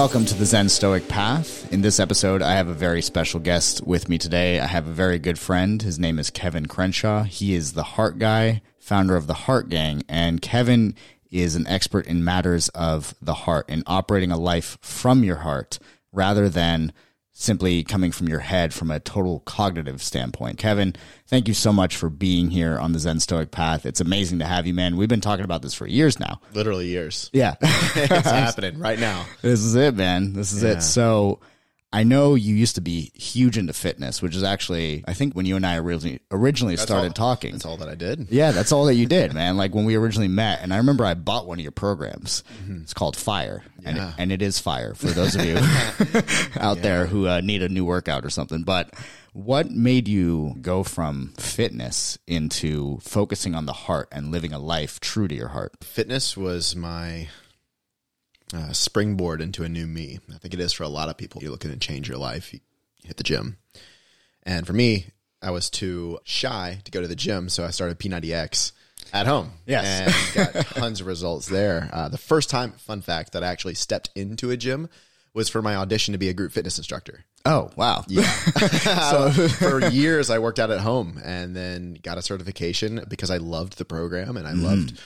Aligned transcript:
Welcome 0.00 0.24
to 0.24 0.34
the 0.34 0.46
Zen 0.46 0.70
Stoic 0.70 1.08
Path. 1.08 1.70
In 1.70 1.82
this 1.82 2.00
episode, 2.00 2.40
I 2.40 2.54
have 2.54 2.68
a 2.68 2.72
very 2.72 3.02
special 3.02 3.38
guest 3.38 3.86
with 3.86 4.08
me 4.08 4.16
today. 4.16 4.58
I 4.58 4.64
have 4.64 4.86
a 4.86 4.92
very 4.92 5.18
good 5.18 5.38
friend. 5.38 5.82
His 5.82 5.98
name 5.98 6.18
is 6.18 6.30
Kevin 6.30 6.64
Crenshaw. 6.64 7.24
He 7.24 7.52
is 7.52 7.74
the 7.74 7.82
Heart 7.82 8.18
Guy, 8.18 8.62
founder 8.78 9.14
of 9.14 9.26
the 9.26 9.34
Heart 9.34 9.68
Gang, 9.68 10.02
and 10.08 10.40
Kevin 10.40 10.94
is 11.30 11.54
an 11.54 11.66
expert 11.66 12.06
in 12.06 12.24
matters 12.24 12.70
of 12.70 13.14
the 13.20 13.34
heart 13.34 13.66
and 13.68 13.82
operating 13.86 14.32
a 14.32 14.38
life 14.38 14.78
from 14.80 15.22
your 15.22 15.36
heart 15.36 15.78
rather 16.12 16.48
than 16.48 16.94
simply 17.32 17.82
coming 17.84 18.12
from 18.12 18.28
your 18.28 18.40
head 18.40 18.74
from 18.74 18.90
a 18.90 19.00
total 19.00 19.40
cognitive 19.40 20.02
standpoint. 20.02 20.58
Kevin, 20.58 20.94
thank 21.26 21.48
you 21.48 21.54
so 21.54 21.72
much 21.72 21.96
for 21.96 22.10
being 22.10 22.50
here 22.50 22.78
on 22.78 22.92
the 22.92 22.98
Zen 22.98 23.20
Stoic 23.20 23.50
Path. 23.50 23.86
It's 23.86 24.00
amazing 24.00 24.40
to 24.40 24.44
have 24.44 24.66
you, 24.66 24.74
man. 24.74 24.96
We've 24.96 25.08
been 25.08 25.20
talking 25.20 25.44
about 25.44 25.62
this 25.62 25.72
for 25.74 25.86
years 25.86 26.18
now. 26.20 26.40
Literally 26.52 26.88
years. 26.88 27.30
Yeah. 27.32 27.54
it's 27.62 28.08
happening 28.28 28.78
right 28.78 28.98
now. 28.98 29.24
This 29.42 29.60
is 29.60 29.74
it, 29.74 29.94
man. 29.94 30.32
This 30.34 30.52
is 30.52 30.62
Yeah. 30.62 30.70
it. 30.72 30.80
So 30.82 31.40
I 31.92 32.04
know 32.04 32.36
you 32.36 32.54
used 32.54 32.76
to 32.76 32.80
be 32.80 33.10
huge 33.16 33.58
into 33.58 33.72
fitness, 33.72 34.22
which 34.22 34.36
is 34.36 34.44
actually, 34.44 35.02
I 35.08 35.12
think 35.12 35.34
when 35.34 35.44
you 35.44 35.56
and 35.56 35.66
I 35.66 35.76
originally, 35.76 36.20
originally 36.30 36.76
started 36.76 37.08
all- 37.08 37.12
talking. 37.14 37.52
That's 37.52 37.66
all 37.66 37.76
that 37.78 37.88
I 37.88 37.96
did. 37.96 38.28
Yeah, 38.30 38.52
that's 38.52 38.70
all 38.70 38.84
that 38.84 38.94
you 38.94 39.06
did, 39.06 39.34
man. 39.34 39.56
Like 39.56 39.74
when 39.74 39.84
we 39.84 39.96
originally 39.96 40.28
met, 40.28 40.60
and 40.62 40.72
I 40.72 40.76
remember 40.76 41.04
I 41.04 41.14
bought 41.14 41.48
one 41.48 41.58
of 41.58 41.62
your 41.62 41.72
programs. 41.72 42.44
It's 42.82 42.94
called 42.94 43.16
Fire, 43.16 43.64
and 43.84 43.98
it, 43.98 44.14
and 44.18 44.30
it 44.30 44.40
is 44.40 44.60
fire 44.60 44.94
for 44.94 45.08
those 45.08 45.34
of 45.34 45.44
you 45.44 45.56
out 46.60 46.80
there 46.82 47.06
who 47.06 47.26
uh, 47.26 47.40
need 47.40 47.62
a 47.62 47.68
new 47.68 47.84
workout 47.84 48.24
or 48.24 48.30
something. 48.30 48.62
But 48.62 48.94
what 49.32 49.70
made 49.70 50.06
you 50.06 50.54
go 50.60 50.82
from 50.84 51.32
fitness 51.38 52.18
into 52.28 52.98
focusing 53.00 53.54
on 53.56 53.66
the 53.66 53.72
heart 53.72 54.08
and 54.12 54.30
living 54.30 54.52
a 54.52 54.58
life 54.60 55.00
true 55.00 55.26
to 55.26 55.34
your 55.34 55.48
heart? 55.48 55.72
Fitness 55.82 56.36
was 56.36 56.74
my 56.76 57.28
uh, 58.54 58.72
springboard 58.72 59.40
into 59.40 59.62
a 59.64 59.68
new 59.68 59.86
me. 59.86 60.18
I 60.34 60.38
think 60.38 60.54
it 60.54 60.60
is 60.60 60.72
for 60.72 60.82
a 60.84 60.88
lot 60.88 61.08
of 61.08 61.16
people. 61.16 61.40
You're 61.42 61.50
looking 61.52 61.70
to 61.70 61.76
change 61.78 62.08
your 62.08 62.18
life, 62.18 62.52
you 62.52 62.60
hit 63.04 63.16
the 63.16 63.22
gym. 63.24 63.56
And 64.42 64.66
for 64.66 64.72
me, 64.72 65.06
I 65.42 65.50
was 65.50 65.70
too 65.70 66.18
shy 66.24 66.80
to 66.84 66.90
go 66.90 67.00
to 67.00 67.08
the 67.08 67.16
gym, 67.16 67.48
so 67.48 67.64
I 67.64 67.70
started 67.70 67.98
P90X 67.98 68.72
at 69.12 69.26
home. 69.26 69.52
Yes. 69.66 70.34
And 70.36 70.54
got 70.54 70.66
tons 70.74 71.00
of 71.00 71.06
results 71.06 71.48
there. 71.48 71.88
Uh, 71.92 72.08
the 72.08 72.18
first 72.18 72.50
time, 72.50 72.72
fun 72.72 73.00
fact, 73.00 73.32
that 73.32 73.42
I 73.44 73.48
actually 73.48 73.74
stepped 73.74 74.10
into 74.14 74.50
a 74.50 74.56
gym 74.56 74.88
was 75.32 75.48
for 75.48 75.62
my 75.62 75.76
audition 75.76 76.12
to 76.12 76.18
be 76.18 76.28
a 76.28 76.32
group 76.34 76.52
fitness 76.52 76.76
instructor. 76.78 77.24
Oh, 77.46 77.70
wow. 77.76 78.04
Yeah. 78.08 78.22
so 79.10 79.30
for 79.48 79.88
years, 79.88 80.28
I 80.28 80.38
worked 80.40 80.58
out 80.58 80.70
at 80.70 80.80
home 80.80 81.18
and 81.24 81.54
then 81.56 81.96
got 82.02 82.18
a 82.18 82.22
certification 82.22 83.02
because 83.08 83.30
I 83.30 83.38
loved 83.38 83.78
the 83.78 83.84
program 83.84 84.36
and 84.36 84.46
I 84.46 84.52
Mm-hmm. 84.52 84.64
loved 84.64 85.00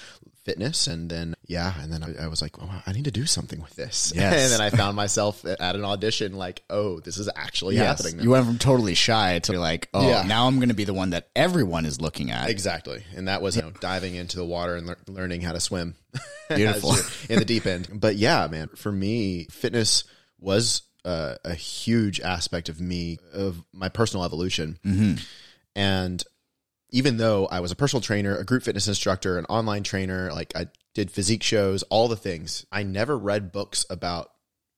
fitness. 0.45 0.87
And 0.87 1.11
then, 1.11 1.35
yeah, 1.47 1.73
and 1.81 1.93
then 1.93 2.03
I, 2.03 2.25
I 2.25 2.29
was 2.29 2.41
like, 2.43 2.57
oh, 2.63 2.83
I 2.87 2.93
need 2.93 3.05
to 3.05 3.11
do 3.11 3.27
something 3.27 3.61
with 3.61 3.75
this. 3.75 4.13
Yes. 4.25 4.35
And 4.45 4.53
then 4.53 4.61
I 4.61 4.71
found 4.71 4.97
myself 4.97 5.45
at 5.45 5.75
an 5.75 5.85
audition 5.85 6.35
like, 6.35 6.63
oh, 6.71 7.01
this 7.01 7.17
is 7.19 7.29
actually 7.35 7.77
Yes. 7.77 8.03
happening. 8.03 8.23
You 8.23 8.31
went 8.31 8.47
from 8.47 8.59
totally 8.59 8.95
shy 8.95 9.39
to 9.41 9.59
like, 9.59 9.89
oh, 9.95 10.09
Yeah. 10.09 10.23
now 10.23 10.47
I'm 10.47 10.57
going 10.57 10.69
to 10.69 10.75
be 10.75 10.85
the 10.85 10.95
one 10.95 11.11
that 11.11 11.29
everyone 11.35 11.87
is 11.87 12.01
looking 12.01 12.31
at. 12.31 12.49
Exactly. 12.51 13.05
And 13.17 13.29
that 13.29 13.43
was, 13.43 13.57
you 13.57 13.63
know, 13.63 13.73
diving 13.81 14.15
into 14.15 14.37
the 14.37 14.45
water 14.45 14.77
and 14.77 14.87
lear- 14.87 14.99
learning 15.09 15.41
how 15.41 15.53
to 15.53 15.61
swim. 15.61 15.95
Beautiful. 16.55 16.95
in 17.29 17.39
the 17.39 17.45
deep 17.45 17.67
end. 17.67 17.89
But 17.93 18.17
yeah, 18.17 18.47
man, 18.51 18.69
for 18.77 18.93
me, 18.93 19.45
fitness 19.51 20.05
was 20.39 20.83
uh, 21.05 21.37
a 21.45 21.55
huge 21.55 22.21
aspect 22.21 22.69
of 22.69 22.81
me, 22.81 23.19
of 23.33 23.63
my 23.73 23.89
personal 23.89 24.25
evolution. 24.25 24.79
Mm-hmm. 24.85 25.15
And 25.77 26.23
even 26.95 27.17
though 27.17 27.47
I 27.47 27.59
was 27.59 27.73
a 27.73 27.77
personal 27.77 28.01
trainer, 28.01 28.37
a 28.37 28.45
group 28.45 28.63
fitness 28.63 28.87
instructor, 28.87 29.37
an 29.37 29.47
online 29.47 29.83
trainer, 29.83 30.31
like 30.33 30.53
I 30.55 30.69
did 30.95 31.11
physique 31.11 31.43
shows, 31.43 31.83
all 31.91 32.07
the 32.07 32.15
things, 32.17 32.65
I 32.71 32.85
never 32.85 33.19
read 33.19 33.51
books 33.51 33.85
about 33.91 34.31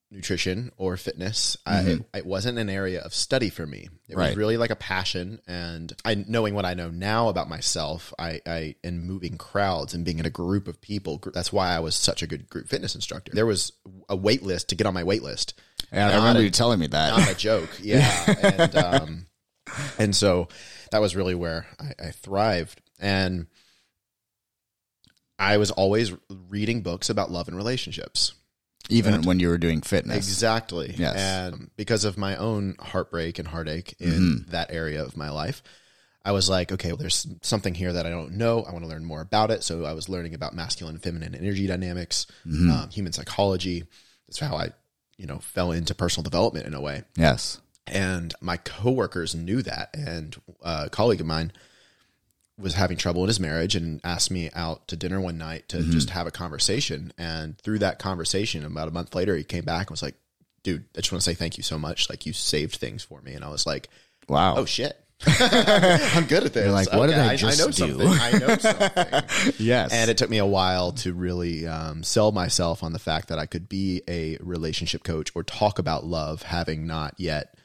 nutrition 0.09 0.71
or 0.77 0.97
fitness. 0.97 1.57
I, 1.65 1.99
it, 2.15 2.25
wasn't 2.25 2.57
an 2.57 2.69
area 2.71 3.01
of 3.01 3.13
study 3.13 3.49
for 3.51 3.67
me. 3.67 3.89
It 4.07 4.15
Right. 4.17 4.29
was 4.29 4.37
really 4.37 4.57
like 4.57 4.71
a 4.71 4.75
passion. 4.75 5.41
And 5.47 5.93
I, 6.05 6.15
knowing 6.27 6.55
what 6.55 6.65
I 6.65 6.73
know 6.73 6.89
now 6.89 7.29
about 7.29 7.49
myself, 7.49 8.11
I, 8.17 8.41
I, 8.47 8.75
and 8.83 9.03
moving 9.03 9.37
crowds 9.37 9.93
and 9.93 10.03
being 10.03 10.17
in 10.17 10.25
a 10.25 10.29
group 10.31 10.67
of 10.67 10.81
people, 10.81 11.21
that's 11.33 11.53
why 11.53 11.69
I 11.75 11.79
was 11.79 11.93
such 11.93 12.23
a 12.23 12.27
good 12.27 12.49
group 12.49 12.67
fitness 12.67 12.95
instructor. 12.95 13.31
There 13.35 13.45
was 13.45 13.73
a 14.09 14.15
wait 14.15 14.41
list 14.41 14.69
to 14.69 14.75
get 14.75 14.87
on 14.87 14.93
my 14.95 15.03
wait 15.03 15.21
list. 15.21 15.53
Yeah, 15.93 16.07
I 16.09 16.15
remember 16.15 16.39
a- 16.39 16.43
you 16.45 16.49
telling 16.49 16.79
me 16.79 16.87
that. 16.87 17.15
not 17.15 17.29
a 17.29 17.35
joke. 17.35 17.69
Yeah. 17.83 18.35
and, 18.41 18.75
um, 18.75 19.25
and 19.99 20.15
so 20.15 20.47
that 20.91 21.01
was 21.01 21.15
really 21.15 21.35
where 21.35 21.67
I, 21.79 22.07
I 22.07 22.11
thrived. 22.11 22.81
And 22.99 23.47
I 25.39 25.57
was 25.57 25.71
always 25.71 26.13
reading 26.49 26.81
books 26.81 27.09
about 27.09 27.31
love 27.31 27.47
and 27.47 27.57
relationships. 27.57 28.33
Even 28.89 29.23
when 29.23 29.39
you 29.39 29.49
were 29.49 29.57
doing 29.57 29.81
fitness. 29.81 30.15
Exactly. 30.15 30.95
Yes. 30.97 31.17
And 31.17 31.69
because 31.75 32.05
of 32.05 32.17
my 32.17 32.37
own 32.37 32.75
heartbreak 32.79 33.37
and 33.37 33.47
heartache 33.47 33.95
in 33.99 34.45
that 34.49 34.71
area 34.71 35.03
of 35.03 35.17
my 35.17 35.29
life, 35.29 35.61
I 36.23 36.31
was 36.31 36.49
like, 36.49 36.71
okay, 36.71 36.89
well, 36.89 36.97
there's 36.97 37.27
something 37.41 37.73
here 37.73 37.91
that 37.91 38.05
I 38.05 38.09
don't 38.09 38.33
know. 38.33 38.63
I 38.63 38.71
want 38.71 38.83
to 38.85 38.89
learn 38.89 39.03
more 39.03 39.21
about 39.21 39.51
it. 39.51 39.63
So 39.63 39.83
I 39.83 39.93
was 39.93 40.07
learning 40.07 40.33
about 40.33 40.53
masculine 40.53 40.95
and 40.95 41.03
feminine 41.03 41.35
energy 41.35 41.67
dynamics, 41.67 42.27
um, 42.45 42.89
human 42.89 43.11
psychology. 43.13 43.83
That's 44.27 44.39
how 44.39 44.55
I, 44.55 44.69
you 45.17 45.25
know, 45.25 45.39
fell 45.39 45.71
into 45.71 45.93
personal 45.93 46.23
development 46.23 46.65
in 46.65 46.73
a 46.73 46.81
way. 46.81 47.03
Yes. 47.17 47.59
And 47.91 48.33
my 48.41 48.57
coworkers 48.57 49.35
knew 49.35 49.61
that. 49.63 49.89
And 49.95 50.35
a 50.61 50.89
colleague 50.89 51.21
of 51.21 51.27
mine 51.27 51.51
was 52.59 52.73
having 52.73 52.97
trouble 52.97 53.21
in 53.23 53.27
his 53.27 53.39
marriage 53.39 53.75
and 53.75 54.01
asked 54.03 54.31
me 54.31 54.49
out 54.55 54.87
to 54.87 54.95
dinner 54.95 55.21
one 55.21 55.37
night 55.37 55.69
to 55.69 55.83
just 55.83 56.09
have 56.09 56.25
a 56.25 56.31
conversation. 56.31 57.13
And 57.17 57.57
through 57.59 57.79
that 57.79 57.99
conversation, 57.99 58.65
about 58.65 58.87
a 58.87 58.91
month 58.91 59.13
later, 59.13 59.35
he 59.35 59.43
came 59.43 59.63
back 59.63 59.87
and 59.87 59.91
was 59.91 60.01
like, 60.01 60.15
dude, 60.63 60.85
I 60.95 61.01
just 61.01 61.11
want 61.11 61.21
to 61.23 61.29
say 61.29 61.35
thank 61.35 61.57
you 61.57 61.63
so 61.63 61.77
much. 61.77 62.09
Like 62.09 62.25
you 62.25 62.33
saved 62.33 62.75
things 62.77 63.03
for 63.03 63.21
me. 63.21 63.33
And 63.33 63.45
I 63.45 63.49
was 63.49 63.65
like, 63.67 63.89
Wow. 64.27 64.55
oh 64.57 64.65
shit. 64.65 64.97
I'm 65.25 66.25
good 66.25 66.43
at 66.43 66.53
this. 66.53 66.65
You're 66.65 66.71
like, 66.73 66.91
what 66.93 67.07
did 67.07 67.17
I 67.17 67.35
just 67.35 67.57
know 67.59 67.67
do? 67.67 67.71
something. 67.71 68.07
I 68.07 68.31
know 68.33 68.57
something. 68.57 69.53
yes. 69.59 69.91
And 69.91 70.11
it 70.11 70.17
took 70.17 70.29
me 70.29 70.37
a 70.37 70.45
while 70.45 70.91
to 70.93 71.13
really 71.13 71.65
um, 71.67 72.03
sell 72.03 72.31
myself 72.31 72.83
on 72.83 72.93
the 72.93 72.99
fact 72.99 73.29
that 73.29 73.39
I 73.39 73.45
could 73.47 73.67
be 73.69 74.01
a 74.07 74.37
relationship 74.41 75.03
coach 75.03 75.31
or 75.33 75.41
talk 75.43 75.79
about 75.79 76.05
love, 76.05 76.43
having 76.43 76.85
not 76.85 77.15
yet 77.17 77.55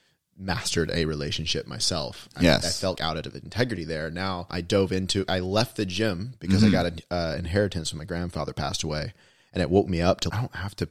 mastered 0.43 0.91
a 0.93 1.05
relationship 1.05 1.67
myself. 1.67 2.29
I- 2.37 2.43
Yes. 2.43 2.65
I, 2.65 2.69
felt 2.81 3.01
out 3.01 3.17
of 3.27 3.35
integrity 3.35 3.85
there. 3.85 4.11
Now 4.11 4.47
I 4.51 4.61
dove 4.61 4.93
into. 4.93 5.25
I 5.29 5.39
left 5.41 5.77
the 5.77 5.87
gym 5.87 6.35
because 6.41 6.63
Mm-hmm. 6.63 6.69
I 6.69 6.71
got 6.71 6.87
an 6.87 6.99
uh, 7.11 7.37
inheritance 7.39 7.93
when 7.93 7.99
my 7.99 8.05
grandfather 8.05 8.53
passed 8.53 8.83
away, 8.83 9.13
and 9.53 9.63
it 9.63 9.71
woke 9.71 9.89
me 9.89 10.01
up 10.03 10.21
to 10.23 10.31
I 10.33 10.41
don't 10.41 10.55
have 10.57 10.75
to 10.77 10.89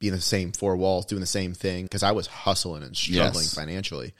be 0.00 0.08
in 0.08 0.14
the 0.14 0.20
same 0.20 0.52
four 0.52 0.76
walls 0.76 1.06
doing 1.06 1.20
the 1.20 1.26
same 1.26 1.54
thing 1.54 1.84
because 1.84 2.02
I 2.02 2.12
was 2.12 2.26
hustling 2.28 2.82
and 2.84 2.96
struggling 2.96 3.44
Yes. 3.44 3.54
financially, 3.54 4.14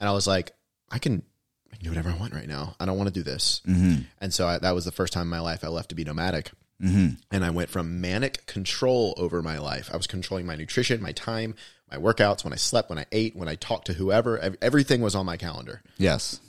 and 0.00 0.08
I 0.08 0.12
was 0.12 0.26
like, 0.26 0.52
I 0.90 0.98
can. 0.98 1.22
I 1.70 1.76
can 1.76 1.84
do 1.84 1.90
whatever 1.90 2.08
I 2.08 2.16
want 2.16 2.32
right 2.32 2.48
now. 2.48 2.74
I 2.80 2.86
don't 2.86 2.96
want 2.96 3.08
to 3.08 3.12
do 3.14 3.22
this. 3.22 3.60
Mm-hmm. 3.68 4.00
And 4.22 4.32
so 4.32 4.48
I, 4.48 4.56
that 4.58 4.74
was 4.74 4.86
the 4.86 4.90
first 4.90 5.12
time 5.12 5.24
in 5.24 5.28
my 5.28 5.40
life 5.40 5.62
I 5.62 5.68
left 5.68 5.90
to 5.90 5.94
be 5.94 6.02
nomadic. 6.02 6.50
And 6.80 7.18
I 7.44 7.50
went 7.50 7.68
from 7.68 8.00
manic 8.00 8.46
control 8.46 9.12
over 9.18 9.42
my 9.42 9.58
life. 9.58 9.90
I 9.92 9.96
was 9.98 10.06
controlling 10.06 10.46
my 10.46 10.54
nutrition, 10.56 11.02
my 11.02 11.12
time, 11.12 11.56
my 11.90 11.96
workouts, 11.96 12.44
when 12.44 12.52
I 12.52 12.56
slept, 12.56 12.90
when 12.90 12.98
I 12.98 13.06
ate, 13.12 13.34
when 13.36 13.48
I 13.48 13.54
talked 13.54 13.86
to 13.86 13.92
whoever. 13.92 14.54
Everything 14.60 15.00
was 15.00 15.14
on 15.14 15.24
my 15.26 15.36
calendar. 15.36 15.82
yes. 15.96 16.40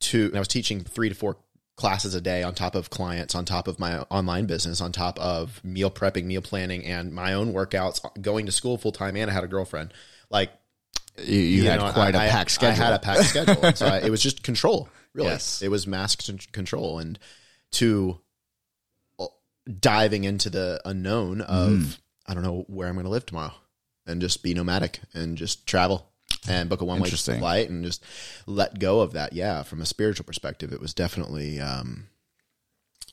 To 0.00 0.26
and 0.26 0.36
I 0.36 0.38
was 0.38 0.48
teaching 0.48 0.80
three 0.84 1.08
to 1.08 1.14
four 1.14 1.36
classes 1.76 2.14
a 2.14 2.20
day 2.20 2.42
on 2.42 2.54
top 2.54 2.74
of 2.74 2.90
clients, 2.90 3.34
on 3.34 3.44
top 3.44 3.68
of 3.68 3.78
my 3.78 4.00
online 4.10 4.44
business, 4.46 4.80
on 4.80 4.92
top 4.92 5.18
of 5.18 5.62
meal 5.64 5.90
prepping, 5.90 6.24
meal 6.24 6.42
planning, 6.42 6.84
and 6.84 7.12
my 7.12 7.32
own 7.34 7.52
workouts, 7.54 8.00
going 8.20 8.46
to 8.46 8.52
school 8.52 8.76
full 8.76 8.92
time, 8.92 9.16
and 9.16 9.30
I 9.30 9.34
had 9.34 9.44
a 9.44 9.48
girlfriend. 9.48 9.94
Like 10.30 10.50
You, 11.22 11.38
you, 11.40 11.62
had 11.64 11.80
know, 11.80 11.90
quite 11.92 12.14
I- 12.14 12.26
a 12.26 12.30
packed 12.30 12.50
schedule. 12.58 12.82
I 12.82 12.86
had 12.86 12.94
a 12.94 12.98
packed 12.98 13.24
schedule. 13.24 13.72
So 13.74 13.86
I, 13.86 13.98
it 14.00 14.10
was 14.10 14.20
just 14.22 14.42
control, 14.42 14.88
really. 15.14 15.28
Yes. 15.30 15.62
It 15.62 15.68
was 15.70 15.86
con- 15.86 16.38
control. 16.52 16.98
And 16.98 17.18
to 17.72 18.20
uh, 19.18 19.26
diving 19.80 20.24
into 20.24 20.50
the 20.50 20.80
unknown 20.84 21.40
of, 21.40 21.70
Mm. 21.70 21.98
I 22.26 22.34
don't 22.34 22.42
know 22.42 22.64
where 22.68 22.88
I'm 22.88 22.94
going 22.94 23.04
to 23.04 23.10
live 23.10 23.24
tomorrow 23.26 23.52
and 24.06 24.20
just 24.20 24.42
be 24.42 24.54
nomadic 24.54 25.00
and 25.12 25.36
just 25.36 25.66
travel 25.66 26.06
and 26.48 26.68
book 26.68 26.80
a 26.80 26.84
one 26.84 27.00
way 27.00 27.08
flight 27.08 27.70
and 27.70 27.84
just 27.84 28.04
let 28.46 28.78
go 28.78 29.00
of 29.00 29.12
that. 29.12 29.32
Yeah. 29.32 29.62
From 29.62 29.80
a 29.80 29.86
spiritual 29.86 30.24
perspective, 30.24 30.72
it 30.72 30.80
was 30.80 30.92
definitely 30.94 31.60
um, 31.60 32.08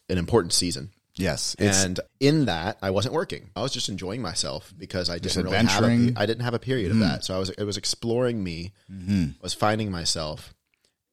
an 0.09 0.17
important 0.17 0.53
season. 0.53 0.91
yes. 1.59 1.83
And 1.85 1.99
in 2.19 2.45
that, 2.45 2.77
I 2.81 2.89
wasn't 2.91 3.13
working. 3.13 3.49
I 3.55 3.61
was 3.61 3.71
just 3.71 3.89
enjoying 3.89 4.21
myself 4.21 4.73
because 4.77 5.09
I 5.09 5.19
didn't 5.19 5.43
really 5.43 5.55
have 5.55 5.65
a, 5.65 5.69
adventuring. 5.69 6.09
Hmm. 6.09 6.17
I 6.17 6.25
didn't 6.25 6.43
have 6.43 6.53
a 6.53 6.59
period 6.59 6.91
of 6.91 6.99
that. 6.99 7.23
So 7.23 7.35
I 7.35 7.39
was 7.39 7.49
it 7.49 7.63
was 7.63 7.77
exploring 7.77 8.43
me, 8.43 8.73
Mm-hmm. 8.91 9.23
I 9.39 9.43
was 9.43 9.53
finding 9.53 9.91
myself, 9.91 10.53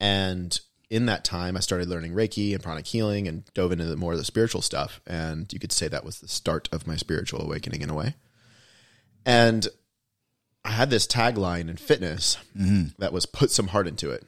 and 0.00 0.58
in 0.90 1.06
that 1.06 1.24
time, 1.24 1.56
I 1.56 1.60
started 1.60 1.88
learning 1.88 2.12
Reiki 2.14 2.54
and 2.54 2.62
pranic 2.62 2.86
healing 2.86 3.28
and 3.28 3.44
dove 3.54 3.72
into 3.72 3.84
the, 3.84 3.96
more 3.96 4.12
of 4.12 4.18
the 4.18 4.24
spiritual 4.24 4.62
stuff. 4.62 5.00
And 5.06 5.52
you 5.52 5.58
could 5.58 5.72
say 5.72 5.86
that 5.88 6.04
was 6.04 6.20
the 6.20 6.28
start 6.28 6.68
of 6.72 6.86
my 6.86 6.96
spiritual 6.96 7.42
awakening 7.42 7.82
in 7.82 7.90
a 7.90 7.94
way. 7.94 8.14
And 9.28 9.68
I 10.64 10.70
had 10.72 10.90
this 10.90 11.06
tagline 11.06 11.68
in 11.70 11.76
fitness 11.76 12.36
Mm-hmm. 12.58 13.00
that 13.00 13.12
was 13.12 13.26
"Put 13.26 13.50
some 13.50 13.68
heart 13.68 13.86
into 13.86 14.10
it." 14.10 14.24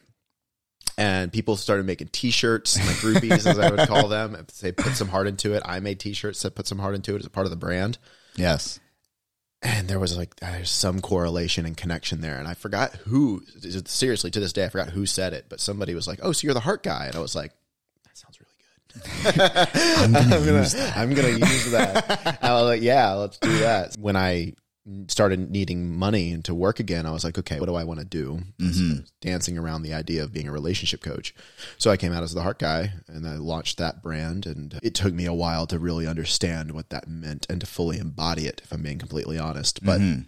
And 0.98 1.32
people 1.32 1.56
started 1.56 1.86
making 1.86 2.08
T-shirts, 2.08 2.76
my 2.78 2.92
groupies, 2.92 3.46
as 3.46 3.58
I 3.58 3.70
would 3.70 3.88
call 3.88 4.08
them, 4.16 4.34
and 4.34 4.50
say 4.50 4.72
"Put 4.72 4.92
some 4.96 5.08
heart 5.08 5.26
into 5.26 5.54
it." 5.54 5.62
I 5.64 5.80
made 5.80 5.98
T-shirts 6.00 6.42
that 6.42 6.54
put 6.54 6.66
some 6.66 6.78
heart 6.78 6.94
into 6.94 7.14
it 7.16 7.20
as 7.20 7.26
a 7.26 7.30
part 7.30 7.46
of 7.46 7.50
the 7.50 7.56
brand. 7.56 7.98
yes. 8.36 8.78
and 9.62 9.88
there 9.88 9.98
was 9.98 10.16
like 10.16 10.36
there's 10.36 10.70
some 10.70 11.00
correlation 11.00 11.66
and 11.66 11.76
connection 11.76 12.22
there 12.22 12.38
and 12.38 12.48
i 12.48 12.54
forgot 12.54 12.94
who 13.06 13.42
seriously 13.84 14.30
to 14.30 14.40
this 14.40 14.54
day 14.54 14.64
i 14.64 14.68
forgot 14.70 14.88
who 14.88 15.04
said 15.04 15.34
it 15.34 15.44
but 15.50 15.60
somebody 15.60 15.94
was 15.94 16.08
like 16.08 16.18
oh 16.22 16.32
so 16.32 16.46
you're 16.46 16.54
the 16.54 16.60
heart 16.60 16.82
guy 16.82 17.04
and 17.08 17.14
i 17.16 17.18
was 17.18 17.34
like 17.36 17.52
that 18.06 18.16
sounds 18.16 18.38
really 18.40 18.56
good 19.34 19.58
i'm 19.98 20.12
gonna, 20.12 20.34
I'm 20.36 20.44
gonna, 20.46 20.60
use, 20.60 20.72
that. 20.72 20.96
I'm 20.96 21.14
gonna 21.14 21.28
use 21.28 21.70
that 21.72 22.38
i 22.42 22.52
was 22.54 22.64
like 22.64 22.80
yeah 22.80 23.12
let's 23.12 23.36
do 23.36 23.58
that 23.58 23.96
when 23.98 24.16
i 24.16 24.54
started 25.08 25.50
needing 25.50 25.94
money 25.96 26.32
and 26.32 26.44
to 26.44 26.54
work 26.54 26.80
again, 26.80 27.06
I 27.06 27.10
was 27.10 27.24
like, 27.24 27.38
okay, 27.38 27.60
what 27.60 27.66
do 27.66 27.74
I 27.74 27.84
want 27.84 28.00
to 28.00 28.06
do? 28.06 28.40
Mm-hmm. 28.58 29.00
dancing 29.20 29.58
around 29.58 29.82
the 29.82 29.94
idea 29.94 30.22
of 30.22 30.32
being 30.32 30.48
a 30.48 30.52
relationship 30.52 31.02
coach. 31.02 31.34
So 31.78 31.90
I 31.90 31.96
came 31.96 32.12
out 32.12 32.22
as 32.22 32.34
the 32.34 32.42
heart 32.42 32.58
guy 32.58 32.94
and 33.06 33.26
I 33.26 33.36
launched 33.36 33.78
that 33.78 34.02
brand. 34.02 34.46
And 34.46 34.78
it 34.82 34.94
took 34.94 35.12
me 35.12 35.26
a 35.26 35.34
while 35.34 35.66
to 35.66 35.78
really 35.78 36.06
understand 36.06 36.72
what 36.72 36.90
that 36.90 37.08
meant 37.08 37.46
and 37.50 37.60
to 37.60 37.66
fully 37.66 37.98
embody 37.98 38.46
it, 38.46 38.60
if 38.64 38.72
I'm 38.72 38.82
being 38.82 38.98
completely 38.98 39.38
honest. 39.38 39.84
But 39.84 40.00
mm-hmm. 40.00 40.22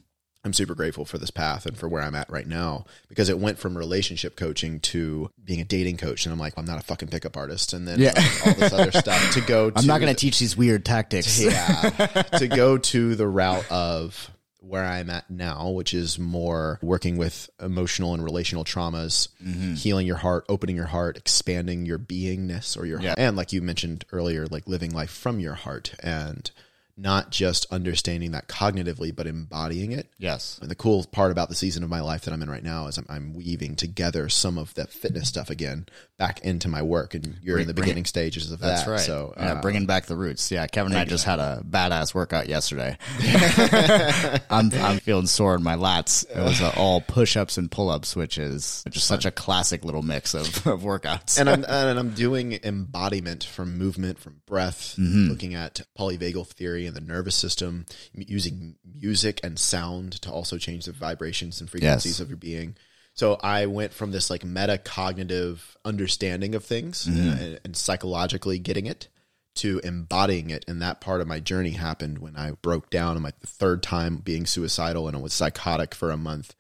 I'm 0.45 0.53
super 0.53 0.75
grateful 0.75 1.05
for 1.05 1.19
this 1.19 1.31
path 1.31 1.67
and 1.67 1.77
for 1.77 1.89
where 1.89 2.03
I'm 2.03 2.17
at 2.17 2.31
right 2.31 2.47
now 2.47 2.85
because 3.09 3.29
it 3.29 3.39
went 3.39 3.59
from 3.59 3.79
relationship 3.79 4.37
coaching 4.37 4.81
to 4.81 5.31
being 5.43 5.61
a 5.61 5.65
dating 5.65 5.99
coach. 5.99 6.27
And 6.27 6.33
I'm 6.33 6.39
like, 6.39 6.55
I'm 6.57 6.65
not 6.65 6.81
a 6.81 6.83
fucking 6.83 7.09
pickup 7.09 7.37
artist. 7.37 7.73
And 7.73 7.87
then 7.87 8.01
yeah. 8.01 8.13
all 8.45 8.55
this 8.55 8.73
other 8.73 8.93
stuff 8.93 9.31
to 9.35 9.41
go 9.41 9.71
to. 9.71 9.79
I'm 9.79 9.87
not 9.87 10.01
going 10.01 10.13
to 10.13 10.21
teach 10.21 10.39
these 10.39 10.57
weird 10.57 10.85
tactics. 10.85 11.41
Yeah. 11.41 11.91
to 12.39 12.49
go 12.49 12.77
to 12.77 13.15
the 13.15 13.27
route 13.27 13.71
of 13.71 14.31
where 14.63 14.85
I'm 14.85 15.11
at 15.11 15.29
now, 15.31 15.71
which 15.71 15.93
is 15.93 16.19
more 16.19 16.79
working 16.83 17.17
with 17.17 17.51
emotional 17.61 18.15
and 18.15 18.25
relational 18.25 18.65
traumas, 18.65 19.29
mm-hmm. 19.45 19.75
healing 19.75 20.07
your 20.07 20.17
heart, 20.17 20.45
opening 20.49 20.77
your 20.77 20.87
heart, 20.87 21.17
expanding 21.17 21.85
your 21.85 21.99
beingness 21.99 22.79
or 22.79 22.87
your 22.87 23.01
yeah. 23.01 23.15
and 23.19 23.37
like 23.37 23.53
you 23.53 23.61
mentioned 23.61 24.05
earlier, 24.13 24.47
like 24.47 24.67
living 24.67 24.93
life 24.93 25.11
from 25.11 25.41
your 25.41 25.55
heart 25.55 25.95
and 26.01 26.51
not 26.97 27.31
just 27.31 27.67
understanding 27.71 28.33
that 28.33 28.49
cognitively, 28.49 29.15
but 29.15 29.27
embodying 29.27 29.93
it. 29.93 30.09
Yes. 30.19 30.59
And 30.61 30.71
the 30.71 30.75
cool 30.75 31.05
part 31.05 31.33
about 31.33 31.49
the 31.49 31.55
season 31.55 31.83
of 31.83 31.91
my 31.91 32.01
life 32.01 32.23
that 32.23 32.35
I'm 32.35 32.43
in 32.43 32.51
right 32.51 32.63
now 32.63 32.87
is 32.87 32.99
I'm, 32.99 33.07
I'm 33.09 33.35
weaving 33.35 33.77
together 33.77 34.29
some 34.29 34.59
of 34.59 34.75
that 34.75 34.91
fitness 34.91 35.29
stuff 35.29 35.51
again 35.51 35.87
back 36.19 36.41
into 36.41 36.69
my 36.69 36.83
work. 36.83 37.15
And 37.15 37.39
you're 37.43 37.57
bring, 37.57 37.63
in 37.63 37.69
the 37.69 37.81
beginning 37.81 38.05
stages 38.05 38.51
of 38.53 38.61
that's 38.61 38.85
that. 38.85 38.91
right. 38.91 39.01
So 39.01 39.33
yeah, 39.37 39.53
uh, 39.55 39.63
bringing 39.63 39.87
back 39.87 40.07
the 40.07 40.17
roots. 40.17 40.51
Yeah. 40.51 40.67
Kevin 40.67 40.93
and 40.93 41.01
I 41.01 41.05
just 41.05 41.25
had 41.25 41.39
a 41.39 41.63
badass 41.69 42.15
workout 42.15 42.49
yesterday. 42.49 42.97
I'm, 44.51 44.71
I'm 44.75 44.99
feeling 44.99 45.27
sore 45.27 45.55
in 45.55 45.63
my 45.63 45.77
lats. 45.77 46.29
It 46.29 46.43
was 46.43 46.61
uh, 46.61 46.73
all 46.77 47.01
push 47.01 47.37
ups 47.37 47.57
and 47.57 47.71
pull 47.71 47.89
ups, 47.89 48.15
which 48.15 48.39
is 48.39 48.85
just 48.91 49.07
such 49.07 49.25
a 49.25 49.31
classic 49.31 49.85
little 49.85 50.03
mix 50.03 50.35
of, 50.35 50.47
of 50.67 50.83
workouts. 50.83 51.41
and 51.41 51.49
I'm, 51.49 51.65
and 51.69 51.99
I'm 51.99 52.11
doing 52.11 52.59
embodiment 52.63 53.45
from 53.45 53.79
movement, 53.79 54.19
from 54.19 54.43
breath, 54.47 54.97
mm-hmm. 54.99 55.31
looking 55.31 55.55
at 55.55 55.81
polyvagal 55.99 56.47
theory 56.49 56.82
and 56.87 56.97
the 56.97 57.01
nervous 57.01 57.35
system, 57.35 57.87
using 58.15 58.77
music 58.85 59.41
and 59.43 59.59
sound 59.59 60.21
to 60.23 60.31
also 60.31 60.59
change 60.59 60.87
the 60.87 60.93
vibrations 60.93 61.61
and 61.61 61.71
frequencies 61.71 62.13
yes. 62.13 62.21
of 62.21 62.29
your 62.29 62.37
being. 62.37 62.77
So 63.15 63.39
I 63.43 63.67
went 63.67 63.93
from 63.93 64.11
this 64.11 64.31
like 64.31 64.43
metacognitive 64.43 65.61
understanding 65.85 66.55
of 66.55 66.65
things 66.65 67.07
mm-hmm. 67.07 67.43
and, 67.43 67.61
and 67.65 67.77
psychologically 67.77 68.59
getting 68.59 68.87
it 68.87 69.09
to 69.57 69.81
embodying 69.85 70.51
it. 70.51 70.65
And 70.67 70.81
that 70.81 71.01
part 71.01 71.21
of 71.21 71.29
my 71.29 71.39
journey 71.39 71.73
happened 71.73 72.19
when 72.19 72.37
I 72.37 72.53
broke 72.53 72.89
down 72.89 73.17
on 73.17 73.23
my 73.23 73.33
third 73.45 73.83
time 73.83 74.17
being 74.17 74.47
suicidal 74.47 75.09
and 75.09 75.17
I 75.17 75.21
was 75.21 75.35
psychotic 75.35 75.95
for 75.95 76.11
a 76.11 76.17
month. 76.17 76.55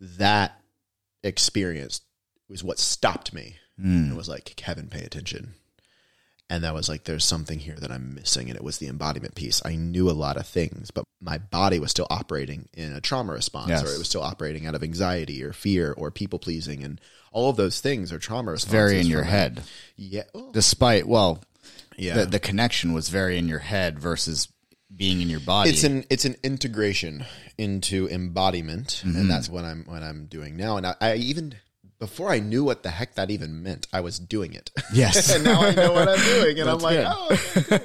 That 0.00 0.58
experience 1.22 2.00
was 2.48 2.64
what 2.64 2.78
stopped 2.78 3.34
me. 3.34 3.56
Mm. 3.78 4.12
It 4.12 4.16
was 4.16 4.28
like, 4.28 4.54
Kevin, 4.56 4.88
pay 4.88 5.04
attention 5.04 5.54
and 6.50 6.64
that 6.64 6.74
was 6.74 6.88
like 6.88 7.04
there's 7.04 7.24
something 7.24 7.58
here 7.58 7.76
that 7.78 7.90
i'm 7.90 8.14
missing 8.14 8.48
and 8.50 8.56
it 8.56 8.64
was 8.64 8.78
the 8.78 8.88
embodiment 8.88 9.34
piece. 9.34 9.62
I 9.64 9.76
knew 9.76 10.10
a 10.10 10.12
lot 10.12 10.36
of 10.36 10.46
things 10.46 10.90
but 10.90 11.04
my 11.20 11.38
body 11.38 11.78
was 11.78 11.92
still 11.92 12.08
operating 12.10 12.68
in 12.74 12.92
a 12.92 13.00
trauma 13.00 13.32
response 13.32 13.70
yes. 13.70 13.82
or 13.82 13.94
it 13.94 13.98
was 13.98 14.08
still 14.08 14.22
operating 14.22 14.66
out 14.66 14.74
of 14.74 14.82
anxiety 14.82 15.42
or 15.42 15.52
fear 15.52 15.94
or 15.96 16.10
people 16.10 16.38
pleasing 16.38 16.82
and 16.82 17.00
all 17.32 17.48
of 17.48 17.56
those 17.56 17.80
things 17.80 18.12
are 18.12 18.18
trauma 18.18 18.50
responses 18.50 18.72
very 18.72 18.98
in 18.98 19.06
your 19.06 19.22
head. 19.22 19.62
Yeah. 19.96 20.24
Despite 20.52 21.06
well 21.06 21.42
yeah. 21.96 22.14
the, 22.14 22.26
the 22.26 22.40
connection 22.40 22.92
was 22.92 23.08
very 23.08 23.38
in 23.38 23.46
your 23.46 23.60
head 23.60 23.98
versus 23.98 24.48
being 24.94 25.20
in 25.20 25.30
your 25.30 25.40
body. 25.40 25.70
It's 25.70 25.84
an 25.84 26.04
it's 26.10 26.24
an 26.24 26.36
integration 26.42 27.24
into 27.56 28.08
embodiment 28.08 29.02
mm-hmm. 29.04 29.16
and 29.16 29.30
that's 29.30 29.48
what 29.48 29.64
i'm 29.64 29.84
what 29.84 30.02
i'm 30.02 30.26
doing 30.26 30.56
now. 30.56 30.76
And 30.76 30.86
I, 30.86 30.94
I 31.00 31.14
even 31.14 31.54
before 32.00 32.30
I 32.30 32.40
knew 32.40 32.64
what 32.64 32.82
the 32.82 32.90
heck 32.90 33.14
that 33.14 33.30
even 33.30 33.62
meant, 33.62 33.86
I 33.92 34.00
was 34.00 34.18
doing 34.18 34.54
it. 34.54 34.70
Yes. 34.92 35.32
and 35.32 35.44
now 35.44 35.60
I 35.62 35.72
know 35.72 35.92
what 35.92 36.08
I'm 36.08 36.18
doing. 36.18 36.58
And 36.58 36.68
I'm 36.68 36.78
like, 36.78 36.96
good. 36.96 37.06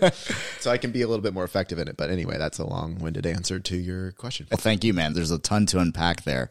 oh, 0.02 0.10
so 0.60 0.72
I 0.72 0.80
can 0.80 0.92
be 0.92 1.04
a 1.04 1.08
little 1.08 1.22
bit 1.22 1.36
more 1.36 1.44
effective 1.44 1.78
in 1.78 1.88
it. 1.88 1.98
But 1.98 2.10
anyway, 2.10 2.38
that's 2.40 2.58
a 2.58 2.66
long 2.66 2.98
winded 2.98 3.28
answer 3.28 3.60
to 3.60 3.78
your 3.78 4.14
question. 4.14 4.48
Well, 4.50 4.58
thank 4.58 4.84
you, 4.84 4.94
man. 4.94 5.14
There's 5.14 5.30
a 5.30 5.38
ton 5.38 5.68
to 5.68 5.80
unpack 5.80 6.24
there. 6.24 6.50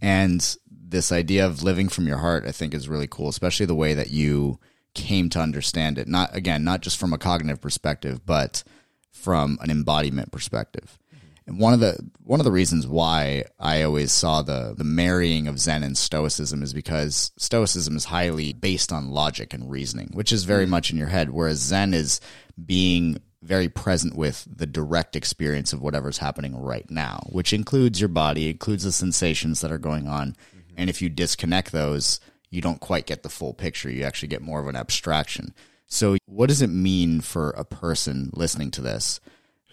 And 0.00 0.56
this 0.70 1.10
idea 1.10 1.44
of 1.44 1.64
living 1.64 1.88
from 1.88 2.06
your 2.06 2.18
heart, 2.18 2.44
I 2.46 2.52
think, 2.52 2.72
is 2.72 2.88
really 2.88 3.08
cool, 3.08 3.28
especially 3.28 3.66
the 3.66 3.74
way 3.74 3.94
that 3.94 4.10
you 4.10 4.60
came 4.94 5.28
to 5.30 5.40
understand 5.40 5.98
it. 5.98 6.06
Not, 6.06 6.36
again, 6.36 6.62
not 6.62 6.82
just 6.82 6.98
from 6.98 7.12
a 7.12 7.18
cognitive 7.18 7.60
perspective, 7.60 8.24
but 8.24 8.62
from 9.10 9.58
an 9.60 9.70
embodiment 9.70 10.30
perspective. 10.30 10.98
And 11.46 11.60
one 11.60 11.72
of 11.72 11.80
the 11.80 11.96
one 12.24 12.40
of 12.40 12.44
the 12.44 12.52
reasons 12.52 12.86
why 12.86 13.44
I 13.60 13.82
always 13.82 14.10
saw 14.10 14.42
the 14.42 14.74
the 14.76 14.84
marrying 14.84 15.46
of 15.46 15.60
Zen 15.60 15.84
and 15.84 15.96
Stoicism 15.96 16.62
is 16.62 16.74
because 16.74 17.30
Stoicism 17.36 17.96
is 17.96 18.06
highly 18.06 18.52
based 18.52 18.92
on 18.92 19.10
logic 19.10 19.54
and 19.54 19.70
reasoning, 19.70 20.10
which 20.12 20.32
is 20.32 20.44
very 20.44 20.66
mm. 20.66 20.70
much 20.70 20.90
in 20.90 20.96
your 20.96 21.06
head, 21.06 21.30
whereas 21.30 21.58
Zen 21.58 21.94
is 21.94 22.20
being 22.64 23.18
very 23.42 23.68
present 23.68 24.16
with 24.16 24.46
the 24.50 24.66
direct 24.66 25.14
experience 25.14 25.72
of 25.72 25.80
whatever's 25.80 26.18
happening 26.18 26.56
right 26.56 26.90
now, 26.90 27.24
which 27.30 27.52
includes 27.52 28.00
your 28.00 28.08
body, 28.08 28.50
includes 28.50 28.82
the 28.82 28.90
sensations 28.90 29.60
that 29.60 29.70
are 29.70 29.78
going 29.78 30.08
on. 30.08 30.30
Mm-hmm. 30.30 30.74
And 30.78 30.90
if 30.90 31.00
you 31.00 31.08
disconnect 31.08 31.70
those, 31.70 32.18
you 32.50 32.60
don't 32.60 32.80
quite 32.80 33.06
get 33.06 33.22
the 33.22 33.28
full 33.28 33.54
picture. 33.54 33.88
You 33.90 34.02
actually 34.02 34.28
get 34.28 34.42
more 34.42 34.60
of 34.60 34.66
an 34.66 34.74
abstraction. 34.74 35.54
So, 35.86 36.16
what 36.26 36.48
does 36.48 36.62
it 36.62 36.70
mean 36.70 37.20
for 37.20 37.50
a 37.50 37.64
person 37.64 38.30
listening 38.32 38.72
to 38.72 38.80
this 38.80 39.20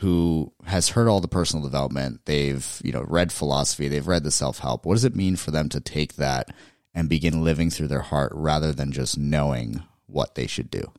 who 0.04 0.52
has 0.66 0.90
heard 0.90 1.08
all 1.08 1.22
the 1.22 1.30
personal 1.30 1.64
development, 1.64 2.20
they've, 2.26 2.82
you 2.84 2.92
know, 2.92 3.06
read 3.08 3.32
philosophy, 3.32 3.88
they've 3.88 4.06
read 4.06 4.26
the 4.26 4.32
self-help. 4.32 4.86
What 4.86 4.96
does 4.96 5.06
it 5.06 5.16
mean 5.16 5.38
for 5.38 5.52
them 5.52 5.70
to 5.70 5.80
take 5.80 6.18
that 6.18 6.50
and 6.94 7.08
begin 7.08 7.42
living 7.42 7.70
through 7.70 7.88
their 7.88 8.02
heart 8.02 8.34
rather 8.36 8.74
than 8.74 8.92
just 8.92 9.18
knowing 9.18 9.82
what 10.06 10.36
they 10.36 10.46
should 10.46 10.70
do? 10.70 10.92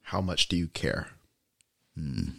How 0.00 0.22
much 0.22 0.48
do 0.48 0.56
you 0.56 0.68
care? 0.68 1.08
Hmm. 1.94 2.30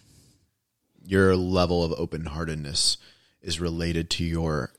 Your 1.05 1.35
level 1.35 1.83
of 1.83 1.93
open-heartedness 1.99 2.97
is 3.43 3.61
related 3.61 4.09
to 4.09 4.23
your 4.23 4.71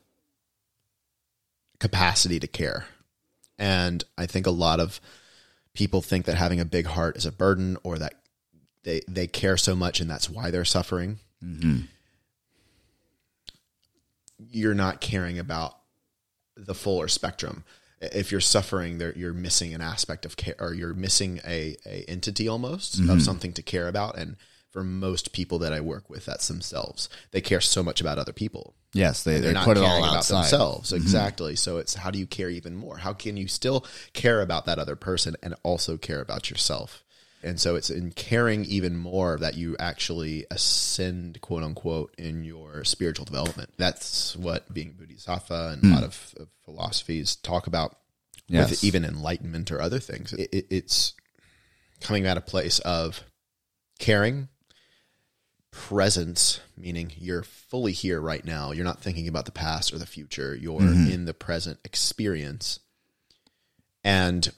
capacity 1.79 2.41
to 2.41 2.49
care. 2.49 2.87
And 3.61 4.03
I 4.19 4.27
think 4.27 4.49
a 4.49 4.51
lot 4.51 4.81
of 4.81 5.01
people 5.73 6.03
think 6.03 6.27
that 6.27 6.35
having 6.35 6.59
a 6.59 6.65
big 6.65 6.87
heart 6.87 7.17
is 7.17 7.27
a 7.27 7.31
burden 7.31 7.77
or 7.85 7.97
that 7.99 8.15
they 8.87 9.03
they 9.07 9.27
care 9.27 9.59
so 9.59 9.77
much 9.77 10.01
and 10.01 10.09
that's 10.09 10.31
why 10.31 10.51
they're 10.51 10.65
suffering 10.65 11.19
mm-hmm. 11.45 11.81
you're 14.39 14.75
not 14.75 15.03
caring 15.03 15.39
about 15.39 15.77
the 16.57 16.75
fuller 16.75 17.09
spectrum 17.09 17.65
if 18.01 18.31
you're 18.31 18.41
suffering 18.41 18.97
there 18.97 19.13
you're 19.15 19.35
missing 19.35 19.75
an 19.75 19.83
aspect 19.83 20.25
of 20.25 20.37
care 20.37 20.55
or 20.59 20.73
you're 20.73 20.95
missing 20.95 21.41
a, 21.47 21.77
a 21.85 22.05
entity 22.09 22.49
almost 22.49 22.99
mm-hmm. 22.99 23.11
of 23.11 23.21
something 23.21 23.53
to 23.53 23.63
care 23.63 23.89
about 23.89 24.17
and 24.17 24.37
for 24.77 24.85
most 24.85 25.33
people 25.33 25.59
that 25.61 25.73
I 25.73 25.81
work 25.81 26.11
with, 26.11 26.27
that's 26.27 26.49
themselves. 26.49 27.09
They 27.31 27.41
care 27.41 27.63
so 27.63 27.83
much 27.83 28.03
about 28.03 28.19
other 28.19 28.35
people. 28.35 28.75
Yes, 28.93 29.25
they, 29.25 29.41
they 29.41 29.55
put 29.55 29.79
it 29.79 29.83
all 29.83 30.05
about 30.05 30.27
themselves. 30.27 30.91
Mm-hmm. 30.91 31.03
Exactly. 31.03 31.57
So 31.57 31.79
it's 31.79 31.95
how 31.95 32.11
do 32.11 32.19
you 32.19 32.27
care 32.27 32.51
even 32.51 32.77
more? 32.77 32.99
How 32.99 33.15
can 33.15 33.39
you 33.39 33.49
still 33.49 33.87
care 34.13 34.43
about 34.43 34.67
that 34.67 34.79
other 34.79 34.95
person 34.95 35.35
and 35.43 35.55
also 35.63 35.97
care 35.97 36.21
about 36.21 36.51
yourself? 36.51 37.06
And 37.43 37.61
so 37.61 37.77
it's 37.77 37.91
in 37.91 38.13
caring 38.13 38.65
even 38.65 38.97
more 38.97 39.37
that 39.39 39.55
you 39.55 39.77
actually 39.79 40.47
ascend, 40.51 41.41
quote 41.41 41.63
unquote, 41.63 42.15
in 42.19 42.45
your 42.45 42.83
spiritual 42.85 43.25
development. 43.25 43.71
That's 43.77 44.35
what 44.37 44.73
being 44.73 44.93
Bodhisattva 44.99 45.71
and 45.75 45.83
mm. 45.83 45.91
a 45.91 45.95
lot 45.95 46.05
of, 46.05 46.35
of, 46.39 46.49
philosophies 46.65 47.37
talk 47.37 47.69
about, 47.69 47.97
yes. 48.49 48.71
with 48.71 48.85
even 48.85 49.05
enlightenment 49.05 49.71
or 49.71 49.81
other 49.81 50.01
things. 50.01 50.33
It, 50.33 50.49
it, 50.53 50.67
it's 50.71 51.15
coming 52.01 52.27
at 52.27 52.37
a 52.37 52.41
place 52.41 52.81
of 52.81 53.23
caring, 54.01 54.49
presence, 55.71 56.61
meaning 56.77 57.13
you're 57.17 57.43
fully 57.43 57.93
here 57.93 58.21
right 58.21 58.45
now. 58.45 58.73
You're 58.73 58.85
not 58.85 59.01
thinking 59.01 59.29
about 59.29 59.45
the 59.45 59.53
past 59.53 59.93
or 59.93 59.99
the 59.99 60.07
future. 60.07 60.55
You're 60.55 60.81
mm-hmm. 60.81 61.11
in 61.11 61.25
the 61.27 61.35
present 61.35 61.79
experience. 61.85 62.81
And 64.03 64.51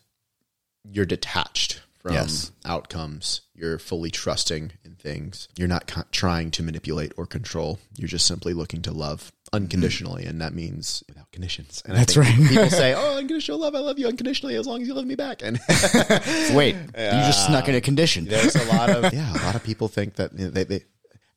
you're 0.85 1.07
detached 1.07 1.83
from 2.09 2.17
yes. 2.17 2.53
outcomes. 2.65 3.43
You're 3.55 3.79
fully 3.79 4.11
trusting 4.11 4.73
in 4.85 4.95
things. 4.95 5.49
You're 5.57 5.69
not 5.69 5.87
co- 5.87 6.05
trying 6.11 6.51
to 6.53 6.63
manipulate 6.63 7.13
or 7.17 7.27
control. 7.27 7.79
You're 7.97 8.09
just 8.09 8.27
simply 8.27 8.55
looking 8.55 8.83
to 8.83 8.93
love 8.93 9.33
unconditionally, 9.53 10.25
and 10.25 10.41
that 10.41 10.55
means 10.55 11.03
without 11.09 11.31
conditions. 11.33 11.83
And 11.85 11.97
That's 11.97 12.17
right. 12.17 12.35
people 12.35 12.71
say, 12.71 12.95
"Oh, 12.97 13.19
unconditional 13.19 13.59
love. 13.59 13.75
I 13.75 13.81
love 13.81 13.99
you 13.99 14.07
unconditionally 14.07 14.55
as 14.55 14.67
long 14.67 14.83
as 14.83 14.89
you 14.89 14.95
love 14.95 15.07
me 15.07 15.17
back." 15.17 15.43
And 15.43 15.59
wait, 16.55 16.77
uh, 16.77 17.03
you 17.03 17.27
just 17.27 17.47
snuck 17.47 17.69
in 17.69 17.75
a 17.75 17.81
condition. 17.81 18.25
There's 18.25 18.57
a 18.57 18.65
lot 18.67 18.91
of 18.91 19.13
yeah. 19.13 19.31
A 19.33 19.45
lot 19.45 19.55
of 19.55 19.63
people 19.63 19.89
think 19.89 20.15
that 20.15 20.33
you 20.33 20.47
know, 20.47 20.51
they, 20.51 20.65
they 20.65 20.81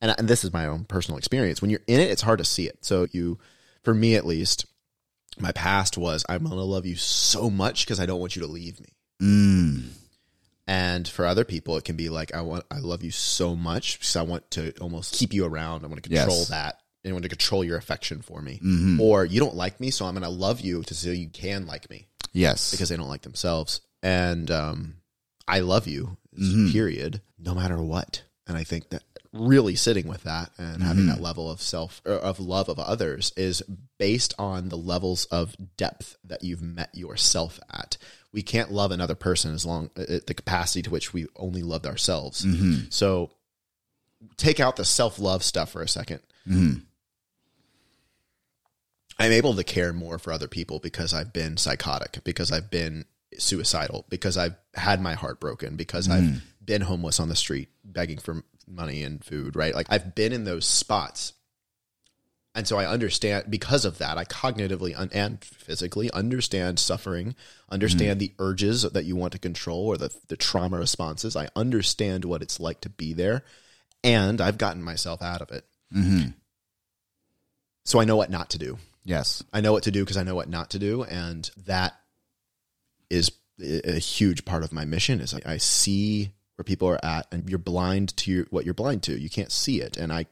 and, 0.01 0.15
and 0.17 0.27
this 0.27 0.43
is 0.43 0.53
my 0.53 0.67
own 0.67 0.85
personal 0.85 1.17
experience. 1.17 1.61
When 1.61 1.69
you're 1.69 1.81
in 1.87 1.99
it, 1.99 2.09
it's 2.09 2.21
hard 2.21 2.39
to 2.39 2.45
see 2.45 2.67
it. 2.67 2.85
So 2.85 3.07
you, 3.11 3.39
for 3.83 3.93
me 3.93 4.15
at 4.15 4.25
least, 4.25 4.65
my 5.37 5.51
past 5.51 5.97
was 5.97 6.25
I'm 6.29 6.43
gonna 6.43 6.63
love 6.63 6.85
you 6.85 6.95
so 6.95 7.49
much 7.49 7.85
because 7.85 7.99
I 7.99 8.05
don't 8.05 8.19
want 8.19 8.35
you 8.35 8.41
to 8.43 8.47
leave 8.47 8.79
me. 8.79 8.89
Mm. 9.21 9.89
And 10.67 11.07
for 11.07 11.25
other 11.25 11.43
people, 11.43 11.75
it 11.77 11.83
can 11.85 11.95
be 11.95 12.09
like 12.09 12.33
I 12.33 12.41
want 12.41 12.65
I 12.71 12.79
love 12.79 13.03
you 13.03 13.11
so 13.11 13.55
much 13.55 13.99
because 13.99 14.15
I 14.15 14.21
want 14.21 14.49
to 14.51 14.71
almost 14.79 15.13
keep 15.13 15.33
you 15.33 15.45
around. 15.45 15.83
I 15.83 15.87
want 15.87 16.01
to 16.03 16.09
control 16.09 16.39
Yes. 16.39 16.47
that. 16.49 16.79
I 17.05 17.11
want 17.11 17.23
to 17.23 17.29
control 17.29 17.63
your 17.63 17.77
affection 17.77 18.21
for 18.21 18.41
me. 18.41 18.59
Mhm. 18.63 18.99
Or 18.99 19.25
you 19.25 19.39
don't 19.39 19.55
like 19.55 19.79
me, 19.79 19.89
so 19.89 20.05
I'm 20.05 20.13
gonna 20.13 20.29
love 20.29 20.61
you 20.61 20.83
to 20.83 20.93
so 20.93 21.09
you 21.09 21.29
can 21.29 21.65
like 21.65 21.89
me 21.89 22.07
Yes. 22.31 22.69
because 22.71 22.89
they 22.89 22.95
don't 22.97 23.09
like 23.09 23.23
themselves. 23.23 23.81
And 24.03 24.51
um, 24.51 24.95
I 25.47 25.61
love 25.61 25.87
you, 25.87 26.17
Mhm. 26.39 26.71
period, 26.71 27.21
no 27.39 27.55
matter 27.55 27.81
what. 27.81 28.23
And 28.47 28.55
I 28.55 28.63
think 28.63 28.89
that 28.89 29.03
really 29.33 29.75
sitting 29.75 30.07
with 30.07 30.23
that 30.23 30.51
and 30.57 30.83
having 30.83 31.07
that 31.07 31.21
level 31.21 31.49
of 31.49 31.61
self 31.61 32.01
or 32.05 32.13
of 32.15 32.39
love 32.39 32.67
of 32.67 32.77
others 32.77 33.31
is 33.37 33.63
based 33.97 34.33
on 34.37 34.67
the 34.67 34.77
levels 34.77 35.23
of 35.25 35.55
depth 35.77 36.17
that 36.25 36.43
you've 36.43 36.61
met 36.61 36.93
yourself 36.93 37.59
at. 37.71 37.97
We 38.33 38.41
can't 38.41 38.71
love 38.71 38.91
another 38.91 39.15
person 39.15 39.53
as 39.53 39.65
long 39.65 39.89
at 39.95 40.27
the 40.27 40.33
capacity 40.33 40.81
to 40.81 40.89
which 40.89 41.13
we 41.13 41.27
only 41.37 41.63
loved 41.63 41.85
ourselves. 41.87 42.43
Mhm. 42.43 42.91
So 42.91 43.31
take 44.35 44.59
out 44.59 44.75
the 44.75 44.83
self 44.85 45.17
love 45.17 45.43
stuff 45.43 45.71
for 45.71 45.81
a 45.81 45.87
second. 45.87 46.19
Mhm. 46.45 46.81
I'm 49.17 49.31
able 49.31 49.55
to 49.55 49.63
care 49.63 49.93
more 49.93 50.17
for 50.19 50.33
other 50.33 50.47
people 50.47 50.79
because 50.79 51.13
I've 51.13 51.31
been 51.31 51.55
psychotic, 51.55 52.21
because 52.23 52.51
I've 52.51 52.69
been 52.71 53.05
suicidal, 53.37 54.05
because 54.09 54.35
I've 54.35 54.55
had 54.73 54.99
my 55.01 55.13
heart 55.13 55.39
broken, 55.39 55.75
because 55.77 56.09
I've 56.09 56.41
been 56.63 56.81
homeless 56.81 57.19
on 57.19 57.29
the 57.29 57.35
street 57.35 57.69
begging 57.83 58.17
for 58.17 58.43
money 58.67 59.03
and 59.03 59.23
food, 59.23 59.55
right? 59.55 59.73
Like 59.75 59.87
I've 59.89 60.15
been 60.15 60.31
in 60.33 60.43
those 60.43 60.65
spots. 60.65 61.33
And 62.53 62.67
so 62.67 62.77
I 62.77 62.85
understand 62.85 63.45
because 63.49 63.85
of 63.85 63.99
that, 63.99 64.17
I 64.17 64.25
cognitively 64.25 64.93
un- 64.97 65.09
and 65.13 65.41
physically 65.41 66.11
understand 66.11 66.79
suffering, 66.79 67.33
understand 67.69 68.19
the 68.19 68.33
urges 68.39 68.81
that 68.81 69.05
you 69.05 69.15
want 69.15 69.31
to 69.31 69.39
control 69.39 69.87
or 69.87 69.95
the, 69.97 70.13
the 70.27 70.35
trauma 70.35 70.77
responses. 70.77 71.37
I 71.37 71.47
understand 71.55 72.25
what 72.25 72.41
it's 72.41 72.59
like 72.59 72.81
to 72.81 72.89
be 72.89 73.13
there, 73.13 73.43
and 74.03 74.41
I've 74.41 74.57
gotten 74.57 74.83
myself 74.83 75.21
out 75.21 75.41
of 75.41 75.51
it. 75.51 75.63
Mhm. 75.95 76.33
So 77.85 78.01
I 78.01 78.03
know 78.03 78.17
what 78.17 78.29
not 78.29 78.49
to 78.49 78.57
do. 78.57 78.77
Yes. 79.05 79.41
I 79.53 79.61
know 79.61 79.71
what 79.71 79.83
to 79.83 79.91
do 79.91 80.03
because 80.03 80.17
I 80.17 80.23
know 80.23 80.35
what 80.35 80.49
not 80.49 80.71
to 80.71 80.79
do, 80.79 81.03
and 81.03 81.49
that 81.65 81.93
is 83.09 83.31
a 83.61 83.97
huge 83.99 84.43
part 84.43 84.63
of 84.63 84.73
my 84.73 84.83
mission. 84.83 85.21
Is 85.21 85.33
I 85.33 85.57
see 85.57 86.31
where 86.55 86.63
people 86.63 86.87
are 86.89 87.03
at, 87.03 87.27
and 87.31 87.49
you're 87.49 87.57
blind 87.59 88.15
to 88.17 88.31
your, 88.31 88.45
what 88.49 88.65
you're 88.65 88.73
blind 88.73 89.03
to. 89.03 89.17
You 89.19 89.29
can't 89.29 89.51
see 89.51 89.81
it, 89.81 89.97
and 89.97 90.11
I 90.13 90.25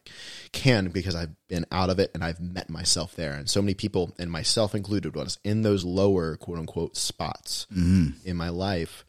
can 0.52 0.88
because 0.88 1.14
I've 1.14 1.34
been 1.48 1.66
out 1.72 1.90
of 1.90 1.98
it 1.98 2.10
and 2.14 2.22
I've 2.22 2.40
met 2.40 2.70
myself 2.70 3.16
there. 3.16 3.32
And 3.32 3.48
so 3.50 3.60
many 3.60 3.74
people, 3.74 4.14
and 4.18 4.30
myself 4.30 4.74
included, 4.74 5.14
was 5.16 5.38
in 5.44 5.62
those 5.62 5.84
lower 5.84 6.36
quote 6.36 6.58
unquote 6.58 6.96
spots 6.96 7.66
Mhm. 7.74 8.14
in 8.24 8.36
my 8.36 8.48
life. 8.48 9.04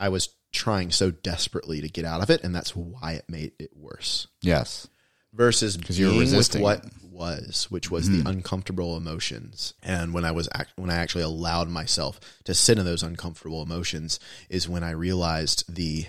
I 0.00 0.08
was 0.08 0.30
trying 0.52 0.90
so 0.90 1.10
desperately 1.10 1.80
to 1.82 1.88
get 1.88 2.04
out 2.04 2.22
of 2.22 2.30
it, 2.30 2.42
and 2.42 2.54
that's 2.54 2.74
why 2.74 3.12
it 3.12 3.26
made 3.28 3.52
it 3.58 3.76
worse 3.76 4.26
Yes. 4.40 4.86
versus 5.34 5.76
being 5.76 6.08
with 6.08 6.20
resisting 6.20 6.62
what 6.62 6.84
was, 7.02 7.66
which 7.68 7.90
was 7.90 8.08
the 8.08 8.22
uncomfortable 8.28 8.96
emotions. 8.96 9.74
And 9.82 10.14
when 10.14 10.24
I 10.24 10.30
was 10.30 10.48
act- 10.54 10.72
when 10.76 10.88
I 10.88 10.94
actually 10.96 11.24
allowed 11.24 11.68
myself 11.68 12.18
to 12.44 12.54
sit 12.54 12.78
in 12.78 12.84
those 12.84 13.02
uncomfortable 13.02 13.62
emotions, 13.62 14.18
is 14.48 14.68
when 14.68 14.82
I 14.84 14.90
realized 14.90 15.64
the 15.68 16.06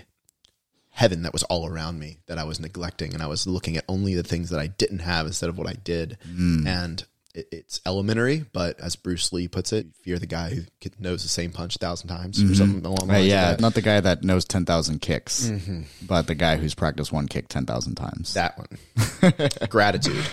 heaven 0.90 1.22
that 1.22 1.32
was 1.32 1.42
all 1.44 1.66
around 1.66 1.98
me 1.98 2.18
that 2.26 2.38
I 2.38 2.44
was 2.44 2.60
neglecting, 2.60 3.14
and 3.14 3.22
I 3.22 3.26
was 3.26 3.46
looking 3.46 3.76
at 3.76 3.84
only 3.88 4.14
the 4.14 4.22
things 4.22 4.50
that 4.50 4.60
I 4.60 4.66
didn't 4.66 5.00
have 5.00 5.26
instead 5.26 5.48
of 5.48 5.58
what 5.58 5.68
I 5.68 5.74
did. 5.74 6.18
Mm. 6.28 6.66
And 6.66 7.04
it, 7.34 7.48
it's 7.52 7.80
elementary, 7.86 8.44
but 8.52 8.80
as 8.80 8.96
Bruce 8.96 9.32
Lee 9.32 9.48
puts 9.48 9.72
it, 9.72 9.86
fear 10.02 10.18
the 10.18 10.26
guy 10.26 10.50
who 10.50 10.62
knows 10.98 11.22
the 11.22 11.28
same 11.28 11.52
punch 11.52 11.76
a 11.76 11.78
thousand 11.78 12.08
times, 12.08 12.40
or 12.40 12.44
mm-hmm. 12.44 12.54
something 12.54 12.84
along 12.84 13.08
the 13.08 13.14
Uh, 13.14 13.18
yeah, 13.18 13.56
not 13.58 13.74
the 13.74 13.82
guy 13.82 14.00
that 14.00 14.24
knows 14.24 14.44
10,000 14.44 15.00
kicks, 15.00 15.46
mm-hmm. 15.46 15.82
but 16.06 16.26
the 16.26 16.34
guy 16.34 16.56
who's 16.56 16.74
practiced 16.74 17.12
one 17.12 17.28
kick 17.28 17.48
10,000 17.48 17.94
times. 17.94 18.34
that 18.34 18.58
one. 18.58 19.48
Gratitude 19.68 20.24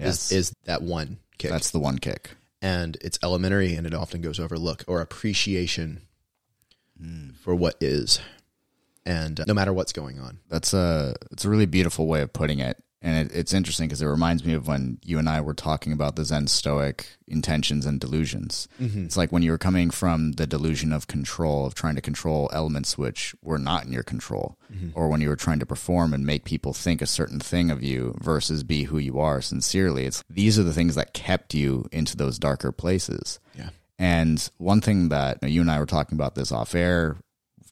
Yes. 0.00 0.32
is 0.32 0.50
is 0.50 0.56
that 0.64 0.82
one 0.82 1.18
kick. 1.38 1.50
That's 1.50 1.70
the 1.70 1.78
one 1.78 1.98
kick. 1.98 2.30
and 2.62 2.96
it's 3.00 3.18
elementary 3.22 3.74
and 3.74 3.86
it 3.86 3.94
often 3.94 4.20
goes 4.20 4.40
overlooked 4.40 4.84
or 4.88 5.00
appreciation 5.00 6.02
mm. 7.00 7.34
for 7.36 7.54
what 7.54 7.76
is 7.80 8.20
and 9.06 9.40
uh, 9.40 9.44
no 9.46 9.54
matter 9.54 9.72
what's 9.72 9.92
going 9.92 10.18
on 10.18 10.38
That's 10.48 10.74
a 10.74 11.14
it's 11.30 11.44
a 11.44 11.48
really 11.50 11.66
beautiful 11.66 12.06
way 12.06 12.22
of 12.22 12.32
putting 12.32 12.58
it, 12.58 12.82
and 13.02 13.26
it, 13.30 13.34
it's 13.34 13.54
interesting 13.54 13.88
because 13.88 14.02
it 14.02 14.06
reminds 14.06 14.44
me 14.44 14.52
of 14.52 14.68
when 14.68 14.98
you 15.04 15.18
and 15.18 15.28
I 15.28 15.40
were 15.40 15.54
talking 15.54 15.92
about 15.92 16.16
the 16.16 16.24
Zen 16.24 16.48
Stoic 16.48 17.06
intentions 17.26 17.86
and 17.86 17.98
delusions. 18.00 18.68
It's 19.04 19.16
like 19.16 19.32
when 19.32 19.42
you 19.42 19.52
were 19.52 19.58
coming 19.58 19.90
from 19.90 20.32
the 20.32 20.46
delusion 20.46 20.92
of 20.92 21.06
control, 21.06 21.64
of 21.66 21.74
trying 21.74 21.94
to 21.94 22.00
control 22.02 22.50
elements 22.52 22.98
which 22.98 23.34
were 23.42 23.58
not 23.58 23.84
in 23.86 23.92
your 23.92 24.02
control, 24.02 24.58
or 24.94 25.08
when 25.08 25.20
you 25.20 25.28
were 25.28 25.36
trying 25.36 25.60
to 25.60 25.66
perform 25.66 26.12
and 26.12 26.26
make 26.26 26.44
people 26.44 26.72
think 26.74 27.00
a 27.00 27.06
certain 27.06 27.40
thing 27.40 27.70
of 27.70 27.82
you 27.82 28.14
versus 28.20 28.62
be 28.64 28.84
who 28.84 28.98
you 28.98 29.18
are 29.18 29.40
sincerely. 29.40 30.04
It's 30.04 30.22
these 30.28 30.58
are 30.58 30.62
the 30.64 30.74
things 30.74 30.94
that 30.96 31.14
kept 31.14 31.54
you 31.54 31.86
into 31.92 32.16
those 32.16 32.38
darker 32.38 32.72
places. 32.72 33.40
yeah 33.54 33.70
And 33.98 34.50
one 34.58 34.80
thing 34.80 35.08
that 35.10 35.38
you, 35.42 35.48
know, 35.48 35.52
you 35.54 35.60
and 35.62 35.70
I 35.70 35.78
were 35.78 35.86
talking 35.86 36.16
about 36.16 36.34
this 36.34 36.52
off 36.52 36.74
air, 36.74 37.16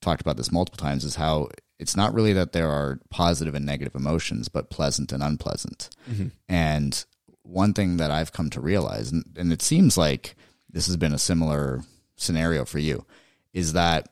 talked 0.00 0.20
about 0.20 0.36
this 0.36 0.52
multiple 0.52 0.78
times, 0.78 1.04
is 1.04 1.16
how 1.16 1.48
it's 1.78 1.96
not 1.96 2.12
really 2.12 2.32
that 2.32 2.52
there 2.52 2.68
are 2.68 3.00
positive 3.10 3.54
and 3.54 3.64
negative 3.64 3.94
emotions, 3.94 4.48
but 4.48 4.70
pleasant 4.70 5.12
and 5.12 5.22
unpleasant. 5.22 5.90
Mm-hmm. 6.10 6.28
And 6.48 7.04
one 7.42 7.72
thing 7.72 7.96
that 7.98 8.10
I've 8.10 8.32
come 8.32 8.50
to 8.50 8.60
realize, 8.60 9.12
and, 9.12 9.24
and 9.36 9.52
it 9.52 9.62
seems 9.62 9.96
like 9.96 10.34
this 10.70 10.86
has 10.86 10.96
been 10.96 11.14
a 11.14 11.18
similar 11.18 11.82
scenario 12.16 12.64
for 12.64 12.78
you, 12.78 13.06
is 13.52 13.72
that 13.72 14.08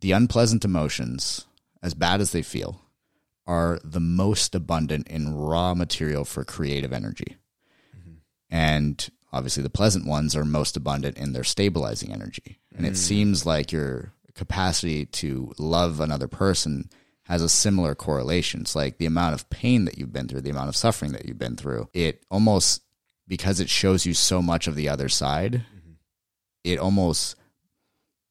the 0.00 0.12
unpleasant 0.12 0.64
emotions, 0.64 1.46
as 1.82 1.94
bad 1.94 2.20
as 2.20 2.30
they 2.30 2.42
feel, 2.42 2.80
are 3.46 3.80
the 3.82 4.00
most 4.00 4.54
abundant 4.54 5.08
in 5.08 5.34
raw 5.34 5.74
material 5.74 6.24
for 6.24 6.44
creative 6.44 6.92
energy. 6.92 7.36
Mm-hmm. 7.96 8.14
And 8.50 9.10
obviously, 9.32 9.62
the 9.62 9.70
pleasant 9.70 10.06
ones 10.06 10.36
are 10.36 10.44
most 10.44 10.76
abundant 10.76 11.18
in 11.18 11.32
their 11.32 11.44
stabilizing 11.44 12.12
energy. 12.12 12.60
And 12.76 12.86
it 12.86 12.92
mm. 12.92 12.96
seems 12.96 13.44
like 13.44 13.72
your 13.72 14.12
capacity 14.38 15.04
to 15.06 15.52
love 15.58 16.00
another 16.00 16.28
person 16.28 16.88
has 17.24 17.42
a 17.42 17.48
similar 17.48 17.94
correlation. 17.94 18.62
It's 18.62 18.74
like 18.74 18.96
the 18.96 19.04
amount 19.06 19.34
of 19.34 19.50
pain 19.50 19.84
that 19.84 19.98
you've 19.98 20.12
been 20.12 20.28
through, 20.28 20.40
the 20.40 20.50
amount 20.50 20.70
of 20.70 20.76
suffering 20.76 21.12
that 21.12 21.26
you've 21.26 21.38
been 21.38 21.56
through, 21.56 21.90
it 21.92 22.24
almost, 22.30 22.82
because 23.26 23.60
it 23.60 23.68
shows 23.68 24.06
you 24.06 24.14
so 24.14 24.40
much 24.40 24.66
of 24.66 24.74
the 24.76 24.88
other 24.88 25.10
side, 25.10 25.52
mm-hmm. 25.76 25.92
it 26.64 26.78
almost 26.78 27.36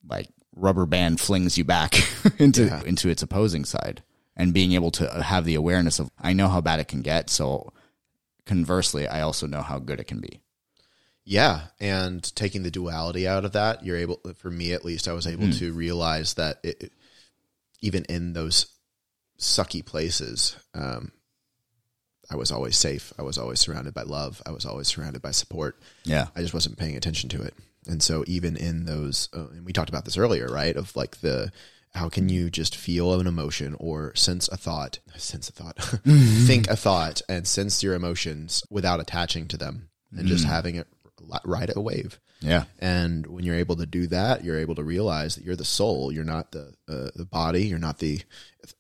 like 0.09 0.29
rubber 0.55 0.87
band 0.87 1.19
flings 1.19 1.57
you 1.57 1.63
back 1.63 1.93
into 2.39 2.65
Yeah. 2.65 2.81
into 2.85 3.09
its 3.09 3.21
opposing 3.21 3.63
side 3.65 4.01
and 4.35 4.53
being 4.53 4.71
able 4.71 4.89
to 4.91 5.13
uh, 5.13 5.21
have 5.21 5.45
the 5.45 5.53
awareness 5.53 5.99
of 5.99 6.09
I 6.19 6.33
know 6.33 6.47
how 6.47 6.61
bad 6.61 6.79
it 6.79 6.87
can 6.87 7.01
get 7.01 7.29
so 7.29 7.71
conversely 8.47 9.07
I 9.07 9.21
also 9.21 9.45
know 9.45 9.61
how 9.61 9.77
good 9.77 9.99
it 9.99 10.07
can 10.07 10.19
be. 10.19 10.41
Yeah 11.29 11.61
and 11.81 12.33
taking 12.35 12.63
the 12.63 12.71
duality 12.71 13.27
out 13.27 13.43
of 13.43 13.51
that 13.51 13.83
you're 13.85 13.97
able 13.97 14.21
for 14.37 14.49
me 14.49 14.71
at 14.71 14.85
least 14.85 15.07
i 15.07 15.13
was 15.13 15.27
able 15.27 15.51
to 15.51 15.73
realize 15.73 16.35
that 16.35 16.57
it, 16.63 16.93
even 17.81 18.05
in 18.05 18.31
those 18.33 18.67
sucky 19.37 19.85
places 19.85 20.55
um, 20.73 21.11
i 22.31 22.35
was 22.35 22.49
always 22.51 22.77
safe 22.77 23.11
i 23.19 23.21
was 23.21 23.37
always 23.37 23.59
surrounded 23.59 23.93
by 23.93 24.03
love 24.03 24.41
i 24.45 24.51
was 24.51 24.65
always 24.65 24.87
surrounded 24.87 25.21
by 25.21 25.31
support 25.31 25.77
Yeah. 26.05 26.27
I 26.35 26.41
just 26.41 26.53
wasn't 26.53 26.77
paying 26.77 26.95
attention 26.95 27.29
to 27.31 27.41
it. 27.41 27.53
And 27.89 28.01
so 28.03 28.23
even 28.27 28.55
in 28.57 28.85
those, 28.85 29.29
uh, 29.33 29.47
and 29.51 29.65
we 29.65 29.73
talked 29.73 29.89
about 29.89 30.05
this 30.05 30.17
earlier, 30.17 30.47
right? 30.47 30.75
Of 30.75 30.95
like 30.95 31.21
the, 31.21 31.51
how 31.93 32.09
can 32.09 32.27
you 32.29 32.49
just 32.49 32.75
feel 32.75 33.13
an 33.19 33.27
emotion 33.27 33.75
or 33.79 34.13
sense 34.15 34.47
a 34.49 34.57
thought, 34.57 34.99
sense 35.17 35.49
a 35.49 35.53
thought, 35.53 35.77
think 36.05 36.69
a 36.69 36.75
thought 36.75 37.21
and 37.29 37.47
sense 37.47 37.81
your 37.83 37.93
emotions 37.93 38.63
without 38.69 38.99
attaching 38.99 39.47
to 39.49 39.57
them 39.57 39.89
and 40.11 40.27
just 40.27 40.45
having 40.45 40.75
it 40.75 40.87
ride 41.43 41.71
a 41.75 41.81
wave. 41.81 42.19
Yeah. 42.39 42.65
And 42.79 43.25
when 43.27 43.43
you're 43.43 43.55
able 43.55 43.75
to 43.77 43.85
do 43.85 44.07
that, 44.07 44.43
you're 44.43 44.59
able 44.59 44.75
to 44.75 44.83
realize 44.83 45.35
that 45.35 45.43
you're 45.43 45.55
the 45.55 45.65
soul. 45.65 46.11
You're 46.11 46.23
not 46.23 46.51
the 46.51 46.73
uh, 46.87 47.09
the 47.15 47.25
body. 47.25 47.65
You're 47.65 47.79
not 47.79 47.99
the 47.99 48.21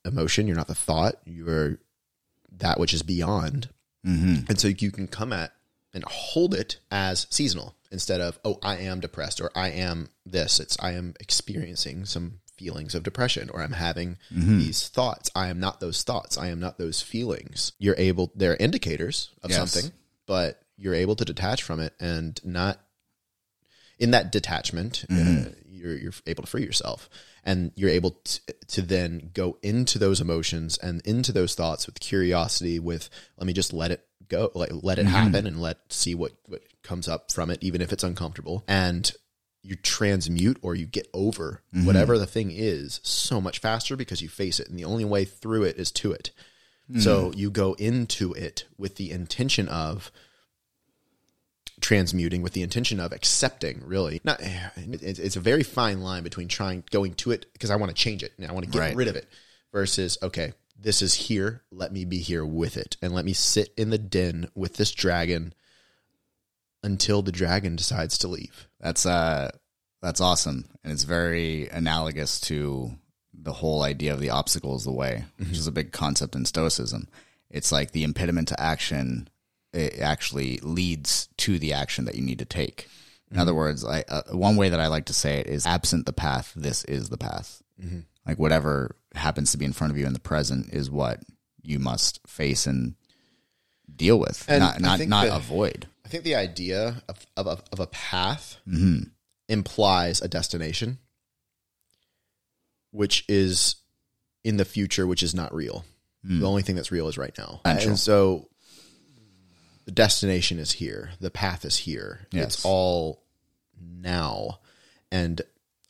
emotion. 0.05 0.47
You're 0.47 0.55
not 0.55 0.67
the 0.67 0.75
thought. 0.75 1.15
You're 1.25 1.79
that 2.57 2.79
which 2.79 2.93
is 2.93 3.03
beyond. 3.03 3.69
Mm-hmm. 4.05 4.45
And 4.49 4.59
so 4.59 4.67
you 4.67 4.91
can 4.91 5.07
come 5.07 5.33
at 5.33 5.51
and 5.93 6.03
hold 6.05 6.53
it 6.53 6.79
as 6.91 7.27
seasonal 7.29 7.75
instead 7.91 8.21
of, 8.21 8.37
oh, 8.45 8.59
I 8.61 8.77
am 8.77 8.99
depressed 8.99 9.41
or 9.41 9.51
I 9.55 9.69
am 9.69 10.09
this. 10.25 10.59
It's 10.59 10.77
I 10.79 10.91
am 10.91 11.13
experiencing 11.19 12.05
some 12.05 12.39
feelings 12.57 12.95
of 12.95 13.03
depression 13.03 13.49
or 13.51 13.61
I'm 13.61 13.73
having 13.73 14.17
these 14.31 14.87
thoughts. 14.87 15.29
I 15.35 15.47
am 15.47 15.59
not 15.59 15.79
those 15.79 16.03
thoughts. 16.03 16.37
I 16.37 16.47
am 16.47 16.59
not 16.59 16.77
those 16.77 17.01
feelings. 17.01 17.71
You're 17.79 17.95
able, 17.97 18.31
they're 18.35 18.55
indicators 18.57 19.29
of 19.43 19.51
Yes. 19.51 19.71
something, 19.71 19.91
but 20.25 20.59
you're 20.77 20.93
able 20.93 21.15
to 21.15 21.25
detach 21.25 21.63
from 21.63 21.79
it 21.79 21.93
and 21.99 22.39
not. 22.43 22.79
in 23.99 24.11
that 24.11 24.31
detachment, 24.31 25.05
uh, 25.09 25.13
mm-hmm. 25.13 25.51
you're 25.65 25.97
you're 25.97 26.13
able 26.27 26.43
to 26.43 26.49
free 26.49 26.63
yourself, 26.63 27.09
and 27.43 27.71
you're 27.75 27.89
able 27.89 28.11
to, 28.11 28.41
to 28.67 28.81
then 28.81 29.31
go 29.33 29.57
into 29.63 29.97
those 29.97 30.21
emotions 30.21 30.77
and 30.77 31.01
into 31.05 31.31
those 31.31 31.55
thoughts 31.55 31.87
with 31.87 31.99
curiosity. 31.99 32.79
With 32.79 33.09
let 33.37 33.47
me 33.47 33.53
just 33.53 33.73
let 33.73 33.91
it 33.91 34.05
go, 34.27 34.51
like 34.53 34.69
let 34.71 34.99
it 34.99 35.05
mm-hmm. 35.05 35.15
happen, 35.15 35.47
and 35.47 35.59
let 35.61 35.79
see 35.91 36.13
what 36.13 36.33
what 36.45 36.61
comes 36.83 37.07
up 37.07 37.31
from 37.31 37.49
it, 37.49 37.63
even 37.63 37.81
if 37.81 37.91
it's 37.91 38.03
uncomfortable, 38.03 38.63
and 38.67 39.11
you 39.63 39.75
transmute 39.75 40.59
or 40.61 40.75
you 40.75 40.85
get 40.85 41.07
over 41.13 41.61
mm-hmm. 41.73 41.85
whatever 41.85 42.17
the 42.17 42.27
thing 42.27 42.51
is 42.51 42.99
so 43.03 43.41
much 43.41 43.59
faster 43.59 43.97
because 43.97 44.21
you 44.21 44.29
face 44.29 44.59
it. 44.59 44.69
And 44.69 44.77
the 44.77 44.85
only 44.85 45.03
way 45.03 45.25
through 45.25 45.63
it 45.63 45.77
is 45.77 45.91
to 45.93 46.11
it. 46.11 46.31
So 46.99 47.33
you 47.35 47.51
go 47.51 47.73
into 47.73 48.31
it 48.31 48.63
with 48.77 48.95
the 48.95 49.11
intention 49.11 49.67
of 49.67 50.09
transmuting 51.81 52.41
with 52.41 52.53
the 52.53 52.63
intention 52.63 52.99
of 52.99 53.11
accepting 53.11 53.81
really 53.85 54.19
not 54.23 54.39
it's, 54.41 55.19
it's 55.19 55.35
a 55.35 55.39
very 55.39 55.61
fine 55.63 56.01
line 56.01 56.23
between 56.23 56.47
trying 56.47 56.83
going 56.91 57.13
to 57.13 57.31
it 57.31 57.45
because 57.53 57.69
i 57.69 57.75
want 57.75 57.89
to 57.89 57.95
change 57.95 58.23
it 58.23 58.33
and 58.37 58.47
i 58.47 58.51
want 58.51 58.65
to 58.65 58.71
get 58.71 58.79
Right. 58.79 58.95
rid 58.95 59.07
of 59.07 59.15
it 59.15 59.27
versus 59.71 60.17
okay 60.23 60.53
this 60.79 61.01
is 61.03 61.13
here 61.13 61.61
let 61.71 61.91
me 61.93 62.03
be 62.03 62.17
here 62.19 62.45
with 62.45 62.77
it 62.77 62.97
and 63.01 63.13
let 63.13 63.25
me 63.25 63.33
sit 63.33 63.73
in 63.77 63.89
the 63.91 63.97
den 63.99 64.49
with 64.55 64.77
this 64.77 64.91
dragon 64.91 65.53
until 66.83 67.21
the 67.21 67.31
dragon 67.31 67.75
decides 67.75 68.17
to 68.19 68.27
leave 68.27 68.67
That's 68.79 69.05
uh 69.05 69.51
that's 69.99 70.21
awesome. 70.21 70.65
And 70.83 70.93
it's 70.93 71.03
very 71.03 71.67
analogous 71.69 72.39
to 72.41 72.91
the 73.33 73.51
whole 73.53 73.81
idea 73.81 74.13
of 74.13 74.19
the 74.19 74.29
obstacle 74.29 74.75
is 74.75 74.83
the 74.83 74.91
way, 74.91 75.25
which 75.39 75.53
is 75.57 75.65
a 75.65 75.71
big 75.71 75.91
concept 75.91 76.35
in 76.35 76.45
stoicism. 76.45 77.07
It's 77.49 77.71
like 77.71 77.91
the 77.91 78.03
impediment 78.03 78.47
to 78.49 78.61
action 78.61 79.27
it 79.77 79.99
actually 79.99 80.57
leads 80.63 81.29
to 81.37 81.59
the 81.59 81.73
action 81.73 82.05
that 82.05 82.15
you 82.15 82.23
need 82.23 82.39
to 82.39 82.45
take. 82.45 82.87
In 83.29 83.35
mm-hmm. 83.35 83.41
other 83.41 83.53
words, 83.53 83.85
I, 83.85 84.03
uh, 84.09 84.23
one 84.31 84.55
way 84.55 84.69
that 84.69 84.79
I 84.79 84.87
like 84.87 85.05
to 85.05 85.13
say 85.13 85.39
it 85.39 85.47
is 85.47 85.65
absent 85.65 86.05
the 86.05 86.13
path, 86.13 86.51
this 86.55 86.83
is 86.85 87.09
the 87.09 87.17
path. 87.17 87.61
Mm-hmm. 87.81 87.99
Like 88.25 88.39
whatever 88.39 88.95
happens 89.13 89.51
to 89.51 89.57
be 89.57 89.65
in 89.65 89.73
front 89.73 89.91
of 89.91 89.97
you 89.97 90.05
in 90.05 90.13
the 90.13 90.19
present 90.19 90.73
is 90.73 90.89
what 90.89 91.21
you 91.61 91.79
must 91.79 92.19
face 92.27 92.65
and 92.65 92.95
deal 93.93 94.19
with, 94.19 94.45
And 94.47 94.59
not 94.59 94.81
not 94.81 94.99
not 95.07 95.27
that- 95.27 95.37
avoid. 95.37 95.87
I 96.05 96.09
think 96.09 96.23
the 96.23 96.35
idea 96.35 97.03
of 97.09 97.25
of 97.35 97.47
a, 97.47 97.59
of 97.71 97.79
a 97.79 97.87
path 97.87 98.57
mm-hmm. 98.67 99.09
implies 99.49 100.21
a 100.21 100.27
destination, 100.27 100.99
which 102.91 103.25
is 103.27 103.75
in 104.43 104.57
the 104.57 104.65
future, 104.65 105.05
which 105.05 105.21
is 105.21 105.35
not 105.35 105.53
real. 105.53 105.85
The 106.23 106.33
mm. 106.33 106.43
only 106.43 106.61
thing 106.61 106.75
that's 106.75 106.91
real 106.91 107.07
is 107.07 107.17
right 107.17 107.37
now, 107.37 107.61
and 107.63 107.97
so 107.97 108.49
the 109.87 109.91
destination 109.93 110.59
is 110.59 110.73
here. 110.73 111.11
The 111.19 111.31
path 111.31 111.65
is 111.65 111.77
here. 111.77 112.27
Yes. 112.31 112.55
It's 112.55 112.65
all 112.65 113.23
now, 113.81 114.59
and 115.11 115.41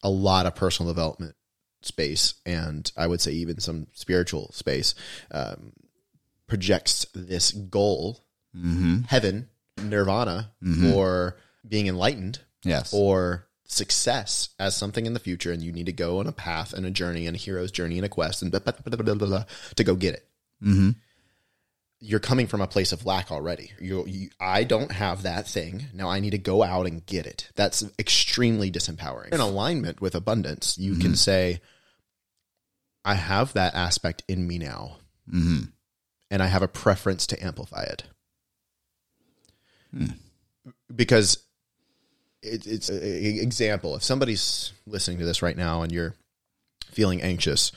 a 0.04 0.10
lot 0.10 0.46
of 0.46 0.56
personal 0.56 0.94
development 0.94 1.36
space, 1.82 2.36
and 2.46 2.90
I 2.96 3.08
would 3.08 3.20
say 3.22 3.32
even 3.34 3.60
some 3.60 3.88
spiritual 3.94 4.52
space, 4.54 4.94
um, 5.32 5.74
projects 6.48 7.06
this 7.14 7.52
goal 7.52 8.24
heaven, 9.08 9.50
nirvana, 9.84 10.52
or 10.94 11.38
being 11.68 11.88
enlightened, 11.88 12.40
Yes. 12.64 12.92
or 12.94 13.48
success 13.66 14.50
as 14.60 14.76
something 14.76 15.06
in 15.06 15.14
the 15.14 15.20
future, 15.20 15.52
and 15.52 15.62
you 15.62 15.72
need 15.72 15.86
to 15.88 15.92
go 15.92 16.20
on 16.20 16.28
a 16.28 16.32
path 16.32 16.74
and 16.74 16.86
a 16.86 16.90
journey 16.92 17.28
and 17.28 17.36
a 17.36 17.40
hero's 17.40 17.72
journey 17.72 17.98
and 17.98 18.06
a 18.06 18.10
quest 18.10 18.42
and 18.42 18.50
blah, 18.52 18.60
blah, 18.60 18.74
blah, 18.84 18.96
blah, 19.04 19.14
blah, 19.16 19.28
blah, 19.28 19.46
to 19.76 19.84
go 19.84 19.96
get 19.96 20.14
it. 20.16 20.28
mm-hmm. 20.64 20.92
You're 22.00 22.20
coming 22.20 22.46
from 22.46 22.62
a 22.62 22.68
place 22.68 22.92
of 22.92 23.06
lack 23.06 23.32
already. 23.32 23.72
You, 23.80 24.06
you, 24.06 24.30
I 24.40 24.64
don't 24.64 24.92
have 24.92 25.24
that 25.24 25.48
thing. 25.48 25.86
Now 25.94 26.10
I 26.10 26.20
need 26.20 26.30
to 26.32 26.38
go 26.38 26.62
out 26.62 26.86
and 26.86 27.04
get 27.06 27.26
it. 27.26 27.50
That's 27.56 27.84
extremely 27.98 28.72
disempowering. 28.72 29.34
In 29.34 29.40
alignment 29.40 30.00
with 30.00 30.14
abundance, 30.14 30.78
you 30.78 30.96
can 30.96 31.16
say, 31.16 31.60
I 33.04 33.16
have 33.16 33.54
that 33.54 33.74
aspect 33.74 34.24
in 34.28 34.48
me 34.48 34.58
now, 34.60 34.98
Mm-hmm. 35.32 35.64
and 36.32 36.44
I 36.44 36.48
have 36.48 36.62
a 36.62 36.68
preference 36.68 37.28
to 37.28 37.44
amplify 37.44 37.84
it. 37.84 38.04
Because 40.96 41.40
it, 42.42 42.68
it's 42.68 42.90
an 42.90 43.02
example. 43.04 43.96
If 43.96 44.04
somebody's 44.04 44.72
listening 44.86 45.18
to 45.20 45.26
this 45.26 45.42
right 45.42 45.58
now 45.58 45.82
and 45.82 45.92
you're 45.92 46.16
feeling 46.92 47.22
anxious 47.22 47.72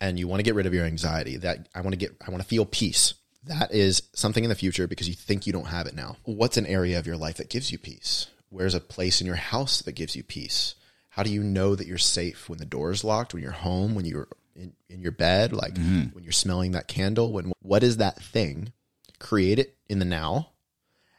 and 0.00 0.18
you 0.18 0.28
want 0.28 0.38
to 0.40 0.44
get 0.44 0.54
rid 0.54 0.66
of 0.66 0.74
your 0.74 0.84
anxiety, 0.84 1.36
that 1.38 1.68
I 1.74 1.80
want 1.80 1.92
to 1.92 1.98
get, 1.98 2.16
I 2.26 2.30
want 2.30 2.42
to 2.42 2.48
feel 2.48 2.64
peace. 2.64 3.14
That 3.50 3.74
is 3.74 4.04
something 4.12 4.44
in 4.44 4.48
the 4.48 4.54
future 4.54 4.86
because 4.86 5.08
you 5.08 5.14
think 5.14 5.44
you 5.44 5.52
don't 5.52 5.66
have 5.66 5.88
it 5.88 5.94
now. 5.96 6.16
What's 6.22 6.56
an 6.56 6.66
area 6.66 7.00
of 7.00 7.06
your 7.06 7.16
life 7.16 7.38
that 7.38 7.50
gives 7.50 7.72
you 7.72 7.78
peace? 7.78 8.28
Where's 8.48 8.74
a 8.74 8.80
place 8.80 9.20
in 9.20 9.26
your 9.26 9.34
house 9.34 9.82
that 9.82 9.96
gives 9.96 10.14
you 10.14 10.22
peace? 10.22 10.76
How 11.08 11.24
do 11.24 11.32
you 11.32 11.42
know 11.42 11.74
that 11.74 11.88
you're 11.88 11.98
safe 11.98 12.48
when 12.48 12.60
the 12.60 12.64
door 12.64 12.92
is 12.92 13.02
locked, 13.02 13.34
when 13.34 13.42
you're 13.42 13.50
home, 13.50 13.96
when 13.96 14.04
you're 14.04 14.28
in, 14.54 14.72
in 14.88 15.00
your 15.00 15.10
bed, 15.10 15.52
like 15.52 15.74
mm-hmm. 15.74 16.14
when 16.14 16.22
you're 16.22 16.32
smelling 16.32 16.70
that 16.72 16.86
candle? 16.86 17.32
When 17.32 17.52
what 17.60 17.82
is 17.82 17.96
that 17.96 18.22
thing? 18.22 18.72
Create 19.18 19.58
it 19.58 19.76
in 19.88 19.98
the 19.98 20.04
now, 20.04 20.50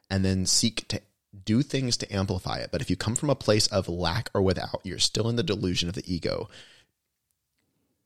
and 0.10 0.24
then 0.24 0.46
seek 0.46 0.88
to 0.88 1.02
do 1.44 1.62
things 1.62 1.98
to 1.98 2.15
amplify 2.15 2.60
it. 2.60 2.70
But 2.72 2.82
if 2.82 2.89
you 2.89 2.96
come 2.96 3.15
from 3.15 3.30
a 3.30 3.36
place 3.36 3.67
of 3.67 3.89
lack 3.89 4.30
or 4.34 4.41
without, 4.41 4.80
you're 4.84 5.00
still 5.00 5.28
in 5.28 5.36
the 5.36 5.44
delusion 5.44 5.89
of 5.89 5.96
the 5.96 6.13
ego. 6.13 6.50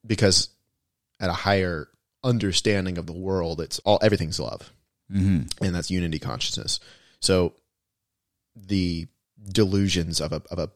Because 0.04 0.50
at 1.20 1.30
a 1.30 1.34
higher 1.34 1.90
understanding 2.26 2.98
of 2.98 3.06
the 3.06 3.14
world, 3.14 3.62
it's 3.62 3.80
all 3.80 4.00
everything's 4.02 4.40
love 4.40 4.72
Mm-hmm. 5.14 5.64
and 5.64 5.76
that's 5.76 5.92
unity 5.92 6.18
consciousness. 6.18 6.80
So 7.20 7.54
the 8.56 9.08
delusions 9.48 10.20
of 10.20 10.34
a 10.34 10.42
of 10.50 10.58
a 10.58 10.72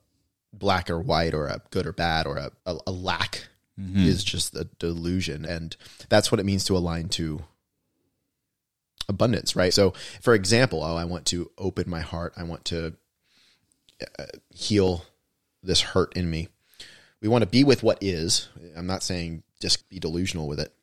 black 0.54 0.90
or 0.92 1.00
white 1.00 1.34
or 1.34 1.48
a 1.48 1.62
good 1.72 1.88
or 1.88 1.94
bad 1.94 2.28
or 2.28 2.38
a, 2.38 2.52
a, 2.68 2.78
a 2.88 2.92
lack 2.92 3.48
is 3.96 4.24
just 4.24 4.54
a 4.56 4.66
delusion, 4.78 5.46
and 5.46 5.76
that's 6.10 6.32
what 6.32 6.40
it 6.40 6.46
means 6.46 6.66
to 6.66 6.76
align 6.78 7.08
to 7.10 7.42
abundance, 9.08 9.56
right? 9.56 9.74
So, 9.74 9.94
for 10.22 10.34
example, 10.36 10.84
oh, 10.84 10.96
I 10.96 11.06
want 11.06 11.26
to 11.28 11.50
open 11.58 11.90
my 11.90 12.02
heart. 12.02 12.34
I 12.38 12.44
want 12.44 12.66
to 12.66 12.94
uh, 14.20 14.26
heal 14.54 15.06
this 15.64 15.82
hurt 15.82 16.16
in 16.16 16.30
me. 16.30 16.50
We 17.22 17.30
want 17.30 17.42
to 17.44 17.50
be 17.50 17.64
with 17.64 17.82
what 17.82 17.98
is. 18.02 18.50
I'm 18.76 18.86
not 18.86 19.02
saying 19.02 19.44
just 19.62 19.90
be 19.90 20.00
delusional 20.00 20.48
with 20.48 20.60
it 20.60 20.74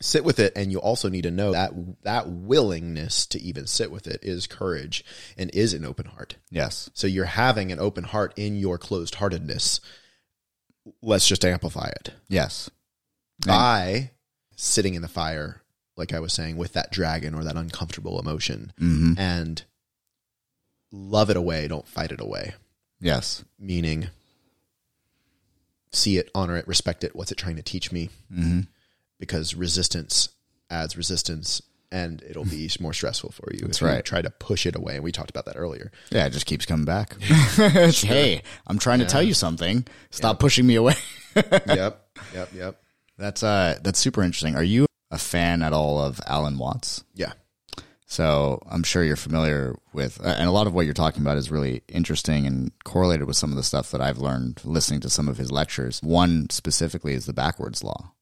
sit 0.00 0.24
with 0.24 0.38
it 0.38 0.52
and 0.56 0.70
you 0.70 0.78
also 0.78 1.08
need 1.08 1.22
to 1.22 1.30
know 1.30 1.52
that 1.52 1.72
that 2.04 2.28
willingness 2.28 3.26
to 3.26 3.40
even 3.40 3.66
sit 3.66 3.90
with 3.90 4.06
it 4.06 4.20
is 4.22 4.46
courage 4.46 5.04
and 5.36 5.50
is 5.52 5.74
an 5.74 5.84
open 5.84 6.06
heart 6.06 6.36
Yes. 6.50 6.88
so 6.94 7.06
you're 7.06 7.24
having 7.24 7.72
an 7.72 7.80
open 7.80 8.04
heart 8.04 8.32
in 8.36 8.56
your 8.56 8.78
closed 8.78 9.16
heartedness 9.16 9.80
let's 11.02 11.26
just 11.26 11.44
amplify 11.44 11.88
it 11.88 12.12
Yes. 12.28 12.70
by 13.44 14.10
sitting 14.56 14.94
in 14.94 15.02
the 15.02 15.08
fire 15.08 15.62
like 15.96 16.12
i 16.12 16.20
was 16.20 16.32
saying 16.32 16.56
with 16.56 16.72
that 16.74 16.92
dragon 16.92 17.34
or 17.34 17.42
that 17.44 17.56
uncomfortable 17.56 18.20
emotion 18.20 18.72
Mm-hmm. 18.80 19.14
and 19.18 19.64
love 20.92 21.28
it 21.28 21.36
away 21.36 21.66
don't 21.68 21.86
fight 21.88 22.12
it 22.12 22.20
away 22.20 22.54
Yes. 23.00 23.44
meaning 23.58 24.08
see 25.90 26.18
it 26.18 26.30
honor 26.34 26.56
it 26.56 26.68
respect 26.68 27.02
it 27.04 27.16
what's 27.16 27.32
it 27.32 27.38
trying 27.38 27.56
to 27.56 27.62
teach 27.62 27.90
me 27.92 28.10
Mm-hmm. 28.32 28.60
Because 29.18 29.54
resistance 29.54 30.28
adds 30.70 30.96
resistance 30.96 31.62
and 31.90 32.22
it'll 32.28 32.44
be 32.44 32.70
more 32.80 32.92
stressful 32.92 33.30
for 33.32 33.48
you 33.52 33.60
That's 33.60 33.78
if 33.78 33.82
you 33.82 33.88
right. 33.88 34.04
try 34.04 34.20
to 34.22 34.30
push 34.30 34.66
it 34.66 34.76
away 34.76 34.96
and 34.96 35.04
we 35.04 35.10
talked 35.12 35.30
about 35.30 35.46
that 35.46 35.56
earlier 35.56 35.90
Yeah, 36.10 36.26
it 36.26 36.30
just 36.30 36.46
keeps 36.46 36.66
coming 36.66 36.84
back. 36.84 37.16
Hey, 37.58 38.42
I'm 38.66 38.78
trying 38.78 38.98
to 39.00 39.06
tell 39.06 39.22
you 39.22 39.34
something. 39.34 39.86
Stop 40.10 40.38
pushing 40.38 40.66
me 40.66 40.74
away. 40.76 40.94
yep 41.34 42.06
yep 42.34 42.48
yep 42.54 42.80
That's 43.16 43.42
uh 43.42 43.78
that's 43.82 43.98
super 43.98 44.22
interesting. 44.22 44.54
Are 44.56 44.62
you 44.62 44.86
a 45.10 45.18
fan 45.18 45.62
at 45.62 45.72
all 45.72 45.98
of 46.00 46.20
Alan 46.26 46.58
Watts? 46.58 47.02
yeah 47.14 47.32
So 48.06 48.60
I'm 48.70 48.82
sure 48.82 49.02
you're 49.04 49.16
familiar 49.16 49.74
with, 49.92 50.20
uh, 50.24 50.28
and 50.38 50.48
a 50.48 50.52
lot 50.52 50.66
of 50.66 50.74
what 50.74 50.84
you're 50.84 50.94
talking 50.94 51.22
about 51.22 51.36
is 51.38 51.50
really 51.50 51.82
interesting 51.88 52.46
and 52.46 52.72
correlated 52.84 53.26
with 53.26 53.36
some 53.36 53.50
of 53.50 53.56
the 53.56 53.62
stuff 53.62 53.90
that 53.92 54.00
I've 54.00 54.18
learned 54.18 54.60
listening 54.64 55.00
to 55.00 55.10
some 55.10 55.28
of 55.28 55.36
his 55.38 55.50
lectures. 55.50 56.00
One 56.02 56.48
specifically 56.50 57.12
is 57.14 57.26
the 57.26 57.32
backwards 57.34 57.82
law, 57.84 58.12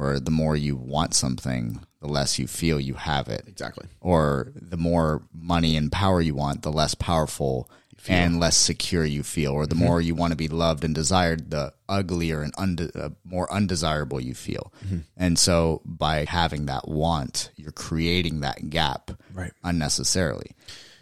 where 0.00 0.18
the 0.18 0.30
more 0.30 0.56
you 0.56 0.76
want 0.76 1.14
something, 1.14 1.80
the 2.00 2.08
less 2.08 2.38
you 2.38 2.46
feel 2.46 2.80
you 2.80 2.94
have 2.94 3.28
it. 3.28 3.44
exactly 3.46 3.86
Or 4.00 4.52
the 4.54 4.76
more 4.76 5.22
money 5.32 5.76
and 5.76 5.92
power 5.92 6.20
you 6.20 6.34
want, 6.34 6.62
the 6.62 6.72
less 6.72 6.94
powerful 6.94 7.70
and 8.08 8.40
less 8.40 8.56
secure 8.56 9.04
you 9.04 9.22
feel. 9.22 9.52
Or 9.52 9.66
the 9.66 9.74
mm-hmm. 9.74 9.84
more 9.84 10.00
you 10.00 10.14
want 10.14 10.30
to 10.30 10.36
be 10.36 10.48
loved 10.48 10.84
and 10.84 10.94
desired, 10.94 11.50
the 11.50 11.74
uglier 11.86 12.42
and 12.42 12.54
unde- 12.56 12.96
uh, 12.96 13.10
more 13.24 13.52
undesirable 13.52 14.20
you 14.20 14.34
feel. 14.34 14.72
Mm-hmm. 14.86 14.98
And 15.18 15.38
so 15.38 15.82
by 15.84 16.24
having 16.24 16.64
that 16.66 16.88
want, 16.88 17.50
you're 17.56 17.72
creating 17.72 18.40
that 18.40 18.70
gap 18.70 19.10
Right. 19.34 19.52
unnecessarily. 19.62 20.52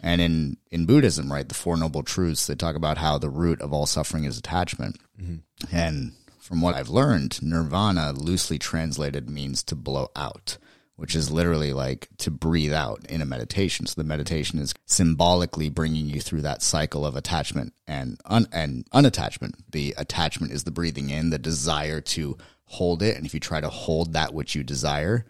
And 0.01 0.21
in, 0.21 0.57
in 0.71 0.85
Buddhism, 0.85 1.31
right, 1.31 1.47
the 1.47 1.55
Four 1.55 1.77
Noble 1.77 2.03
Truths, 2.03 2.47
they 2.47 2.55
talk 2.55 2.75
about 2.75 2.97
how 2.97 3.17
the 3.17 3.29
root 3.29 3.61
of 3.61 3.71
all 3.71 3.85
suffering 3.85 4.25
is 4.25 4.37
attachment. 4.37 4.97
Mm-hmm. 5.21 5.75
And 5.75 6.13
from 6.49 6.61
what 6.61 6.73
I've 6.73 6.89
learned, 6.89 7.43
nirvana, 7.43 8.11
loosely 8.11 8.57
translated, 8.57 9.29
means 9.29 9.61
to 9.61 9.75
blow 9.75 10.09
out, 10.15 10.57
which 10.95 11.13
is 11.13 11.29
literally 11.29 11.73
like 11.73 12.07
to 12.17 12.31
breathe 12.31 12.73
out 12.73 13.05
in 13.07 13.21
a 13.21 13.25
meditation. 13.25 13.85
So 13.85 13.93
the 14.01 14.07
meditation 14.07 14.57
is 14.57 14.73
symbolically 14.87 15.69
bringing 15.69 16.07
you 16.07 16.19
through 16.19 16.41
that 16.41 16.63
cycle 16.63 17.05
of 17.05 17.15
attachment 17.15 17.73
and 17.87 18.19
un- 18.25 18.47
and 18.51 18.89
unattachment. 18.89 19.57
The 19.69 19.93
attachment 19.95 20.51
is 20.51 20.63
the 20.63 20.71
breathing 20.71 21.11
in, 21.11 21.29
the 21.29 21.37
desire 21.37 22.01
to 22.01 22.35
hold 22.65 23.03
it, 23.03 23.15
and 23.15 23.27
if 23.27 23.35
you 23.35 23.39
try 23.39 23.61
to 23.61 23.69
hold 23.69 24.13
that 24.13 24.33
which 24.33 24.55
you 24.55 24.63
desire, 24.63 25.25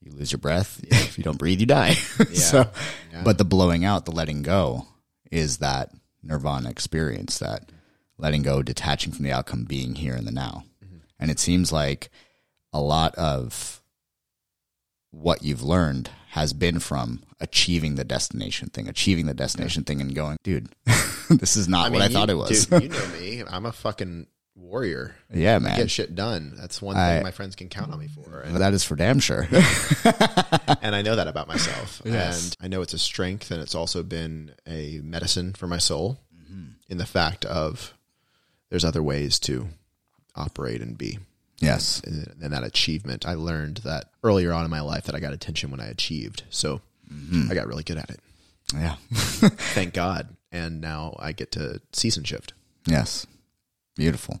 you 0.00 0.10
lose 0.12 0.32
your 0.32 0.38
breath. 0.38 0.82
If 0.90 1.18
you 1.18 1.24
don't 1.24 1.38
breathe, 1.38 1.60
you 1.60 1.66
die. 1.66 1.92
so, 2.32 2.70
but 3.22 3.36
the 3.36 3.44
blowing 3.44 3.84
out, 3.84 4.06
the 4.06 4.10
letting 4.10 4.40
go, 4.40 4.86
is 5.30 5.58
that 5.58 5.90
nirvana 6.22 6.70
experience, 6.70 7.40
that 7.40 7.71
letting 8.22 8.42
go, 8.42 8.62
detaching 8.62 9.12
from 9.12 9.24
the 9.24 9.32
outcome, 9.32 9.64
being 9.64 9.96
here 9.96 10.14
in 10.14 10.24
the 10.24 10.32
now. 10.32 10.64
And 11.18 11.30
it 11.30 11.38
seems 11.38 11.72
like 11.72 12.10
a 12.72 12.80
lot 12.80 13.14
of 13.16 13.82
what 15.10 15.42
you've 15.42 15.62
learned 15.62 16.08
has 16.30 16.52
been 16.52 16.78
from 16.78 17.22
achieving 17.40 17.96
the 17.96 18.04
destination 18.04 18.68
thing, 18.70 18.88
achieving 18.88 19.26
the 19.26 19.34
destination 19.34 19.84
thing, 19.84 20.00
and 20.00 20.14
going, 20.14 20.38
dude, 20.42 20.68
this 21.30 21.56
is 21.56 21.68
not 21.68 21.92
what 21.92 22.00
I 22.00 22.06
you- 22.06 22.12
thought 22.12 22.30
it 22.30 22.34
was. 22.34 22.66
Dude, 22.66 22.84
you 22.84 22.88
know 22.88 23.06
me. 23.20 23.42
I'm 23.46 23.66
a 23.66 23.72
fucking 23.72 24.28
warrior. 24.54 25.14
yeah, 25.32 25.56
I 25.56 25.58
man. 25.58 25.76
get 25.76 25.90
shit 25.90 26.14
done. 26.14 26.54
That's 26.56 26.80
one 26.80 26.96
I- 26.96 27.14
thing 27.14 27.22
my 27.24 27.30
friends 27.32 27.56
can 27.56 27.68
count 27.68 27.92
on 27.92 27.98
me 27.98 28.08
for. 28.08 28.40
And, 28.40 28.56
that 28.56 28.72
is 28.72 28.84
for 28.84 28.96
damn 28.96 29.18
sure. 29.18 29.46
and 30.80 30.94
I 30.94 31.02
know 31.02 31.16
that 31.16 31.26
about 31.28 31.48
myself. 31.48 32.00
Yes. 32.04 32.44
And 32.44 32.56
I 32.64 32.68
know 32.68 32.82
it's 32.82 32.94
a 32.94 32.98
strength 32.98 33.50
and 33.50 33.60
it's 33.60 33.74
also 33.74 34.02
been 34.02 34.54
a 34.66 35.00
medicine 35.02 35.52
for 35.52 35.66
my 35.66 35.78
soul 35.78 36.18
mm-hmm. 36.34 36.70
in 36.88 36.98
the 36.98 37.06
fact 37.06 37.44
of 37.44 37.94
there's 38.72 38.86
other 38.86 39.02
ways 39.02 39.38
to 39.38 39.68
operate 40.34 40.80
and 40.80 40.96
be. 40.96 41.18
yes. 41.58 42.00
And 42.06 42.34
and 42.40 42.54
that 42.54 42.64
achievement, 42.64 43.26
I 43.26 43.34
learned 43.34 43.82
that 43.84 44.06
earlier 44.24 44.50
on 44.50 44.64
in 44.64 44.70
my 44.70 44.80
life 44.80 45.04
that 45.04 45.14
I 45.14 45.20
got 45.20 45.34
attention 45.34 45.70
when 45.70 45.78
I 45.78 45.88
achieved. 45.88 46.44
So 46.48 46.80
mm-hmm. 47.12 47.50
I 47.50 47.54
got 47.54 47.66
really 47.66 47.82
good 47.82 47.98
at 47.98 48.08
it. 48.08 48.20
Yeah. 48.74 48.94
Thank 49.12 49.92
God. 49.92 50.34
And 50.50 50.80
now 50.80 51.16
I 51.18 51.32
get 51.32 51.52
to 51.52 51.82
season 51.92 52.24
shift. 52.24 52.54
Yes. 52.86 53.26
Beautiful. 53.94 54.40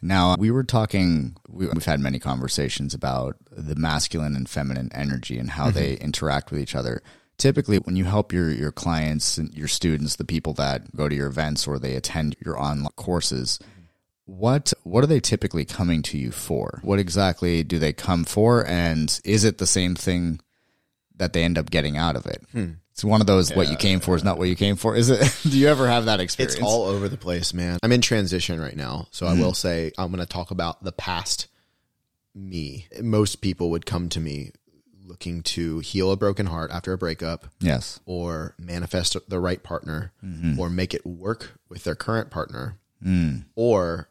Now, 0.00 0.36
we 0.38 0.52
were 0.52 0.62
talking, 0.62 1.36
we, 1.48 1.66
we've 1.66 1.84
had 1.84 1.98
many 1.98 2.20
conversations 2.20 2.94
about 2.94 3.36
the 3.50 3.74
masculine 3.74 4.36
and 4.36 4.48
feminine 4.48 4.90
energy 4.94 5.38
and 5.38 5.50
how 5.50 5.66
mm-hmm. 5.66 5.78
they 5.78 5.94
interact 5.94 6.52
with 6.52 6.60
each 6.60 6.76
other. 6.76 7.02
Typically, 7.38 7.78
when 7.78 7.96
you 7.96 8.04
help 8.04 8.32
your, 8.32 8.50
your 8.50 8.72
clients 8.72 9.36
and 9.38 9.52
your 9.54 9.68
students, 9.68 10.16
the 10.16 10.24
people 10.24 10.52
that 10.54 10.94
go 10.94 11.08
to 11.08 11.14
your 11.14 11.26
events 11.26 11.66
or 11.66 11.78
they 11.78 11.96
attend 11.96 12.36
your 12.44 12.60
online 12.60 12.92
courses, 12.96 13.58
what 14.24 14.72
what 14.84 15.02
are 15.02 15.08
they 15.08 15.20
typically 15.20 15.64
coming 15.64 16.02
to 16.02 16.18
you 16.18 16.30
for? 16.30 16.80
What 16.82 16.98
exactly 16.98 17.62
do 17.62 17.78
they 17.78 17.92
come 17.92 18.24
for? 18.24 18.66
And 18.66 19.20
is 19.24 19.44
it 19.44 19.58
the 19.58 19.66
same 19.66 19.94
thing 19.94 20.40
that 21.16 21.32
they 21.32 21.42
end 21.42 21.58
up 21.58 21.70
getting 21.70 21.96
out 21.96 22.16
of 22.16 22.26
it? 22.26 22.42
Hmm. 22.52 22.72
It's 22.92 23.04
one 23.04 23.20
of 23.20 23.26
those 23.26 23.52
what 23.54 23.70
you 23.70 23.76
came 23.76 24.00
for 24.00 24.14
is 24.16 24.22
not 24.22 24.38
what 24.38 24.48
you 24.48 24.56
came 24.56 24.76
for. 24.76 24.94
Is 24.94 25.08
it? 25.08 25.36
do 25.50 25.58
you 25.58 25.68
ever 25.68 25.88
have 25.88 26.04
that 26.04 26.20
experience? 26.20 26.54
It's 26.54 26.62
all 26.62 26.84
over 26.84 27.08
the 27.08 27.16
place, 27.16 27.54
man. 27.54 27.78
I'm 27.82 27.92
in 27.92 28.02
transition 28.02 28.60
right 28.60 28.76
now. 28.76 29.08
So 29.10 29.26
I 29.26 29.34
hmm. 29.34 29.40
will 29.40 29.54
say 29.54 29.92
I'm 29.96 30.08
going 30.08 30.20
to 30.20 30.26
talk 30.26 30.50
about 30.50 30.84
the 30.84 30.92
past 30.92 31.48
me. 32.34 32.86
Most 33.00 33.40
people 33.40 33.70
would 33.70 33.86
come 33.86 34.08
to 34.10 34.20
me 34.20 34.52
looking 35.04 35.42
to 35.42 35.80
heal 35.80 36.10
a 36.12 36.16
broken 36.16 36.46
heart 36.46 36.70
after 36.70 36.92
a 36.92 36.98
breakup 36.98 37.46
yes. 37.60 37.98
or 38.06 38.54
manifest 38.58 39.16
the 39.28 39.40
right 39.40 39.62
partner 39.62 40.12
or 40.58 40.70
make 40.70 40.94
it 40.94 41.04
work 41.06 41.52
with 41.68 41.84
their 41.84 41.94
current 41.94 42.30
partner 42.30 42.78
Mm. 43.04 43.46
or 43.56 44.08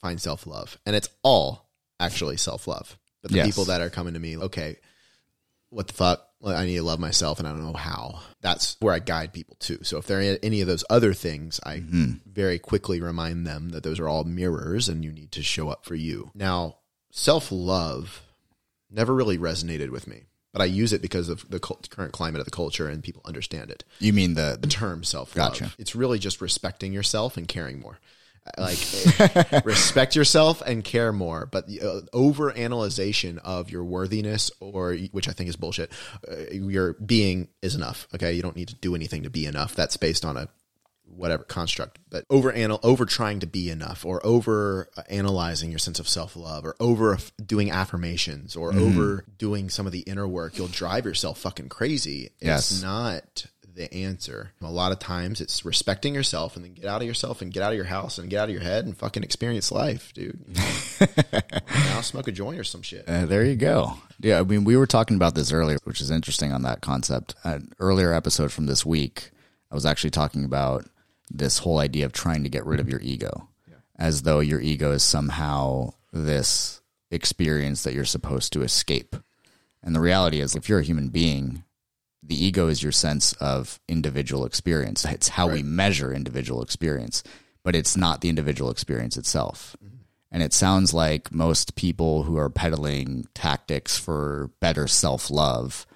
find 0.00 0.20
self 0.20 0.46
love. 0.46 0.78
And 0.86 0.94
it's 0.94 1.08
all 1.24 1.68
actually 1.98 2.36
self 2.36 2.68
love. 2.68 2.96
But 3.22 3.32
the 3.32 3.38
Yes. 3.38 3.46
people 3.46 3.64
that 3.64 3.80
are 3.80 3.90
coming 3.90 4.14
to 4.14 4.20
me, 4.20 4.36
okay, 4.36 4.76
what 5.70 5.88
the 5.88 5.94
fuck? 5.94 6.28
Well, 6.40 6.54
I 6.56 6.64
need 6.66 6.76
to 6.76 6.82
love 6.84 7.00
myself 7.00 7.38
and 7.40 7.48
I 7.48 7.50
don't 7.50 7.64
know 7.64 7.72
how. 7.72 8.20
That's 8.40 8.76
where 8.78 8.94
I 8.94 9.00
guide 9.00 9.32
people 9.32 9.56
to. 9.60 9.82
So 9.82 9.96
if 9.98 10.06
there 10.06 10.20
are 10.20 10.38
any 10.44 10.60
of 10.60 10.68
those 10.68 10.84
other 10.90 11.12
things, 11.12 11.58
I 11.66 11.82
very 12.24 12.58
quickly 12.60 13.00
remind 13.00 13.46
them 13.46 13.70
that 13.70 13.82
those 13.82 13.98
are 13.98 14.08
all 14.08 14.22
mirrors 14.24 14.88
and 14.88 15.02
you 15.04 15.10
need 15.10 15.32
to 15.32 15.42
show 15.42 15.70
up 15.70 15.84
for 15.84 15.94
you. 15.96 16.30
Now, 16.34 16.76
self 17.10 17.50
love 17.50 18.22
never 18.94 19.14
really 19.14 19.38
resonated 19.38 19.90
with 19.90 20.06
me, 20.06 20.24
but 20.52 20.62
I 20.62 20.66
use 20.66 20.92
it 20.92 21.02
because 21.02 21.28
of 21.28 21.48
the 21.50 21.58
current 21.58 22.12
climate 22.12 22.40
of 22.40 22.44
the 22.44 22.50
culture 22.50 22.88
and 22.88 23.02
people 23.02 23.22
understand 23.24 23.70
it 23.70 23.84
You 23.98 24.12
mean 24.12 24.34
the, 24.34 24.56
the 24.60 24.68
term 24.68 25.04
self 25.04 25.36
love. 25.36 25.52
Gotcha. 25.52 25.72
It's 25.78 25.94
really 25.94 26.18
just 26.18 26.40
respecting 26.40 26.92
yourself 26.92 27.36
and 27.36 27.48
caring 27.48 27.80
more. 27.80 27.98
Like 28.58 29.64
respect 29.64 30.14
yourself 30.14 30.60
and 30.60 30.84
care 30.84 31.14
more, 31.14 31.46
but 31.46 31.66
the 31.66 31.80
uh, 31.80 32.00
over 32.12 32.52
analyzation 32.52 33.38
of 33.38 33.70
your 33.70 33.84
worthiness, 33.84 34.50
or 34.60 34.94
which 35.12 35.30
I 35.30 35.32
think 35.32 35.48
is 35.48 35.56
bullshit. 35.56 35.90
Uh, 36.30 36.52
your 36.52 36.92
being 36.92 37.48
is 37.62 37.74
enough. 37.74 38.06
Okay, 38.14 38.34
you 38.34 38.42
don't 38.42 38.54
need 38.54 38.68
to 38.68 38.74
do 38.74 38.94
anything 38.94 39.22
to 39.22 39.30
be 39.30 39.46
enough. 39.46 39.74
That's 39.74 39.96
based 39.96 40.26
on 40.26 40.36
a 40.36 40.50
whatever 41.06 41.44
construct 41.44 41.98
but 42.10 42.24
over 42.30 42.52
anal 42.52 42.80
over 42.82 43.04
trying 43.04 43.38
to 43.40 43.46
be 43.46 43.70
enough 43.70 44.04
or 44.04 44.24
over 44.26 44.88
uh, 44.96 45.02
analyzing 45.08 45.70
your 45.70 45.78
sense 45.78 46.00
of 46.00 46.08
self-love 46.08 46.64
or 46.64 46.74
over 46.80 47.14
f- 47.14 47.30
doing 47.44 47.70
affirmations 47.70 48.56
or 48.56 48.74
over 48.74 49.24
doing 49.38 49.68
some 49.70 49.86
of 49.86 49.92
the 49.92 50.00
inner 50.00 50.26
work 50.26 50.56
you'll 50.58 50.66
drive 50.66 51.04
yourself 51.04 51.38
fucking 51.38 51.68
crazy 51.68 52.30
Yes. 52.40 52.70
it's 52.72 52.82
not 52.82 53.46
the 53.76 53.92
answer 53.92 54.52
a 54.62 54.70
lot 54.70 54.92
of 54.92 54.98
times 55.00 55.40
it's 55.40 55.64
respecting 55.64 56.14
yourself 56.14 56.54
and 56.56 56.64
then 56.64 56.74
get 56.74 56.84
out 56.86 57.00
of 57.02 57.06
yourself 57.08 57.42
and 57.42 57.52
get 57.52 57.62
out 57.62 57.70
of 57.72 57.76
your 57.76 57.84
house 57.86 58.18
and 58.18 58.30
get 58.30 58.38
out 58.40 58.48
of 58.48 58.52
your 58.54 58.62
head 58.62 58.84
and 58.84 58.96
fucking 58.96 59.22
experience 59.24 59.70
life 59.72 60.12
dude 60.14 60.38
now 61.74 62.00
smoke 62.00 62.28
a 62.28 62.32
joint 62.32 62.58
or 62.58 62.64
some 62.64 62.82
shit 62.82 63.04
Uh, 63.08 63.26
there 63.26 63.44
you 63.44 63.56
go. 63.56 63.94
Yeah, 64.20 64.38
I 64.40 64.42
mean, 64.44 64.64
we 64.64 64.76
were 64.76 64.86
talking 64.86 65.16
about 65.16 65.34
this 65.34 65.52
earlier, 65.52 65.76
which 65.84 66.00
is 66.00 66.10
interesting 66.10 66.52
on 66.52 66.62
that 66.62 66.80
concept. 66.80 67.34
An 67.44 67.72
earlier 67.80 68.12
episode 68.14 68.52
from 68.52 68.66
this 68.66 68.86
week, 68.86 69.30
I 69.70 69.74
was 69.74 69.84
actually 69.84 70.10
talking 70.10 70.44
about 70.44 70.86
this 71.30 71.58
whole 71.58 71.78
idea 71.78 72.06
of 72.06 72.12
trying 72.12 72.42
to 72.44 72.50
get 72.50 72.66
rid 72.66 72.80
of 72.80 72.88
your 72.88 73.00
ego, 73.00 73.48
as 73.96 74.22
though 74.22 74.40
your 74.40 74.60
ego 74.60 74.92
is 74.92 75.02
somehow 75.02 75.92
this 76.12 76.80
experience 77.10 77.82
that 77.82 77.94
you're 77.94 78.04
supposed 78.04 78.52
to 78.52 78.62
escape. 78.62 79.16
And 79.82 79.94
the 79.94 80.00
reality 80.00 80.40
is, 80.40 80.54
if 80.54 80.68
you're 80.68 80.80
a 80.80 80.84
human 80.84 81.08
being, 81.08 81.64
the 82.22 82.42
ego 82.42 82.68
is 82.68 82.82
your 82.82 82.92
sense 82.92 83.34
of 83.34 83.80
individual 83.88 84.46
experience. 84.46 85.04
It's 85.04 85.28
how 85.28 85.48
we 85.48 85.62
measure 85.62 86.12
individual 86.12 86.62
experience, 86.62 87.22
but 87.62 87.76
it's 87.76 87.96
not 87.96 88.20
the 88.20 88.30
individual 88.30 88.70
experience 88.70 89.16
itself. 89.16 89.76
Mm-hmm. 89.84 89.96
And 90.30 90.42
it 90.42 90.52
sounds 90.52 90.92
like 90.92 91.32
most 91.32 91.76
people 91.76 92.24
who 92.24 92.36
are 92.38 92.50
peddling 92.50 93.28
tactics 93.34 93.98
for 93.98 94.50
better 94.60 94.88
self 94.88 95.30
love 95.30 95.86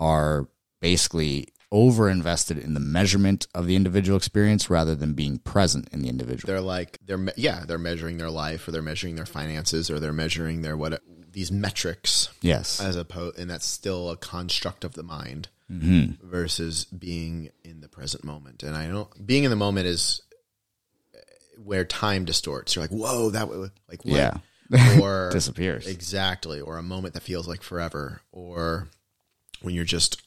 are 0.00 0.48
basically 0.80 1.48
over 1.72 2.08
invested 2.10 2.58
in 2.58 2.74
the 2.74 2.80
measurement 2.80 3.46
of 3.54 3.66
the 3.66 3.74
individual 3.74 4.16
experience 4.16 4.68
rather 4.70 4.94
than 4.94 5.14
being 5.14 5.38
present 5.38 5.88
in 5.90 6.02
the 6.02 6.08
individual. 6.08 6.46
they're 6.46 6.60
like 6.60 6.98
they're 7.06 7.18
yeah 7.36 7.64
they're 7.66 7.78
measuring 7.78 8.18
their 8.18 8.30
life 8.30 8.68
or 8.68 8.72
they're 8.72 8.82
measuring 8.82 9.16
their 9.16 9.24
finances 9.26 9.90
or 9.90 9.98
they're 9.98 10.12
measuring 10.12 10.60
their 10.62 10.76
what 10.76 11.00
these 11.32 11.50
metrics 11.50 12.28
Yes. 12.42 12.78
as 12.78 12.94
opposed 12.94 13.38
and 13.38 13.50
that's 13.50 13.64
still 13.66 14.10
a 14.10 14.16
construct 14.18 14.84
of 14.84 14.92
the 14.94 15.02
mind 15.02 15.48
Mm-hmm. 15.70 16.28
versus 16.28 16.84
being 16.84 17.48
in 17.64 17.80
the 17.80 17.88
present 17.88 18.24
moment 18.24 18.62
and 18.62 18.76
i 18.76 18.86
don't 18.88 19.26
being 19.26 19.44
in 19.44 19.48
the 19.50 19.56
moment 19.56 19.86
is 19.86 20.20
uh, 21.14 21.18
where 21.64 21.82
time 21.86 22.26
distorts 22.26 22.76
you're 22.76 22.82
like 22.84 22.90
whoa 22.90 23.30
that 23.30 23.48
was 23.48 23.70
like 23.88 24.04
what? 24.04 24.14
Yeah. 24.14 24.36
or 25.00 25.30
Disappears. 25.32 25.86
exactly 25.86 26.60
or 26.60 26.76
a 26.76 26.82
moment 26.82 27.14
that 27.14 27.22
feels 27.22 27.48
like 27.48 27.62
forever 27.62 28.20
or 28.32 28.88
when 29.62 29.74
you're 29.74 29.84
just 29.86 30.20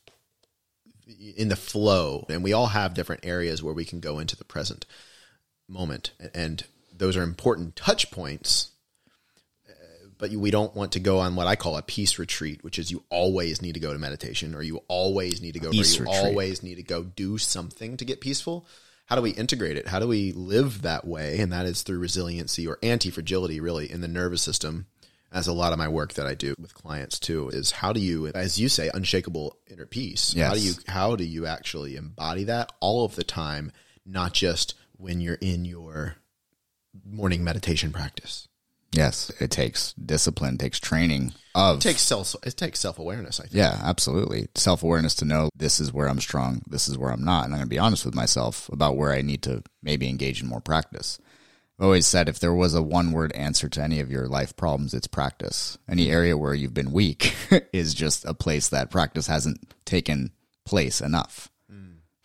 in 1.37 1.49
the 1.49 1.55
flow 1.55 2.25
and 2.29 2.43
we 2.43 2.53
all 2.53 2.67
have 2.67 2.93
different 2.93 3.25
areas 3.25 3.61
where 3.61 3.73
we 3.73 3.85
can 3.85 3.99
go 3.99 4.19
into 4.19 4.35
the 4.35 4.43
present 4.43 4.85
moment 5.67 6.11
and 6.33 6.65
those 6.95 7.15
are 7.17 7.23
important 7.23 7.75
touch 7.75 8.09
points 8.11 8.71
uh, 9.69 9.73
but 10.17 10.31
we 10.31 10.51
don't 10.51 10.75
want 10.75 10.93
to 10.93 10.99
go 10.99 11.19
on 11.19 11.35
what 11.35 11.47
I 11.47 11.55
call 11.55 11.77
a 11.77 11.81
peace 11.81 12.17
retreat, 12.17 12.63
which 12.63 12.79
is 12.79 12.91
you 12.91 13.03
always 13.09 13.61
need 13.61 13.73
to 13.73 13.79
go 13.79 13.91
to 13.93 13.99
meditation 13.99 14.55
or 14.55 14.63
you 14.63 14.81
always 14.87 15.41
need 15.41 15.53
to 15.53 15.59
go, 15.59 15.69
or 15.69 15.71
Peace 15.71 15.97
you 15.97 16.05
retreat. 16.05 16.25
always 16.25 16.63
need 16.63 16.75
to 16.75 16.83
go 16.83 17.03
do 17.03 17.37
something 17.37 17.97
to 17.97 18.05
get 18.05 18.21
peaceful. 18.21 18.65
How 19.07 19.15
do 19.15 19.21
we 19.21 19.31
integrate 19.31 19.77
it? 19.77 19.87
How 19.87 19.99
do 19.99 20.07
we 20.07 20.31
live 20.31 20.81
that 20.81 21.05
way? 21.05 21.39
And 21.39 21.53
that 21.53 21.65
is 21.65 21.83
through 21.83 21.99
resiliency 21.99 22.65
or 22.65 22.79
anti 22.81 23.11
fragility, 23.11 23.59
really, 23.59 23.91
in 23.91 24.01
the 24.01 24.07
nervous 24.07 24.41
system. 24.41 24.87
As 25.31 25.47
a 25.47 25.53
lot 25.53 25.73
of 25.73 25.77
my 25.77 25.87
work 25.87 26.13
that 26.13 26.25
I 26.25 26.33
do 26.33 26.55
with 26.57 26.73
clients 26.73 27.19
too 27.19 27.49
is 27.49 27.71
how 27.71 27.91
do 27.91 27.99
you, 27.99 28.27
as 28.27 28.57
you 28.57 28.69
say, 28.69 28.89
unshakable 28.93 29.57
inner 29.67 29.85
peace? 29.85 30.33
How 30.37 30.53
do 30.53 30.61
you 30.61 30.73
how 30.87 31.15
do 31.15 31.25
you 31.25 31.45
actually 31.45 31.97
embody 31.97 32.45
that 32.45 32.71
all 32.79 33.03
of 33.03 33.15
the 33.15 33.23
time, 33.23 33.71
not 34.05 34.33
just 34.33 34.75
when 34.97 35.19
you're 35.19 35.35
in 35.35 35.65
your 35.65 36.15
morning 37.05 37.43
meditation 37.43 37.91
practice? 37.91 38.47
yes. 38.95 39.31
It 39.39 39.51
takes 39.51 39.93
discipline, 39.93 40.57
takes 40.57 40.79
training 40.79 41.33
of 41.53 41.77
It 41.77 41.81
takes 41.81 42.01
self 42.01 42.35
it 42.43 42.57
takes 42.57 42.79
self 42.79 42.97
awareness. 42.97 43.39
I 43.39 43.43
think. 43.43 43.55
Yeah, 43.55 43.79
absolutely. 43.83 44.47
Self 44.55 44.83
awareness 44.83 45.15
to 45.15 45.25
know 45.25 45.49
this 45.55 45.79
is 45.79 45.93
where 45.93 46.07
I'm 46.07 46.19
strong, 46.19 46.61
this 46.67 46.87
is 46.87 46.97
where 46.97 47.11
I'm 47.11 47.23
not. 47.23 47.45
And 47.45 47.53
I'm 47.53 47.59
going 47.59 47.69
to 47.69 47.75
be 47.75 47.79
honest 47.79 48.05
with 48.05 48.15
myself 48.15 48.69
about 48.69 48.97
where 48.97 49.11
I 49.11 49.21
need 49.21 49.43
to 49.43 49.63
maybe 49.83 50.09
engage 50.09 50.41
in 50.41 50.47
more 50.47 50.61
practice. 50.61 51.19
Always 51.79 52.07
said 52.07 52.29
if 52.29 52.39
there 52.39 52.53
was 52.53 52.73
a 52.73 52.81
one 52.81 53.11
word 53.11 53.31
answer 53.33 53.67
to 53.69 53.81
any 53.81 53.99
of 53.99 54.11
your 54.11 54.27
life 54.27 54.55
problems, 54.55 54.93
it's 54.93 55.07
practice. 55.07 55.77
Any 55.89 56.09
area 56.09 56.37
where 56.37 56.53
you've 56.53 56.73
been 56.73 56.91
weak 56.91 57.35
is 57.73 57.93
just 57.93 58.25
a 58.25 58.33
place 58.33 58.69
that 58.69 58.91
practice 58.91 59.27
hasn't 59.27 59.73
taken 59.85 60.31
place 60.65 61.01
enough 61.01 61.49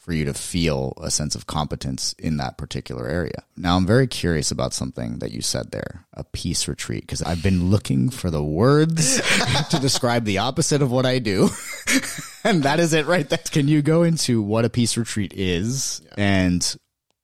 for 0.01 0.15
you 0.15 0.25
to 0.25 0.33
feel 0.33 0.95
a 1.01 1.11
sense 1.11 1.35
of 1.35 1.47
competence 1.47 2.15
in 2.19 2.39
that 2.39 2.57
particular 2.57 3.07
area. 3.07 3.45
Now, 3.55 3.77
I'm 3.77 3.87
very 3.87 4.07
curious 4.07 4.51
about 4.51 4.73
something 4.73 5.19
that 5.19 5.31
you 5.31 5.43
said 5.43 5.71
there 5.71 6.07
a 6.15 6.25
peace 6.25 6.67
retreat, 6.67 7.03
because 7.03 7.23
I've 7.23 7.43
been 7.43 7.71
looking 7.71 8.09
for 8.09 8.31
the 8.31 8.43
words 8.43 9.21
to 9.71 9.79
describe 9.79 10.25
the 10.25 10.39
opposite 10.39 10.81
of 10.81 10.91
what 10.91 11.05
I 11.05 11.19
do. 11.19 11.51
and 12.45 12.63
that 12.63 12.81
is 12.81 12.95
it 12.95 13.07
right 13.07 13.29
there. 13.29 13.39
Can 13.39 13.69
you 13.69 13.83
go 13.83 14.03
into 14.03 14.41
what 14.41 14.65
a 14.65 14.71
peace 14.71 14.97
retreat 14.97 15.35
is 15.35 16.01
and 16.17 16.77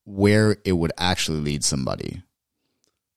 where 0.07 0.57
it 0.64 0.73
would 0.73 0.92
actually 0.97 1.40
lead 1.40 1.62
somebody? 1.62 2.23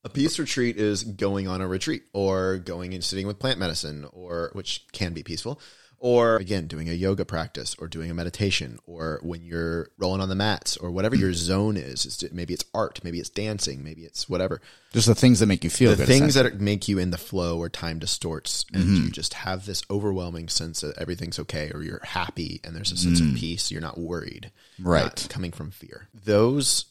A 0.04 0.10
peace 0.10 0.39
retreat 0.39 0.78
is 0.78 1.04
going 1.04 1.47
on 1.47 1.62
a 1.62 1.67
retreat 1.67 2.04
or 2.13 2.58
going 2.58 2.93
and 2.93 3.04
sitting 3.04 3.28
with 3.28 3.39
plant 3.39 3.60
medicine 3.60 4.06
or 4.12 4.49
which 4.54 4.86
can 4.91 5.13
be 5.13 5.23
peaceful 5.23 5.62
or 5.99 6.38
again 6.38 6.67
doing 6.67 6.89
a 6.89 6.93
yoga 6.93 7.25
practice 7.25 7.75
or 7.78 7.88
doing 7.88 8.10
a 8.10 8.13
meditation 8.13 8.80
or 8.86 9.19
when 9.21 9.41
you're 9.43 9.89
rolling 9.97 10.21
on 10.21 10.30
the 10.30 10.36
mats 10.36 10.78
or 10.78 10.89
whatever 10.89 11.15
your 11.15 11.34
zone 11.34 11.78
is 11.78 12.06
it's, 12.06 12.32
maybe 12.32 12.54
it's 12.54 12.65
art 12.73 12.99
maybe 13.04 13.19
it's 13.19 13.30
dancing 13.30 13.84
maybe 13.84 14.04
it's 14.04 14.30
whatever 14.30 14.62
Just 14.93 15.08
the 15.08 15.15
things 15.15 15.39
that 15.39 15.47
make 15.47 15.63
you 15.63 15.69
feel 15.69 15.91
the 15.91 15.97
good. 15.97 16.08
things 16.08 16.34
that 16.36 16.45
are- 16.45 16.56
make 16.56 16.88
you 16.88 16.97
in 16.97 17.12
the 17.12 17.17
flow 17.17 17.58
or 17.60 17.69
time 17.69 17.99
distorts 17.99 18.65
and 18.73 18.84
you 18.84 19.02
mm-hmm. 19.04 19.12
just 19.12 19.34
have 19.34 19.65
this 19.65 19.84
overwhelming 19.91 20.47
sense 20.47 20.82
that 20.82 20.97
everything's 20.97 21.39
okay 21.39 21.71
or 21.73 21.84
you're 21.84 22.02
happy 22.04 22.62
and 22.63 22.75
there's 22.75 22.91
a 22.91 22.97
sense 22.97 23.19
of 23.19 23.28
mm. 23.28 23.38
peace 23.38 23.71
you're 23.71 23.82
not 23.82 23.97
worried 23.99 24.52
Right. 24.82 25.28
coming 25.30 25.52
from 25.52 25.72
fear 25.72 26.08
those 26.13 26.86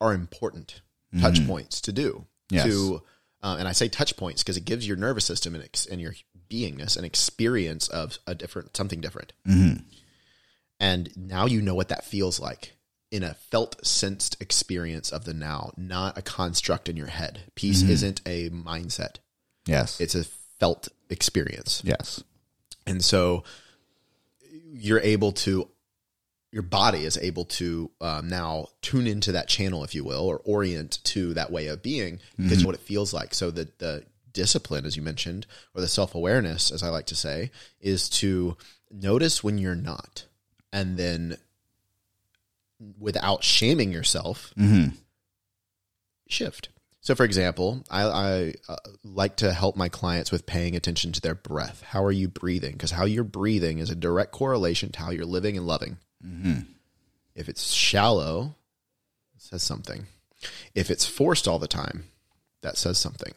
are 0.00 0.12
important 0.12 0.80
touch 1.20 1.34
mm-hmm. 1.34 1.46
points 1.48 1.80
to 1.82 1.92
do 1.92 2.26
Yes. 2.50 2.66
to 2.66 3.02
uh, 3.42 3.56
and 3.58 3.68
i 3.68 3.72
say 3.72 3.88
touch 3.88 4.16
points 4.16 4.42
because 4.42 4.56
it 4.56 4.64
gives 4.64 4.86
your 4.86 4.96
nervous 4.96 5.24
system 5.24 5.54
and, 5.54 5.64
ex- 5.64 5.86
and 5.86 6.00
your 6.00 6.14
beingness 6.50 6.96
an 6.96 7.04
experience 7.04 7.88
of 7.88 8.18
a 8.26 8.34
different 8.34 8.76
something 8.76 9.00
different 9.00 9.32
mm-hmm. 9.46 9.82
and 10.80 11.10
now 11.16 11.46
you 11.46 11.60
know 11.60 11.74
what 11.74 11.88
that 11.88 12.04
feels 12.04 12.40
like 12.40 12.74
in 13.10 13.22
a 13.22 13.34
felt 13.34 13.84
sensed 13.86 14.40
experience 14.40 15.10
of 15.12 15.24
the 15.24 15.34
now 15.34 15.72
not 15.76 16.16
a 16.18 16.22
construct 16.22 16.88
in 16.88 16.96
your 16.96 17.06
head 17.06 17.40
peace 17.54 17.82
mm-hmm. 17.82 17.92
isn't 17.92 18.20
a 18.26 18.50
mindset 18.50 19.16
yes. 19.66 20.00
it's 20.00 20.14
a 20.14 20.24
felt 20.58 20.88
experience 21.10 21.82
yes. 21.84 22.22
and 22.86 23.04
so 23.04 23.44
you're 24.70 25.00
able 25.00 25.32
to 25.32 25.68
your 26.50 26.62
body 26.62 27.04
is 27.04 27.18
able 27.18 27.44
to 27.44 27.90
um, 28.00 28.28
now 28.28 28.68
tune 28.80 29.06
into 29.06 29.32
that 29.32 29.48
channel 29.48 29.84
if 29.84 29.94
you 29.94 30.02
will 30.02 30.26
or 30.26 30.40
orient 30.44 31.02
to 31.04 31.34
that 31.34 31.52
way 31.52 31.66
of 31.66 31.82
being 31.82 32.20
because 32.38 32.64
what 32.64 32.74
it 32.74 32.80
feels 32.80 33.12
like. 33.12 33.34
So 33.34 33.50
the, 33.50 33.68
the 33.78 34.04
discipline 34.32 34.86
as 34.86 34.96
you 34.96 35.02
mentioned 35.02 35.46
or 35.74 35.80
the 35.80 35.88
self-awareness 35.88 36.70
as 36.70 36.82
i 36.82 36.88
like 36.88 37.06
to 37.06 37.16
say 37.16 37.50
is 37.80 38.08
to 38.08 38.56
notice 38.90 39.42
when 39.42 39.58
you're 39.58 39.74
not 39.74 40.26
and 40.72 40.96
then 40.96 41.36
without 42.98 43.42
shaming 43.42 43.90
yourself 43.90 44.52
shift. 46.28 46.68
So 47.00 47.14
for 47.16 47.24
example 47.24 47.82
i, 47.90 48.02
I 48.04 48.54
uh, 48.68 48.76
like 49.02 49.36
to 49.36 49.52
help 49.52 49.76
my 49.76 49.88
clients 49.88 50.30
with 50.30 50.46
paying 50.46 50.76
attention 50.76 51.10
to 51.12 51.20
their 51.20 51.34
breath. 51.34 51.82
How 51.82 52.04
are 52.04 52.12
you 52.12 52.28
breathing? 52.28 52.72
Because 52.72 52.92
how 52.92 53.06
you're 53.06 53.24
breathing 53.24 53.78
is 53.78 53.90
a 53.90 53.96
direct 53.96 54.30
correlation 54.30 54.92
to 54.92 55.00
how 55.00 55.10
you're 55.10 55.24
living 55.24 55.56
and 55.56 55.66
loving 55.66 55.96
Mm-hmm. 56.24 56.60
if 57.34 57.48
it's 57.48 57.72
shallow 57.72 58.56
it 59.36 59.42
says 59.42 59.62
something 59.62 60.06
if 60.74 60.90
it's 60.90 61.06
forced 61.06 61.46
all 61.46 61.60
the 61.60 61.68
time 61.68 62.04
that 62.62 62.76
says 62.76 62.98
something 62.98 63.34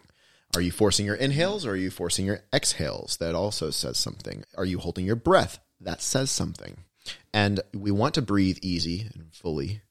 are 0.55 0.61
you 0.61 0.71
forcing 0.71 1.05
your 1.05 1.15
inhales 1.15 1.65
or 1.65 1.71
are 1.71 1.75
you 1.75 1.91
forcing 1.91 2.25
your 2.25 2.41
exhales 2.51 3.17
that 3.17 3.35
also 3.35 3.69
says 3.69 3.97
something 3.97 4.43
are 4.57 4.65
you 4.65 4.79
holding 4.79 5.05
your 5.05 5.15
breath 5.15 5.59
that 5.79 6.01
says 6.01 6.31
something 6.31 6.77
and 7.33 7.59
we 7.73 7.91
want 7.91 8.15
to 8.15 8.21
breathe 8.21 8.57
easy 8.61 9.09
and 9.13 9.27
fully 9.31 9.81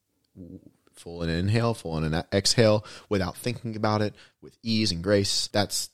full 1.00 1.22
in 1.22 1.30
an 1.30 1.38
inhale, 1.38 1.74
full 1.74 1.96
in 1.96 2.12
an 2.12 2.24
exhale 2.32 2.84
without 3.08 3.36
thinking 3.36 3.74
about 3.74 4.02
it 4.02 4.14
with 4.40 4.56
ease 4.62 4.92
and 4.92 5.02
grace. 5.02 5.48
That's 5.52 5.88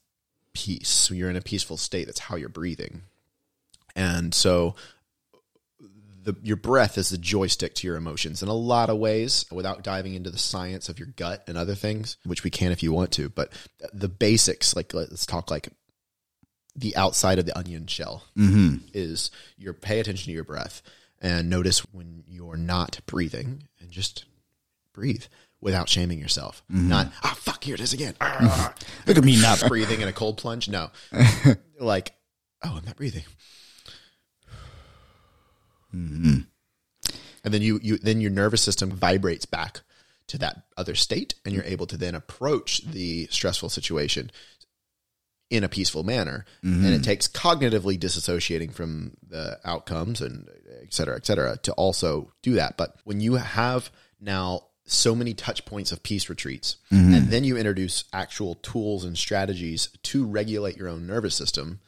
peace. 0.53 1.11
You're 1.11 1.31
in 1.31 1.37
a 1.37 1.41
peaceful 1.43 1.77
state. 1.77 2.07
That's 2.07 2.21
how 2.21 2.37
you're 2.37 2.49
breathing. 2.49 3.03
And 3.95 4.35
so 4.35 4.75
the, 6.27 6.37
your 6.43 6.57
breath 6.57 6.99
is 6.99 7.09
the 7.09 7.19
joystick 7.19 7.75
to 7.77 7.87
your 7.87 7.97
emotions 7.97 8.43
in 8.43 8.49
a 8.49 8.55
lot 8.55 8.91
of 8.91 8.99
ways 8.99 9.45
without 9.53 9.85
diving 9.85 10.15
into 10.15 10.29
the 10.29 10.39
science 10.39 10.89
of 10.89 10.99
your 10.99 11.09
gut 11.09 11.45
and 11.47 11.57
other 11.57 11.77
things, 11.77 12.17
which 12.25 12.43
we 12.43 12.51
can 12.51 12.73
if 12.73 12.83
you 12.83 12.93
want 12.93 13.13
to. 13.13 13.29
But 13.29 13.53
the 13.93 14.09
basics, 14.09 14.75
like 14.75 14.93
let's 14.93 15.25
talk 15.25 15.53
like 15.53 15.69
the 16.75 16.97
outside 16.97 17.39
of 17.39 17.47
the 17.47 17.57
onion 17.57 17.87
shell 17.87 18.25
is 18.93 19.31
your 19.57 19.73
pay 19.73 20.01
attention 20.01 20.27
to 20.27 20.33
your 20.33 20.45
breath 20.45 20.83
and 21.21 21.49
notice 21.49 21.79
when 21.93 22.25
you're 22.27 22.57
not 22.57 22.99
breathing 23.07 23.63
and 23.81 23.91
just 23.91 24.25
breathe 24.93 25.25
without 25.61 25.89
shaming 25.89 26.19
yourself. 26.19 26.63
Not, 26.69 27.13
ah, 27.23 27.37
fuck, 27.39 27.65
here 27.65 27.75
it 27.75 27.81
is 27.81 27.93
again. 27.93 28.15
Look 29.07 29.17
at 29.17 29.25
me 29.25 29.37
not. 29.41 29.63
breathing 29.69 30.01
in 30.01 30.09
a 30.09 30.13
cold 30.13 30.39
plunge. 30.39 30.69
No. 30.69 30.91
like, 31.81 32.13
oh, 32.63 32.77
I'm 32.79 32.85
not 32.85 32.97
breathing. 32.97 33.25
Mm-hmm. 35.97 36.41
And 37.45 37.55
then 37.55 37.63
you, 37.63 37.81
you 37.83 37.97
then 37.99 38.21
your 38.21 38.31
nervous 38.31 38.61
system 38.61 38.91
vibrates 38.91 39.47
back 39.47 39.81
to 40.29 40.39
that 40.39 40.63
other 40.77 40.95
state 40.95 41.37
and 41.45 41.55
you're 41.55 41.65
able 41.65 41.87
to 41.87 41.97
then 41.97 42.15
approach 42.15 42.83
the 42.85 43.29
stressful 43.31 43.69
situation 43.69 44.31
in 45.49 45.63
a 45.63 45.69
peaceful 45.69 46.03
manner. 46.03 46.45
And 46.63 46.85
it 46.85 46.89
mm-hmm. 46.89 47.03
takes 47.03 47.29
cognitively 47.29 47.97
disassociating 47.97 48.73
from 48.73 49.17
the 49.29 49.61
outcomes 49.65 50.21
and 50.21 50.49
et 50.83 50.93
cetera, 50.93 51.15
et 51.15 51.25
cetera, 51.25 51.57
to 51.59 51.73
also 51.75 52.33
do 52.43 52.55
that. 52.55 52.77
But 52.77 52.97
when 53.05 53.21
you 53.21 53.35
have 53.35 53.91
now 54.21 54.63
so 54.85 55.15
many 55.15 55.35
touch 55.35 55.65
points 55.65 55.93
of 55.93 56.03
peace 56.03 56.29
retreats, 56.29 56.79
mm-hmm. 56.93 57.15
and 57.15 57.29
then 57.29 57.45
you 57.45 57.57
introduce 57.57 58.05
actual 58.13 58.57
tools 58.57 59.05
and 59.05 59.17
strategies 59.17 59.89
to 60.03 60.27
regulate 60.27 60.77
your 60.77 60.89
own 60.89 61.07
nervous 61.07 61.37
system, 61.37 61.79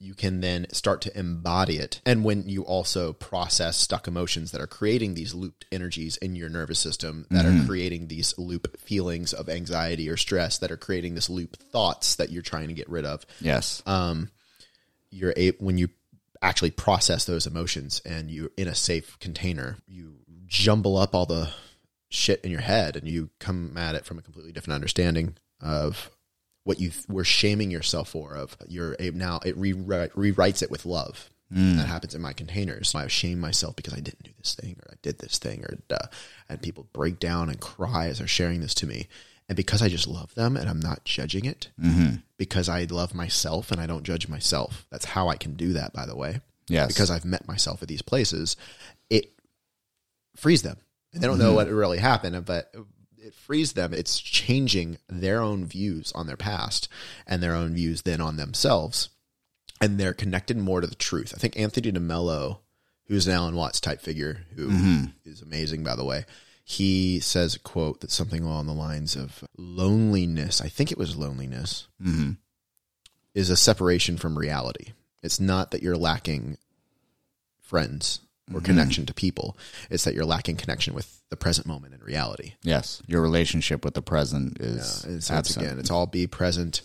you 0.00 0.14
can 0.14 0.40
then 0.40 0.66
start 0.72 1.00
to 1.02 1.18
embody 1.18 1.78
it. 1.78 2.00
And 2.06 2.24
when 2.24 2.48
you 2.48 2.62
also 2.62 3.12
process 3.12 3.76
stuck 3.76 4.06
emotions 4.06 4.52
that 4.52 4.60
are 4.60 4.66
creating 4.66 5.14
these 5.14 5.34
looped 5.34 5.66
energies 5.72 6.16
in 6.18 6.36
your 6.36 6.48
nervous 6.48 6.78
system, 6.78 7.26
that 7.30 7.44
are 7.44 7.66
creating 7.66 8.06
these 8.06 8.36
loop 8.38 8.78
feelings 8.78 9.32
of 9.32 9.48
anxiety 9.48 10.08
or 10.08 10.16
stress, 10.16 10.58
that 10.58 10.70
are 10.70 10.76
creating 10.76 11.14
this 11.14 11.28
loop 11.28 11.56
thoughts 11.56 12.16
that 12.16 12.30
you're 12.30 12.42
trying 12.42 12.68
to 12.68 12.74
get 12.74 12.88
rid 12.88 13.04
of, 13.04 13.26
Yes. 13.40 13.82
Um, 13.86 14.30
you're 15.10 15.34
a 15.36 15.50
when 15.52 15.78
you 15.78 15.88
actually 16.42 16.70
process 16.70 17.24
those 17.24 17.46
emotions 17.46 18.00
and 18.04 18.30
you're 18.30 18.50
in 18.56 18.68
a 18.68 18.74
safe 18.74 19.18
container, 19.18 19.78
you 19.86 20.18
jumble 20.46 20.96
up 20.96 21.14
all 21.14 21.26
the 21.26 21.50
shit 22.10 22.40
in 22.42 22.50
your 22.50 22.60
head 22.60 22.96
and 22.96 23.08
you 23.08 23.30
come 23.38 23.76
at 23.76 23.94
it 23.94 24.04
from 24.04 24.18
a 24.18 24.22
completely 24.22 24.52
different 24.52 24.74
understanding 24.74 25.36
of 25.60 26.10
what 26.68 26.78
you 26.78 26.90
were 27.08 27.24
shaming 27.24 27.70
yourself 27.70 28.10
for 28.10 28.36
of 28.36 28.54
you're 28.68 28.94
now 29.14 29.40
it 29.42 29.56
rewrite, 29.56 30.12
rewrites 30.12 30.62
it 30.62 30.70
with 30.70 30.84
love. 30.84 31.30
That 31.50 31.86
happens 31.86 32.14
in 32.14 32.20
my 32.20 32.34
containers. 32.34 32.94
I 32.94 33.06
shame 33.06 33.40
myself 33.40 33.74
because 33.74 33.94
i 33.94 34.00
didn't 34.00 34.22
do 34.22 34.32
this 34.36 34.54
thing 34.54 34.76
or 34.82 34.92
i 34.92 34.96
did 35.00 35.18
this 35.18 35.38
thing 35.38 35.64
or 35.64 35.78
uh, 35.90 36.08
and 36.46 36.60
people 36.60 36.86
break 36.92 37.18
down 37.18 37.48
and 37.48 37.58
cry 37.58 38.08
as 38.08 38.18
they're 38.18 38.26
sharing 38.26 38.60
this 38.60 38.74
to 38.74 38.86
me. 38.86 39.08
And 39.48 39.56
because 39.56 39.80
i 39.80 39.88
just 39.88 40.06
love 40.06 40.34
them 40.34 40.58
and 40.58 40.68
i'm 40.68 40.78
not 40.78 41.06
judging 41.06 41.46
it 41.46 41.70
because 42.36 42.68
i 42.68 42.84
love 42.84 43.14
myself 43.14 43.72
and 43.72 43.80
i 43.80 43.86
don't 43.86 44.02
judge 44.04 44.28
myself. 44.28 44.86
That's 44.90 45.06
how 45.06 45.28
i 45.28 45.36
can 45.36 45.54
do 45.54 45.72
that 45.72 45.94
by 45.94 46.04
the 46.04 46.16
way. 46.16 46.42
Yes. 46.68 46.88
because 46.88 47.10
i've 47.10 47.24
met 47.24 47.48
myself 47.48 47.80
at 47.80 47.88
these 47.88 48.02
places 48.02 48.56
it 49.08 49.32
frees 50.36 50.60
them. 50.60 50.76
And 51.14 51.22
they 51.22 51.26
don't 51.28 51.38
know 51.38 51.54
what 51.54 51.68
really 51.70 51.96
happened 51.96 52.44
but 52.44 52.74
it 53.20 53.34
frees 53.34 53.72
them 53.72 53.92
it's 53.92 54.20
changing 54.20 54.98
their 55.08 55.40
own 55.40 55.64
views 55.64 56.12
on 56.14 56.26
their 56.26 56.36
past 56.36 56.88
and 57.26 57.42
their 57.42 57.54
own 57.54 57.74
views 57.74 58.02
then 58.02 58.20
on 58.20 58.36
themselves. 58.36 59.10
And 59.80 59.98
they're 59.98 60.14
connected 60.14 60.56
more 60.56 60.80
to 60.80 60.86
the 60.86 60.94
truth. 60.94 61.32
I 61.34 61.38
think 61.38 61.58
anthony 61.58 61.92
demello 61.92 62.58
who's 63.06 63.26
an 63.26 63.34
alan 63.34 63.54
watts 63.54 63.80
type 63.80 64.00
figure 64.00 64.42
who 64.56 64.68
mm-hmm. 64.68 65.04
is 65.24 65.40
amazing 65.40 65.82
by 65.82 65.96
the 65.96 66.04
way 66.04 66.24
he 66.64 67.18
says 67.20 67.54
a 67.54 67.58
quote 67.58 68.00
that's 68.00 68.14
something 68.14 68.42
along 68.42 68.66
the 68.66 68.72
lines 68.72 69.16
of 69.16 69.42
loneliness 69.56 70.60
i 70.60 70.68
think 70.68 70.92
it 70.92 70.98
was 70.98 71.16
loneliness 71.16 71.88
mm-hmm. 72.02 72.32
is 73.34 73.50
a 73.50 73.56
separation 73.56 74.16
from 74.16 74.38
reality. 74.38 74.92
It's 75.22 75.40
not 75.40 75.70
that 75.70 75.82
you're 75.82 75.96
lacking 75.96 76.58
friends 77.60 78.20
or 78.50 78.58
mm-hmm. 78.58 78.66
connection 78.66 79.06
to 79.06 79.14
people 79.14 79.56
it's 79.90 80.04
that 80.04 80.14
you're 80.14 80.24
lacking 80.24 80.56
connection 80.56 80.94
with 80.94 81.22
the 81.30 81.36
present 81.36 81.66
moment 81.66 81.92
and 81.92 82.02
reality 82.02 82.54
yes. 82.62 83.02
Your 83.06 83.22
relationship 83.22 83.84
with 83.84 83.94
the 83.94 84.02
present 84.02 84.60
is 84.60 85.04
and 85.04 85.12
so 85.12 85.16
it's 85.16 85.30
absent. 85.30 85.66
again, 85.66 85.78
it's 85.78 85.90
all 85.90 86.06
be 86.06 86.26
present, 86.26 86.82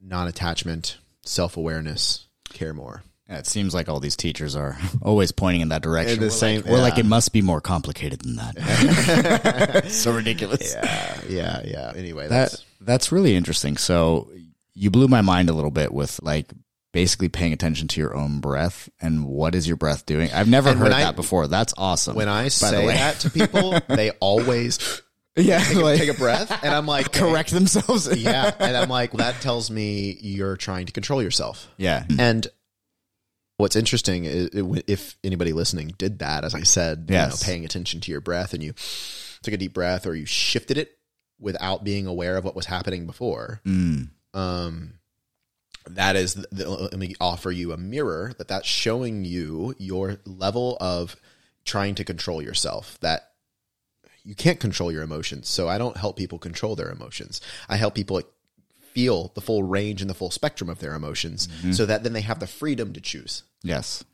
non 0.00 0.28
attachment, 0.28 0.98
self 1.22 1.56
awareness, 1.56 2.26
care 2.52 2.72
more. 2.74 3.02
Yeah, 3.28 3.38
it 3.38 3.46
seems 3.46 3.74
like 3.74 3.88
all 3.88 4.00
these 4.00 4.16
teachers 4.16 4.56
are 4.56 4.76
always 5.02 5.32
pointing 5.32 5.60
in 5.60 5.68
that 5.68 5.82
direction. 5.82 6.14
In 6.14 6.20
the 6.20 6.26
we're 6.26 6.30
same- 6.30 6.62
like, 6.62 6.70
we're 6.70 6.80
like 6.80 6.98
it 6.98 7.06
must 7.06 7.32
be 7.32 7.42
more 7.42 7.60
complicated 7.60 8.20
than 8.20 8.36
that. 8.36 9.84
so 9.88 10.12
ridiculous. 10.12 10.74
Yeah, 10.74 11.20
yeah, 11.28 11.62
yeah. 11.64 11.92
Anyway, 11.96 12.28
That 12.28 12.50
that's 12.50 12.64
that's 12.80 13.12
really 13.12 13.36
interesting. 13.36 13.76
So 13.76 14.30
you 14.74 14.90
blew 14.90 15.08
my 15.08 15.20
mind 15.20 15.50
a 15.50 15.52
little 15.52 15.70
bit 15.70 15.92
with 15.92 16.20
like 16.22 16.52
basically 16.92 17.28
paying 17.28 17.52
attention 17.52 17.86
to 17.88 18.00
your 18.00 18.14
own 18.16 18.40
breath 18.40 18.88
and 19.00 19.24
what 19.26 19.54
is 19.54 19.66
your 19.68 19.76
breath 19.76 20.06
doing. 20.06 20.30
I've 20.32 20.48
never 20.48 20.70
And 20.70 20.78
heard 20.78 20.84
when 20.86 20.92
I- 20.92 21.02
that 21.02 21.16
before. 21.16 21.46
That's 21.46 21.72
awesome. 21.76 22.16
when 22.16 22.28
I 22.28 22.48
say 22.48 22.86
that 22.86 23.20
to 23.20 23.30
people, 23.30 23.78
they 23.88 24.10
always 24.20 25.00
yeah, 25.36 25.60
take, 25.62 25.76
a, 25.76 25.80
like, 25.80 25.98
take 25.98 26.10
a 26.10 26.14
breath, 26.14 26.64
and 26.64 26.74
I'm 26.74 26.86
like, 26.86 27.12
correct 27.12 27.50
themselves. 27.52 28.14
yeah, 28.20 28.52
and 28.58 28.76
I'm 28.76 28.88
like, 28.88 29.12
that 29.12 29.40
tells 29.40 29.70
me 29.70 30.18
you're 30.20 30.56
trying 30.56 30.86
to 30.86 30.92
control 30.92 31.22
yourself. 31.22 31.68
yeah. 31.78 32.04
And 32.18 32.46
what's 33.56 33.76
interesting 33.76 34.24
is 34.24 34.50
if 34.86 35.16
anybody 35.22 35.52
listening 35.52 35.94
did 35.98 36.18
that, 36.18 36.44
as 36.44 36.54
I 36.54 36.62
said, 36.62 37.06
you 37.08 37.14
know, 37.14 37.30
paying 37.42 37.64
attention 37.64 38.00
to 38.00 38.10
your 38.10 38.20
breath 38.20 38.54
and 38.54 38.62
you 38.62 38.72
took 39.42 39.54
a 39.54 39.56
deep 39.56 39.72
breath 39.74 40.06
or 40.06 40.14
you 40.14 40.26
shifted 40.26 40.76
it 40.78 40.90
without 41.38 41.84
being 41.84 42.06
aware 42.06 42.36
of 42.36 42.44
what 42.44 42.56
was 42.56 42.66
happening 42.66 43.06
before. 43.06 43.60
Mm. 43.66 44.08
Um, 44.34 44.94
that 45.86 46.16
is, 46.16 46.34
the, 46.34 46.68
let 46.68 46.98
me 46.98 47.14
offer 47.20 47.50
you 47.50 47.72
a 47.72 47.76
mirror 47.76 48.32
that 48.38 48.48
that's 48.48 48.68
showing 48.68 49.24
you 49.24 49.74
your 49.78 50.18
level 50.24 50.76
of 50.80 51.16
trying 51.64 51.94
to 51.96 52.04
control 52.04 52.42
yourself. 52.42 52.98
That 53.00 53.30
you 54.24 54.34
can't 54.34 54.60
control 54.60 54.92
your 54.92 55.02
emotions. 55.02 55.48
So 55.48 55.68
I 55.68 55.78
don't 55.78 55.96
help 55.96 56.16
people 56.16 56.38
control 56.38 56.76
their 56.76 56.90
emotions. 56.90 57.40
I 57.68 57.76
help 57.76 57.94
people 57.94 58.22
feel 58.92 59.32
the 59.34 59.40
full 59.40 59.62
range 59.62 60.00
and 60.00 60.10
the 60.10 60.14
full 60.14 60.30
spectrum 60.30 60.68
of 60.68 60.80
their 60.80 60.94
emotions 60.94 61.46
mm-hmm. 61.46 61.72
so 61.72 61.86
that 61.86 62.02
then 62.02 62.12
they 62.12 62.20
have 62.20 62.40
the 62.40 62.46
freedom 62.46 62.92
to 62.92 63.00
choose. 63.00 63.44
Yes. 63.62 64.04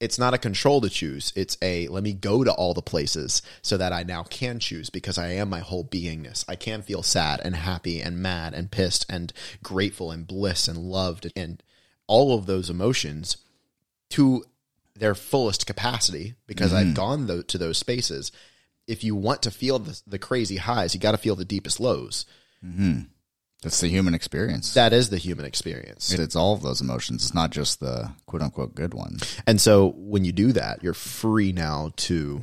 It's 0.00 0.18
not 0.18 0.32
a 0.32 0.38
control 0.38 0.80
to 0.80 0.88
choose. 0.88 1.30
It's 1.36 1.58
a 1.60 1.86
let 1.88 2.02
me 2.02 2.14
go 2.14 2.42
to 2.42 2.52
all 2.52 2.72
the 2.72 2.80
places 2.80 3.42
so 3.60 3.76
that 3.76 3.92
I 3.92 4.02
now 4.02 4.22
can 4.22 4.58
choose 4.58 4.88
because 4.88 5.18
I 5.18 5.28
am 5.32 5.50
my 5.50 5.60
whole 5.60 5.84
beingness. 5.84 6.44
I 6.48 6.56
can 6.56 6.80
feel 6.80 7.02
sad 7.02 7.40
and 7.44 7.54
happy 7.54 8.00
and 8.00 8.18
mad 8.18 8.54
and 8.54 8.70
pissed 8.70 9.04
and 9.10 9.32
grateful 9.62 10.10
and 10.10 10.26
bliss 10.26 10.68
and 10.68 10.78
loved 10.78 11.30
and 11.36 11.62
all 12.06 12.34
of 12.34 12.46
those 12.46 12.70
emotions 12.70 13.36
to 14.10 14.42
their 14.96 15.14
fullest 15.14 15.66
capacity 15.66 16.34
because 16.46 16.72
I've 16.72 16.88
mm. 16.88 16.94
gone 16.94 17.26
tho- 17.26 17.42
to 17.42 17.58
those 17.58 17.78
spaces. 17.78 18.32
If 18.86 19.04
you 19.04 19.14
want 19.14 19.42
to 19.42 19.50
feel 19.50 19.78
the, 19.78 20.00
the 20.06 20.18
crazy 20.18 20.56
highs, 20.56 20.94
you 20.94 21.00
got 21.00 21.12
to 21.12 21.18
feel 21.18 21.36
the 21.36 21.44
deepest 21.44 21.78
lows. 21.78 22.26
Mm-hmm. 22.64 23.02
That's 23.62 23.80
the 23.80 23.88
human 23.88 24.14
experience. 24.14 24.72
That 24.74 24.92
is 24.92 25.10
the 25.10 25.18
human 25.18 25.44
experience. 25.44 26.12
it's 26.12 26.36
all 26.36 26.54
of 26.54 26.62
those 26.62 26.80
emotions. 26.80 27.24
It's 27.24 27.34
not 27.34 27.50
just 27.50 27.80
the 27.80 28.10
quote 28.26 28.42
unquote 28.42 28.74
good 28.74 28.94
ones. 28.94 29.36
And 29.46 29.60
so 29.60 29.92
when 29.96 30.24
you 30.24 30.32
do 30.32 30.52
that, 30.52 30.82
you're 30.82 30.94
free 30.94 31.52
now 31.52 31.92
to, 31.96 32.40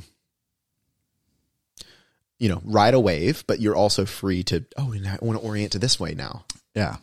you 2.38 2.48
know, 2.48 2.62
ride 2.64 2.94
a 2.94 3.00
wave, 3.00 3.42
but 3.48 3.60
you're 3.60 3.74
also 3.74 4.04
free 4.04 4.44
to, 4.44 4.64
oh, 4.76 4.92
and 4.92 5.08
I 5.08 5.18
want 5.20 5.40
to 5.40 5.44
orient 5.44 5.72
to 5.72 5.80
this 5.80 5.98
way 5.98 6.14
now. 6.14 6.44
Yeah. 6.74 6.96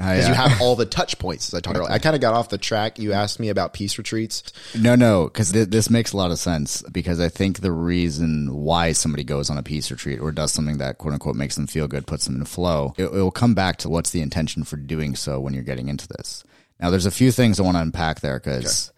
Because 0.00 0.28
you 0.28 0.32
uh, 0.32 0.48
have 0.48 0.62
all 0.62 0.76
the 0.76 0.86
touch 0.86 1.18
points, 1.18 1.48
as 1.48 1.54
I 1.54 1.60
talked. 1.60 1.78
I 1.90 1.98
kind 1.98 2.14
of 2.14 2.22
got 2.22 2.32
off 2.32 2.48
the 2.48 2.56
track. 2.56 2.98
You 2.98 3.12
asked 3.12 3.38
me 3.38 3.50
about 3.50 3.74
peace 3.74 3.98
retreats. 3.98 4.42
No, 4.74 4.94
no, 4.94 5.24
because 5.24 5.52
th- 5.52 5.68
this 5.68 5.90
makes 5.90 6.14
a 6.14 6.16
lot 6.16 6.30
of 6.30 6.38
sense. 6.38 6.82
Because 6.90 7.20
I 7.20 7.28
think 7.28 7.60
the 7.60 7.70
reason 7.70 8.54
why 8.54 8.92
somebody 8.92 9.24
goes 9.24 9.50
on 9.50 9.58
a 9.58 9.62
peace 9.62 9.90
retreat 9.90 10.18
or 10.18 10.32
does 10.32 10.52
something 10.52 10.78
that 10.78 10.96
quote 10.96 11.12
unquote 11.12 11.36
makes 11.36 11.56
them 11.56 11.66
feel 11.66 11.86
good, 11.86 12.06
puts 12.06 12.24
them 12.24 12.36
in 12.36 12.44
flow, 12.46 12.94
it, 12.96 13.04
it 13.04 13.12
will 13.12 13.30
come 13.30 13.54
back 13.54 13.76
to 13.78 13.90
what's 13.90 14.10
the 14.10 14.22
intention 14.22 14.64
for 14.64 14.76
doing 14.76 15.14
so 15.14 15.38
when 15.38 15.52
you're 15.52 15.62
getting 15.62 15.88
into 15.88 16.08
this. 16.08 16.44
Now, 16.80 16.88
there's 16.88 17.04
a 17.06 17.10
few 17.10 17.30
things 17.30 17.60
I 17.60 17.64
want 17.64 17.76
to 17.76 17.82
unpack 17.82 18.20
there 18.20 18.40
because 18.40 18.90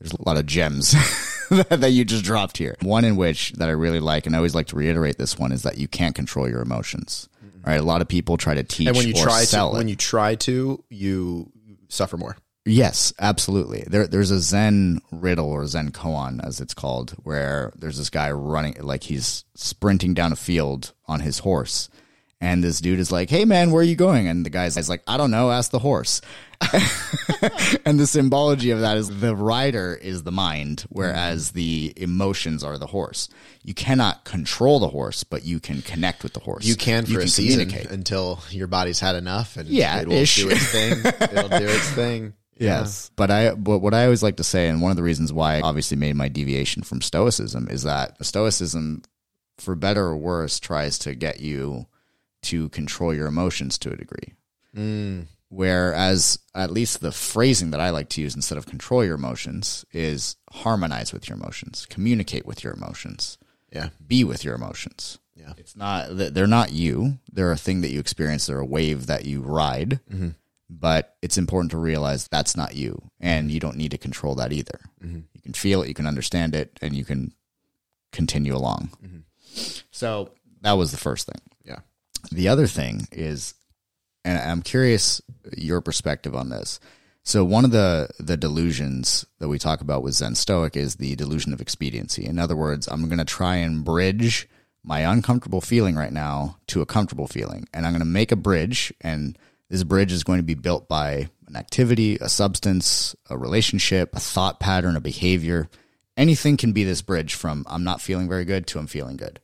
there's 0.00 0.12
a 0.12 0.28
lot 0.28 0.36
of 0.36 0.46
gems 0.46 0.90
that 1.50 1.92
you 1.92 2.04
just 2.04 2.24
dropped 2.24 2.58
here. 2.58 2.76
One 2.82 3.04
in 3.04 3.16
which 3.16 3.52
that 3.52 3.68
I 3.68 3.72
really 3.72 4.00
like, 4.00 4.26
and 4.26 4.34
I 4.34 4.38
always 4.38 4.56
like 4.56 4.66
to 4.68 4.76
reiterate 4.76 5.18
this 5.18 5.38
one, 5.38 5.52
is 5.52 5.62
that 5.62 5.78
you 5.78 5.86
can't 5.86 6.16
control 6.16 6.48
your 6.48 6.62
emotions. 6.62 7.27
Right, 7.66 7.80
a 7.80 7.82
lot 7.82 8.00
of 8.02 8.08
people 8.08 8.36
try 8.36 8.54
to 8.54 8.62
teach 8.62 8.88
And 8.88 8.96
when 8.96 9.06
you 9.06 9.14
or 9.14 9.24
try 9.24 9.44
to, 9.44 9.66
it. 9.66 9.72
when 9.72 9.88
you 9.88 9.96
try 9.96 10.34
to, 10.36 10.82
you 10.88 11.52
suffer 11.88 12.16
more. 12.16 12.36
Yes, 12.64 13.14
absolutely. 13.18 13.84
There, 13.86 14.06
there's 14.06 14.30
a 14.30 14.40
Zen 14.40 15.00
riddle 15.10 15.48
or 15.50 15.66
Zen 15.66 15.90
koan, 15.90 16.44
as 16.44 16.60
it's 16.60 16.74
called, 16.74 17.12
where 17.22 17.72
there's 17.76 17.96
this 17.96 18.10
guy 18.10 18.30
running, 18.30 18.76
like 18.80 19.04
he's 19.04 19.44
sprinting 19.54 20.12
down 20.12 20.32
a 20.32 20.36
field 20.36 20.92
on 21.06 21.20
his 21.20 21.38
horse. 21.40 21.88
And 22.40 22.62
this 22.62 22.80
dude 22.80 23.00
is 23.00 23.10
like, 23.10 23.30
hey 23.30 23.44
man, 23.44 23.72
where 23.72 23.80
are 23.80 23.84
you 23.84 23.96
going? 23.96 24.28
And 24.28 24.46
the 24.46 24.50
guy's 24.50 24.88
like, 24.88 25.02
I 25.08 25.16
don't 25.16 25.32
know, 25.32 25.50
ask 25.50 25.72
the 25.72 25.80
horse. 25.80 26.20
and 27.84 27.98
the 27.98 28.06
symbology 28.06 28.70
of 28.70 28.80
that 28.80 28.96
is 28.96 29.20
the 29.20 29.34
rider 29.34 29.98
is 30.00 30.22
the 30.22 30.32
mind, 30.32 30.84
whereas 30.88 31.48
mm-hmm. 31.48 31.56
the 31.56 31.92
emotions 31.96 32.64
are 32.64 32.78
the 32.78 32.86
horse. 32.86 33.28
You 33.62 33.74
cannot 33.74 34.24
control 34.24 34.78
the 34.78 34.88
horse, 34.88 35.24
but 35.24 35.44
you 35.44 35.60
can 35.60 35.82
connect 35.82 36.22
with 36.22 36.32
the 36.32 36.40
horse. 36.40 36.64
You 36.64 36.76
can 36.76 37.06
for 37.06 37.20
a 37.20 37.28
season 37.28 37.68
communicate. 37.68 37.92
until 37.92 38.40
your 38.50 38.66
body's 38.66 39.00
had 39.00 39.16
enough 39.16 39.56
and 39.56 39.68
Yeah, 39.68 40.00
it 40.00 40.08
will 40.08 40.14
ish. 40.14 40.36
do 40.36 40.48
its 40.48 40.66
thing. 40.66 40.98
It'll 41.04 41.48
do 41.48 41.66
its 41.66 41.90
thing. 41.90 42.34
Yeah. 42.60 42.80
Yes, 42.80 43.12
but 43.14 43.30
I 43.30 43.54
but 43.54 43.78
what 43.78 43.94
I 43.94 44.02
always 44.02 44.24
like 44.24 44.38
to 44.38 44.42
say, 44.42 44.68
and 44.68 44.82
one 44.82 44.90
of 44.90 44.96
the 44.96 45.04
reasons 45.04 45.32
why 45.32 45.58
I 45.58 45.60
obviously 45.60 45.96
made 45.96 46.16
my 46.16 46.26
deviation 46.26 46.82
from 46.82 47.00
Stoicism 47.00 47.68
is 47.70 47.84
that 47.84 48.16
Stoicism, 48.26 49.02
for 49.58 49.76
better 49.76 50.06
or 50.06 50.16
worse, 50.16 50.58
tries 50.58 50.98
to 51.00 51.14
get 51.14 51.38
you 51.38 51.86
to 52.42 52.68
control 52.70 53.14
your 53.14 53.26
emotions 53.26 53.78
to 53.78 53.92
a 53.92 53.96
degree. 53.96 54.34
Mm. 54.76 55.26
Whereas 55.50 56.38
at 56.54 56.70
least 56.70 57.00
the 57.00 57.12
phrasing 57.12 57.70
that 57.70 57.80
I 57.80 57.90
like 57.90 58.08
to 58.10 58.20
use 58.20 58.34
instead 58.34 58.58
of 58.58 58.66
control 58.66 59.04
your 59.04 59.14
emotions 59.14 59.84
is 59.92 60.36
harmonize 60.50 61.12
with 61.12 61.28
your 61.28 61.38
emotions, 61.38 61.86
communicate 61.88 62.44
with 62.46 62.62
your 62.62 62.74
emotions, 62.74 63.38
Yeah. 63.72 63.88
be 64.06 64.24
with 64.24 64.44
your 64.44 64.54
emotions. 64.54 65.18
Yeah. 65.34 65.54
It's 65.56 65.74
not 65.76 66.08
they're 66.10 66.46
not 66.46 66.72
you. 66.72 67.18
They're 67.32 67.52
a 67.52 67.56
thing 67.56 67.80
that 67.80 67.90
you 67.90 68.00
experience. 68.00 68.46
They're 68.46 68.58
a 68.58 68.64
wave 68.66 69.06
that 69.06 69.24
you 69.24 69.40
ride. 69.40 70.00
Mm-hmm. 70.12 70.30
But 70.70 71.16
it's 71.22 71.38
important 71.38 71.70
to 71.70 71.78
realize 71.78 72.28
that's 72.28 72.54
not 72.54 72.74
you, 72.74 73.00
and 73.20 73.50
you 73.50 73.58
don't 73.58 73.76
need 73.78 73.92
to 73.92 73.98
control 73.98 74.34
that 74.34 74.52
either. 74.52 74.80
Mm-hmm. 75.02 75.20
You 75.32 75.40
can 75.40 75.54
feel 75.54 75.80
it, 75.82 75.88
you 75.88 75.94
can 75.94 76.06
understand 76.06 76.54
it, 76.54 76.78
and 76.82 76.94
you 76.94 77.06
can 77.06 77.32
continue 78.12 78.54
along. 78.54 78.90
So 79.90 80.30
that 80.60 80.72
was 80.72 80.90
the 80.90 80.98
first 80.98 81.26
thing. 81.26 81.40
Yeah. 81.64 81.78
The 82.32 82.48
other 82.48 82.66
thing 82.66 83.08
is, 83.12 83.54
and 84.24 84.38
I'm 84.38 84.62
curious 84.62 85.20
your 85.56 85.80
perspective 85.80 86.34
on 86.34 86.50
this. 86.50 86.80
So 87.22 87.44
one 87.44 87.64
of 87.64 87.72
the 87.72 88.08
the 88.18 88.36
delusions 88.36 89.26
that 89.38 89.48
we 89.48 89.58
talk 89.58 89.80
about 89.80 90.02
with 90.02 90.14
Zen 90.14 90.34
Stoic 90.34 90.76
is 90.76 90.96
the 90.96 91.14
delusion 91.16 91.52
of 91.52 91.60
expediency. 91.60 92.24
In 92.24 92.38
other 92.38 92.56
words, 92.56 92.88
I'm 92.88 93.06
going 93.06 93.18
to 93.18 93.24
try 93.24 93.56
and 93.56 93.84
bridge 93.84 94.48
my 94.82 95.00
uncomfortable 95.00 95.60
feeling 95.60 95.94
right 95.94 96.12
now 96.12 96.56
to 96.68 96.80
a 96.80 96.86
comfortable 96.86 97.26
feeling, 97.26 97.68
and 97.74 97.84
I'm 97.84 97.92
going 97.92 98.00
to 98.00 98.06
make 98.06 98.32
a 98.32 98.36
bridge, 98.36 98.94
and 99.02 99.36
this 99.68 99.84
bridge 99.84 100.12
is 100.12 100.24
going 100.24 100.38
to 100.38 100.44
be 100.44 100.54
built 100.54 100.88
by 100.88 101.28
an 101.46 101.56
activity, 101.56 102.16
a 102.20 102.28
substance, 102.28 103.14
a 103.28 103.36
relationship, 103.36 104.14
a 104.14 104.20
thought 104.20 104.60
pattern, 104.60 104.96
a 104.96 105.00
behavior. 105.00 105.68
Anything 106.16 106.56
can 106.56 106.72
be 106.72 106.84
this 106.84 107.02
bridge 107.02 107.34
from 107.34 107.66
I'm 107.68 107.84
not 107.84 108.00
feeling 108.00 108.28
very 108.28 108.44
good 108.44 108.66
to 108.68 108.78
I'm 108.78 108.86
feeling 108.86 109.16
good. 109.18 109.40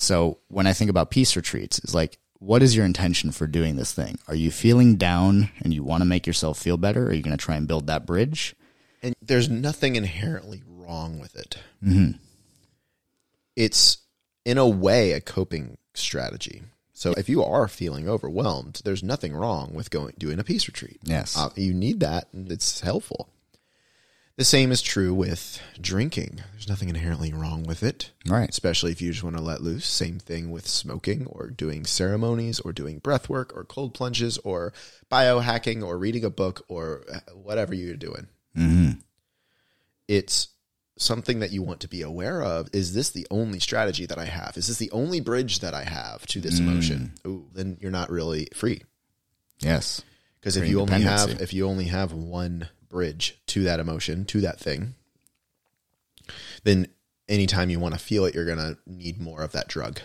So 0.00 0.38
when 0.48 0.66
I 0.66 0.72
think 0.72 0.88
about 0.88 1.10
peace 1.10 1.36
retreats, 1.36 1.78
it's 1.80 1.94
like, 1.94 2.18
what 2.38 2.62
is 2.62 2.74
your 2.74 2.86
intention 2.86 3.32
for 3.32 3.46
doing 3.46 3.76
this 3.76 3.92
thing? 3.92 4.18
Are 4.28 4.34
you 4.34 4.50
feeling 4.50 4.96
down 4.96 5.50
and 5.60 5.74
you 5.74 5.84
want 5.84 6.00
to 6.00 6.06
make 6.06 6.26
yourself 6.26 6.58
feel 6.58 6.78
better? 6.78 7.06
Are 7.06 7.12
you 7.12 7.22
going 7.22 7.36
to 7.36 7.44
try 7.44 7.56
and 7.56 7.68
build 7.68 7.86
that 7.86 8.06
bridge? 8.06 8.56
And 9.02 9.14
there's 9.20 9.50
nothing 9.50 9.96
inherently 9.96 10.62
wrong 10.66 11.20
with 11.20 11.36
it. 11.36 11.58
Mm-hmm. 11.84 12.12
It's, 13.56 13.98
in 14.46 14.56
a 14.56 14.66
way, 14.66 15.12
a 15.12 15.20
coping 15.20 15.76
strategy. 15.92 16.62
So 16.94 17.12
if 17.12 17.28
you 17.28 17.44
are 17.44 17.68
feeling 17.68 18.08
overwhelmed, 18.08 18.80
there's 18.84 19.02
nothing 19.02 19.34
wrong 19.34 19.74
with 19.74 19.90
going 19.90 20.14
doing 20.16 20.38
a 20.38 20.44
peace 20.44 20.66
retreat. 20.66 21.00
Yes. 21.04 21.36
Uh, 21.36 21.50
you 21.56 21.74
need 21.74 22.00
that, 22.00 22.28
and 22.32 22.50
it's 22.50 22.80
helpful. 22.80 23.28
The 24.40 24.46
same 24.46 24.72
is 24.72 24.80
true 24.80 25.12
with 25.12 25.60
drinking. 25.78 26.40
There's 26.52 26.66
nothing 26.66 26.88
inherently 26.88 27.30
wrong 27.30 27.64
with 27.64 27.82
it. 27.82 28.10
Right. 28.26 28.48
Especially 28.48 28.90
if 28.90 29.02
you 29.02 29.12
just 29.12 29.22
want 29.22 29.36
to 29.36 29.42
let 29.42 29.60
loose. 29.60 29.84
Same 29.84 30.18
thing 30.18 30.50
with 30.50 30.66
smoking 30.66 31.26
or 31.26 31.48
doing 31.48 31.84
ceremonies 31.84 32.58
or 32.58 32.72
doing 32.72 33.00
breath 33.00 33.28
work 33.28 33.54
or 33.54 33.64
cold 33.64 33.92
plunges 33.92 34.38
or 34.38 34.72
biohacking 35.12 35.86
or 35.86 35.98
reading 35.98 36.24
a 36.24 36.30
book 36.30 36.64
or 36.68 37.04
uh, 37.12 37.18
whatever 37.32 37.74
you're 37.74 37.96
doing. 37.96 38.28
Mm-hmm. 38.56 39.00
It's 40.08 40.48
something 40.96 41.40
that 41.40 41.52
you 41.52 41.62
want 41.62 41.80
to 41.80 41.88
be 41.88 42.00
aware 42.00 42.42
of. 42.42 42.70
Is 42.72 42.94
this 42.94 43.10
the 43.10 43.26
only 43.30 43.60
strategy 43.60 44.06
that 44.06 44.16
I 44.16 44.24
have? 44.24 44.56
Is 44.56 44.68
this 44.68 44.78
the 44.78 44.90
only 44.90 45.20
bridge 45.20 45.58
that 45.58 45.74
I 45.74 45.84
have 45.84 46.24
to 46.28 46.40
this 46.40 46.60
emotion? 46.60 47.12
Ooh, 47.26 47.46
then 47.52 47.76
you're 47.78 47.90
not 47.90 48.08
really 48.08 48.48
free. 48.54 48.84
Yes. 49.58 50.00
Because 50.40 50.56
if 50.56 50.66
you 50.66 50.80
only 50.80 51.02
have 51.02 51.42
if 51.42 51.52
you 51.52 51.68
only 51.68 51.84
have 51.84 52.14
one 52.14 52.70
bridge 52.90 53.38
to 53.46 53.64
that 53.64 53.80
emotion, 53.80 54.26
to 54.26 54.42
that 54.42 54.60
thing, 54.60 54.94
then 56.64 56.88
anytime 57.28 57.70
you 57.70 57.80
want 57.80 57.94
to 57.94 58.00
feel 58.00 58.26
it, 58.26 58.34
you're 58.34 58.44
gonna 58.44 58.76
need 58.86 59.20
more 59.20 59.40
of 59.42 59.52
that 59.52 59.68
drug 59.68 60.00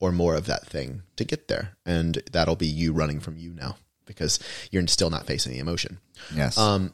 or 0.00 0.12
more 0.12 0.34
of 0.34 0.46
that 0.46 0.66
thing 0.66 1.02
to 1.16 1.24
get 1.24 1.48
there, 1.48 1.76
and 1.86 2.22
that'll 2.32 2.56
be 2.56 2.66
you 2.66 2.92
running 2.92 3.20
from 3.20 3.38
you 3.38 3.50
now 3.54 3.76
because 4.04 4.38
you're 4.70 4.86
still 4.88 5.10
not 5.10 5.26
facing 5.26 5.52
the 5.52 5.58
emotion. 5.58 5.98
Yes. 6.34 6.58
Um, 6.58 6.92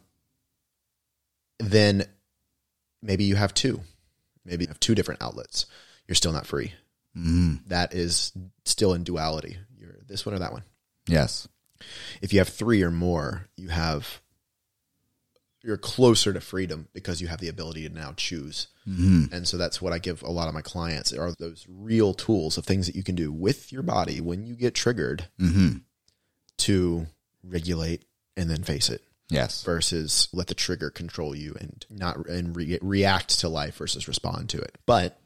then 1.58 2.04
maybe 3.02 3.24
you 3.24 3.36
have 3.36 3.54
two. 3.54 3.80
Maybe 4.44 4.64
you 4.64 4.68
have 4.68 4.80
two 4.80 4.94
different 4.94 5.22
outlets. 5.22 5.66
You're 6.06 6.14
still 6.14 6.32
not 6.32 6.46
free. 6.46 6.72
That 7.68 7.94
is 7.94 8.32
still 8.64 8.94
in 8.94 9.04
duality. 9.04 9.56
You're 9.78 9.98
this 10.06 10.24
one 10.26 10.34
or 10.34 10.38
that 10.38 10.52
one. 10.52 10.64
Yes. 11.06 11.48
If 12.20 12.32
you 12.32 12.38
have 12.38 12.48
three 12.48 12.82
or 12.82 12.90
more, 12.90 13.48
you 13.56 13.68
have 13.68 14.20
you're 15.62 15.76
closer 15.76 16.32
to 16.32 16.40
freedom 16.40 16.88
because 16.92 17.20
you 17.20 17.28
have 17.28 17.40
the 17.40 17.48
ability 17.48 17.88
to 17.88 17.94
now 17.94 18.12
choose. 18.16 18.68
Mm-hmm. 18.88 19.32
And 19.32 19.46
so 19.46 19.56
that's 19.56 19.80
what 19.80 19.92
I 19.92 19.98
give 19.98 20.22
a 20.22 20.30
lot 20.30 20.48
of 20.48 20.54
my 20.54 20.62
clients 20.62 21.12
are 21.12 21.32
those 21.32 21.66
real 21.68 22.14
tools 22.14 22.58
of 22.58 22.64
things 22.64 22.86
that 22.86 22.96
you 22.96 23.04
can 23.04 23.14
do 23.14 23.32
with 23.32 23.72
your 23.72 23.82
body 23.82 24.20
when 24.20 24.44
you 24.44 24.54
get 24.54 24.74
triggered 24.74 25.26
mm-hmm. 25.40 25.78
to 26.58 27.06
regulate 27.44 28.04
and 28.36 28.50
then 28.50 28.62
face 28.62 28.88
it 28.88 29.02
Yes. 29.28 29.62
versus 29.62 30.28
let 30.32 30.48
the 30.48 30.54
trigger 30.54 30.90
control 30.90 31.34
you 31.34 31.56
and 31.58 31.86
not 31.88 32.26
and 32.26 32.54
re- 32.54 32.78
react 32.82 33.40
to 33.40 33.48
life 33.48 33.76
versus 33.76 34.06
respond 34.06 34.50
to 34.50 34.58
it. 34.58 34.76
But 34.84 35.18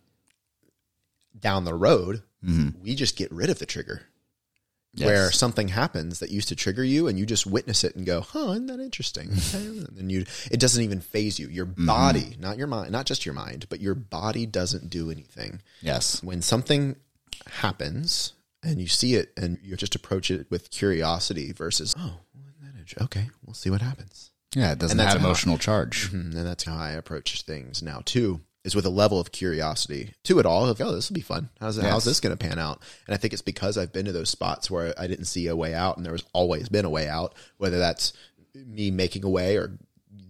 down 1.39 1.65
the 1.65 1.75
road, 1.75 2.23
mm-hmm. 2.45 2.81
we 2.83 2.95
just 2.95 3.17
get 3.17 3.33
rid 3.33 3.51
of 3.51 3.59
the 3.59 3.67
trigger. 3.67 4.03
Yes. 4.97 5.07
Where 5.07 5.31
something 5.31 5.69
happens 5.69 6.21
that 6.21 6.31
used 6.31 6.49
to 6.49 6.57
trigger 6.57 6.83
you, 6.83 7.07
and 7.07 7.19
you 7.19 7.27
just 7.27 7.47
witness 7.47 7.85
it 7.85 7.95
and 7.97 8.07
go, 8.07 8.23
"Huh, 8.23 8.53
isn't 8.53 8.67
that 8.67 8.81
interesting?" 8.81 9.31
and 9.53 10.11
you, 10.11 10.25
it 10.51 10.59
doesn't 10.59 10.83
even 10.83 11.01
phase 11.01 11.39
you. 11.39 11.49
Your 11.49 11.67
mm-hmm. 11.67 11.87
body, 11.87 12.37
not 12.41 12.57
your 12.57 12.67
mind, 12.67 12.93
not 12.93 13.05
just 13.07 13.27
your 13.27 13.35
mind, 13.35 13.67
but 13.69 13.81
your 13.81 13.95
body 13.95 14.47
doesn't 14.47 14.89
do 14.89 15.11
anything 15.11 15.61
Yes. 15.83 16.23
when 16.23 16.41
something 16.43 16.97
happens 17.47 18.33
and 18.63 18.81
you 18.81 18.89
see 18.89 19.15
it 19.15 19.33
and 19.37 19.59
you 19.63 19.77
just 19.77 19.95
approach 19.95 20.31
it 20.31 20.47
with 20.51 20.71
curiosity 20.71 21.53
versus 21.53 21.95
oh 21.99 22.19
isn't 22.35 22.61
that 22.61 22.79
int- 22.79 23.03
okay 23.03 23.31
we'll 23.45 23.55
see 23.55 23.71
what 23.71 23.83
happens 23.83 24.31
Yeah. 24.55 24.73
It 24.73 24.79
doesn't 24.79 24.99
have 24.99 25.17
emotional 25.17 25.59
charge. 25.59 26.09
Mm-hmm, 26.11 26.37
and 26.37 26.47
that's 26.47 26.65
how 26.65 26.77
i 26.77 26.91
approach 26.91 27.43
things 27.43 27.83
now 27.83 28.03
too 28.05 28.41
is 28.67 28.75
with 28.77 28.85
a 28.85 28.91
level 28.91 29.19
of 29.19 29.33
curiosity 29.33 30.13
to 30.25 30.39
it 30.39 30.45
all 30.45 30.67
of 30.69 30.79
oh 30.81 30.93
this 30.93 31.09
will 31.09 31.15
be 31.15 31.21
fun 31.23 31.49
how's, 31.61 31.79
how's 31.81 32.05
this 32.05 32.21
going 32.21 32.37
to 32.37 32.47
pan 32.47 32.59
out 32.59 32.83
and 33.07 33.15
i 33.15 33.17
think 33.17 33.33
it's 33.33 33.41
because 33.43 33.79
i've 33.79 33.93
been 33.93 34.05
to 34.05 34.13
those 34.13 34.29
spots 34.29 34.71
where 34.71 34.93
i 34.99 35.07
didn't 35.07 35.25
see 35.25 35.47
a 35.47 35.57
way 35.57 35.73
out 35.73 35.97
and 35.97 36.05
there 36.05 36.13
was 36.13 36.25
always 36.35 36.69
been 36.69 36.85
a 36.85 36.91
way 36.91 37.09
out 37.09 37.35
whether 37.57 37.79
that's 37.79 38.13
me 38.55 38.91
making 38.91 39.25
a 39.25 39.29
way 39.31 39.57
or 39.57 39.79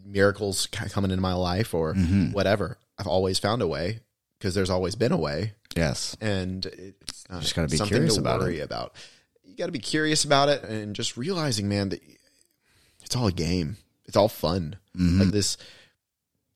miracles 0.04 0.66
coming 0.68 1.10
into 1.10 1.20
my 1.22 1.34
life 1.34 1.74
or 1.74 1.94
Mm-hmm. 1.94 2.32
whatever 2.32 2.78
i've 2.98 3.06
always 3.08 3.38
found 3.38 3.62
a 3.62 3.66
way 3.66 4.00
because 4.38 4.54
there's 4.54 4.70
always 4.70 4.94
been 4.94 5.12
a 5.12 5.16
way 5.16 5.52
Yes. 5.76 6.16
and 6.20 6.64
it's 6.66 7.24
Just 7.40 7.54
gotta 7.54 7.68
be 7.68 7.76
something 7.76 7.94
curious 7.96 8.14
to 8.14 8.20
about 8.20 8.42
it. 8.48 8.60
about. 8.60 8.94
You 9.44 9.54
got 9.56 9.66
to 9.66 9.72
be 9.72 9.78
curious 9.78 10.24
about 10.24 10.48
it 10.48 10.62
and 10.64 10.96
just 10.96 11.18
realizing, 11.18 11.68
man, 11.68 11.90
that 11.90 12.00
it's 13.02 13.14
all 13.14 13.26
a 13.26 13.32
game. 13.32 13.76
It's 14.06 14.16
all 14.16 14.28
fun. 14.30 14.76
Mm-hmm. 14.96 15.20
Like 15.20 15.30
this 15.32 15.58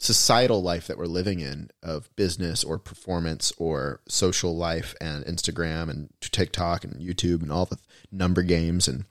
societal 0.02 0.62
life 0.62 0.86
that 0.86 0.96
we're 0.98 1.04
living 1.04 1.40
in 1.40 1.68
of 1.82 2.08
business 2.16 2.64
or 2.64 2.78
performance 2.78 3.52
or 3.58 4.00
social 4.08 4.56
life 4.56 4.94
and 5.00 5.24
Instagram 5.26 5.90
and 5.90 6.08
TikTok 6.20 6.84
and 6.84 6.94
YouTube 7.02 7.42
and 7.42 7.52
all 7.52 7.66
the 7.66 7.78
number 8.10 8.42
games 8.42 8.88
and 8.88 9.04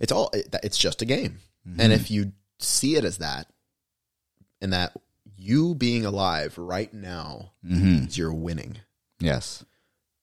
it's 0.00 0.12
all 0.12 0.30
it's 0.62 0.78
just 0.78 1.02
a 1.02 1.04
game. 1.04 1.40
Mm-hmm. 1.68 1.80
And 1.80 1.92
if 1.92 2.08
you 2.10 2.32
see 2.60 2.94
it 2.96 3.04
as 3.04 3.18
that 3.18 3.48
and 4.60 4.72
that 4.72 4.92
you 5.36 5.74
being 5.74 6.04
alive 6.06 6.56
right 6.56 6.92
now 6.94 7.50
Mm-hmm. 7.66 8.06
is 8.06 8.16
you're 8.16 8.32
winning 8.32 8.78
Yes. 9.18 9.64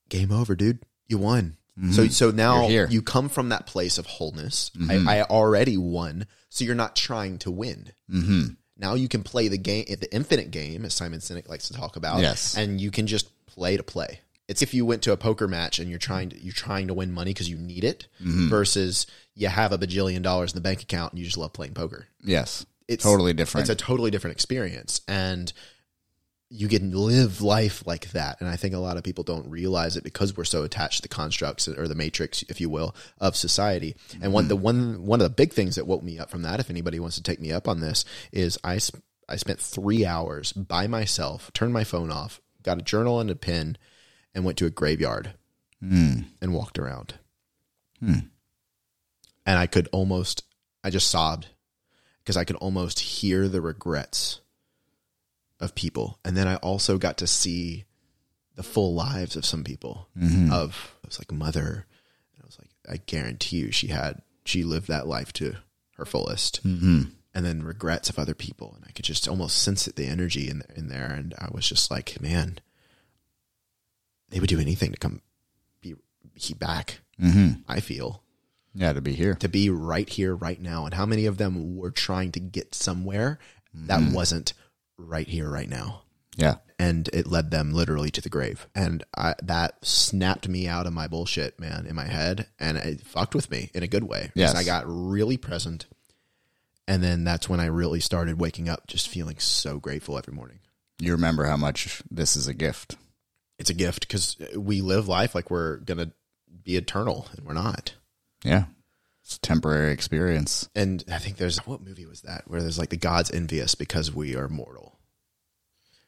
game 0.10 0.32
over, 0.32 0.56
dude. 0.56 0.80
You 1.08 1.18
won. 1.18 1.58
So 1.92 2.08
so 2.08 2.32
now 2.32 2.68
you 2.68 3.04
come 3.04 3.30
from 3.30 3.50
that 3.50 3.68
place 3.68 3.98
of 4.00 4.08
wholeness. 4.08 4.72
I, 4.90 5.20
I 5.20 5.22
already 5.24 5.78
won, 5.78 6.26
so 6.50 6.66
you're 6.66 6.74
not 6.74 6.96
trying 6.96 7.38
to 7.40 7.52
win. 7.52 7.92
Now 8.80 8.94
you 8.94 9.08
can 9.08 9.24
play 9.24 9.48
the 9.48 9.58
game, 9.58 9.86
the 9.88 10.14
infinite 10.14 10.52
game, 10.52 10.86
as 10.86 10.94
Simon 10.94 11.20
Sinek 11.20 11.50
likes 11.50 11.68
to 11.68 11.74
talk 11.74 11.96
about. 11.96 12.22
Yes. 12.22 12.56
and 12.58 12.80
you 12.80 12.92
can 12.92 13.08
just 13.08 13.30
play 13.48 13.76
to 13.78 13.84
play. 13.84 14.20
It's 14.48 14.62
if 14.62 14.74
you 14.74 14.86
went 14.86 15.02
to 15.04 15.12
a 15.12 15.18
poker 15.18 15.48
match 15.48 15.78
and 15.80 15.90
you're 15.90 16.00
trying 16.00 16.30
to 16.30 16.42
you're 16.42 16.54
trying 16.54 16.88
to 16.88 16.94
win 16.94 17.12
money 17.12 17.32
because 17.32 17.50
you 17.50 17.58
need 17.58 17.84
it, 17.84 18.08
Mm-hmm. 18.22 18.48
versus 18.50 19.08
you 19.36 19.48
have 19.50 19.72
a 19.72 19.78
bajillion 19.78 20.22
dollars 20.22 20.54
in 20.54 20.58
the 20.58 20.62
bank 20.62 20.82
account 20.82 21.12
and 21.14 21.20
you 21.20 21.26
just 21.26 21.38
love 21.38 21.54
playing 21.54 21.74
poker 21.74 22.08
Yes. 22.24 22.66
it's 22.88 23.04
totally 23.04 23.34
different. 23.34 23.70
It's 23.70 23.82
a 23.82 23.86
totally 23.86 24.10
different 24.12 24.36
experience, 24.36 25.02
and 25.08 25.52
you 26.50 26.68
can 26.68 26.92
live 26.92 27.42
life 27.42 27.86
like 27.86 28.12
that. 28.12 28.40
And 28.40 28.50
I 28.50 28.56
think 28.56 28.74
a 28.74 28.80
lot 28.80 28.98
of 28.98 29.04
people 29.04 29.24
don't 29.24 29.50
realize 29.50 29.98
it 29.98 30.04
because 30.04 30.36
we're 30.36 30.46
so 30.46 30.64
attached 30.64 30.98
to 30.98 31.02
the 31.02 31.08
constructs 31.14 31.68
or 31.68 31.88
the 31.88 31.96
matrix, 31.96 32.44
if 32.44 32.62
you 32.62 32.70
will, 32.70 32.96
of 33.20 33.36
society. 33.36 33.96
And 34.22 34.32
one 34.32 34.48
the 34.48 34.56
mm-hmm. 34.56 34.64
one 34.64 35.06
one 35.06 35.22
of 35.22 35.26
the 35.26 35.36
big 35.36 35.54
things 35.54 35.76
that 35.76 35.88
woke 35.88 36.04
me 36.04 36.20
up 36.20 36.30
from 36.30 36.44
that, 36.44 36.60
if 36.60 36.70
anybody 36.70 37.00
wants 37.00 37.18
to 37.18 37.24
take 37.24 37.42
me 37.42 37.52
up 37.52 37.68
on 37.68 37.82
this, 37.82 38.06
is 38.32 38.58
I 38.64 38.78
sp- 38.80 39.04
I 39.28 39.36
spent 39.36 39.60
three 39.60 40.06
hours 40.06 40.54
by 40.54 40.88
myself, 40.88 41.52
turned 41.54 41.74
my 41.74 41.84
phone 41.84 42.12
off, 42.12 42.40
got 42.64 42.80
a 42.80 42.84
journal 42.84 43.20
and 43.20 43.30
a 43.30 43.36
pen, 43.36 43.78
and 44.34 44.46
went 44.46 44.58
to 44.60 44.66
a 44.66 44.70
graveyard 44.70 45.34
hmm. 45.82 46.20
and 46.42 46.54
walked 46.54 46.80
around. 46.80 47.16
Hmm. 48.00 48.20
And 49.46 49.58
I 49.60 49.68
could 49.68 49.90
almost, 49.92 50.44
I 50.84 50.90
just 50.90 51.10
sobbed 51.10 51.48
because 52.20 52.38
I 52.38 52.46
could 52.46 52.56
almost 52.58 53.00
hear 53.00 53.48
the 53.48 53.62
regrets 53.62 54.40
of 55.60 55.76
people. 55.76 56.20
And 56.24 56.36
then 56.38 56.48
I 56.48 56.56
also 56.58 56.98
got 56.98 57.18
to 57.18 57.28
see 57.28 57.86
the 58.56 58.64
full 58.64 58.94
lives 58.94 59.36
of 59.36 59.46
some 59.46 59.64
people. 59.64 60.08
Of 60.52 60.96
it 61.04 61.08
was 61.08 61.20
like 61.20 61.32
mother, 61.32 61.86
and 62.34 62.44
I 62.44 62.46
was 62.46 62.58
like, 62.60 62.70
I 62.90 62.98
guarantee 63.06 63.58
you, 63.58 63.72
she 63.72 63.88
had 63.88 64.22
she 64.46 64.64
lived 64.64 64.88
that 64.88 65.08
life 65.08 65.34
to 65.34 65.56
her 65.98 66.06
fullest. 66.06 66.66
Mm-hmm. 66.66 67.02
And 67.34 67.46
then 67.46 67.62
regrets 67.62 68.10
of 68.10 68.18
other 68.18 68.34
people, 68.34 68.74
and 68.76 68.84
I 68.88 68.92
could 68.92 69.06
just 69.06 69.28
almost 69.28 69.62
sense 69.62 69.88
it, 69.88 69.96
the 69.96 70.08
energy 70.08 70.50
in 70.50 70.64
in 70.76 70.88
there. 70.88 71.12
And 71.12 71.36
I 71.38 71.50
was 71.52 71.68
just 71.70 71.92
like, 71.92 72.20
man, 72.20 72.60
they 74.30 74.40
would 74.40 74.50
do 74.50 74.60
anything 74.60 74.92
to 74.92 74.98
come 74.98 75.22
be, 75.80 75.96
back. 76.58 77.00
mm-hmm. 77.22 77.62
I 77.68 77.80
feel 77.80 78.24
Yeah. 78.74 78.94
To 78.94 79.02
be 79.02 79.14
here. 79.14 79.36
to 79.36 79.48
be 79.48 79.70
right 79.70 80.10
here, 80.10 80.36
right 80.36 80.60
now. 80.60 80.86
And 80.86 80.96
how 80.96 81.06
many 81.06 81.28
of 81.28 81.38
them 81.38 81.76
were 81.78 81.92
trying 81.92 82.32
to 82.32 82.40
get 82.40 82.74
somewhere 82.74 83.38
that 83.74 84.12
wasn't 84.12 84.54
right 84.98 85.28
here, 85.28 85.50
right 85.50 85.70
now? 85.70 86.02
Yeah. 86.36 86.56
And 86.80 87.10
it 87.14 87.28
led 87.28 87.50
them 87.50 87.74
literally 87.74 88.12
to 88.12 88.22
the 88.22 88.30
grave. 88.30 88.68
And 88.76 89.04
I, 89.16 89.36
that 89.44 89.84
snapped 89.84 90.48
me 90.48 90.68
out 90.68 90.86
of 90.86 90.94
my 90.94 91.08
bullshit, 91.08 91.60
man, 91.60 91.88
in 91.88 91.96
my 91.96 92.06
head. 92.06 92.48
And 92.60 92.78
it 92.78 93.02
fucked 93.02 93.34
with 93.34 93.50
me 93.50 93.72
in 93.74 93.84
a 93.84 93.88
good 93.88 94.04
way. 94.04 94.32
Yes. 94.36 94.54
I 94.54 94.64
got 94.64 94.84
really 94.86 95.38
present. 95.38 95.88
And 96.88 97.04
then 97.04 97.24
that's 97.24 97.50
when 97.50 97.60
I 97.60 97.66
really 97.66 98.00
started 98.00 98.40
waking 98.40 98.70
up, 98.70 98.88
just 98.88 99.10
feeling 99.10 99.40
so 99.40 99.80
grateful 99.80 100.18
every 100.18 100.34
morning. 100.34 100.60
You 101.00 101.12
remember 101.14 101.46
how 101.46 101.58
much 101.58 102.02
this 102.10 102.36
is 102.36 102.48
a 102.48 102.54
gift. 102.54 102.96
It's 103.60 103.70
a 103.70 103.76
gift 103.76 104.08
because 104.08 104.38
we 104.56 104.82
live 104.82 105.08
life 105.08 105.34
like 105.34 105.50
we're 105.50 105.78
going 105.78 105.98
to 105.98 106.12
be 106.64 106.78
eternal, 106.78 107.28
and 107.36 107.46
we're 107.46 107.54
not. 107.54 107.96
Yeah. 108.44 108.66
It's 109.28 109.36
a 109.36 109.40
temporary 109.42 109.92
experience. 109.92 110.70
And 110.74 111.04
I 111.12 111.18
think 111.18 111.36
there's 111.36 111.58
what 111.68 111.82
movie 111.86 112.06
was 112.06 112.22
that 112.22 112.44
where 112.48 112.62
there's 112.62 112.80
like 112.80 112.92
the 112.92 112.96
gods 112.96 113.30
envious 113.30 113.76
because 113.76 114.16
we 114.16 114.38
are 114.38 114.48
mortal. 114.48 114.98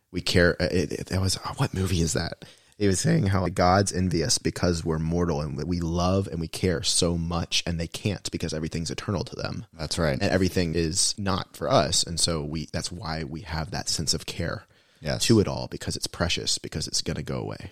We 0.09 0.21
care. 0.21 0.55
Uh, 0.57 0.69
it, 0.71 0.91
it, 0.93 1.05
that 1.07 1.19
was 1.19 1.37
oh, 1.45 1.53
what 1.57 1.73
movie 1.73 1.99
is 1.99 2.13
that? 2.13 2.45
He 2.77 2.87
was 2.87 3.01
saying 3.01 3.25
how 3.25 3.43
the 3.43 3.49
gods 3.49 3.91
envious 3.91 4.37
because 4.37 4.85
we're 4.85 4.99
mortal 4.99 5.41
and 5.41 5.61
we 5.65 5.81
love 5.81 6.27
and 6.27 6.39
we 6.39 6.47
care 6.47 6.81
so 6.81 7.17
much, 7.17 7.61
and 7.67 7.77
they 7.77 7.87
can't 7.87 8.31
because 8.31 8.53
everything's 8.53 8.89
eternal 8.89 9.25
to 9.25 9.35
them, 9.35 9.65
That's 9.77 9.99
right. 9.99 10.13
and 10.13 10.31
everything 10.31 10.75
is 10.75 11.13
not 11.17 11.57
for 11.57 11.69
us. 11.69 12.03
And 12.03 12.17
so 12.17 12.41
we 12.41 12.69
that's 12.71 12.89
why 12.89 13.25
we 13.25 13.41
have 13.41 13.71
that 13.71 13.89
sense 13.89 14.13
of 14.13 14.25
care 14.25 14.63
Yes. 15.01 15.25
to 15.25 15.41
it 15.41 15.47
all 15.49 15.67
because 15.67 15.97
it's 15.97 16.07
precious 16.07 16.57
because 16.57 16.87
it's 16.87 17.01
going 17.01 17.17
to 17.17 17.21
go 17.23 17.39
away. 17.41 17.71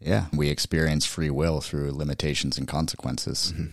Yeah. 0.00 0.26
We 0.32 0.48
experience 0.48 1.06
free 1.06 1.30
will 1.30 1.60
through 1.60 1.90
limitations 1.90 2.56
and 2.56 2.68
consequences. 2.68 3.52
Mm-hmm. 3.52 3.72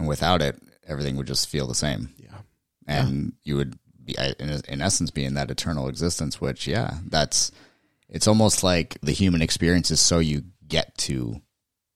And 0.00 0.08
without 0.08 0.40
it, 0.40 0.58
everything 0.88 1.16
would 1.16 1.26
just 1.26 1.48
feel 1.50 1.66
the 1.66 1.74
same. 1.74 2.08
Yeah. 2.16 2.38
And 2.86 3.34
you 3.44 3.56
would 3.56 3.78
be, 4.02 4.16
in, 4.38 4.48
in 4.66 4.80
essence, 4.80 5.10
be 5.10 5.26
in 5.26 5.34
that 5.34 5.50
eternal 5.50 5.88
existence, 5.88 6.40
which, 6.40 6.66
yeah, 6.66 6.94
that's, 7.06 7.52
it's 8.08 8.26
almost 8.26 8.64
like 8.64 8.96
the 9.02 9.12
human 9.12 9.42
experience 9.42 9.90
is 9.90 10.00
so 10.00 10.18
you 10.18 10.44
get 10.66 10.96
to 10.98 11.42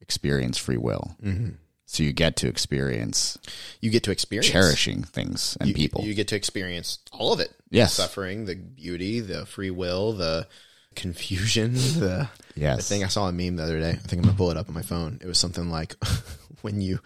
experience 0.03 0.59
free 0.59 0.77
will. 0.77 1.17
Mm-hmm. 1.23 1.53
So 1.87 2.03
you 2.03 2.13
get 2.13 2.37
to 2.37 2.49
experience 2.49 3.39
You 3.81 3.91
get 3.91 4.03
to 4.03 4.11
experience 4.11 4.51
cherishing 4.53 5.03
things 5.03 5.57
and 5.61 5.71
you, 5.71 5.75
people. 5.75 6.05
You 6.05 6.13
get 6.13 6.29
to 6.29 6.37
experience 6.37 6.99
all 7.11 7.33
of 7.33 7.41
it. 7.41 7.53
Yes. 7.71 7.97
The 7.97 8.03
suffering, 8.03 8.45
the 8.45 8.55
beauty, 8.55 9.21
the 9.21 9.47
free 9.47 9.71
will, 9.71 10.13
the 10.13 10.47
confusion, 10.95 11.73
the 11.75 12.29
Yes. 12.55 12.77
the 12.77 12.83
thing 12.83 13.03
I 13.03 13.09
saw 13.09 13.29
a 13.29 13.33
meme 13.33 13.57
the 13.57 13.63
other 13.63 13.81
day. 13.81 13.91
I 13.91 13.95
think 13.95 14.21
I'm 14.21 14.27
gonna 14.27 14.37
pull 14.37 14.51
it 14.51 14.59
up 14.59 14.69
on 14.69 14.75
my 14.75 14.83
phone. 14.83 15.19
It 15.23 15.27
was 15.27 15.39
something 15.39 15.71
like 15.71 15.97
when 16.61 16.83
you 16.83 17.01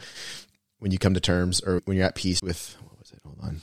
when 0.79 0.93
you 0.93 0.99
come 0.99 1.14
to 1.14 1.20
terms 1.20 1.61
or 1.61 1.83
when 1.85 1.97
you're 1.97 2.07
at 2.07 2.14
peace 2.14 2.43
with 2.43 2.76
what 2.81 2.99
was 2.99 3.12
it? 3.12 3.20
Hold 3.24 3.39
on. 3.43 3.61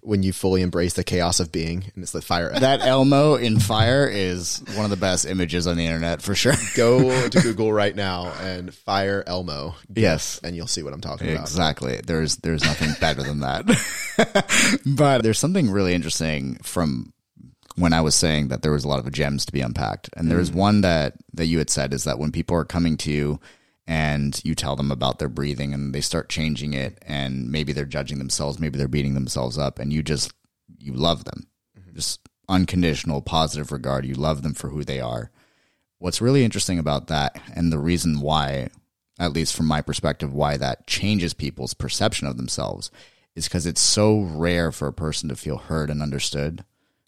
when 0.00 0.22
you 0.22 0.32
fully 0.32 0.62
embrace 0.62 0.94
the 0.94 1.04
chaos 1.04 1.40
of 1.40 1.52
being, 1.52 1.84
and 1.94 2.02
it's 2.02 2.12
the 2.12 2.22
fire. 2.22 2.52
That 2.60 2.80
Elmo 2.80 3.34
in 3.34 3.60
fire 3.60 4.06
is 4.06 4.62
one 4.74 4.84
of 4.84 4.90
the 4.90 4.96
best 4.96 5.26
images 5.26 5.66
on 5.66 5.76
the 5.76 5.86
internet 5.86 6.22
for 6.22 6.34
sure. 6.34 6.54
Go 6.74 7.28
to 7.28 7.40
Google 7.40 7.72
right 7.72 7.94
now 7.94 8.32
and 8.40 8.74
fire 8.74 9.22
Elmo. 9.26 9.74
Yes. 9.94 10.40
and 10.42 10.56
you'll 10.56 10.66
see 10.66 10.82
what 10.82 10.92
I'm 10.92 11.00
talking 11.00 11.30
about. 11.30 11.42
Exactly. 11.42 12.00
There's 12.04 12.36
there's 12.36 12.64
nothing 12.64 12.90
better 13.00 13.22
than 13.22 13.40
that. 13.40 14.80
but 14.86 15.22
there's 15.22 15.38
something 15.38 15.70
really 15.70 15.94
interesting 15.94 16.56
from 16.62 17.12
when 17.76 17.92
I 17.92 18.00
was 18.00 18.14
saying 18.14 18.48
that 18.48 18.62
there 18.62 18.72
was 18.72 18.84
a 18.84 18.88
lot 18.88 18.98
of 18.98 19.10
gems 19.12 19.46
to 19.46 19.52
be 19.52 19.60
unpacked. 19.60 20.10
And 20.16 20.30
there's 20.30 20.50
mm. 20.50 20.56
one 20.56 20.80
that 20.80 21.14
that 21.34 21.46
you 21.46 21.58
had 21.58 21.70
said 21.70 21.94
is 21.94 22.04
that 22.04 22.18
when 22.18 22.32
people 22.32 22.56
are 22.56 22.64
coming 22.64 22.96
to 22.98 23.12
you 23.12 23.40
and 23.88 24.38
you 24.44 24.54
tell 24.54 24.76
them 24.76 24.92
about 24.92 25.18
their 25.18 25.30
breathing 25.30 25.72
and 25.72 25.94
they 25.94 26.02
start 26.02 26.28
changing 26.28 26.74
it 26.74 27.02
and 27.06 27.50
maybe 27.50 27.72
they're 27.72 27.86
judging 27.86 28.18
themselves, 28.18 28.60
maybe 28.60 28.76
they're 28.76 28.86
beating 28.86 29.14
themselves 29.14 29.56
up 29.56 29.78
and 29.78 29.94
you 29.94 30.02
just 30.02 30.30
you 30.78 30.92
love 30.92 31.24
them. 31.24 31.48
Mm-hmm. 31.76 31.96
Just 31.96 32.20
unconditional 32.50 33.22
positive 33.22 33.72
regard. 33.72 34.04
You 34.04 34.14
love 34.14 34.42
them 34.42 34.52
for 34.52 34.68
who 34.68 34.84
they 34.84 35.00
are. 35.00 35.30
What's 35.96 36.20
really 36.20 36.44
interesting 36.44 36.78
about 36.78 37.06
that 37.06 37.40
and 37.56 37.72
the 37.72 37.78
reason 37.78 38.20
why 38.20 38.68
at 39.18 39.32
least 39.32 39.56
from 39.56 39.66
my 39.66 39.80
perspective, 39.80 40.32
why 40.32 40.58
that 40.58 40.86
changes 40.86 41.34
people's 41.34 41.74
perception 41.74 42.28
of 42.28 42.36
themselves 42.36 42.90
is 43.34 43.48
because 43.48 43.66
it's 43.66 43.80
so 43.80 44.20
rare 44.20 44.70
for 44.70 44.86
a 44.86 44.92
person 44.92 45.30
to 45.30 45.34
feel 45.34 45.56
heard 45.56 45.90
and 45.90 46.02
understood 46.02 46.62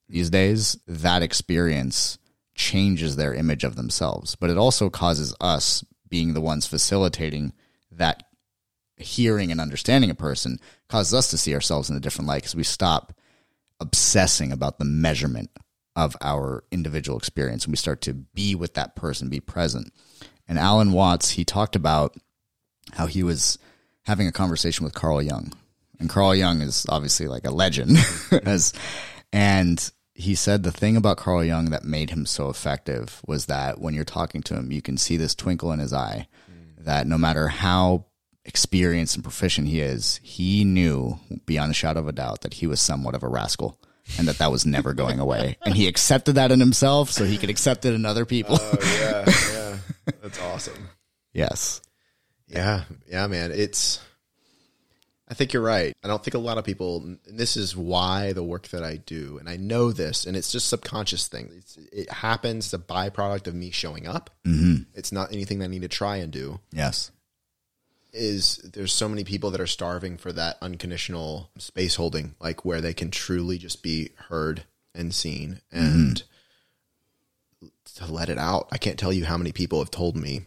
these 0.08 0.28
mm-hmm. 0.28 0.32
days. 0.32 0.78
That 0.86 1.22
experience 1.22 2.18
changes 2.54 3.16
their 3.16 3.34
image 3.34 3.64
of 3.64 3.76
themselves, 3.76 4.34
but 4.34 4.48
it 4.48 4.56
also 4.56 4.88
causes 4.88 5.34
us 5.40 5.84
being 6.10 6.34
the 6.34 6.40
ones 6.40 6.66
facilitating 6.66 7.52
that 7.92 8.24
hearing 8.96 9.50
and 9.50 9.60
understanding 9.60 10.10
a 10.10 10.14
person 10.14 10.58
causes 10.88 11.14
us 11.14 11.30
to 11.30 11.38
see 11.38 11.54
ourselves 11.54 11.88
in 11.88 11.96
a 11.96 12.00
different 12.00 12.28
light 12.28 12.42
because 12.42 12.54
we 12.54 12.62
stop 12.62 13.14
obsessing 13.80 14.52
about 14.52 14.78
the 14.78 14.84
measurement 14.84 15.50
of 15.96 16.16
our 16.20 16.64
individual 16.70 17.18
experience 17.18 17.64
and 17.64 17.72
we 17.72 17.76
start 17.76 18.02
to 18.02 18.12
be 18.12 18.54
with 18.54 18.74
that 18.74 18.94
person, 18.94 19.28
be 19.28 19.40
present. 19.40 19.92
And 20.46 20.58
Alan 20.58 20.92
Watts, 20.92 21.30
he 21.30 21.44
talked 21.44 21.76
about 21.76 22.14
how 22.92 23.06
he 23.06 23.22
was 23.22 23.58
having 24.02 24.26
a 24.26 24.32
conversation 24.32 24.84
with 24.84 24.94
Carl 24.94 25.22
Jung. 25.22 25.52
And 25.98 26.08
Carl 26.08 26.34
Jung 26.34 26.60
is 26.60 26.86
obviously 26.88 27.28
like 27.28 27.46
a 27.46 27.50
legend. 27.50 27.96
As, 28.44 28.72
and 29.32 29.90
he 30.20 30.34
said 30.34 30.62
the 30.62 30.72
thing 30.72 30.96
about 30.96 31.16
Carl 31.16 31.42
Jung 31.42 31.70
that 31.70 31.84
made 31.84 32.10
him 32.10 32.26
so 32.26 32.48
effective 32.50 33.20
was 33.26 33.46
that 33.46 33.80
when 33.80 33.94
you're 33.94 34.04
talking 34.04 34.42
to 34.42 34.54
him, 34.54 34.70
you 34.70 34.82
can 34.82 34.96
see 34.96 35.16
this 35.16 35.34
twinkle 35.34 35.72
in 35.72 35.78
his 35.78 35.92
eye 35.92 36.28
mm. 36.50 36.84
that 36.84 37.06
no 37.06 37.16
matter 37.16 37.48
how 37.48 38.04
experienced 38.44 39.14
and 39.14 39.24
proficient 39.24 39.68
he 39.68 39.80
is, 39.80 40.20
he 40.22 40.64
knew 40.64 41.18
beyond 41.46 41.70
a 41.70 41.74
shadow 41.74 42.00
of 42.00 42.08
a 42.08 42.12
doubt 42.12 42.42
that 42.42 42.54
he 42.54 42.66
was 42.66 42.80
somewhat 42.80 43.14
of 43.14 43.22
a 43.22 43.28
rascal 43.28 43.78
and 44.18 44.28
that 44.28 44.38
that 44.38 44.50
was 44.50 44.66
never 44.66 44.92
going 44.92 45.20
away. 45.20 45.56
And 45.64 45.74
he 45.74 45.88
accepted 45.88 46.34
that 46.34 46.52
in 46.52 46.60
himself 46.60 47.10
so 47.10 47.24
he 47.24 47.38
could 47.38 47.50
accept 47.50 47.84
it 47.84 47.94
in 47.94 48.04
other 48.04 48.24
people. 48.24 48.58
Oh 48.60 48.78
yeah, 49.00 49.24
yeah, 49.52 49.76
that's 50.22 50.40
awesome. 50.40 50.88
yes. 51.32 51.80
Yeah, 52.46 52.84
yeah, 53.08 53.26
man. 53.28 53.52
It's. 53.52 54.00
I 55.30 55.34
think 55.34 55.52
you're 55.52 55.62
right. 55.62 55.96
I 56.02 56.08
don't 56.08 56.22
think 56.24 56.34
a 56.34 56.38
lot 56.38 56.58
of 56.58 56.64
people. 56.64 56.98
And 57.04 57.18
this 57.24 57.56
is 57.56 57.76
why 57.76 58.32
the 58.32 58.42
work 58.42 58.66
that 58.68 58.82
I 58.82 58.96
do, 58.96 59.38
and 59.38 59.48
I 59.48 59.56
know 59.56 59.92
this, 59.92 60.26
and 60.26 60.36
it's 60.36 60.50
just 60.50 60.68
subconscious 60.68 61.28
thing. 61.28 61.52
It's, 61.56 61.76
it 61.76 62.10
happens. 62.10 62.66
It's 62.66 62.74
a 62.74 62.78
byproduct 62.78 63.46
of 63.46 63.54
me 63.54 63.70
showing 63.70 64.08
up. 64.08 64.30
Mm-hmm. 64.44 64.82
It's 64.94 65.12
not 65.12 65.32
anything 65.32 65.60
that 65.60 65.66
I 65.66 65.68
need 65.68 65.82
to 65.82 65.88
try 65.88 66.16
and 66.16 66.32
do. 66.32 66.58
Yes. 66.72 67.12
Is 68.12 68.56
there's 68.56 68.92
so 68.92 69.08
many 69.08 69.22
people 69.22 69.52
that 69.52 69.60
are 69.60 69.68
starving 69.68 70.16
for 70.16 70.32
that 70.32 70.58
unconditional 70.60 71.50
space 71.58 71.94
holding, 71.94 72.34
like 72.40 72.64
where 72.64 72.80
they 72.80 72.92
can 72.92 73.12
truly 73.12 73.56
just 73.56 73.84
be 73.84 74.10
heard 74.28 74.64
and 74.96 75.14
seen, 75.14 75.60
and 75.70 76.24
to 77.94 78.12
let 78.12 78.28
it 78.28 78.38
out. 78.38 78.68
I 78.72 78.78
can't 78.78 78.98
tell 78.98 79.12
you 79.12 79.26
how 79.26 79.36
many 79.36 79.52
people 79.52 79.78
have 79.78 79.92
told 79.92 80.16
me 80.16 80.46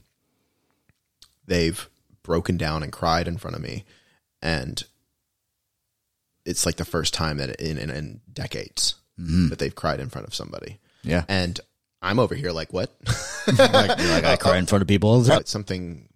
they've 1.45 1.89
broken 2.21 2.57
down 2.57 2.83
and 2.83 2.91
cried 2.91 3.29
in 3.29 3.37
front 3.37 3.55
of 3.55 3.61
me 3.61 3.85
and 4.43 4.83
it's 6.45 6.65
like 6.65 6.75
the 6.75 6.85
first 6.85 7.13
time 7.13 7.37
that 7.37 7.59
in, 7.61 7.77
in, 7.77 7.89
in 7.89 8.21
decades 8.31 8.95
that 9.49 9.57
they've 9.57 9.73
cried 9.73 9.99
in 9.99 10.09
front 10.09 10.27
of 10.27 10.35
somebody. 10.35 10.79
Yeah. 11.05 11.25
and 11.27 11.59
i'm 12.01 12.19
over 12.19 12.35
here 12.35 12.51
like 12.51 12.71
what? 12.71 12.91
Like, 13.45 13.89
like 13.99 14.23
I 14.23 14.37
cry 14.37 14.57
in 14.57 14.67
front 14.67 14.83
of 14.83 14.87
people 14.87 15.21
something 15.49 16.07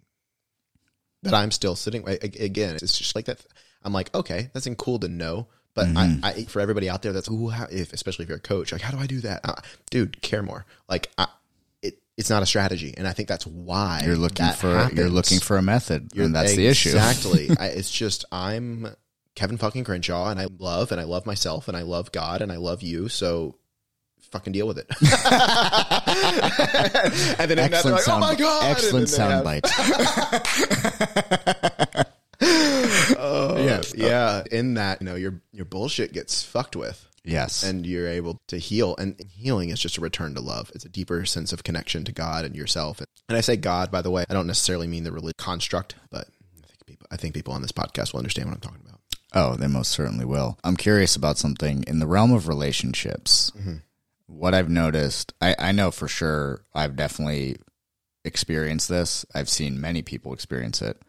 that 1.24 1.34
i'm 1.34 1.50
still 1.50 1.76
sitting 1.76 2.08
again 2.08 2.76
it's 2.76 2.96
just 2.96 3.14
like 3.14 3.26
that. 3.26 3.44
I'm 3.82 3.92
like 3.92 4.14
okay 4.14 4.48
that's 4.54 4.66
cool 4.78 4.98
to 5.00 5.08
know 5.08 5.48
but 5.74 5.88
I, 5.94 6.18
I 6.22 6.44
for 6.44 6.60
everybody 6.60 6.88
out 6.88 7.02
there 7.02 7.12
that's 7.12 7.30
ooh, 7.30 7.48
how, 7.48 7.66
if 7.70 7.92
especially 7.92 8.24
if 8.24 8.28
you're 8.30 8.38
a 8.38 8.40
coach 8.40 8.72
like 8.72 8.80
how 8.80 8.90
do 8.90 8.98
i 8.98 9.06
do 9.06 9.20
that? 9.20 9.40
Uh, 9.44 9.54
dude 9.90 10.20
care 10.22 10.42
more. 10.42 10.64
Like 10.88 11.10
I, 11.18 11.26
it's 12.18 12.28
not 12.28 12.42
a 12.42 12.46
strategy 12.46 12.92
and 12.98 13.08
i 13.08 13.12
think 13.12 13.28
that's 13.28 13.46
why 13.46 14.02
You're 14.04 14.16
looking 14.16 14.44
that 14.44 14.56
for 14.56 14.90
you're 14.92 15.08
looking 15.08 15.38
for 15.40 15.56
a 15.56 15.62
method, 15.62 16.10
and 16.16 16.34
that's 16.34 16.54
the 16.54 16.66
issue. 16.66 16.90
Exactly. 16.90 17.48
I, 17.58 17.68
it's 17.68 17.90
just 17.90 18.26
I'm 18.30 18.88
Kevin 19.34 19.56
fucking 19.56 19.84
Crenshaw, 19.84 20.28
and 20.30 20.38
I 20.40 20.48
love 20.58 20.92
and 20.92 21.00
I 21.00 21.04
love 21.04 21.24
myself, 21.24 21.68
and 21.68 21.76
I 21.76 21.82
love 21.82 22.10
God, 22.12 22.42
and 22.42 22.50
I 22.52 22.56
love 22.56 22.82
you. 22.82 23.08
So 23.08 23.54
fucking 24.32 24.52
deal 24.52 24.66
with 24.66 24.78
it. 24.78 24.86
and 27.38 27.48
then 27.50 27.58
excellent 27.60 27.94
like, 27.96 28.02
oh 28.02 28.04
sound. 28.04 28.24
oh 28.24 28.26
my 28.26 28.34
god! 28.34 28.64
Excellent 28.64 29.08
then 29.08 29.28
they 29.28 29.30
sound 29.30 29.32
have- 29.32 29.44
bite. 29.44 32.06
Oh, 33.20 33.56
yes. 33.58 33.94
Yeah, 33.96 34.42
in 34.50 34.74
that, 34.74 35.00
you 35.00 35.06
know, 35.06 35.14
your 35.16 35.40
your 35.52 35.64
bullshit 35.64 36.12
gets 36.12 36.42
fucked 36.42 36.76
with. 36.76 37.07
Yes. 37.28 37.62
and 37.62 37.86
you're 37.86 38.08
able 38.08 38.40
to 38.48 38.58
heal. 38.58 38.96
And 38.96 39.20
healing 39.30 39.70
is 39.70 39.80
just 39.80 39.98
a 39.98 40.00
return 40.00 40.34
to 40.34 40.40
love. 40.40 40.70
It's 40.74 40.84
a 40.84 40.88
deeper 40.88 41.24
sense 41.24 41.52
of 41.52 41.64
connection 41.64 42.04
to 42.04 42.12
God 42.12 42.44
and 42.44 42.56
yourself. 42.56 43.00
And 43.28 43.36
I 43.36 43.40
say 43.40 43.56
God, 43.56 43.90
by 43.90 44.02
the 44.02 44.10
way, 44.10 44.24
I 44.28 44.34
don't 44.34 44.46
necessarily 44.46 44.86
mean 44.86 45.04
the 45.04 45.12
religious 45.12 45.34
construct, 45.38 45.94
but 46.10 46.28
I 46.56 46.66
think 46.66 46.86
people, 46.86 47.06
I 47.10 47.16
think 47.16 47.34
people 47.34 47.54
on 47.54 47.62
this 47.62 47.72
podcast 47.72 48.12
will 48.12 48.18
understand 48.18 48.48
what 48.48 48.54
I'm 48.54 48.60
talking 48.60 48.82
about. 48.86 49.00
Oh, 49.34 49.56
they 49.56 49.66
most 49.66 49.90
certainly 49.90 50.24
will. 50.24 50.58
I'm 50.64 50.76
curious 50.76 51.14
about 51.14 51.36
something 51.36 51.84
in 51.86 51.98
the 51.98 52.06
realm 52.06 52.32
of 52.32 52.48
relationships. 52.48 53.52
Mm-hmm. 53.56 53.76
What 54.26 54.54
I've 54.54 54.70
noticed, 54.70 55.34
I, 55.40 55.54
I 55.58 55.72
know 55.72 55.90
for 55.90 56.08
sure, 56.08 56.64
I've 56.74 56.96
definitely 56.96 57.56
experienced 58.24 58.88
this. 58.88 59.26
I've 59.34 59.48
seen 59.48 59.80
many 59.80 60.02
people 60.02 60.32
experience 60.32 60.80
it. 60.80 61.00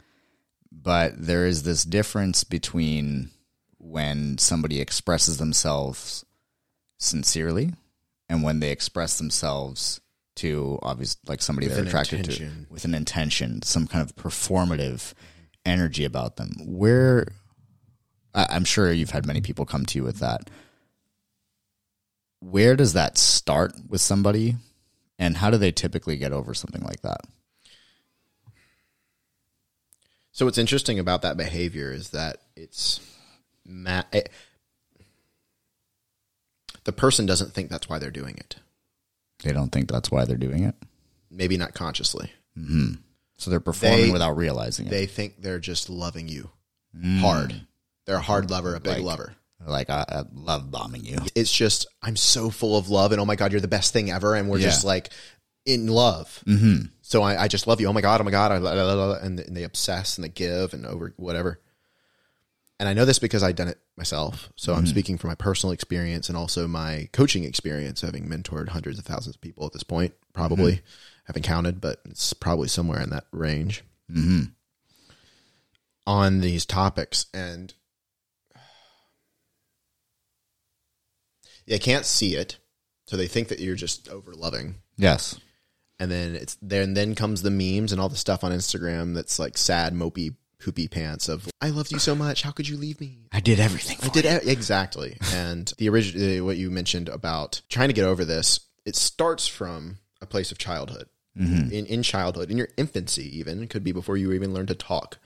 But 0.72 1.13
there 1.17 1.45
is 1.45 1.63
this 1.63 1.84
difference 1.84 2.43
between 2.43 3.32
when 3.80 4.38
somebody 4.38 4.80
expresses 4.82 5.38
themselves 5.38 6.25
sincerely 6.97 7.71
and 8.27 8.43
when 8.43 8.59
they 8.59 8.71
express 8.71 9.17
themselves 9.17 9.99
to 10.36 10.77
obvious 10.84 11.17
like 11.27 11.41
somebody 11.41 11.67
With 11.67 11.75
they're 11.77 11.86
attracted 11.86 12.19
intention. 12.19 12.65
to 12.67 12.73
with 12.73 12.86
an 12.86 12.93
intention, 12.93 13.61
some 13.63 13.88
kind 13.88 14.01
of 14.07 14.15
performative 14.15 15.13
energy 15.65 16.05
about 16.05 16.36
them. 16.38 16.51
Where 16.65 17.27
I- 18.34 18.47
I'm 18.51 18.63
sure 18.63 18.91
you've 18.91 19.09
had 19.09 19.25
many 19.25 19.41
people 19.41 19.65
come 19.65 19.86
to 19.88 19.97
you 19.97 20.03
with 20.03 20.19
that. 20.19 20.49
Where 22.41 22.75
does 22.75 22.93
that 22.93 23.17
start 23.17 23.73
with 23.89 23.99
somebody, 24.01 24.55
and 25.17 25.36
how 25.38 25.49
do 25.49 25.57
they 25.57 25.71
typically 25.73 26.15
get 26.15 26.32
over 26.32 26.53
something 26.53 26.84
like 26.84 27.01
that? 27.01 27.21
So 30.32 30.45
what's 30.45 30.57
interesting 30.57 30.99
about 30.99 31.21
that 31.23 31.36
behavior 31.38 31.91
is 31.91 32.11
that 32.11 32.38
it's 32.55 33.01
ma- 33.70 34.03
it, 34.11 34.30
the 36.84 36.91
person 36.91 37.26
doesn't 37.26 37.53
think 37.53 37.70
that's 37.70 37.88
why 37.88 37.99
they're 37.99 38.11
doing 38.11 38.36
it. 38.38 38.57
They 39.43 39.53
don't 39.53 39.72
think 39.72 39.89
that's 39.89 40.11
why 40.11 40.26
they're 40.26 40.36
doing 40.36 40.63
it, 40.63 40.76
Maybe 41.32 41.55
not 41.55 41.74
consciously. 41.74 42.32
Mm-hmm. 42.57 42.95
so 43.38 43.49
they're 43.49 43.61
performing 43.61 44.07
They- 44.07 44.11
without 44.11 44.36
realizing 44.36 44.88
it. 44.88 44.89
They 44.89 45.05
think 45.05 45.41
they're 45.41 45.59
just 45.59 45.89
loving 45.89 46.28
you 46.28 46.49
mm. 46.97 47.20
hard. 47.20 47.61
They're 48.05 48.17
a 48.17 48.22
hard 48.22 48.47
mm. 48.47 48.51
lover, 48.51 48.76
a 48.76 48.80
big 48.82 48.97
Like- 48.97 49.03
lover. 49.03 49.36
like 49.65 49.89
I, 49.89 50.03
I 50.09 50.24
love 50.34 50.72
bombing 50.72 51.05
you. 51.05 51.20
it's 51.36 51.53
just 51.53 51.88
I'm 52.01 52.15
so 52.15 52.49
full 52.49 52.78
of 52.78 52.89
love 52.89 53.11
and 53.11 53.22
oh 53.22 53.26
my 53.26 53.36
god, 53.36 53.51
you're 53.51 53.61
the 53.61 53.67
best 53.67 53.93
thing 53.93 54.11
ever, 54.11 54.36
and 54.36 54.49
we're 54.49 54.59
just 54.59 54.84
like 54.84 55.09
in 55.65 55.88
love. 55.88 56.43
Mm-hmm. 56.45 56.88
So 57.01 57.22
I, 57.22 57.43
I 57.43 57.47
just 57.47 57.67
love 57.67 57.80
you. 57.80 57.88
Oh 57.88 57.93
my 57.93 58.01
god, 58.01 58.22
oh 58.22 58.24
my 58.24 58.32
god, 58.32 58.51
and 58.51 59.39
they 59.39 59.63
obsess 59.63 60.17
and 60.17 60.26
they 60.26 60.30
give 60.30 60.74
and 60.74 60.86
over 60.86 61.13
whatever. 61.17 61.59
And 62.80 62.88
I 62.88 62.93
know 62.93 63.03
this 63.03 63.19
because 63.19 63.43
I've 63.43 63.57
done 63.57 63.67
it 63.67 63.77
myself. 63.97 64.49
So 64.55 64.73
I'm 64.73 64.80
mm-hmm. 64.80 64.88
speaking 64.88 65.17
from 65.17 65.27
my 65.27 65.36
personal 65.36 65.73
experience 65.73 66.30
and 66.30 66.38
also 66.38 66.65
my 66.65 67.09
coaching 67.11 67.43
experience, 67.43 67.99
having 67.99 68.30
mentored 68.30 68.69
hundreds 68.69 68.97
of 68.97 69.05
thousands 69.05 69.36
of 69.36 69.41
people 69.41 69.65
at 69.65 69.73
this 69.73 69.84
point. 69.84 70.13
Probably 70.34 70.73
mm-hmm. 70.73 70.86
haven't 71.25 71.43
counted, 71.43 71.82
but 71.82 71.99
it's 72.05 72.32
probably 72.32 72.69
somewhere 72.69 73.01
in 73.01 73.09
that 73.09 73.25
range 73.34 73.84
mm-hmm. 74.09 74.43
on 76.07 76.39
these 76.39 76.65
topics. 76.65 77.25
And 77.34 77.73
they 81.67 81.80
can't 81.80 82.05
see 82.05 82.36
it, 82.36 82.57
so 83.07 83.17
they 83.17 83.27
think 83.27 83.49
that 83.49 83.59
you're 83.59 83.75
just 83.75 84.07
over 84.07 84.34
loving. 84.34 84.75
Yes. 84.97 85.38
And 85.99 86.09
then 86.09 86.34
it's 86.36 86.57
there, 86.61 86.82
and 86.82 86.95
then 86.95 87.13
comes 87.13 87.41
the 87.41 87.51
memes 87.51 87.91
and 87.91 87.99
all 87.99 88.07
the 88.07 88.15
stuff 88.15 88.45
on 88.45 88.53
Instagram 88.53 89.13
that's 89.13 89.38
like 89.38 89.57
sad, 89.57 89.93
mopey 89.93 90.36
poopy 90.60 90.88
pants 90.88 91.30
of 91.30 91.49
I 91.62 91.70
loved 91.70 91.91
you 91.91 91.99
so 91.99 92.16
much. 92.16 92.43
How 92.43 92.51
could 92.51 92.68
you 92.68 92.78
leave 92.78 92.99
me? 92.99 93.20
I 93.32 93.39
did 93.39 93.60
everything. 93.60 93.97
I 94.03 94.10
did 94.10 94.26
e- 94.26 94.49
exactly. 94.51 95.18
and 95.34 95.72
the 95.78 95.89
original 95.89 96.45
what 96.45 96.57
you 96.57 96.70
mentioned 96.70 97.10
about 97.10 97.62
trying 97.70 97.89
to 97.89 97.93
get 97.93 98.05
over 98.05 98.26
this, 98.26 98.60
it 98.86 98.95
starts 98.95 99.47
from 99.47 99.99
a 100.22 100.26
place 100.26 100.51
of 100.51 100.57
childhood. 100.57 101.07
Mm-hmm. 101.38 101.72
In 101.72 101.86
in 101.86 102.03
childhood, 102.03 102.51
in 102.51 102.57
your 102.57 102.70
infancy, 102.76 103.38
even 103.38 103.64
it 103.64 103.70
could 103.70 103.84
be 103.84 103.91
before 103.91 104.18
you 104.18 104.32
even 104.34 104.53
learned 104.53 104.68
to 104.70 104.76
talk. 104.76 105.20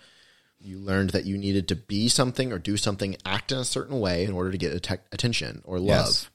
You 0.60 0.78
learned 0.78 1.10
that 1.10 1.26
you 1.26 1.38
needed 1.38 1.68
to 1.70 1.76
be 1.76 2.08
something 2.08 2.54
or 2.54 2.60
do 2.60 2.78
something, 2.78 3.18
act 3.26 3.52
in 3.52 3.58
a 3.58 3.66
certain 3.66 4.00
way 4.00 4.24
in 4.24 4.32
order 4.32 4.52
to 4.52 4.58
get 4.58 4.74
atte- 4.74 5.02
attention 5.12 5.62
or 5.66 5.78
love. 5.78 6.06
Yes. 6.06 6.30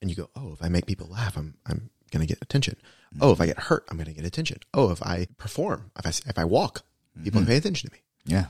And 0.00 0.10
you 0.10 0.16
go, 0.16 0.28
oh, 0.36 0.52
if 0.52 0.62
I 0.62 0.68
make 0.68 0.86
people 0.86 1.08
laugh, 1.08 1.36
I'm 1.36 1.54
I'm 1.66 1.90
gonna 2.10 2.26
get 2.26 2.38
attention. 2.42 2.76
Mm-hmm. 3.14 3.22
Oh, 3.22 3.32
if 3.32 3.40
I 3.40 3.46
get 3.46 3.58
hurt, 3.58 3.84
I'm 3.88 3.96
gonna 3.96 4.12
get 4.12 4.24
attention. 4.24 4.58
Oh, 4.74 4.90
if 4.90 5.02
I 5.02 5.26
perform, 5.36 5.90
if 5.98 6.06
I 6.06 6.10
if 6.28 6.38
I 6.38 6.44
walk, 6.44 6.82
people 7.22 7.44
pay 7.44 7.56
attention 7.56 7.90
to 7.90 7.94
me. 7.94 8.02
Yeah. 8.24 8.46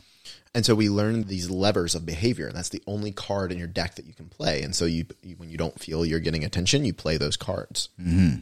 And 0.55 0.67
so 0.67 0.75
we 0.75 0.89
learn 0.89 1.25
these 1.25 1.49
levers 1.49 1.95
of 1.95 2.05
behavior, 2.05 2.49
and 2.49 2.57
that's 2.57 2.71
the 2.71 2.83
only 2.87 3.13
card 3.13 3.53
in 3.53 3.59
your 3.59 3.69
deck 3.69 3.95
that 3.95 4.07
you 4.07 4.15
can 4.15 4.29
play. 4.29 4.63
And 4.63 4.75
so 4.75 4.85
you, 4.85 5.07
you 5.23 5.37
when 5.37 5.49
you 5.49 5.57
don't 5.57 5.79
feel 5.79 6.05
you're 6.05 6.19
getting 6.19 6.45
attention, 6.45 6.85
you 6.85 6.93
play 6.93 7.17
those 7.17 7.37
cards. 7.37 7.89
Mm-hmm. 8.01 8.41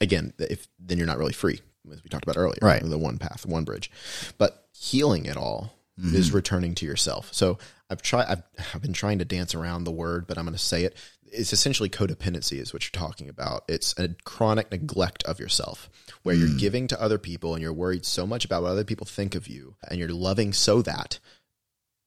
Again, 0.00 0.32
if 0.38 0.66
then 0.78 0.98
you're 0.98 1.06
not 1.06 1.18
really 1.18 1.34
free, 1.34 1.60
as 1.92 2.02
we 2.02 2.08
talked 2.08 2.24
about 2.24 2.38
earlier, 2.38 2.58
Right. 2.62 2.82
The 2.82 2.98
one 2.98 3.18
path, 3.18 3.44
one 3.44 3.64
bridge. 3.64 3.90
But 4.38 4.66
healing 4.72 5.26
it 5.26 5.36
all 5.36 5.72
is 5.98 6.32
returning 6.32 6.74
to 6.74 6.84
yourself. 6.86 7.32
So 7.32 7.58
I've 7.90 8.02
tried. 8.02 8.26
I've, 8.26 8.42
I've 8.74 8.82
been 8.82 8.92
trying 8.92 9.18
to 9.18 9.24
dance 9.24 9.54
around 9.54 9.84
the 9.84 9.92
word, 9.92 10.26
but 10.26 10.38
I'm 10.38 10.44
going 10.44 10.56
to 10.56 10.62
say 10.62 10.84
it. 10.84 10.96
It's 11.24 11.52
essentially 11.52 11.88
codependency, 11.88 12.60
is 12.60 12.72
what 12.72 12.84
you're 12.84 13.00
talking 13.00 13.28
about. 13.28 13.64
It's 13.68 13.98
a 13.98 14.10
chronic 14.24 14.70
neglect 14.70 15.24
of 15.24 15.40
yourself, 15.40 15.90
where 16.22 16.34
you're 16.34 16.48
hmm. 16.48 16.56
giving 16.56 16.86
to 16.88 17.02
other 17.02 17.18
people 17.18 17.54
and 17.54 17.62
you're 17.62 17.72
worried 17.72 18.06
so 18.06 18.26
much 18.26 18.44
about 18.44 18.62
what 18.62 18.70
other 18.70 18.84
people 18.84 19.06
think 19.06 19.34
of 19.34 19.48
you, 19.48 19.76
and 19.88 19.98
you're 19.98 20.08
loving 20.08 20.52
so 20.52 20.82
that 20.82 21.18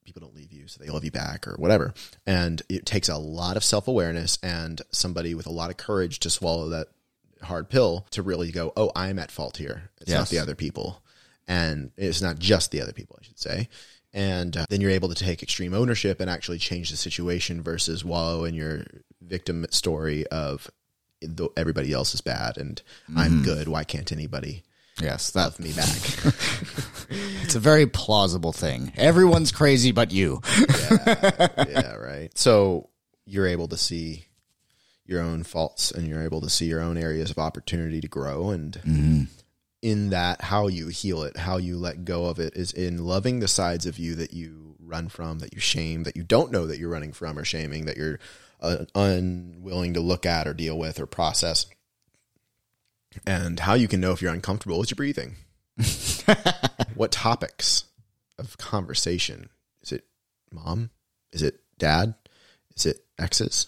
people 0.06 0.22
don't 0.22 0.36
leave 0.36 0.52
you, 0.52 0.68
so 0.68 0.82
they 0.84 0.90
love 0.90 1.06
you 1.06 1.12
back 1.12 1.48
or 1.48 1.56
whatever. 1.58 1.94
And 2.26 2.62
it 2.70 2.86
takes 2.86 3.10
a 3.10 3.18
lot 3.18 3.58
of 3.58 3.64
self 3.64 3.88
awareness 3.88 4.40
and 4.42 4.82
somebody 4.92 5.36
with 5.36 5.46
a 5.46 5.52
lot 5.52 5.70
of 5.70 5.78
courage 5.78 6.20
to 6.20 6.30
swallow 6.30 6.70
that 6.70 6.88
hard 7.44 7.70
pill 7.70 8.06
to 8.12 8.22
really 8.22 8.52
go, 8.52 8.74
oh, 8.76 8.92
I'm 8.96 9.20
at 9.20 9.32
fault 9.32 9.58
here. 9.58 9.92
It's 10.02 10.12
not 10.12 10.30
the 10.30 10.40
other 10.40 10.56
people. 10.56 11.04
And 11.48 11.92
it's 11.98 12.22
not 12.22 12.38
just 12.38 12.72
the 12.72 12.82
other 12.82 12.92
people, 12.92 13.18
I 13.20 13.26
should 13.26 13.40
say. 13.40 13.70
And 14.14 14.58
uh, 14.58 14.66
then 14.70 14.82
you're 14.82 14.92
able 14.92 15.10
to 15.10 15.16
take 15.16 15.44
extreme 15.44 15.74
ownership 15.74 16.20
and 16.20 16.30
actually 16.30 16.58
change 16.58 16.90
the 16.90 16.98
situation 16.98 17.62
versus 17.62 18.04
wallow 18.04 18.44
in 18.44 18.56
your 18.56 18.86
victim 19.22 19.66
story 19.70 20.26
of 20.28 20.70
the, 21.22 21.50
everybody 21.56 21.94
else 21.94 22.14
is 22.14 22.22
bad 22.22 22.58
and 22.58 22.82
I'm 23.16 23.44
good. 23.44 23.68
Why 23.68 23.84
can't 23.84 24.12
anybody 24.12 24.64
Yes. 25.02 25.32
That 25.32 25.44
love 25.44 25.60
me 25.60 25.72
back? 25.74 25.88
it's 27.44 27.56
a 27.56 27.60
very 27.60 27.88
plausible 27.88 28.52
thing. 28.52 28.92
Everyone's 28.98 29.52
crazy 29.52 29.92
but 29.92 30.12
you. 30.12 30.42
yeah, 31.00 31.96
right. 31.96 32.30
So 32.38 32.90
you're 33.26 33.48
able 33.48 33.68
to 33.70 33.78
see 33.78 34.26
your 35.06 35.22
own 35.22 35.44
faults 35.44 35.92
and 35.92 36.08
you're 36.08 36.22
able 36.22 36.42
to 36.42 36.50
see 36.50 36.66
your 36.66 36.82
own 36.82 36.98
areas 36.98 37.32
of 37.32 37.38
opportunity 37.38 38.02
to 38.02 38.08
grow. 38.08 38.50
And 38.50 38.80
in 39.82 40.10
that, 40.10 40.42
how 40.42 40.68
you 40.68 40.88
heal 40.88 41.24
it, 41.24 41.38
how 41.38 41.58
you 41.58 41.78
let 41.78 42.06
go 42.06 42.26
of 42.26 42.40
it 42.40 42.56
is 42.56 42.72
in 42.72 43.06
loving 43.06 43.40
the 43.40 43.48
sides 43.48 43.86
of 43.86 43.98
you 43.98 44.16
that 44.16 44.34
you 44.34 44.76
run 44.80 45.08
from, 45.08 45.40
that 45.40 45.54
you 45.54 45.60
shame, 45.60 46.04
that 46.04 46.18
you 46.18 46.24
don't 46.24 46.52
know 46.52 46.68
that 46.68 46.80
you're 46.80 46.90
running 46.90 47.14
from 47.14 47.38
or 47.38 47.46
shaming, 47.46 47.86
that 47.86 47.98
you're 47.98 48.20
uh, 48.62 48.86
unwilling 48.96 49.94
to 49.94 50.02
look 50.02 50.26
at 50.26 50.48
or 50.48 50.54
deal 50.54 50.78
with 50.78 51.00
or 51.00 51.06
process. 51.06 51.66
And 53.26 53.60
how 53.60 53.74
you 53.74 53.88
can 53.88 54.02
know 54.02 54.12
if 54.12 54.22
you're 54.22 54.34
uncomfortable 54.34 54.82
is 54.82 54.92
your 54.92 54.96
breathing. 54.96 55.36
what 56.96 57.12
topics 57.12 57.86
of 58.38 58.58
conversation? 58.58 59.50
Is 59.82 59.92
it 59.92 60.06
mom? 60.52 60.90
Is 61.32 61.42
it 61.42 61.62
dad? 61.78 62.16
Is 62.76 62.86
it 62.86 63.04
exes? 63.18 63.68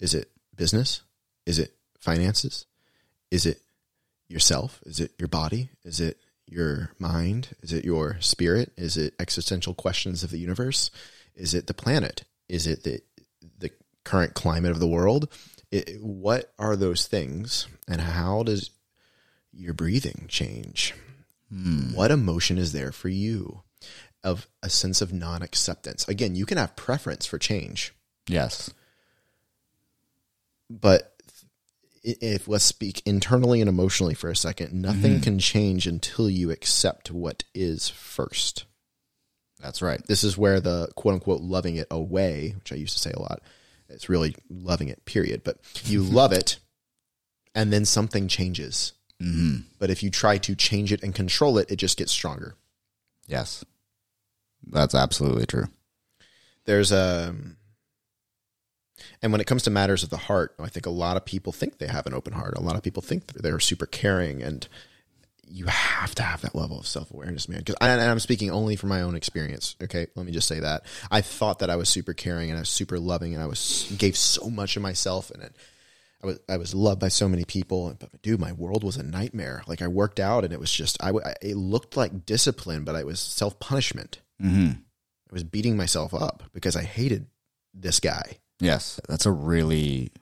Is 0.00 0.14
it 0.14 0.30
business? 0.56 1.02
Is 1.46 1.58
it 1.58 1.74
finances? 1.98 2.66
Is 3.30 3.46
it 3.46 3.60
yourself? 4.32 4.80
Is 4.84 4.98
it 4.98 5.12
your 5.18 5.28
body? 5.28 5.68
Is 5.84 6.00
it 6.00 6.18
your 6.46 6.90
mind? 6.98 7.50
Is 7.62 7.72
it 7.72 7.84
your 7.84 8.16
spirit? 8.20 8.72
Is 8.76 8.96
it 8.96 9.14
existential 9.20 9.74
questions 9.74 10.22
of 10.24 10.30
the 10.30 10.38
universe? 10.38 10.90
Is 11.34 11.54
it 11.54 11.66
the 11.66 11.74
planet? 11.74 12.24
Is 12.48 12.66
it 12.66 12.82
the 12.82 13.00
the 13.58 13.70
current 14.04 14.34
climate 14.34 14.72
of 14.72 14.80
the 14.80 14.86
world? 14.86 15.32
It, 15.70 16.02
what 16.02 16.52
are 16.58 16.76
those 16.76 17.06
things 17.06 17.66
and 17.88 18.00
how 18.00 18.42
does 18.42 18.70
your 19.52 19.72
breathing 19.72 20.26
change? 20.28 20.94
Hmm. 21.48 21.94
What 21.94 22.10
emotion 22.10 22.58
is 22.58 22.72
there 22.72 22.92
for 22.92 23.08
you 23.08 23.62
of 24.24 24.46
a 24.62 24.68
sense 24.68 25.00
of 25.00 25.12
non-acceptance? 25.12 26.06
Again 26.08 26.34
you 26.34 26.46
can 26.46 26.58
have 26.58 26.76
preference 26.76 27.26
for 27.26 27.38
change. 27.38 27.94
Yes. 28.28 28.70
but 30.70 31.11
if 32.04 32.48
let's 32.48 32.64
speak 32.64 33.00
internally 33.06 33.60
and 33.60 33.68
emotionally 33.68 34.14
for 34.14 34.28
a 34.30 34.36
second 34.36 34.72
nothing 34.72 35.20
can 35.20 35.38
change 35.38 35.86
until 35.86 36.28
you 36.28 36.50
accept 36.50 37.10
what 37.10 37.44
is 37.54 37.88
first 37.88 38.64
That's 39.60 39.80
right. 39.82 40.04
this 40.06 40.24
is 40.24 40.36
where 40.36 40.60
the 40.60 40.88
quote 40.96 41.14
unquote 41.14 41.40
loving 41.42 41.76
it 41.76 41.86
away 41.90 42.54
which 42.56 42.72
i 42.72 42.76
used 42.76 42.94
to 42.94 42.98
say 43.00 43.12
a 43.12 43.20
lot 43.20 43.40
it's 43.88 44.08
really 44.08 44.34
loving 44.50 44.88
it 44.88 45.04
period 45.04 45.42
but 45.44 45.58
you 45.84 46.02
love 46.20 46.32
it 46.32 46.58
and 47.54 47.72
then 47.72 47.84
something 47.84 48.26
changes 48.28 48.92
hmm 49.20 49.58
but 49.78 49.90
if 49.90 50.02
you 50.02 50.10
try 50.10 50.38
to 50.38 50.54
change 50.56 50.92
it 50.92 51.02
and 51.02 51.14
control 51.14 51.56
it 51.58 51.70
it 51.70 51.76
just 51.76 51.96
gets 51.98 52.10
stronger 52.12 52.54
Yes. 53.28 53.64
That's 54.66 54.94
absolutely 54.96 55.46
true. 55.46 55.66
there's 56.66 56.90
a 56.92 57.34
and 59.22 59.32
when 59.32 59.40
it 59.40 59.46
comes 59.46 59.62
to 59.62 59.70
matters 59.70 60.02
of 60.02 60.10
the 60.10 60.16
heart 60.16 60.54
i 60.58 60.68
think 60.68 60.86
a 60.86 60.90
lot 60.90 61.16
of 61.16 61.24
people 61.24 61.52
think 61.52 61.78
they 61.78 61.86
have 61.86 62.06
an 62.06 62.14
open 62.14 62.32
heart 62.32 62.54
a 62.56 62.62
lot 62.62 62.76
of 62.76 62.82
people 62.82 63.02
think 63.02 63.26
they're 63.34 63.60
super 63.60 63.86
caring 63.86 64.42
and 64.42 64.68
you 65.46 65.66
have 65.66 66.14
to 66.14 66.22
have 66.22 66.40
that 66.40 66.54
level 66.54 66.78
of 66.78 66.86
self-awareness 66.86 67.48
man 67.48 67.58
because 67.58 67.76
and 67.80 68.00
i'm 68.00 68.18
speaking 68.18 68.50
only 68.50 68.76
from 68.76 68.88
my 68.88 69.02
own 69.02 69.14
experience 69.14 69.76
okay 69.82 70.06
let 70.14 70.24
me 70.24 70.32
just 70.32 70.48
say 70.48 70.60
that 70.60 70.82
i 71.10 71.20
thought 71.20 71.58
that 71.58 71.70
i 71.70 71.76
was 71.76 71.88
super 71.88 72.14
caring 72.14 72.50
and 72.50 72.56
i 72.58 72.60
was 72.62 72.70
super 72.70 72.98
loving 72.98 73.34
and 73.34 73.42
i 73.42 73.46
was 73.46 73.92
gave 73.98 74.16
so 74.16 74.48
much 74.48 74.76
of 74.76 74.82
myself 74.82 75.30
and 75.30 75.42
it 75.42 75.54
I 76.22 76.26
was 76.26 76.38
I 76.48 76.56
was 76.56 76.74
loved 76.74 77.00
by 77.00 77.08
so 77.08 77.28
many 77.28 77.44
people, 77.44 77.96
but 77.98 78.22
dude, 78.22 78.40
my 78.40 78.52
world 78.52 78.84
was 78.84 78.96
a 78.96 79.02
nightmare. 79.02 79.62
Like 79.66 79.82
I 79.82 79.88
worked 79.88 80.20
out, 80.20 80.44
and 80.44 80.52
it 80.52 80.60
was 80.60 80.72
just 80.72 81.02
I 81.02 81.12
It 81.40 81.56
looked 81.56 81.96
like 81.96 82.24
discipline, 82.26 82.84
but 82.84 82.94
I 82.94 83.04
was 83.04 83.18
self 83.18 83.58
punishment. 83.58 84.20
hmm 84.40 84.70
I 85.30 85.32
was 85.32 85.44
beating 85.44 85.76
myself 85.76 86.14
up 86.14 86.44
because 86.52 86.76
I 86.76 86.82
hated 86.82 87.26
this 87.74 88.00
guy. 88.00 88.38
Yes. 88.62 89.00
That's 89.08 89.26
a 89.26 89.32
really, 89.32 90.12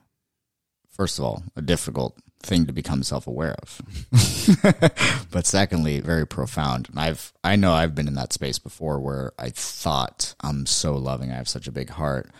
first 0.88 1.18
of 1.18 1.24
all, 1.24 1.44
a 1.56 1.62
difficult 1.62 2.18
thing 2.42 2.64
to 2.66 2.72
become 2.72 3.02
self 3.02 3.26
aware 3.26 3.54
of. 3.60 3.82
but 5.30 5.46
secondly, 5.46 6.00
very 6.00 6.26
profound. 6.26 6.88
And 6.88 6.98
I've, 6.98 7.32
I 7.44 7.56
know 7.56 7.72
I've 7.74 7.94
been 7.94 8.08
in 8.08 8.14
that 8.14 8.32
space 8.32 8.58
before 8.58 8.98
where 8.98 9.32
I 9.38 9.50
thought 9.50 10.34
I'm 10.40 10.64
so 10.64 10.94
loving. 10.96 11.30
I 11.30 11.34
have 11.36 11.48
such 11.50 11.68
a 11.68 11.72
big 11.72 11.90
heart, 11.90 12.30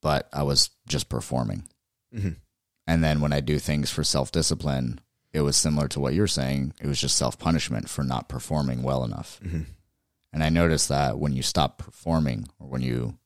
but 0.00 0.28
I 0.32 0.44
was 0.44 0.70
just 0.86 1.08
performing. 1.08 1.64
Mhm. 2.14 2.36
And 2.86 3.02
then 3.02 3.20
when 3.20 3.32
I 3.32 3.40
do 3.40 3.58
things 3.58 3.90
for 3.90 4.04
self 4.04 4.30
discipline, 4.30 5.00
it 5.32 5.40
was 5.40 5.56
similar 5.56 5.88
to 5.88 6.00
what 6.00 6.14
you're 6.14 6.28
saying. 6.28 6.74
It 6.80 6.86
was 6.86 7.00
just 7.00 7.16
self 7.16 7.38
punishment 7.40 7.90
for 7.90 8.04
not 8.04 8.28
performing 8.28 8.84
well 8.84 9.02
enough. 9.04 9.40
And 10.32 10.44
I 10.44 10.48
noticed 10.48 10.88
that 10.90 11.18
when 11.18 11.32
you 11.32 11.42
stop 11.42 11.78
performing 11.78 12.46
or 12.60 12.68
when 12.68 12.82
you 12.82 13.18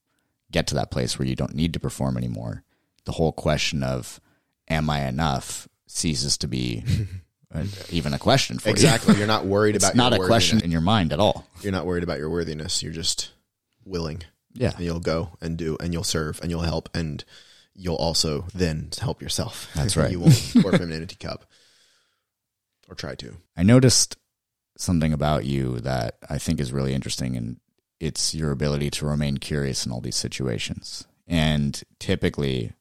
get 0.52 0.66
to 0.68 0.74
that 0.76 0.90
place 0.90 1.18
where 1.18 1.26
you 1.26 1.34
don't 1.34 1.54
need 1.54 1.72
to 1.74 1.80
perform 1.80 2.16
anymore, 2.16 2.62
the 3.04 3.12
whole 3.12 3.32
question 3.32 3.82
of 3.82 4.20
am 4.68 4.88
I 4.88 5.06
enough 5.06 5.68
ceases 5.86 6.38
to 6.38 6.48
be 6.48 6.84
even 7.90 8.14
a 8.14 8.18
question 8.18 8.58
for 8.58 8.68
you. 8.68 8.72
Exactly. 8.72 9.16
You're 9.16 9.26
not 9.26 9.44
worried 9.44 9.74
It's 9.76 9.84
about 9.84 9.96
not 9.96 10.14
a 10.14 10.24
question 10.24 10.62
in 10.62 10.70
your 10.70 10.80
mind 10.80 11.12
at 11.12 11.20
all. 11.20 11.46
You're 11.62 11.72
not 11.72 11.86
worried 11.86 12.02
about 12.04 12.18
your 12.18 12.30
worthiness. 12.30 12.82
You're 12.82 12.92
just 12.92 13.30
willing. 13.84 14.22
Yeah. 14.54 14.72
And 14.76 14.84
you'll 14.84 15.00
go 15.00 15.30
and 15.40 15.56
do 15.56 15.76
and 15.80 15.92
you'll 15.92 16.04
serve 16.04 16.40
and 16.40 16.50
you'll 16.50 16.60
help 16.60 16.88
and 16.94 17.24
you'll 17.74 17.96
also 17.96 18.46
then 18.54 18.90
help 19.00 19.22
yourself. 19.22 19.70
That's 19.74 19.96
right. 19.98 20.10
you 20.10 20.20
won't 20.20 20.52
pour 20.60 20.72
from 20.72 20.90
an 20.90 20.92
empty 20.92 21.16
cup. 21.16 21.46
Or 22.88 22.94
try 22.94 23.14
to. 23.16 23.36
I 23.56 23.62
noticed 23.62 24.16
something 24.76 25.12
about 25.12 25.44
you 25.44 25.80
that 25.80 26.18
I 26.28 26.38
think 26.38 26.60
is 26.60 26.72
really 26.72 26.92
interesting, 26.92 27.36
and 27.36 27.58
it's 28.02 28.34
your 28.34 28.50
ability 28.50 28.90
to 28.90 29.06
remain 29.06 29.38
curious 29.38 29.86
in 29.86 29.92
all 29.92 30.00
these 30.00 30.16
situations. 30.16 31.06
And 31.28 31.80
typically, 32.00 32.72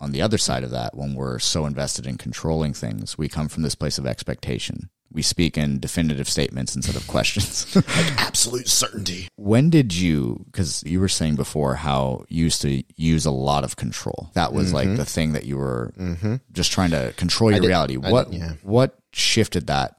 on 0.00 0.12
the 0.12 0.22
other 0.22 0.38
side 0.38 0.64
of 0.64 0.70
that, 0.70 0.96
when 0.96 1.14
we're 1.14 1.38
so 1.38 1.66
invested 1.66 2.06
in 2.06 2.16
controlling 2.18 2.72
things, 2.72 3.18
we 3.18 3.28
come 3.28 3.48
from 3.48 3.62
this 3.62 3.74
place 3.74 3.98
of 3.98 4.06
expectation. 4.06 4.88
We 5.12 5.22
speak 5.22 5.56
in 5.56 5.78
definitive 5.78 6.28
statements 6.28 6.74
instead 6.74 6.96
of 6.96 7.06
questions. 7.06 7.66
Like 7.76 8.20
absolute 8.20 8.66
certainty. 8.68 9.28
when 9.36 9.70
did 9.70 9.94
you 9.94 10.44
because 10.50 10.82
you 10.84 10.98
were 10.98 11.08
saying 11.08 11.36
before 11.36 11.74
how 11.76 12.24
you 12.28 12.44
used 12.44 12.62
to 12.62 12.82
use 12.96 13.24
a 13.26 13.30
lot 13.30 13.62
of 13.62 13.76
control 13.76 14.30
that 14.34 14.52
was 14.52 14.72
like 14.72 14.96
the 14.96 15.04
thing 15.04 15.32
that 15.34 15.44
you 15.44 15.56
were 15.56 15.92
just 16.50 16.72
trying 16.72 16.90
to 16.90 17.12
control 17.16 17.50
your 17.52 17.60
did- 17.60 17.68
reality 17.68 17.94
Mm-hmm. 17.96 18.06
I 18.06 18.10
what 18.12 18.30
did, 18.30 18.40
yeah. 18.40 18.52
what 18.62 18.98
shifted 19.12 19.68
that 19.68 19.94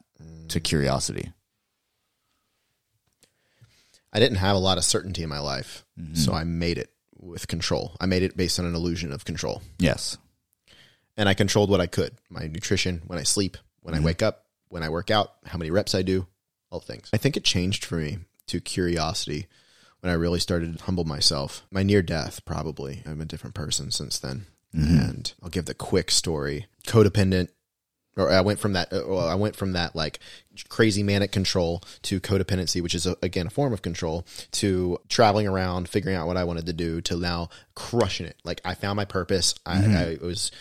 to 0.49 0.59
curiosity 0.59 1.31
I 4.15 4.19
didn't 4.19 4.37
have 4.37 4.55
a 4.55 4.59
lot 4.59 4.77
of 4.77 4.85
certainty 4.85 5.23
in 5.23 5.29
my 5.29 5.39
life, 5.39 5.83
mm-hmm. 5.99 6.15
so 6.15 6.33
I 6.33 6.45
made 6.45 6.77
it 6.77 6.89
with 7.17 7.49
control. 7.49 7.97
I 7.99 8.05
made 8.05 8.23
it 8.23 8.37
based 8.37 8.59
on 8.59 8.65
an 8.65 8.73
illusion 8.73 9.11
of 9.11 9.25
control, 9.25 9.61
Yes. 9.77 10.17
and 11.17 11.27
I 11.27 11.33
controlled 11.33 11.69
what 11.69 11.81
I 11.81 11.87
could: 11.87 12.13
my 12.29 12.47
nutrition, 12.47 13.01
when 13.07 13.19
I 13.19 13.23
sleep, 13.23 13.57
when 13.81 13.93
I 13.93 13.97
mm-hmm. 13.97 14.05
wake 14.05 14.23
up, 14.23 14.45
when 14.69 14.83
I 14.83 14.89
work 14.89 15.11
out, 15.11 15.33
how 15.45 15.57
many 15.57 15.69
reps 15.69 15.93
I 15.93 16.01
do, 16.01 16.27
all 16.71 16.79
things. 16.79 17.09
I 17.11 17.17
think 17.17 17.35
it 17.35 17.43
changed 17.43 17.83
for 17.83 17.95
me 17.95 18.19
to 18.47 18.61
curiosity 18.61 19.47
when 19.99 20.11
I 20.11 20.15
really 20.15 20.39
started 20.39 20.77
to 20.77 20.83
humble 20.85 21.03
myself. 21.03 21.65
My 21.69 21.83
near 21.83 22.01
death, 22.01 22.45
probably. 22.45 23.03
I'm 23.05 23.19
a 23.19 23.25
different 23.25 23.55
person 23.55 23.91
since 23.91 24.17
then. 24.19 24.45
Mm-hmm. 24.73 24.97
And 24.97 25.33
I'll 25.41 25.49
give 25.49 25.65
the 25.65 25.73
quick 25.73 26.11
story. 26.11 26.67
Codependent, 26.85 27.49
or 28.17 28.31
I 28.31 28.41
went 28.41 28.59
from 28.59 28.73
that. 28.73 28.91
uh, 28.93 29.03
Well, 29.07 29.27
I 29.27 29.35
went 29.35 29.55
from 29.55 29.73
that 29.73 29.95
like 29.95 30.19
crazy 30.69 31.03
manic 31.03 31.31
control 31.31 31.81
to 32.03 32.19
codependency, 32.21 32.81
which 32.81 32.95
is 32.95 33.05
a, 33.05 33.15
again 33.21 33.47
a 33.47 33.49
form 33.49 33.73
of 33.73 33.81
control, 33.81 34.25
to 34.53 34.99
traveling 35.09 35.47
around, 35.47 35.89
figuring 35.89 36.15
out 36.15 36.27
what 36.27 36.37
I 36.37 36.43
wanted 36.45 36.65
to 36.67 36.73
do, 36.73 37.01
to 37.01 37.17
now 37.17 37.49
crushing 37.75 38.25
it. 38.25 38.37
Like 38.43 38.61
I 38.63 38.73
found 38.75 38.95
my 38.97 39.05
purpose. 39.05 39.55
I, 39.65 40.17
I 40.21 40.25
was 40.25 40.51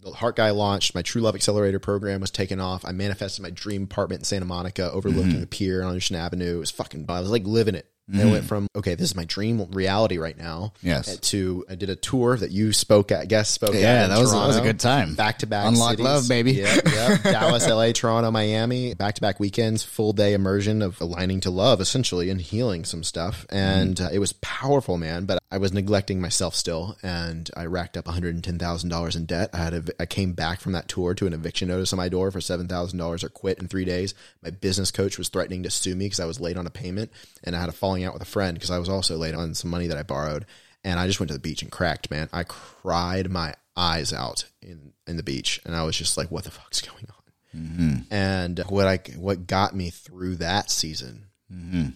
the 0.00 0.10
Heart 0.10 0.34
Guy 0.36 0.50
launched. 0.50 0.94
My 0.96 1.02
True 1.02 1.22
Love 1.22 1.36
Accelerator 1.36 1.78
program 1.78 2.20
was 2.20 2.30
taken 2.32 2.58
off. 2.60 2.84
I 2.84 2.90
manifested 2.92 3.42
my 3.42 3.50
dream 3.50 3.84
apartment 3.84 4.22
in 4.22 4.24
Santa 4.24 4.44
Monica, 4.44 4.90
overlooking 4.90 5.40
the 5.40 5.46
pier 5.46 5.82
on 5.84 5.94
Ocean 5.94 6.16
Avenue. 6.16 6.56
It 6.56 6.58
was 6.60 6.70
fucking. 6.72 7.06
I 7.08 7.20
was 7.20 7.30
like 7.30 7.44
living 7.46 7.76
it. 7.76 7.86
And 8.08 8.20
I 8.20 8.24
went 8.24 8.42
hmm. 8.42 8.48
from 8.48 8.66
okay, 8.74 8.94
this 8.94 9.10
is 9.10 9.16
my 9.16 9.24
dream 9.24 9.64
reality 9.70 10.18
right 10.18 10.36
now. 10.36 10.72
Yes. 10.82 11.08
Uh, 11.08 11.18
to 11.22 11.64
I 11.70 11.76
did 11.76 11.88
a 11.88 11.94
tour 11.94 12.36
that 12.36 12.50
you 12.50 12.72
spoke 12.72 13.12
at, 13.12 13.28
guest 13.28 13.54
spoke 13.54 13.74
at. 13.74 13.80
Yeah, 13.80 14.04
in 14.04 14.10
that 14.10 14.18
was 14.18 14.32
that 14.32 14.46
was 14.46 14.56
a 14.56 14.60
good 14.62 14.80
time. 14.80 15.14
Back 15.14 15.38
to 15.38 15.46
back. 15.46 15.66
Unlock 15.66 16.00
love, 16.00 16.28
baby. 16.28 16.52
Yep, 16.52 16.84
yep. 16.86 17.22
Dallas, 17.22 17.68
LA, 17.68 17.92
Toronto, 17.92 18.30
Miami. 18.32 18.94
Back 18.94 19.14
to 19.14 19.20
back 19.20 19.38
weekends, 19.38 19.84
full 19.84 20.12
day 20.12 20.34
immersion 20.34 20.82
of 20.82 21.00
aligning 21.00 21.40
to 21.42 21.50
love, 21.50 21.80
essentially, 21.80 22.28
and 22.28 22.40
healing 22.40 22.84
some 22.84 23.04
stuff. 23.04 23.46
And 23.50 23.98
hmm. 23.98 24.04
uh, 24.04 24.08
it 24.10 24.18
was 24.18 24.32
powerful, 24.34 24.98
man. 24.98 25.24
But 25.24 25.38
I 25.52 25.58
was 25.58 25.72
neglecting 25.72 26.20
myself 26.20 26.56
still, 26.56 26.96
and 27.04 27.48
I 27.56 27.66
racked 27.66 27.96
up 27.96 28.06
one 28.06 28.14
hundred 28.14 28.34
and 28.34 28.42
ten 28.42 28.58
thousand 28.58 28.90
dollars 28.90 29.14
in 29.14 29.26
debt. 29.26 29.50
I 29.52 29.58
had 29.58 29.74
a, 29.74 29.84
I 30.00 30.06
came 30.06 30.32
back 30.32 30.60
from 30.60 30.72
that 30.72 30.88
tour 30.88 31.14
to 31.14 31.26
an 31.28 31.34
eviction 31.34 31.68
notice 31.68 31.92
on 31.92 31.98
my 31.98 32.08
door 32.08 32.32
for 32.32 32.40
seven 32.40 32.66
thousand 32.66 32.98
dollars 32.98 33.22
or 33.22 33.28
quit 33.28 33.58
in 33.58 33.68
three 33.68 33.84
days. 33.84 34.14
My 34.42 34.50
business 34.50 34.90
coach 34.90 35.18
was 35.18 35.28
threatening 35.28 35.62
to 35.62 35.70
sue 35.70 35.94
me 35.94 36.06
because 36.06 36.20
I 36.20 36.26
was 36.26 36.40
late 36.40 36.56
on 36.56 36.66
a 36.66 36.70
payment, 36.70 37.12
and 37.44 37.54
I 37.54 37.60
had 37.60 37.68
a 37.68 37.72
falling 37.92 38.04
out 38.04 38.14
with 38.14 38.22
a 38.22 38.26
friend 38.26 38.54
because 38.54 38.70
I 38.70 38.78
was 38.78 38.88
also 38.88 39.18
late 39.18 39.34
on 39.34 39.52
some 39.52 39.70
money 39.70 39.86
that 39.88 39.98
I 39.98 40.02
borrowed. 40.02 40.46
And 40.82 40.98
I 40.98 41.06
just 41.06 41.20
went 41.20 41.28
to 41.28 41.34
the 41.34 41.40
beach 41.40 41.62
and 41.62 41.70
cracked, 41.70 42.10
man. 42.10 42.30
I 42.32 42.42
cried 42.42 43.30
my 43.30 43.54
eyes 43.76 44.12
out 44.12 44.46
in 44.62 44.94
in 45.06 45.16
the 45.16 45.22
beach, 45.22 45.60
and 45.64 45.76
I 45.76 45.84
was 45.84 45.96
just 45.96 46.16
like, 46.16 46.30
"What 46.30 46.44
the 46.44 46.50
fuck's 46.50 46.80
going 46.80 47.06
on?" 47.08 47.60
Mm-hmm. 47.60 48.14
And 48.14 48.58
what 48.68 48.88
I 48.88 48.96
what 49.16 49.46
got 49.46 49.76
me 49.76 49.90
through 49.90 50.36
that 50.36 50.70
season 50.70 51.26
mm-hmm. 51.52 51.90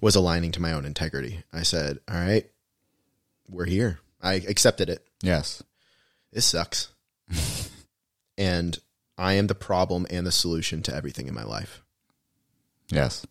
was 0.00 0.14
aligning 0.14 0.52
to 0.52 0.60
my 0.60 0.72
own 0.72 0.84
integrity. 0.84 1.42
I 1.52 1.62
said, 1.62 2.00
"All 2.10 2.16
right, 2.16 2.46
we're 3.48 3.64
here." 3.64 4.00
I 4.20 4.34
accepted 4.34 4.90
it. 4.90 5.06
Yes. 5.22 5.62
This 6.32 6.44
sucks, 6.44 6.88
and 8.36 8.78
I 9.16 9.34
am 9.34 9.46
the 9.46 9.54
problem 9.54 10.06
and 10.10 10.26
the 10.26 10.32
solution 10.32 10.82
to 10.82 10.94
everything 10.94 11.28
in 11.28 11.34
my 11.34 11.44
life. 11.44 11.82
Yes. 12.90 13.24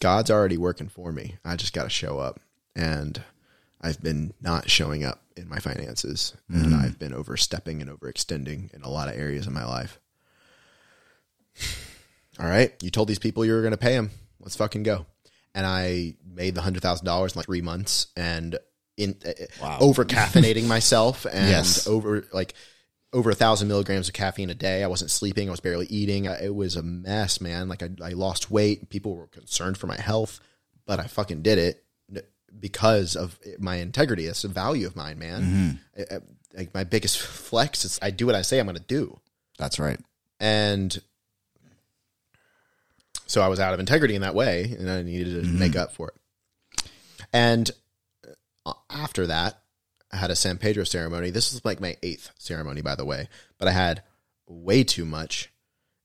God's 0.00 0.30
already 0.30 0.56
working 0.58 0.88
for 0.88 1.12
me. 1.12 1.36
I 1.44 1.56
just 1.56 1.72
got 1.72 1.84
to 1.84 1.90
show 1.90 2.18
up. 2.18 2.40
And 2.74 3.22
I've 3.80 4.02
been 4.02 4.34
not 4.40 4.68
showing 4.70 5.04
up 5.04 5.22
in 5.36 5.48
my 5.48 5.58
finances, 5.58 6.34
and 6.48 6.74
I've 6.74 6.98
been 6.98 7.12
overstepping 7.14 7.80
and 7.82 7.90
overextending 7.90 8.72
in 8.74 8.82
a 8.82 8.88
lot 8.90 9.08
of 9.08 9.16
areas 9.18 9.46
of 9.46 9.52
my 9.52 9.64
life. 9.64 9.98
All 12.38 12.46
right, 12.46 12.72
you 12.82 12.90
told 12.90 13.08
these 13.08 13.18
people 13.18 13.44
you 13.44 13.52
were 13.54 13.62
going 13.62 13.70
to 13.72 13.78
pay 13.78 13.94
them. 13.94 14.10
Let's 14.40 14.56
fucking 14.56 14.82
go. 14.82 15.06
And 15.54 15.64
I 15.66 16.14
made 16.26 16.54
the 16.54 16.60
hundred 16.60 16.82
thousand 16.82 17.06
dollars 17.06 17.34
in 17.34 17.38
like 17.38 17.46
three 17.46 17.62
months, 17.62 18.08
and 18.16 18.58
in 18.98 19.16
uh, 19.62 19.78
over 19.80 20.04
caffeinating 20.04 20.66
myself, 20.66 21.24
and 21.32 21.48
Yes. 21.48 21.86
over 21.86 22.26
like 22.32 22.52
over 23.12 23.30
a 23.30 23.34
thousand 23.34 23.68
milligrams 23.68 24.08
of 24.08 24.14
caffeine 24.14 24.50
a 24.50 24.54
day. 24.54 24.82
I 24.82 24.88
wasn't 24.88 25.10
sleeping. 25.10 25.48
I 25.48 25.50
was 25.50 25.60
barely 25.60 25.86
eating. 25.86 26.28
I, 26.28 26.44
it 26.44 26.54
was 26.54 26.76
a 26.76 26.82
mess, 26.82 27.40
man. 27.40 27.68
Like 27.68 27.82
I, 27.82 27.90
I 28.02 28.10
lost 28.10 28.50
weight. 28.50 28.88
People 28.90 29.14
were 29.16 29.26
concerned 29.28 29.78
for 29.78 29.86
my 29.86 30.00
health, 30.00 30.40
but 30.86 31.00
I 31.00 31.06
fucking 31.06 31.42
did 31.42 31.58
it 31.58 31.82
because 32.58 33.16
of 33.16 33.38
my 33.58 33.76
integrity. 33.76 34.26
It's 34.26 34.44
a 34.44 34.48
value 34.48 34.86
of 34.86 34.96
mine, 34.96 35.18
man. 35.18 35.80
I- 35.98 36.14
I- 36.16 36.20
like 36.56 36.72
my 36.72 36.84
biggest 36.84 37.18
flex 37.20 37.84
is 37.84 37.98
I 38.00 38.10
do 38.10 38.24
what 38.24 38.34
I 38.34 38.40
say 38.42 38.58
I'm 38.58 38.64
going 38.66 38.76
to 38.78 38.82
do, 38.82 39.20
That's 39.58 39.78
right. 39.78 40.00
and 40.40 40.98
so 43.26 43.42
I 43.42 43.48
was 43.48 43.60
out 43.60 43.74
of 43.74 43.80
integrity 43.80 44.14
in 44.14 44.22
that 44.22 44.34
way, 44.34 44.74
and 44.78 44.88
I 44.90 45.02
needed 45.02 45.42
to 45.42 45.48
make 45.50 45.76
up 45.76 45.92
for 45.92 46.08
it. 46.08 46.88
And 47.32 47.70
uh, 48.64 48.72
after 48.88 49.26
that, 49.26 49.58
I 50.16 50.18
had 50.18 50.30
a 50.30 50.36
San 50.36 50.56
Pedro 50.56 50.84
ceremony. 50.84 51.28
This 51.28 51.52
is 51.52 51.62
like 51.64 51.78
my 51.78 51.96
eighth 52.02 52.30
ceremony, 52.38 52.80
by 52.80 52.94
the 52.94 53.04
way, 53.04 53.28
but 53.58 53.68
I 53.68 53.72
had 53.72 54.02
way 54.46 54.82
too 54.82 55.04
much 55.04 55.50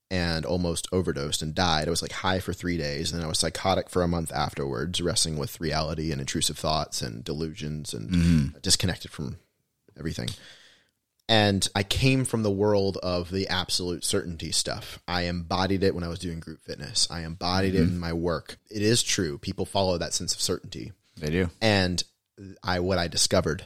and 0.09 0.45
almost 0.45 0.85
overdosed 0.91 1.41
and 1.41 1.55
died. 1.55 1.87
I 1.87 1.91
was 1.91 2.01
like 2.01 2.11
high 2.11 2.41
for 2.41 2.51
three 2.51 2.75
days, 2.75 3.11
and 3.11 3.19
then 3.19 3.25
I 3.25 3.29
was 3.29 3.39
psychotic 3.39 3.89
for 3.89 4.03
a 4.03 4.09
month 4.09 4.33
afterwards, 4.33 4.99
wrestling 4.99 5.37
with 5.37 5.61
reality 5.61 6.11
and 6.11 6.19
intrusive 6.19 6.57
thoughts 6.57 7.01
and 7.01 7.23
delusions 7.23 7.93
and 7.93 8.09
mm-hmm. 8.09 8.57
disconnected 8.61 9.11
from 9.11 9.37
everything. 9.97 10.27
And 11.29 11.65
I 11.73 11.83
came 11.83 12.25
from 12.25 12.43
the 12.43 12.51
world 12.51 12.97
of 12.97 13.31
the 13.31 13.47
absolute 13.47 14.03
certainty 14.03 14.51
stuff. 14.51 14.99
I 15.07 15.21
embodied 15.23 15.83
it 15.83 15.95
when 15.95 16.03
I 16.03 16.09
was 16.09 16.19
doing 16.19 16.41
group 16.41 16.61
fitness. 16.65 17.07
I 17.09 17.21
embodied 17.21 17.75
it 17.75 17.83
mm-hmm. 17.83 17.93
in 17.93 17.99
my 17.99 18.11
work. 18.11 18.57
It 18.69 18.81
is 18.81 19.01
true. 19.01 19.37
People 19.37 19.65
follow 19.65 19.97
that 19.97 20.13
sense 20.13 20.35
of 20.35 20.41
certainty. 20.41 20.91
They 21.15 21.29
do. 21.29 21.49
And 21.61 22.03
I 22.61 22.81
what 22.81 22.97
I 22.97 23.07
discovered 23.07 23.63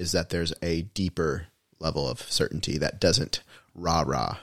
is 0.00 0.12
that 0.12 0.30
there's 0.30 0.54
a 0.62 0.80
deeper 0.80 1.48
level 1.78 2.08
of 2.08 2.22
certainty 2.22 2.78
that 2.78 2.98
doesn't 2.98 3.42
rah 3.74 4.02
rah. 4.06 4.38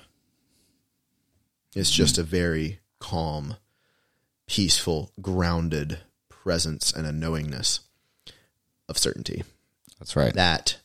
It's 1.75 1.91
just 1.91 2.19
a 2.19 2.23
very 2.23 2.79
calm, 2.99 3.55
peaceful, 4.45 5.11
grounded 5.19 5.97
presence 6.29 6.93
and 6.93 7.07
a 7.07 7.11
knowingness 7.11 7.79
of 8.87 8.99
certainty 8.99 9.43
That's 9.97 10.15
right. 10.15 10.33
that 10.35 10.77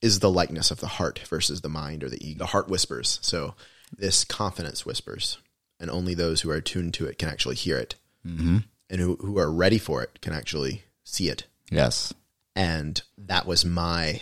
is 0.00 0.20
the 0.20 0.30
likeness 0.30 0.70
of 0.70 0.80
the 0.80 0.86
heart 0.86 1.18
versus 1.28 1.60
the 1.60 1.68
mind 1.68 2.02
or 2.02 2.08
the 2.08 2.26
ego. 2.26 2.38
The 2.38 2.46
heart 2.46 2.68
whispers. 2.70 3.18
So 3.20 3.54
this 3.94 4.24
confidence 4.24 4.86
whispers, 4.86 5.36
and 5.78 5.90
only 5.90 6.14
those 6.14 6.40
who 6.40 6.50
are 6.50 6.56
attuned 6.56 6.94
to 6.94 7.04
it 7.04 7.18
can 7.18 7.28
actually 7.28 7.56
hear 7.56 7.76
it. 7.76 7.94
Mm-hmm. 8.26 8.58
And 8.88 9.00
who, 9.00 9.16
who 9.16 9.38
are 9.38 9.52
ready 9.52 9.78
for 9.78 10.02
it 10.02 10.22
can 10.22 10.32
actually 10.32 10.84
see 11.04 11.28
it. 11.28 11.44
Yes. 11.70 12.12
And 12.56 13.00
that 13.16 13.46
was 13.46 13.64
my 13.64 14.20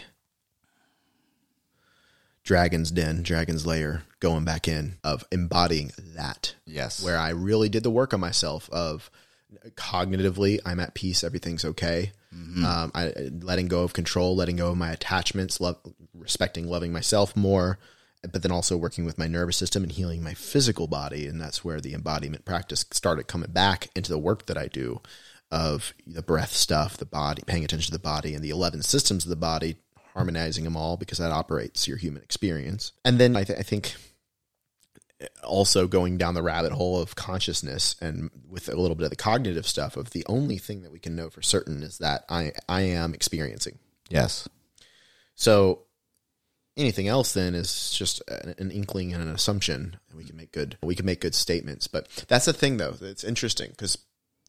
Dragon's 2.45 2.91
Den, 2.91 3.23
Dragon's 3.23 3.67
Lair, 3.67 4.03
going 4.21 4.45
back 4.45 4.69
in 4.69 4.99
of 5.05 5.25
embodying 5.31 5.93
that 6.15 6.55
Yes. 6.67 7.03
where 7.03 7.19
I 7.19 7.31
really 7.31 7.69
did 7.69 7.83
the 7.83 7.91
work 7.91 8.15
on 8.15 8.21
myself 8.21 8.71
of 8.71 9.11
cognitively, 9.77 10.59
I'm 10.65 10.81
at 10.81 10.95
peace, 10.95 11.25
everything's 11.25 11.65
okay. 11.65 12.13
Um, 12.33 12.91
I 12.95 13.13
letting 13.41 13.69
go 13.69 13.83
of 13.83 13.93
control, 13.95 14.37
letting 14.37 14.57
go 14.57 14.69
of 14.69 14.77
my 14.77 14.91
attachments, 14.93 15.61
love, 15.61 15.79
respecting, 16.15 16.69
loving 16.69 16.93
myself 16.93 17.35
more, 17.35 17.79
but 18.31 18.43
then 18.43 18.53
also 18.53 18.77
working 18.77 19.05
with 19.07 19.17
my 19.19 19.27
nervous 19.27 19.57
system 19.57 19.83
and 19.83 19.91
healing 19.93 20.23
my 20.23 20.35
physical 20.35 20.87
body, 20.87 21.27
and 21.27 21.41
that's 21.41 21.65
where 21.65 21.81
the 21.81 21.95
embodiment 21.95 22.45
practice 22.45 22.85
started 22.93 23.27
coming 23.29 23.51
back 23.51 23.89
into 23.97 24.11
the 24.13 24.19
work 24.19 24.47
that 24.47 24.59
I 24.59 24.67
do 24.69 25.01
of 25.51 25.95
the 26.07 26.23
breath 26.23 26.53
stuff, 26.53 26.97
the 26.97 27.07
body, 27.07 27.43
paying 27.47 27.65
attention 27.65 27.87
to 27.93 27.99
the 27.99 28.03
body, 28.03 28.35
and 28.35 28.45
the 28.45 28.51
eleven 28.51 28.83
systems 28.83 29.25
of 29.25 29.31
the 29.31 29.37
body, 29.37 29.77
harmonizing 30.15 30.65
them 30.65 30.77
all 30.77 30.97
because 30.97 31.19
that 31.19 31.33
operates 31.33 31.87
your 31.89 31.97
human 31.97 32.23
experience. 32.23 32.93
And 33.05 33.19
then 33.19 33.37
I, 33.37 33.45
th- 33.45 33.59
I 33.59 33.63
think 33.63 33.95
also 35.43 35.87
going 35.87 36.17
down 36.17 36.35
the 36.35 36.43
rabbit 36.43 36.73
hole 36.73 37.01
of 37.01 37.17
consciousness 37.17 37.97
and 38.01 38.31
with 38.49 38.69
a 38.69 38.77
little 38.77 38.95
bit 38.95 39.05
of 39.05 39.11
the 39.11 39.17
cognitive 39.17 39.67
stuff 39.67 39.97
of 39.97 40.11
the 40.11 40.25
only 40.29 40.59
thing 40.59 40.83
that 40.83 40.93
we 40.93 40.99
can 41.01 41.17
know 41.17 41.29
for 41.29 41.43
certain 41.43 41.83
is 41.83 41.99
that 41.99 42.25
I 42.29 42.53
I 42.69 42.83
am 42.83 43.15
experiencing. 43.15 43.79
Yes. 44.09 44.49
So 45.35 45.83
anything 46.77 47.09
else 47.09 47.33
then 47.33 47.55
is 47.57 47.91
just 47.91 48.23
an, 48.29 48.55
an 48.59 48.71
inkling 48.71 49.13
and 49.13 49.23
an 49.23 49.29
assumption. 49.29 49.97
and 50.09 50.17
We 50.19 50.25
can 50.25 50.37
make 50.37 50.53
good 50.53 50.79
we 50.83 50.95
can 50.95 51.07
make 51.07 51.21
good 51.21 51.35
statements, 51.35 51.89
but 51.89 52.09
that's 52.29 52.47
the 52.47 52.53
thing 52.53 52.77
though. 52.77 52.95
It's 53.01 53.25
interesting 53.25 53.71
because 53.71 53.99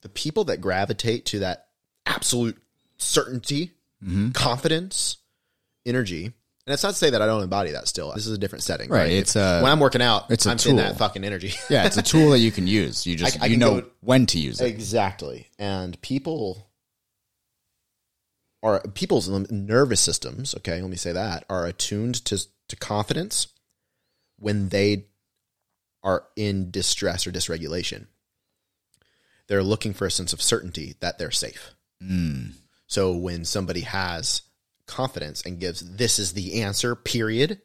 the 0.01 0.09
people 0.09 0.45
that 0.45 0.61
gravitate 0.61 1.25
to 1.27 1.39
that 1.39 1.67
absolute 2.05 2.57
certainty, 2.97 3.71
mm-hmm. 4.03 4.31
confidence, 4.31 5.17
energy. 5.85 6.25
And 6.25 6.73
it's 6.73 6.83
not 6.83 6.89
to 6.91 6.95
say 6.95 7.09
that 7.09 7.21
I 7.21 7.25
don't 7.25 7.41
embody 7.41 7.71
that 7.71 7.87
still. 7.87 8.11
This 8.13 8.27
is 8.27 8.33
a 8.33 8.37
different 8.37 8.63
setting, 8.63 8.89
Right, 8.89 8.99
right? 9.03 9.11
it's 9.11 9.35
a- 9.35 9.61
when 9.61 9.71
I'm 9.71 9.79
working 9.79 10.01
out, 10.01 10.29
it's 10.29 10.45
a 10.45 10.49
I'm 10.49 10.53
in 10.53 10.57
tool. 10.59 10.75
that 10.77 10.97
fucking 10.97 11.23
energy. 11.23 11.53
Yeah, 11.69 11.85
it's 11.85 11.97
a 11.97 12.03
tool 12.03 12.31
that 12.31 12.39
you 12.39 12.51
can 12.51 12.67
use. 12.67 13.07
You 13.07 13.15
just 13.15 13.41
I 13.41 13.47
you 13.47 13.57
know 13.57 13.81
go- 13.81 13.87
when 14.01 14.25
to 14.27 14.39
use 14.39 14.61
it. 14.61 14.67
Exactly. 14.67 15.47
And 15.57 15.99
people 16.01 16.69
are 18.61 18.81
people's 18.93 19.29
nervous 19.49 20.01
systems, 20.01 20.53
okay, 20.55 20.81
let 20.81 20.89
me 20.89 20.97
say 20.97 21.13
that, 21.13 21.45
are 21.49 21.65
attuned 21.65 22.15
to 22.25 22.37
to 22.67 22.75
confidence 22.75 23.47
when 24.37 24.69
they 24.69 25.05
are 26.03 26.25
in 26.35 26.69
distress 26.71 27.25
or 27.25 27.31
dysregulation. 27.31 28.07
They're 29.49 29.63
looking 29.63 29.93
for 29.93 30.05
a 30.05 30.11
sense 30.11 30.31
of 30.31 30.41
certainty 30.41 30.95
that 31.01 31.17
they're 31.17 31.31
safe. 31.31 31.71
So 32.87 33.13
when 33.13 33.43
somebody 33.45 33.81
has 33.81 34.41
confidence 34.87 35.43
and 35.45 35.59
gives 35.59 35.81
this 35.97 36.17
is 36.17 36.33
the 36.33 36.61
answer, 36.61 36.95
period, 36.95 37.59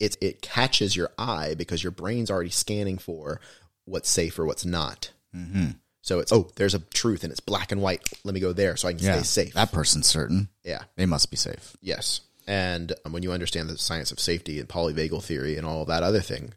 it 0.00 0.16
it 0.20 0.42
catches 0.42 0.94
your 0.96 1.10
eye 1.18 1.54
because 1.56 1.82
your 1.82 1.90
brain's 1.90 2.30
already 2.30 2.50
scanning 2.50 2.98
for 2.98 3.40
what's 3.84 4.08
safe 4.08 4.38
or 4.38 4.46
what's 4.46 4.64
not. 4.64 5.10
So 6.02 6.20
it's 6.20 6.30
oh, 6.32 6.50
there's 6.56 6.74
a 6.74 6.78
truth 6.78 7.24
and 7.24 7.32
it's 7.32 7.40
black 7.40 7.72
and 7.72 7.82
white. 7.82 8.02
Let 8.24 8.34
me 8.34 8.40
go 8.40 8.52
there 8.52 8.76
so 8.76 8.88
I 8.88 8.92
can 8.94 9.02
Yeah. 9.04 9.16
stay 9.22 9.44
safe. 9.46 9.54
That 9.54 9.72
person's 9.72 10.06
certain. 10.06 10.48
yeah. 10.62 10.82
They 10.96 11.06
must 11.06 11.30
be 11.30 11.36
safe. 11.36 11.76
Yes. 11.80 12.20
And 12.46 12.92
um, 13.06 13.12
when 13.12 13.22
you 13.22 13.32
understand 13.32 13.68
the 13.70 13.78
science 13.78 14.12
of 14.12 14.20
safety 14.20 14.60
and 14.60 14.68
polyvagal 14.68 15.24
theory 15.24 15.56
and 15.56 15.66
all 15.66 15.86
that 15.86 16.02
other 16.02 16.20
thing, 16.20 16.52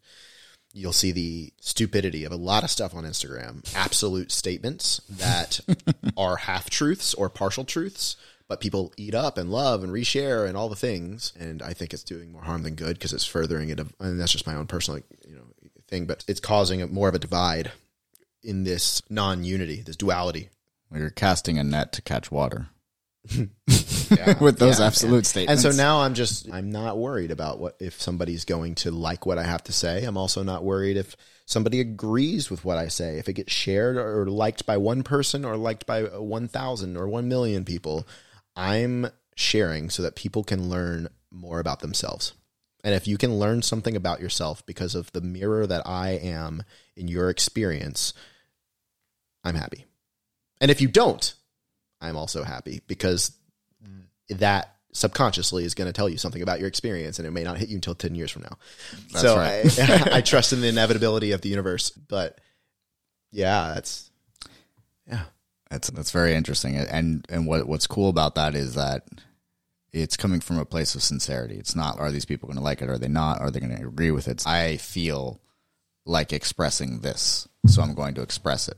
you'll 0.77 0.93
see 0.93 1.11
the 1.11 1.51
stupidity 1.59 2.23
of 2.23 2.31
a 2.31 2.37
lot 2.37 2.63
of 2.63 2.69
stuff 2.69 2.95
on 2.95 3.03
Instagram. 3.03 3.69
Absolute 3.75 4.31
statements 4.31 5.01
that 5.09 5.59
are 6.17 6.37
half 6.37 6.69
truths 6.69 7.13
or 7.13 7.29
partial 7.29 7.65
truths, 7.65 8.15
but 8.47 8.61
people 8.61 8.93
eat 8.95 9.15
up 9.15 9.37
and 9.37 9.51
love 9.51 9.83
and 9.83 9.91
reshare 9.91 10.47
and 10.47 10.55
all 10.55 10.69
the 10.69 10.75
things. 10.75 11.33
And 11.37 11.61
I 11.61 11.73
think 11.73 11.93
it's 11.93 12.03
doing 12.03 12.31
more 12.31 12.43
harm 12.43 12.63
than 12.63 12.75
good 12.75 12.97
because 12.97 13.13
it's 13.13 13.25
furthering 13.25 13.69
it. 13.69 13.79
And 13.99 14.19
that's 14.19 14.31
just 14.31 14.47
my 14.47 14.55
own 14.55 14.67
personal, 14.67 15.01
you 15.27 15.35
know, 15.35 15.43
thing. 15.87 16.05
But 16.05 16.23
it's 16.27 16.39
causing 16.39 16.81
a, 16.81 16.87
more 16.87 17.09
of 17.09 17.15
a 17.15 17.19
divide 17.19 17.71
in 18.43 18.63
this 18.63 19.01
non-unity, 19.09 19.81
this 19.81 19.97
duality. 19.97 20.49
Well, 20.89 21.01
You're 21.01 21.09
casting 21.09 21.57
a 21.57 21.63
net 21.63 21.91
to 21.93 22.01
catch 22.01 22.31
water 22.31 22.69
Yeah. 23.31 24.37
with 24.39 24.57
those 24.57 24.79
Yeah, 24.79 24.87
absolute 24.87 25.17
And 25.17 25.25
statements. 25.25 25.65
And 25.65 25.73
so 25.73 25.77
now 25.77 26.01
I'm 26.01 26.13
just 26.13 26.51
I'm 26.51 26.71
not 26.71 26.97
worried 26.97 27.31
about 27.31 27.59
what 27.59 27.75
if 27.79 28.01
somebody's 28.01 28.45
going 28.45 28.75
to 28.75 28.91
like 28.91 29.25
what 29.25 29.37
I 29.37 29.43
have 29.43 29.63
to 29.65 29.73
say. 29.73 30.03
I'm 30.03 30.17
also 30.17 30.43
not 30.43 30.63
worried 30.63 30.97
if 30.97 31.15
somebody 31.45 31.79
agrees 31.79 32.49
with 32.49 32.63
what 32.63 32.77
I 32.77 32.87
say. 32.87 33.17
If 33.17 33.27
it 33.27 33.33
gets 33.33 33.51
shared 33.51 33.97
or 33.97 34.25
liked 34.27 34.65
by 34.65 34.77
one 34.77 35.03
person 35.03 35.45
or 35.45 35.57
liked 35.57 35.85
by 35.85 36.03
1,000 36.03 36.97
or 36.97 37.07
1 37.07 37.27
million 37.27 37.65
people, 37.65 38.07
I'm 38.55 39.07
sharing 39.35 39.89
so 39.89 40.03
that 40.03 40.15
people 40.15 40.43
can 40.43 40.69
learn 40.69 41.07
more 41.31 41.59
about 41.59 41.79
themselves. 41.79 42.33
And 42.83 42.93
if 42.93 43.07
you 43.07 43.17
can 43.17 43.39
learn 43.39 43.61
something 43.61 43.95
about 43.95 44.21
yourself 44.21 44.65
because 44.65 44.95
of 44.95 45.11
the 45.11 45.21
mirror 45.21 45.65
that 45.67 45.85
I 45.85 46.11
am 46.11 46.63
in 46.95 47.07
your 47.07 47.29
experience, 47.29 48.13
I'm 49.43 49.55
happy. 49.55 49.85
And 50.59 50.71
if 50.71 50.81
you 50.81 50.87
don't, 50.87 51.33
I'm 52.01 52.17
also 52.17 52.43
happy 52.43 52.81
because 52.87 53.31
that 54.29 54.75
subconsciously 54.93 55.63
is 55.63 55.75
going 55.75 55.87
to 55.87 55.93
tell 55.93 56.09
you 56.09 56.17
something 56.17 56.41
about 56.41 56.59
your 56.59 56.67
experience 56.67 57.19
and 57.19 57.27
it 57.27 57.31
may 57.31 57.43
not 57.43 57.57
hit 57.57 57.69
you 57.69 57.75
until 57.75 57.95
10 57.95 58.15
years 58.15 58.31
from 58.31 58.43
now. 58.43 58.57
so 59.09 59.37
right. 59.37 59.79
I, 59.79 60.09
I 60.17 60.21
trust 60.25 60.53
in 60.53 60.61
the 60.61 60.67
inevitability 60.67 61.31
of 61.31 61.41
the 61.41 61.49
universe, 61.49 61.91
but 61.91 62.39
yeah, 63.31 63.73
that's, 63.75 64.09
yeah. 65.07 65.23
That's 65.69 65.89
that's 65.89 66.11
very 66.11 66.33
interesting, 66.33 66.77
and 66.77 67.25
and 67.29 67.45
what 67.45 67.67
what's 67.67 67.87
cool 67.87 68.09
about 68.09 68.35
that 68.35 68.55
is 68.55 68.75
that 68.75 69.05
it's 69.91 70.15
coming 70.15 70.39
from 70.39 70.59
a 70.59 70.65
place 70.65 70.95
of 70.95 71.03
sincerity. 71.03 71.55
It's 71.55 71.75
not 71.75 71.99
are 71.99 72.11
these 72.11 72.25
people 72.25 72.47
going 72.47 72.57
to 72.57 72.63
like 72.63 72.81
it? 72.81 72.89
Are 72.89 72.97
they 72.97 73.09
not? 73.09 73.41
Are 73.41 73.51
they 73.51 73.59
going 73.59 73.75
to 73.75 73.87
agree 73.87 74.11
with 74.11 74.29
it? 74.29 74.47
I 74.47 74.77
feel 74.77 75.41
like 76.05 76.31
expressing 76.31 77.01
this, 77.01 77.49
so 77.65 77.81
I'm 77.81 77.95
going 77.95 78.13
to 78.15 78.21
express 78.21 78.69
it, 78.69 78.77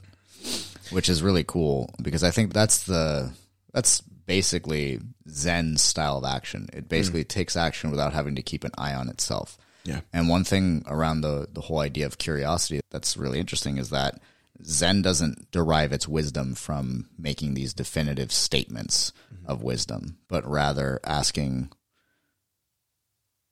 which 0.91 1.09
is 1.09 1.23
really 1.23 1.43
cool 1.43 1.93
because 2.01 2.23
I 2.23 2.31
think 2.31 2.53
that's 2.53 2.83
the 2.83 3.31
that's 3.73 4.01
basically 4.01 4.99
Zen 5.29 5.77
style 5.77 6.17
of 6.17 6.23
action. 6.23 6.69
It 6.73 6.89
basically 6.89 7.23
mm. 7.23 7.29
takes 7.29 7.55
action 7.55 7.91
without 7.91 8.13
having 8.13 8.35
to 8.35 8.41
keep 8.41 8.63
an 8.63 8.71
eye 8.77 8.93
on 8.93 9.09
itself. 9.09 9.57
Yeah. 9.83 10.01
And 10.13 10.29
one 10.29 10.43
thing 10.43 10.83
around 10.87 11.21
the 11.21 11.47
the 11.51 11.61
whole 11.61 11.79
idea 11.79 12.05
of 12.05 12.17
curiosity 12.17 12.81
that's 12.91 13.17
really 13.17 13.39
interesting 13.39 13.77
is 13.77 13.89
that 13.89 14.19
Zen 14.63 15.01
doesn't 15.01 15.51
derive 15.51 15.93
its 15.93 16.07
wisdom 16.07 16.53
from 16.53 17.09
making 17.17 17.53
these 17.53 17.73
definitive 17.73 18.31
statements 18.31 19.13
mm-hmm. 19.33 19.49
of 19.49 19.63
wisdom, 19.63 20.17
but 20.27 20.47
rather 20.47 20.99
asking 21.03 21.71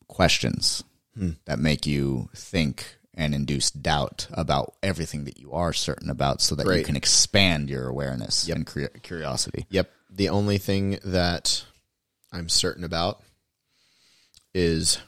questions 0.06 0.84
hmm. 1.16 1.30
that 1.44 1.58
make 1.58 1.86
you 1.86 2.28
think 2.34 2.97
and 3.18 3.34
induce 3.34 3.72
doubt 3.72 4.28
about 4.32 4.76
everything 4.80 5.24
that 5.24 5.38
you 5.38 5.52
are 5.52 5.72
certain 5.72 6.08
about 6.08 6.40
so 6.40 6.54
that 6.54 6.66
you 6.78 6.84
can 6.84 6.96
expand 6.96 7.68
your 7.68 7.88
awareness 7.88 8.48
and 8.48 8.64
curi- 8.64 9.02
curiosity. 9.02 9.66
Yep. 9.70 9.90
The 10.08 10.28
only 10.28 10.56
thing 10.56 11.00
that 11.04 11.64
I'm 12.32 12.48
certain 12.48 12.84
about 12.84 13.20
is 14.54 15.00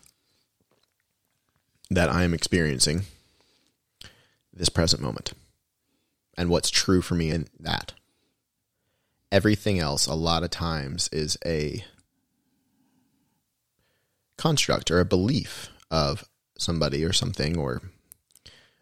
that 1.88 2.10
I 2.10 2.24
am 2.24 2.34
experiencing 2.34 3.02
this 4.52 4.68
present 4.68 5.00
moment 5.00 5.32
and 6.36 6.50
what's 6.50 6.70
true 6.70 7.02
for 7.02 7.14
me 7.14 7.30
in 7.30 7.46
that. 7.60 7.92
Everything 9.30 9.78
else, 9.78 10.06
a 10.08 10.14
lot 10.14 10.42
of 10.42 10.50
times, 10.50 11.08
is 11.12 11.38
a 11.46 11.84
construct 14.36 14.90
or 14.90 14.98
a 14.98 15.04
belief 15.04 15.68
of 15.92 16.24
somebody 16.58 17.04
or 17.04 17.12
something 17.12 17.56
or 17.56 17.80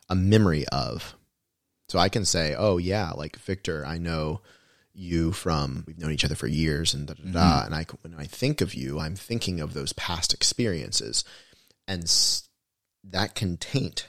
a 0.09 0.15
memory 0.15 0.67
of. 0.69 1.15
So 1.89 1.99
I 1.99 2.09
can 2.09 2.25
say, 2.25 2.55
oh, 2.57 2.77
yeah, 2.77 3.11
like 3.13 3.37
Victor, 3.37 3.85
I 3.87 3.99
know 3.99 4.41
you 4.95 5.33
from 5.33 5.85
we've 5.87 5.99
known 5.99 6.11
each 6.11 6.25
other 6.25 6.35
for 6.35 6.49
years 6.49 6.93
and 6.93 7.07
da 7.07 7.15
da 7.15 7.23
da. 7.23 7.29
Mm-hmm. 7.61 7.67
And 7.67 7.75
I 7.75 7.87
when 8.03 8.15
I 8.19 8.25
think 8.25 8.61
of 8.61 8.75
you, 8.75 8.99
I'm 8.99 9.15
thinking 9.17 9.61
of 9.61 9.73
those 9.73 9.93
past 9.93 10.35
experiences, 10.35 11.25
and 11.87 12.03
s- 12.05 12.49
that 13.05 13.35
can 13.35 13.57
taint 13.57 14.09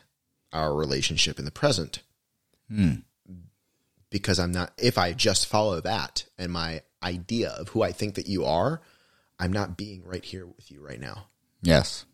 our 0.51 0.73
relationship 0.73 1.37
in 1.37 1.45
the 1.45 1.51
present 1.51 2.01
hmm. 2.67 2.95
because 4.09 4.39
I'm 4.39 4.51
not. 4.51 4.73
If 4.77 4.97
I 4.97 5.13
just 5.13 5.45
follow 5.45 5.79
that 5.81 6.25
and 6.39 6.51
my 6.51 6.81
idea 7.03 7.49
of 7.51 7.69
who 7.69 7.83
I 7.83 7.91
think 7.91 8.15
that 8.15 8.27
you 8.27 8.45
are, 8.45 8.81
I'm 9.39 9.53
not 9.53 9.77
being 9.77 10.03
right 10.03 10.25
here 10.25 10.45
with 10.47 10.71
you 10.71 10.81
right 10.85 10.99
now, 10.99 11.27
Yes. 11.61 12.05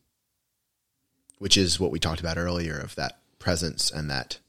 which 1.39 1.57
is 1.57 1.79
what 1.79 1.91
we 1.91 1.99
talked 1.99 2.19
about 2.19 2.38
earlier 2.38 2.77
of 2.77 2.93
that 2.95 3.19
presence 3.49 3.91
and 3.91 4.09
that 4.09 4.39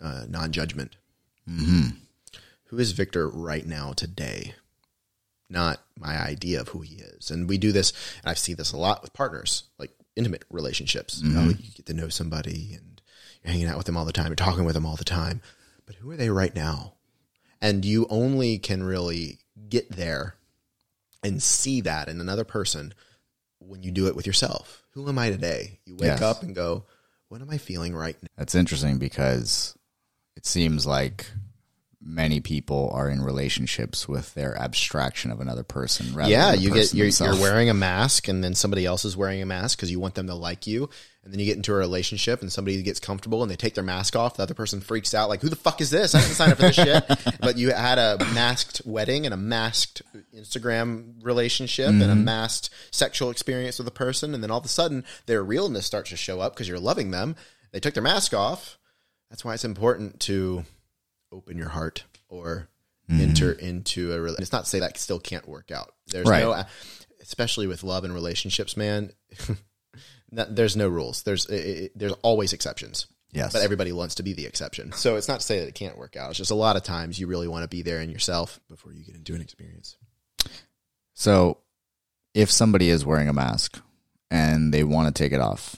uh, 0.00 0.24
non-judgment. 0.28 0.96
Who 1.46 2.78
is 2.78 2.92
Victor 2.92 3.28
right 3.28 3.66
now 3.66 3.92
today? 3.92 4.54
Not 5.50 5.80
my 5.98 6.16
idea 6.18 6.60
of 6.60 6.68
who 6.68 6.80
he 6.80 6.94
is. 6.96 7.30
And 7.30 7.48
we 7.48 7.58
do 7.58 7.70
this, 7.72 7.92
and 8.22 8.30
I 8.30 8.34
see 8.34 8.54
this 8.54 8.72
a 8.72 8.76
lot 8.78 9.02
with 9.02 9.12
partners, 9.12 9.64
like 9.78 9.90
intimate 10.16 10.44
relationships. 10.48 11.20
You, 11.22 11.30
know, 11.32 11.48
you 11.48 11.54
get 11.74 11.86
to 11.86 11.94
know 11.94 12.08
somebody 12.08 12.72
and 12.74 13.02
you're 13.42 13.52
hanging 13.52 13.66
out 13.66 13.76
with 13.76 13.86
them 13.86 13.96
all 13.96 14.04
the 14.04 14.12
time, 14.12 14.28
you're 14.28 14.36
talking 14.36 14.64
with 14.64 14.74
them 14.74 14.86
all 14.86 14.96
the 14.96 15.04
time. 15.04 15.42
But 15.86 15.96
who 15.96 16.10
are 16.12 16.16
they 16.16 16.30
right 16.30 16.54
now? 16.54 16.94
And 17.60 17.84
you 17.84 18.06
only 18.08 18.58
can 18.58 18.82
really 18.84 19.40
get 19.68 19.90
there 19.90 20.36
and 21.22 21.42
see 21.42 21.80
that 21.82 22.08
in 22.08 22.20
another 22.20 22.44
person 22.44 22.94
when 23.58 23.82
you 23.82 23.90
do 23.90 24.06
it 24.06 24.16
with 24.16 24.26
yourself. 24.26 24.84
Who 24.92 25.08
am 25.08 25.18
I 25.18 25.30
today? 25.30 25.80
You 25.84 25.94
wake 25.96 26.04
Yes. 26.06 26.22
up 26.22 26.42
and 26.42 26.54
go, 26.54 26.84
what 27.30 27.40
am 27.40 27.48
I 27.48 27.58
feeling 27.58 27.94
right 27.94 28.16
now? 28.20 28.28
That's 28.36 28.56
interesting 28.56 28.98
because 28.98 29.78
it 30.36 30.44
seems 30.44 30.84
like 30.84 31.26
many 32.02 32.40
people 32.40 32.90
are 32.92 33.08
in 33.08 33.22
relationships 33.22 34.08
with 34.08 34.34
their 34.34 34.58
abstraction 34.58 35.30
of 35.30 35.40
another 35.40 35.62
person. 35.62 36.12
Rather 36.12 36.30
yeah 36.30 36.52
you 36.52 36.72
get 36.72 36.92
you're, 36.92 37.06
you're 37.06 37.40
wearing 37.40 37.70
a 37.70 37.74
mask 37.74 38.26
and 38.26 38.42
then 38.42 38.54
somebody 38.54 38.84
else 38.84 39.04
is 39.04 39.16
wearing 39.16 39.40
a 39.42 39.46
mask 39.46 39.78
because 39.78 39.92
you 39.92 40.00
want 40.00 40.16
them 40.16 40.26
to 40.26 40.34
like 40.34 40.66
you 40.66 40.90
and 41.22 41.32
then 41.32 41.38
you 41.38 41.44
get 41.44 41.56
into 41.56 41.72
a 41.72 41.76
relationship 41.76 42.40
and 42.40 42.50
somebody 42.50 42.82
gets 42.82 42.98
comfortable 42.98 43.42
and 43.42 43.50
they 43.50 43.56
take 43.56 43.74
their 43.74 43.84
mask 43.84 44.16
off 44.16 44.36
the 44.36 44.42
other 44.42 44.54
person 44.54 44.80
freaks 44.80 45.12
out 45.12 45.28
like 45.28 45.42
who 45.42 45.50
the 45.50 45.56
fuck 45.56 45.80
is 45.80 45.90
this? 45.90 46.14
I 46.14 46.20
didn't 46.20 46.34
sign 46.34 46.50
up 46.50 46.56
for 46.56 46.62
this 46.62 46.76
shit. 46.76 47.04
But 47.40 47.58
you 47.58 47.72
had 47.72 47.98
a 47.98 48.18
masked 48.34 48.82
wedding 48.84 49.26
and 49.26 49.34
a 49.34 49.36
masked 49.36 50.02
instagram 50.34 51.14
relationship 51.22 51.88
and 51.88 52.02
a 52.02 52.06
mm-hmm. 52.06 52.24
masked 52.24 52.70
sexual 52.90 53.30
experience 53.30 53.78
with 53.78 53.88
a 53.88 53.92
person 53.92 54.34
and 54.34 54.42
then 54.42 54.50
all 54.50 54.58
of 54.58 54.64
a 54.64 54.68
sudden 54.68 55.04
their 55.26 55.42
realness 55.42 55.86
starts 55.86 56.10
to 56.10 56.16
show 56.16 56.40
up 56.40 56.54
because 56.54 56.68
you're 56.68 56.78
loving 56.78 57.10
them. 57.10 57.36
They 57.72 57.80
took 57.80 57.94
their 57.94 58.02
mask 58.02 58.34
off. 58.34 58.78
That's 59.28 59.44
why 59.44 59.54
it's 59.54 59.64
important 59.64 60.20
to 60.20 60.64
open 61.32 61.58
your 61.58 61.68
heart 61.68 62.04
or 62.28 62.68
mm-hmm. 63.10 63.20
enter 63.20 63.52
into 63.52 64.12
a 64.12 64.32
it's 64.34 64.52
not 64.52 64.64
to 64.64 64.70
say 64.70 64.80
that 64.80 64.98
still 64.98 65.20
can't 65.20 65.46
work 65.46 65.70
out. 65.70 65.92
There's 66.06 66.28
Right. 66.28 66.42
no 66.42 66.64
especially 67.22 67.66
with 67.66 67.82
love 67.82 68.04
and 68.04 68.14
relationships 68.14 68.76
man 68.76 69.12
there's 70.32 70.76
no 70.76 70.88
rules. 70.88 71.22
There's 71.22 71.46
it, 71.46 71.54
it, 71.54 71.92
there's 71.98 72.12
always 72.22 72.52
exceptions. 72.52 73.06
Yes. 73.32 73.52
but 73.52 73.62
everybody 73.62 73.92
wants 73.92 74.16
to 74.16 74.24
be 74.24 74.32
the 74.32 74.44
exception. 74.46 74.90
So 74.90 75.14
it's 75.14 75.28
not 75.28 75.38
to 75.38 75.46
say 75.46 75.60
that 75.60 75.68
it 75.68 75.74
can't 75.76 75.96
work 75.96 76.16
out. 76.16 76.30
It's 76.30 76.38
just 76.38 76.50
a 76.50 76.54
lot 76.56 76.74
of 76.74 76.82
times 76.82 77.16
you 77.16 77.28
really 77.28 77.46
want 77.46 77.62
to 77.62 77.68
be 77.68 77.82
there 77.82 78.00
in 78.00 78.10
yourself 78.10 78.58
before 78.68 78.92
you 78.92 79.04
get 79.04 79.14
into 79.14 79.36
an 79.36 79.40
experience. 79.40 79.96
So, 81.14 81.58
if 82.34 82.50
somebody 82.50 82.88
is 82.88 83.04
wearing 83.04 83.28
a 83.28 83.32
mask 83.32 83.80
and 84.30 84.72
they 84.74 84.84
want 84.84 85.14
to 85.14 85.22
take 85.22 85.32
it 85.32 85.40
off, 85.40 85.76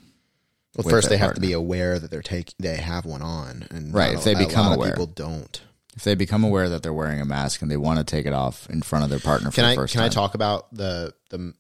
well 0.77 0.89
first 0.89 1.09
they 1.11 1.17
have 1.19 1.35
to 1.35 1.41
be 1.41 1.53
aware 1.53 1.99
that 1.99 2.11
they're 2.11 2.23
take 2.23 2.55
they 2.59 2.77
have 2.77 3.05
one 3.05 3.21
on 3.23 3.67
and 3.71 3.93
Right, 3.93 4.15
if 4.15 4.25
they 4.25 4.33
a- 4.33 4.37
a 4.37 4.47
become 4.47 4.67
lot 4.67 4.73
of 4.73 4.79
aware. 4.79 4.91
people 4.93 5.07
don't. 5.07 5.61
If 5.95 6.05
they 6.05 6.15
become 6.15 6.43
aware 6.45 6.71
that 6.71 6.83
they're 6.83 6.93
wearing 6.95 7.21
a 7.21 7.27
mask 7.27 7.61
and 7.61 7.71
they 7.71 7.77
want 7.77 7.99
to 7.99 8.05
take 8.05 8.25
it 8.25 8.33
off 8.33 8.67
in 8.71 8.81
front 8.81 9.05
of 9.05 9.11
their 9.11 9.19
partner 9.19 9.51
for 9.51 9.57
can 9.57 9.65
the 9.65 9.71
I 9.73 9.75
first 9.75 9.93
can 9.93 10.01
time, 10.01 10.07
I 10.07 10.09
talk 10.09 10.35
about 10.35 10.73
the 10.75 11.13
the 11.29 11.53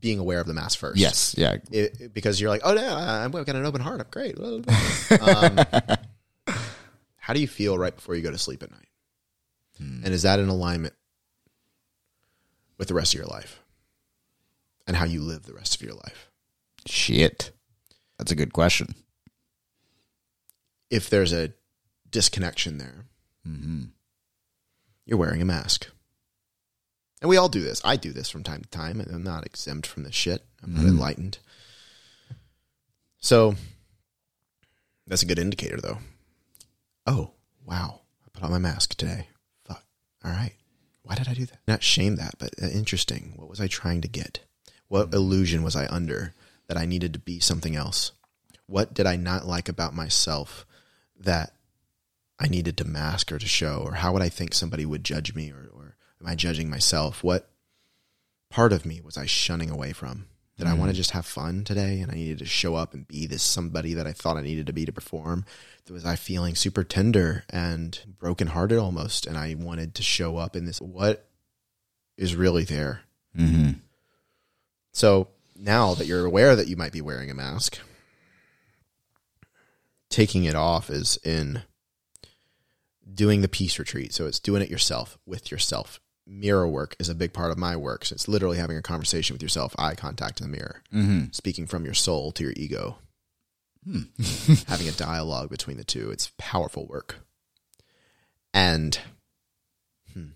being 0.00 0.18
aware 0.18 0.40
of 0.40 0.46
the 0.46 0.54
mask 0.54 0.78
first. 0.78 0.98
Yes. 0.98 1.34
Yeah. 1.36 1.56
It- 1.70 2.12
because 2.14 2.40
you're 2.40 2.50
like, 2.50 2.62
oh 2.64 2.74
no, 2.74 2.96
I've 2.96 3.32
got 3.32 3.48
an 3.56 3.66
open 3.66 3.80
heart. 3.80 4.00
I'm 4.00 4.06
great. 4.10 4.38
um, 5.20 5.60
how 7.16 7.32
do 7.32 7.40
you 7.40 7.48
feel 7.48 7.78
right 7.78 7.94
before 7.94 8.14
you 8.14 8.22
go 8.22 8.30
to 8.30 8.38
sleep 8.38 8.62
at 8.62 8.70
night? 8.70 8.86
And 9.80 10.12
is 10.12 10.22
that 10.22 10.38
in 10.38 10.48
alignment 10.48 10.94
with 12.76 12.88
the 12.88 12.94
rest 12.94 13.14
of 13.14 13.18
your 13.18 13.28
life 13.28 13.62
and 14.86 14.96
how 14.96 15.06
you 15.06 15.22
live 15.22 15.44
the 15.44 15.54
rest 15.54 15.74
of 15.74 15.82
your 15.82 15.94
life? 15.94 16.30
Shit. 16.86 17.50
That's 18.18 18.30
a 18.30 18.36
good 18.36 18.52
question. 18.52 18.94
If 20.90 21.08
there's 21.08 21.32
a 21.32 21.52
disconnection 22.10 22.78
there, 22.78 23.06
mm-hmm. 23.48 23.84
you're 25.06 25.18
wearing 25.18 25.40
a 25.40 25.46
mask. 25.46 25.88
And 27.20 27.28
we 27.28 27.36
all 27.36 27.48
do 27.48 27.60
this. 27.60 27.80
I 27.84 27.96
do 27.96 28.12
this 28.12 28.30
from 28.30 28.42
time 28.42 28.62
to 28.62 28.68
time. 28.68 29.00
and 29.00 29.14
I'm 29.14 29.22
not 29.22 29.44
exempt 29.44 29.86
from 29.86 30.04
this 30.04 30.14
shit. 30.14 30.42
I'm 30.62 30.74
not 30.74 30.84
enlightened. 30.84 31.38
So 33.18 33.54
that's 35.06 35.22
a 35.22 35.26
good 35.26 35.38
indicator, 35.38 35.78
though. 35.80 35.98
Oh, 37.06 37.32
wow. 37.66 38.00
I 38.24 38.28
put 38.32 38.42
on 38.42 38.50
my 38.50 38.58
mask 38.58 38.94
today. 38.94 39.28
Fuck. 39.66 39.84
All 40.24 40.30
right. 40.30 40.54
Why 41.02 41.14
did 41.14 41.28
I 41.28 41.34
do 41.34 41.44
that? 41.46 41.58
Not 41.66 41.82
shame 41.82 42.16
that, 42.16 42.36
but 42.38 42.54
uh, 42.62 42.68
interesting. 42.68 43.34
What 43.36 43.48
was 43.48 43.60
I 43.60 43.66
trying 43.66 44.00
to 44.02 44.08
get? 44.08 44.40
What 44.88 45.12
illusion 45.12 45.62
was 45.62 45.76
I 45.76 45.86
under 45.88 46.34
that 46.68 46.76
I 46.76 46.86
needed 46.86 47.12
to 47.12 47.18
be 47.18 47.40
something 47.40 47.76
else? 47.76 48.12
What 48.66 48.94
did 48.94 49.06
I 49.06 49.16
not 49.16 49.46
like 49.46 49.68
about 49.68 49.94
myself 49.94 50.64
that 51.18 51.52
I 52.38 52.48
needed 52.48 52.76
to 52.78 52.84
mask 52.84 53.32
or 53.32 53.38
to 53.38 53.46
show? 53.46 53.82
Or 53.84 53.94
how 53.94 54.12
would 54.12 54.22
I 54.22 54.28
think 54.28 54.54
somebody 54.54 54.86
would 54.86 55.04
judge 55.04 55.34
me? 55.34 55.50
Or 55.50 55.70
am 56.20 56.26
I 56.26 56.34
judging 56.34 56.70
myself? 56.70 57.24
What 57.24 57.50
part 58.50 58.72
of 58.72 58.84
me 58.84 59.00
was 59.02 59.16
I 59.16 59.26
shunning 59.26 59.70
away 59.70 59.92
from? 59.92 60.26
Did 60.58 60.66
I 60.66 60.74
want 60.74 60.90
to 60.90 60.96
just 60.96 61.12
have 61.12 61.24
fun 61.24 61.64
today 61.64 62.00
and 62.00 62.12
I 62.12 62.16
needed 62.16 62.40
to 62.40 62.44
show 62.44 62.74
up 62.74 62.92
and 62.92 63.08
be 63.08 63.26
this 63.26 63.42
somebody 63.42 63.94
that 63.94 64.06
I 64.06 64.12
thought 64.12 64.36
I 64.36 64.42
needed 64.42 64.66
to 64.66 64.74
be 64.74 64.84
to 64.84 64.92
perform? 64.92 65.46
Was 65.88 66.04
I 66.04 66.16
feeling 66.16 66.54
super 66.54 66.84
tender 66.84 67.44
and 67.48 67.98
brokenhearted 68.18 68.78
almost? 68.78 69.26
And 69.26 69.38
I 69.38 69.54
wanted 69.58 69.94
to 69.94 70.02
show 70.02 70.36
up 70.36 70.54
in 70.54 70.66
this. 70.66 70.78
What 70.78 71.26
is 72.18 72.36
really 72.36 72.64
there? 72.64 73.00
Mm-hmm. 73.34 73.78
So 74.92 75.28
now 75.56 75.94
that 75.94 76.06
you're 76.06 76.26
aware 76.26 76.54
that 76.54 76.68
you 76.68 76.76
might 76.76 76.92
be 76.92 77.00
wearing 77.00 77.30
a 77.30 77.34
mask, 77.34 77.78
taking 80.10 80.44
it 80.44 80.54
off 80.54 80.90
is 80.90 81.18
in 81.24 81.62
doing 83.12 83.40
the 83.40 83.48
peace 83.48 83.78
retreat. 83.78 84.12
So 84.12 84.26
it's 84.26 84.38
doing 84.38 84.60
it 84.60 84.70
yourself 84.70 85.18
with 85.24 85.50
yourself. 85.50 86.00
Mirror 86.32 86.68
work 86.68 86.94
is 87.00 87.08
a 87.08 87.14
big 87.14 87.32
part 87.32 87.50
of 87.50 87.58
my 87.58 87.76
work. 87.76 88.04
So 88.04 88.14
it's 88.14 88.28
literally 88.28 88.56
having 88.56 88.76
a 88.76 88.82
conversation 88.82 89.34
with 89.34 89.42
yourself, 89.42 89.74
eye 89.76 89.96
contact 89.96 90.40
in 90.40 90.48
the 90.48 90.56
mirror, 90.56 90.82
Mm-hmm. 90.94 91.32
speaking 91.32 91.66
from 91.66 91.84
your 91.84 91.94
soul 91.94 92.30
to 92.32 92.44
your 92.44 92.52
ego, 92.54 92.98
having 94.68 94.88
a 94.88 94.92
dialogue 94.92 95.50
between 95.50 95.76
the 95.76 95.84
two. 95.84 96.10
It's 96.10 96.32
powerful 96.38 96.86
work. 96.86 97.16
And 98.54 98.98
hmm, 100.12 100.28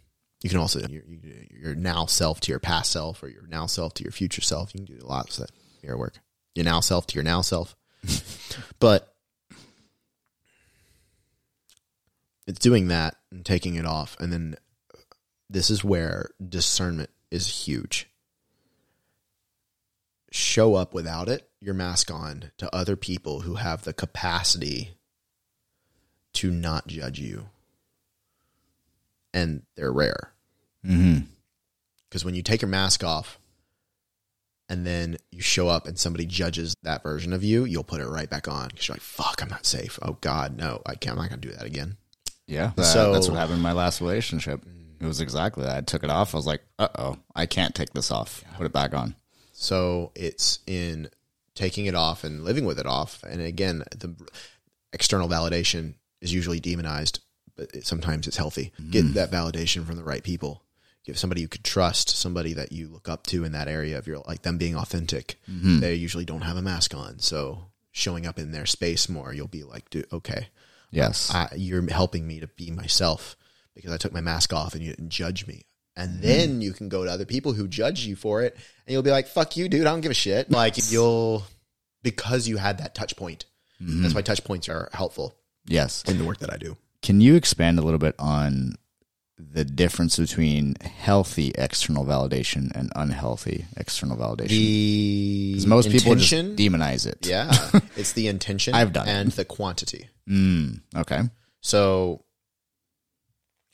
you 0.43 0.51
can 0.51 0.59
also, 0.59 0.81
your, 0.89 1.03
your 1.51 1.75
now 1.77 2.07
self 2.07 2.41
to 2.41 2.51
your 2.53 2.59
past 2.59 2.91
self 2.91 3.23
or 3.23 3.29
your 3.29 3.47
now 3.47 3.67
self 3.67 3.95
to 3.95 4.03
your 4.03 4.13
future 4.13 4.41
self. 4.43 4.75
You 4.75 4.85
can 4.85 4.97
do 4.97 5.05
lots 5.05 5.39
of 5.39 5.47
that 5.47 5.55
mirror 5.83 5.97
work. 5.97 6.19
Your 6.57 6.65
now 6.65 6.81
self 6.81 7.07
to 7.09 7.15
your 7.15 7.25
now 7.25 7.41
self. 7.41 7.77
but 8.81 9.15
it's 12.47 12.59
doing 12.59 12.89
that 12.89 13.17
and 13.31 13.45
taking 13.45 13.77
it 13.77 13.87
off. 13.87 14.17
And 14.21 14.33
then 14.33 14.57
this 15.51 15.71
is 15.71 15.85
where 15.85 16.31
discernment 16.47 17.11
is 17.31 17.67
huge. 17.67 18.09
Show 20.31 20.75
up 20.75 20.95
without 20.95 21.29
it, 21.29 21.49
your 21.61 21.75
mask 21.75 22.11
on, 22.11 22.51
to 22.59 22.75
other 22.75 22.97
people 22.97 23.41
who 23.41 23.55
have 23.55 23.83
the 23.83 23.93
capacity 23.93 24.97
to 26.35 26.51
not 26.51 26.89
judge 26.89 27.21
you. 27.21 27.47
And 29.33 29.63
they're 29.77 29.93
rare. 29.93 30.33
Mm-hmm. 30.85 31.27
Because 32.09 32.25
when 32.25 32.35
you 32.35 32.43
take 32.43 32.63
your 32.63 32.69
mask 32.69 33.03
off 33.05 33.39
and 34.69 34.87
then 34.87 35.19
you 35.31 35.41
show 35.41 35.69
up 35.69 35.87
and 35.87 35.99
somebody 35.99 36.27
judges 36.27 36.75
that 36.83 37.03
version 37.03 37.33
of 37.33 37.45
you, 37.45 37.65
you'll 37.65 37.85
put 37.85 38.01
it 38.01 38.07
right 38.07 38.31
back 38.31 38.49
on. 38.49 38.69
Because 38.69 38.89
you're 38.89 38.95
like, 38.97 39.03
fuck, 39.03 39.41
I'm 39.43 39.49
not 39.49 39.67
safe. 39.67 39.99
Oh, 40.03 40.17
God, 40.21 40.57
no, 40.57 40.83
I 40.87 40.95
can't. 40.95 41.17
I'm 41.17 41.23
not 41.23 41.31
going 41.31 41.41
to 41.41 41.49
do 41.49 41.55
that 41.55 41.67
again. 41.67 41.97
Yeah. 42.47 42.73
That- 42.77 42.87
So- 42.87 43.13
that's 43.13 43.29
what 43.29 43.39
happened 43.39 43.57
in 43.59 43.63
my 43.63 43.73
last 43.73 44.01
relationship. 44.01 44.65
It 45.01 45.07
was 45.07 45.21
exactly 45.21 45.65
that. 45.65 45.77
I 45.77 45.81
took 45.83 46.05
it 46.05 46.11
off. 46.11 46.35
I 46.35 46.39
was 46.39 46.47
like, 46.47 46.63
uh 46.79 46.89
oh, 46.99 47.17
I 47.35 47.47
can't 47.47 47.75
take 47.75 47.93
this 47.93 48.11
off. 48.11 48.45
Put 48.57 48.67
it 48.67 48.73
back 48.73 48.95
on. 48.95 49.15
So 49.53 50.13
it's 50.15 50.61
in 50.67 51.09
taking 51.55 51.87
it 51.87 51.95
off 51.95 52.25
and 52.25 52.45
living 52.45 52.65
with 52.65 52.79
it 52.79 52.87
off. 52.87 53.23
And 53.23 53.41
again, 53.41 53.85
the 53.91 54.15
external 54.93 55.29
validation 55.29 55.95
is 56.21 56.33
usually 56.33 56.61
demonized, 56.61 57.21
but 57.57 57.71
it, 57.75 57.87
sometimes 57.87 58.27
it's 58.27 58.37
healthy. 58.37 58.73
Get 58.91 59.15
that 59.15 59.31
validation 59.31 59.87
from 59.87 59.97
the 59.97 60.05
right 60.05 60.23
people. 60.23 60.63
Give 61.05 61.19
somebody 61.19 61.43
you 61.43 61.49
could 61.49 61.65
trust, 61.65 62.09
somebody 62.09 62.55
that 62.55 62.73
you 62.73 62.89
look 62.89 63.09
up 63.09 63.27
to 63.27 63.45
in 63.45 63.53
that 63.53 63.69
area 63.69 63.99
of 63.99 64.07
your 64.07 64.19
like 64.27 64.43
them 64.43 64.59
being 64.59 64.75
authentic. 64.75 65.39
They 65.81 65.95
usually 65.95 66.25
don't 66.25 66.41
have 66.43 66.57
a 66.57 66.63
mask 66.63 66.95
on, 66.95 67.19
so 67.19 67.67
showing 67.93 68.27
up 68.27 68.39
in 68.39 68.53
their 68.53 68.67
space 68.67 69.09
more, 69.09 69.33
you'll 69.33 69.47
be 69.47 69.63
like, 69.63 69.89
dude, 69.91 70.07
okay, 70.13 70.49
Yes. 70.91 71.31
I, 71.35 71.49
you're 71.57 71.89
helping 71.91 72.27
me 72.27 72.41
to 72.41 72.47
be 72.47 72.71
myself 72.71 73.37
because 73.75 73.93
I 73.93 73.97
took 73.97 74.13
my 74.13 74.21
mask 74.21 74.53
off 74.53 74.75
and 74.75 74.83
you 74.83 74.91
didn't 74.91 75.11
judge 75.11 75.47
me. 75.47 75.63
And 75.97 76.21
then 76.21 76.61
you 76.61 76.73
can 76.73 76.89
go 76.89 77.05
to 77.05 77.11
other 77.11 77.25
people 77.25 77.53
who 77.53 77.69
judge 77.69 78.05
you 78.05 78.17
for 78.17 78.43
it 78.43 78.55
and 78.55 78.93
you'll 78.93 79.03
be 79.03 79.11
like, 79.13 79.29
fuck 79.29 79.57
you, 79.57 79.69
dude. 79.69 79.83
I 79.87 79.91
don't 79.91 80.01
give 80.01 80.11
a 80.11 80.15
shit. 80.15 80.51
Like 80.51 80.75
you'll, 80.91 81.45
because 82.03 82.49
you 82.49 82.57
had 82.57 82.79
that 82.79 82.95
touch 82.95 83.17
point. 83.17 83.45
That's 83.81 84.15
why 84.15 84.23
touch 84.23 84.43
points 84.45 84.69
are 84.69 84.89
helpful 84.93 85.35
yes. 85.67 86.03
in 86.09 86.19
the 86.19 86.25
work 86.25 86.39
that 86.39 86.53
I 86.53 86.57
do. 86.57 86.77
Can 87.03 87.21
you 87.21 87.35
expand 87.37 87.79
a 87.79 87.83
little 87.83 87.99
bit 87.99 88.15
on 88.19 88.75
the 89.37 89.65
difference 89.65 90.17
between 90.17 90.75
healthy 90.81 91.53
external 91.57 92.05
validation 92.05 92.73
and 92.75 92.91
unhealthy 92.97 93.67
external 93.77 94.17
validation? 94.17 94.49
The 94.49 95.55
'Cause 95.55 95.67
most 95.67 95.91
people 95.91 96.15
just 96.15 96.33
demonize 96.57 97.07
it. 97.07 97.27
yeah, 97.27 97.53
it's 97.97 98.13
the 98.13 98.29
intention 98.29 98.75
I've 98.75 98.93
done 98.93 99.07
it. 99.07 99.11
and 99.11 99.33
the 99.33 99.45
quantity. 99.45 100.09
Mm, 100.29 100.81
okay. 100.97 101.23
So, 101.61 102.25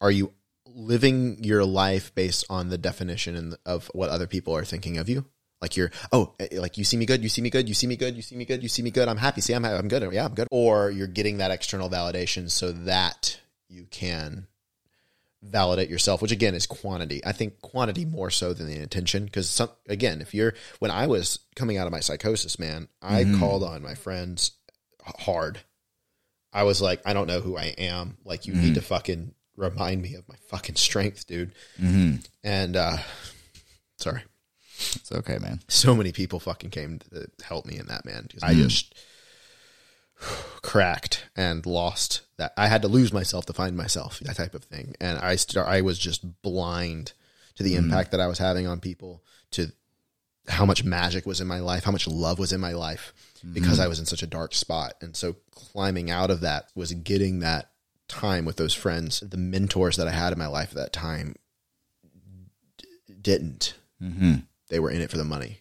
are 0.01 0.11
you 0.11 0.33
living 0.67 1.43
your 1.43 1.65
life 1.65 2.15
based 2.15 2.45
on 2.49 2.69
the 2.69 2.79
definition 2.79 3.37
and 3.37 3.57
of 3.67 3.91
what 3.95 4.11
other 4.11 4.27
people 4.27 4.57
are 4.57 4.65
thinking 4.65 4.99
of 4.99 5.09
you? 5.09 5.27
Like 5.61 5.77
you're, 5.77 5.91
oh, 6.13 6.35
eh, 6.41 6.49
eh, 6.53 6.61
like 6.61 6.79
you 6.79 6.85
see 6.85 6.97
me 6.97 7.05
good, 7.07 7.23
you 7.23 7.29
see 7.29 7.43
me 7.43 7.51
good, 7.51 7.69
you 7.69 7.75
see 7.75 7.87
me 7.87 7.97
good, 7.97 8.17
you 8.17 8.23
see 8.23 8.37
me 8.37 8.45
good, 8.45 8.63
you 8.63 8.69
see 8.69 8.83
me 8.83 8.91
good. 8.91 9.09
I'm 9.09 9.19
happy. 9.19 9.43
See, 9.43 9.53
I'm, 9.53 9.65
I'm 9.65 9.89
good. 9.89 10.11
Yeah, 10.13 10.25
I'm 10.25 10.35
good. 10.35 10.49
Or 10.51 10.91
you're 10.91 11.07
getting 11.07 11.39
that 11.39 11.51
external 11.51 11.91
validation 11.91 12.51
so 12.51 12.73
that 12.73 13.39
you 13.69 13.87
can 13.91 14.47
validate 15.43 15.91
yourself, 15.91 16.23
which 16.23 16.33
again 16.33 16.55
is 16.55 16.67
quantity. 16.67 17.21
I 17.25 17.33
think 17.33 17.61
quantity 17.61 18.05
more 18.05 18.31
so 18.31 18.55
than 18.55 18.69
the 18.69 18.77
intention. 18.77 19.25
Because 19.25 19.51
some, 19.51 19.71
again, 19.87 20.23
if 20.23 20.35
you're 20.35 20.55
when 20.79 20.91
I 20.91 21.07
was 21.09 21.41
coming 21.57 21.77
out 21.77 21.87
of 21.87 21.93
my 21.93 22.01
psychosis, 22.01 22.59
man, 22.59 22.89
I 23.03 23.25
mm-hmm. 23.25 23.39
called 23.39 23.63
on 23.63 23.83
my 23.83 23.95
friends 23.95 24.53
hard. 25.05 25.59
I 26.53 26.65
was 26.65 26.83
like, 26.83 27.03
I 27.07 27.13
don't 27.13 27.27
know 27.27 27.41
who 27.41 27.57
I 27.57 27.75
am. 27.79 28.17
Like, 28.25 28.47
you 28.47 28.55
need 28.55 28.65
mm-hmm. 28.65 28.75
to 28.75 28.81
fucking 28.81 29.35
remind 29.61 30.03
me 30.03 30.15
of 30.15 30.29
my 30.29 30.37
fucking 30.49 30.77
strength, 30.77 31.27
dude. 31.27 31.53
Mm-hmm. 31.81 32.17
And 32.43 32.77
uh 32.77 32.97
sorry, 33.99 34.23
It's 34.97 35.13
okay, 35.13 35.39
man. 35.39 35.61
so 35.69 35.95
many 35.95 36.13
people 36.13 36.41
fucking 36.41 36.71
came 36.71 36.99
to 37.11 37.29
help 37.45 37.67
me 37.67 37.79
in 37.79 37.87
that 37.87 38.05
man 38.05 38.23
because 38.27 38.43
I 38.43 38.55
just 38.55 38.95
cracked 40.63 41.25
and 41.37 41.65
lost 41.67 42.23
that. 42.37 42.53
I 42.57 42.69
had 42.69 42.83
to 42.83 42.89
lose 42.89 43.13
myself 43.13 43.47
to 43.47 43.53
find 43.53 43.77
myself, 43.77 44.21
that 44.21 44.37
type 44.37 44.55
of 44.55 44.65
thing. 44.65 44.95
And 45.01 45.19
I 45.19 45.37
start, 45.37 45.69
I 45.69 45.81
was 45.83 45.99
just 45.99 46.43
blind 46.43 47.13
to 47.57 47.63
the 47.63 47.75
impact 47.77 48.11
that 48.13 48.21
I 48.21 48.27
was 48.27 48.39
having 48.39 48.67
on 48.67 48.81
people, 48.81 49.23
to 49.53 49.73
how 50.49 50.65
much 50.65 50.85
magic 50.85 51.27
was 51.27 51.41
in 51.41 51.47
my 51.47 51.61
life, 51.61 51.85
how 51.85 51.93
much 51.93 52.07
love 52.09 52.39
was 52.39 52.53
in 52.53 52.61
my 52.61 52.73
life 52.73 53.13
because 53.53 53.79
I 53.81 53.89
was 53.89 53.99
in 53.99 54.07
such 54.07 54.23
a 54.23 54.27
dark 54.27 54.55
spot. 54.55 54.95
And 55.01 55.17
so 55.17 55.37
climbing 55.51 56.11
out 56.11 56.31
of 56.31 56.41
that 56.41 56.69
was 56.75 56.93
getting 56.93 57.41
that 57.41 57.71
time 58.11 58.45
with 58.45 58.57
those 58.57 58.75
friends. 58.75 59.21
The 59.21 59.37
mentors 59.37 59.97
that 59.97 60.09
I 60.09 60.13
had 60.13 60.33
in 60.33 60.39
my 60.39 60.47
life 60.47 60.71
at 60.71 60.77
that 60.77 60.93
time 60.93 61.37
d- 62.77 62.87
didn't. 63.21 63.75
Mm-hmm. 64.03 64.35
They 64.69 64.81
were 64.81 64.91
in 64.91 65.01
it 65.01 65.11
for 65.11 65.17
the 65.17 65.25
money. 65.25 65.61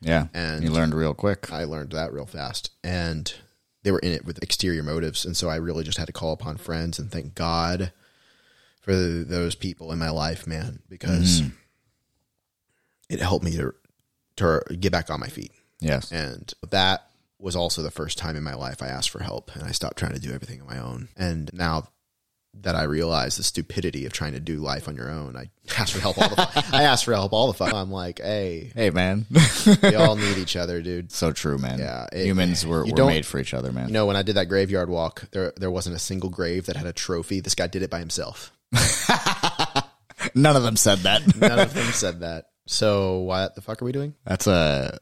Yeah. 0.00 0.26
And 0.34 0.62
you 0.62 0.70
learned 0.70 0.94
real 0.94 1.14
quick. 1.14 1.50
I 1.50 1.64
learned 1.64 1.92
that 1.92 2.12
real 2.12 2.26
fast. 2.26 2.70
And 2.82 3.32
they 3.82 3.90
were 3.90 3.98
in 4.00 4.12
it 4.12 4.24
with 4.24 4.42
exterior 4.42 4.82
motives. 4.82 5.24
And 5.24 5.36
so 5.36 5.48
I 5.48 5.56
really 5.56 5.84
just 5.84 5.98
had 5.98 6.06
to 6.06 6.12
call 6.12 6.32
upon 6.32 6.56
friends 6.56 6.98
and 6.98 7.10
thank 7.10 7.34
God 7.34 7.92
for 8.80 8.92
th- 8.92 9.26
those 9.28 9.54
people 9.54 9.92
in 9.92 9.98
my 9.98 10.10
life, 10.10 10.46
man, 10.46 10.80
because 10.88 11.42
it 13.08 13.20
helped 13.20 13.44
me 13.44 13.56
to, 13.56 13.74
to 14.36 14.62
get 14.78 14.92
back 14.92 15.10
on 15.10 15.20
my 15.20 15.28
feet. 15.28 15.52
Yes. 15.80 16.12
And 16.12 16.52
that 16.70 17.08
was 17.38 17.56
also 17.56 17.82
the 17.82 17.90
first 17.90 18.16
time 18.18 18.36
in 18.36 18.42
my 18.42 18.54
life 18.54 18.82
I 18.82 18.88
asked 18.88 19.10
for 19.10 19.22
help 19.22 19.54
and 19.54 19.64
I 19.64 19.72
stopped 19.72 19.98
trying 19.98 20.14
to 20.14 20.20
do 20.20 20.32
everything 20.32 20.60
on 20.60 20.66
my 20.66 20.78
own. 20.78 21.08
And 21.16 21.50
now 21.52 21.88
that 22.62 22.76
I 22.76 22.84
realize 22.84 23.36
the 23.36 23.42
stupidity 23.42 24.06
of 24.06 24.12
trying 24.12 24.34
to 24.34 24.38
do 24.40 24.58
life 24.58 24.86
on 24.86 24.94
your 24.94 25.10
own. 25.10 25.36
I 25.36 25.50
asked 25.78 25.92
for 25.92 25.98
help 26.00 26.16
all 26.18 26.28
the 26.28 26.36
time. 26.36 26.64
I 26.72 26.84
asked 26.84 27.04
for 27.04 27.12
help 27.12 27.32
all 27.32 27.52
the 27.52 27.58
time. 27.64 27.74
I'm 27.74 27.90
like, 27.90 28.20
hey, 28.20 28.70
Hey, 28.76 28.90
man. 28.90 29.26
we 29.82 29.96
all 29.96 30.14
need 30.14 30.38
each 30.38 30.54
other, 30.54 30.80
dude. 30.80 31.10
so 31.10 31.32
true, 31.32 31.58
man. 31.58 31.80
Yeah, 31.80 32.06
it- 32.12 32.26
Humans 32.26 32.64
were, 32.64 32.86
were 32.86 33.06
made 33.06 33.26
for 33.26 33.40
each 33.40 33.54
other, 33.54 33.72
man. 33.72 33.88
You 33.88 33.92
know, 33.94 34.06
when 34.06 34.14
I 34.14 34.22
did 34.22 34.36
that 34.36 34.46
graveyard 34.48 34.88
walk, 34.88 35.28
there 35.32 35.52
there 35.56 35.70
wasn't 35.70 35.96
a 35.96 35.98
single 35.98 36.30
grave 36.30 36.66
that 36.66 36.76
had 36.76 36.86
a 36.86 36.92
trophy. 36.92 37.40
This 37.40 37.56
guy 37.56 37.66
did 37.66 37.82
it 37.82 37.90
by 37.90 37.98
himself. 37.98 38.52
None 40.34 40.56
of 40.56 40.62
them 40.62 40.76
said 40.76 40.98
that. 41.00 41.36
None 41.36 41.58
of 41.58 41.74
them 41.74 41.86
said 41.92 42.20
that. 42.20 42.46
So 42.66 43.18
what 43.18 43.54
the 43.54 43.60
fuck 43.62 43.82
are 43.82 43.84
we 43.84 43.92
doing? 43.92 44.14
That's 44.24 44.46
a 44.46 44.98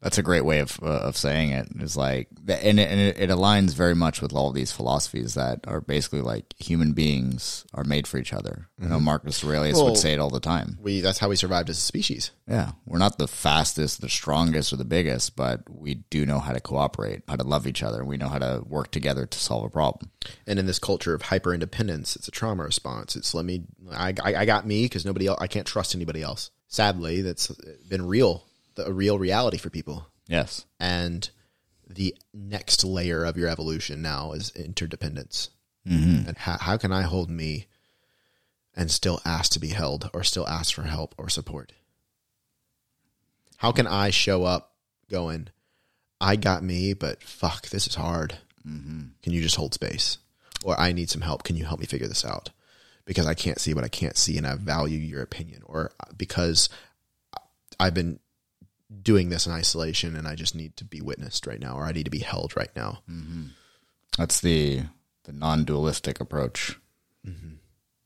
that's 0.00 0.18
a 0.18 0.22
great 0.22 0.44
way 0.44 0.60
of 0.60 0.78
uh, 0.82 0.86
of 0.86 1.16
saying 1.16 1.50
it. 1.50 1.68
Is 1.80 1.96
like, 1.96 2.28
and 2.48 2.78
it, 2.78 2.90
and 2.90 3.00
it, 3.00 3.30
aligns 3.30 3.74
very 3.74 3.94
much 3.94 4.22
with 4.22 4.32
all 4.32 4.52
these 4.52 4.70
philosophies 4.70 5.34
that 5.34 5.60
are 5.66 5.80
basically 5.80 6.20
like 6.20 6.54
human 6.58 6.92
beings 6.92 7.66
are 7.74 7.84
made 7.84 8.06
for 8.06 8.18
each 8.18 8.32
other. 8.32 8.68
You 8.80 8.88
know, 8.88 9.00
Marcus 9.00 9.42
Aurelius 9.44 9.76
Well- 9.76 9.86
would 9.86 9.96
say 9.98 10.12
it 10.12 10.20
all 10.20 10.30
the 10.30 10.40
time. 10.40 10.78
We 10.80 11.00
that's 11.00 11.18
how 11.18 11.28
we 11.28 11.36
survived 11.36 11.68
as 11.68 11.78
a 11.78 11.80
species. 11.80 12.30
Yeah, 12.46 12.72
we're 12.86 12.98
not 12.98 13.18
the 13.18 13.28
fastest, 13.28 14.00
the 14.00 14.08
strongest, 14.08 14.72
or 14.72 14.76
the 14.76 14.84
biggest, 14.84 15.34
but 15.34 15.62
we 15.68 15.94
do 16.10 16.24
know 16.24 16.38
how 16.38 16.52
to 16.52 16.60
cooperate, 16.60 17.22
how 17.28 17.36
to 17.36 17.44
love 17.44 17.66
each 17.66 17.82
other. 17.82 18.04
We 18.04 18.16
know 18.16 18.28
how 18.28 18.38
to 18.38 18.62
work 18.66 18.90
together 18.90 19.26
to 19.26 19.38
solve 19.38 19.64
a 19.64 19.70
problem. 19.70 20.10
And 20.46 20.58
in 20.58 20.66
this 20.66 20.78
culture 20.78 21.12
of 21.14 21.22
hyper 21.22 21.52
independence, 21.52 22.14
it's 22.16 22.28
a 22.28 22.32
trauma 22.32 22.62
response. 22.62 23.16
It's 23.16 23.34
let 23.34 23.44
me, 23.44 23.64
I, 23.90 24.14
I, 24.22 24.36
I 24.36 24.44
got 24.44 24.66
me 24.66 24.84
because 24.84 25.04
nobody 25.04 25.26
else, 25.26 25.38
I 25.40 25.46
can't 25.46 25.66
trust 25.66 25.94
anybody 25.94 26.22
else. 26.22 26.50
Sadly, 26.68 27.22
that's 27.22 27.48
been 27.88 28.06
real, 28.06 28.44
a 28.78 28.92
real 28.92 29.18
reality 29.18 29.58
for 29.58 29.70
people. 29.70 30.06
Yes. 30.26 30.66
And 30.78 31.28
the 31.88 32.16
next 32.34 32.84
layer 32.84 33.24
of 33.24 33.36
your 33.36 33.48
evolution 33.48 34.02
now 34.02 34.32
is 34.32 34.52
interdependence. 34.54 35.50
Mm-hmm. 35.86 36.28
And 36.28 36.38
how, 36.38 36.58
how 36.58 36.76
can 36.76 36.92
I 36.92 37.02
hold 37.02 37.30
me 37.30 37.66
and 38.76 38.90
still 38.90 39.20
ask 39.24 39.52
to 39.52 39.58
be 39.58 39.68
held 39.68 40.10
or 40.12 40.22
still 40.22 40.46
ask 40.46 40.74
for 40.74 40.82
help 40.82 41.14
or 41.18 41.28
support? 41.28 41.72
How 43.56 43.72
can 43.72 43.86
I 43.86 44.10
show 44.10 44.44
up 44.44 44.74
going, 45.10 45.48
I 46.20 46.36
got 46.36 46.62
me, 46.62 46.92
but 46.92 47.22
fuck, 47.22 47.68
this 47.68 47.86
is 47.86 47.94
hard. 47.94 48.38
Mm-hmm. 48.66 49.00
Can 49.22 49.32
you 49.32 49.42
just 49.42 49.56
hold 49.56 49.74
space? 49.74 50.18
Or 50.64 50.78
I 50.78 50.92
need 50.92 51.10
some 51.10 51.22
help. 51.22 51.42
Can 51.42 51.56
you 51.56 51.64
help 51.64 51.80
me 51.80 51.86
figure 51.86 52.08
this 52.08 52.24
out? 52.24 52.50
Because 53.04 53.26
I 53.26 53.34
can't 53.34 53.58
see 53.58 53.72
what 53.72 53.84
I 53.84 53.88
can't 53.88 54.16
see 54.16 54.36
and 54.36 54.46
I 54.46 54.54
value 54.56 54.98
your 54.98 55.22
opinion. 55.22 55.62
Or 55.64 55.92
uh, 56.00 56.12
because 56.16 56.68
I've 57.80 57.94
been 57.94 58.20
doing 59.02 59.28
this 59.28 59.46
in 59.46 59.52
isolation 59.52 60.16
and 60.16 60.26
I 60.26 60.34
just 60.34 60.54
need 60.54 60.76
to 60.76 60.84
be 60.84 61.00
witnessed 61.00 61.46
right 61.46 61.60
now 61.60 61.76
or 61.76 61.84
I 61.84 61.92
need 61.92 62.04
to 62.04 62.10
be 62.10 62.20
held 62.20 62.56
right 62.56 62.70
now. 62.74 63.00
Mm-hmm. 63.10 63.44
That's 64.16 64.40
the 64.40 64.82
the 65.24 65.32
non 65.32 65.64
dualistic 65.64 66.20
approach, 66.20 66.78
mm-hmm. 67.26 67.56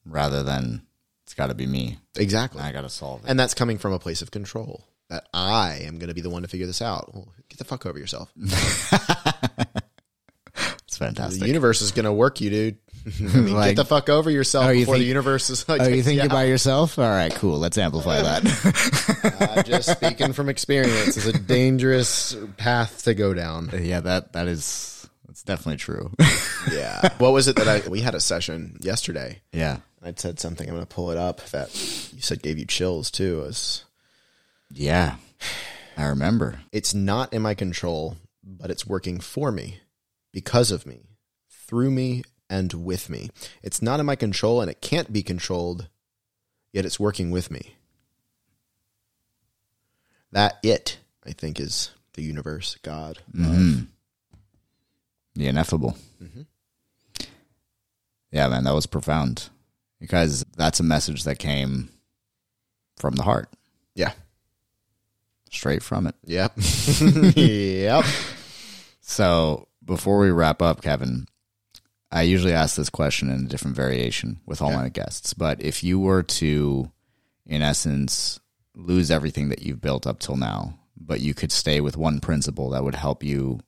rather 0.05 0.43
than 0.43 0.83
it's 1.24 1.35
got 1.35 1.47
to 1.49 1.55
be 1.55 1.66
me. 1.66 1.99
Exactly. 2.16 2.61
I 2.61 2.72
got 2.72 2.83
to 2.83 2.89
solve 2.89 3.24
it. 3.24 3.30
And 3.30 3.39
that's 3.39 3.55
coming 3.55 3.78
from 3.78 3.93
a 3.93 3.99
place 3.99 4.22
of 4.22 4.30
control 4.30 4.85
that 5.09 5.28
I 5.33 5.83
am 5.85 5.99
going 5.99 6.09
to 6.09 6.14
be 6.14 6.20
the 6.20 6.30
one 6.30 6.43
to 6.43 6.49
figure 6.49 6.66
this 6.66 6.83
out. 6.83 7.14
Well, 7.14 7.28
get 7.49 7.59
the 7.59 7.64
fuck 7.64 7.87
over 7.87 7.99
yourself. 7.99 8.33
It's 10.93 10.99
fantastic. 10.99 11.41
The 11.41 11.47
universe 11.47 11.80
is 11.80 11.91
going 11.91 12.05
to 12.05 12.12
work 12.12 12.43
you, 12.43 12.51
dude. 12.51 12.78
I 13.07 13.22
mean, 13.22 13.53
Like- 13.55 13.70
get 13.70 13.76
the 13.76 13.84
fuck 13.84 14.09
over 14.09 14.30
yourself 14.30 14.66
Oh, 14.66 14.70
you 14.70 14.80
before 14.80 14.94
the 14.96 15.00
think- 15.00 15.09
universe 15.09 15.50
is 15.50 15.68
like, 15.68 15.80
Oh, 15.80 15.88
you 15.88 16.03
think 16.03 16.16
yeah, 16.16 16.24
you're 16.24 16.30
by 16.30 16.44
yourself? 16.44 16.98
All 16.98 17.05
right, 17.09 17.34
cool. 17.34 17.59
Let's 17.59 17.78
amplify 17.78 18.22
that. 18.22 19.36
uh, 19.40 19.62
just 19.62 19.90
speaking 19.90 20.32
from 20.32 20.48
experience 20.48 21.16
it's 21.16 21.26
a 21.26 21.32
dangerous 21.38 22.36
path 22.57 23.03
to 23.05 23.14
go 23.14 23.34
down. 23.34 23.70
yeah, 23.82 24.00
that 24.00 24.32
that 24.34 24.46
is 24.48 25.09
that's 25.26 25.42
definitely 25.42 25.78
true. 25.78 26.11
Yeah. 26.72 27.09
what 27.18 27.32
was 27.32 27.48
it 27.48 27.57
that 27.57 27.66
I, 27.66 27.88
we 27.88 28.00
had 28.00 28.14
a 28.14 28.20
session 28.20 28.76
yesterday. 28.80 29.40
yeah. 29.53 29.78
I'd 30.05 30.18
said 30.18 30.38
something. 30.40 30.68
I'm 30.68 30.74
going 30.74 30.84
to 30.86 30.92
pull 30.94 31.11
it 31.12 31.16
up 31.16 31.44
that 31.50 31.72
you 32.12 32.20
said 32.20 32.42
gave 32.42 32.59
you 32.59 32.64
chills 32.66 33.09
too. 33.11 33.38
Was, 33.38 33.84
Yeah. 34.70 35.16
I 35.96 36.07
remember. 36.07 36.61
it's 36.72 36.92
not 36.94 37.32
in 37.32 37.42
my 37.42 37.55
control, 37.55 38.16
but 38.42 38.70
it's 38.70 38.84
working 38.86 39.20
for 39.20 39.53
me, 39.53 39.78
because 40.32 40.70
of 40.72 40.86
me, 40.86 41.03
through 41.68 41.90
me, 41.92 42.22
and 42.53 42.74
with 42.84 43.09
me. 43.09 43.30
It's 43.62 43.80
not 43.80 43.98
in 43.98 44.05
my 44.05 44.14
control 44.14 44.61
and 44.61 44.70
it 44.70 44.82
can't 44.82 45.11
be 45.11 45.22
controlled, 45.22 45.88
yet 46.70 46.84
it's 46.84 47.00
working 47.00 47.30
with 47.30 47.50
me. 47.50 47.76
That 50.32 50.59
it, 50.62 50.98
I 51.26 51.32
think, 51.32 51.59
is 51.59 51.90
the 52.12 52.22
universe, 52.22 52.76
God, 52.82 53.18
love. 53.34 53.53
Mm-hmm. 53.53 53.82
The 55.34 55.46
ineffable. 55.46 55.96
Mm-hmm. 56.22 56.42
Yeah, 58.30 58.48
man, 58.48 58.64
that 58.64 58.74
was 58.74 58.86
profound. 58.86 59.48
Because 59.98 60.44
that's 60.57 60.80
a 60.80 60.84
message 60.84 61.24
that 61.24 61.38
came 61.38 61.88
from 62.98 63.14
the 63.14 63.22
heart, 63.22 63.48
Yeah. 63.94 64.12
straight 65.50 65.82
from 65.82 66.07
it. 66.07 66.14
Yep. 66.26 66.53
yep. 67.36 68.05
So 69.00 69.68
before 69.84 70.18
we 70.18 70.30
wrap 70.30 70.61
up, 70.61 70.82
Kevin, 70.82 71.26
I 72.13 72.23
usually 72.23 72.53
ask 72.53 72.77
this 72.77 72.91
question 72.91 73.31
in 73.31 73.47
a 73.47 73.49
different 73.49 73.75
variation 73.75 74.41
with 74.45 74.61
all 74.61 74.73
my 74.73 74.91
guests. 74.91 75.33
But 75.33 75.63
if 75.63 75.83
you 75.83 75.99
were 75.99 76.23
to, 76.23 76.91
in 77.47 77.63
essence, 77.63 78.39
lose 78.75 79.11
everything 79.11 79.49
that 79.49 79.63
you've 79.63 79.81
built 79.81 80.07
up 80.07 80.21
till 80.21 80.37
now, 80.37 80.79
but 80.97 81.21
you 81.21 81.33
could 81.33 81.51
stay 81.51 81.81
with 81.81 81.97
one 81.97 82.21
principle 82.21 82.71
that 82.71 82.85
would 82.85 82.95
help 82.95 83.25
you 83.25 83.61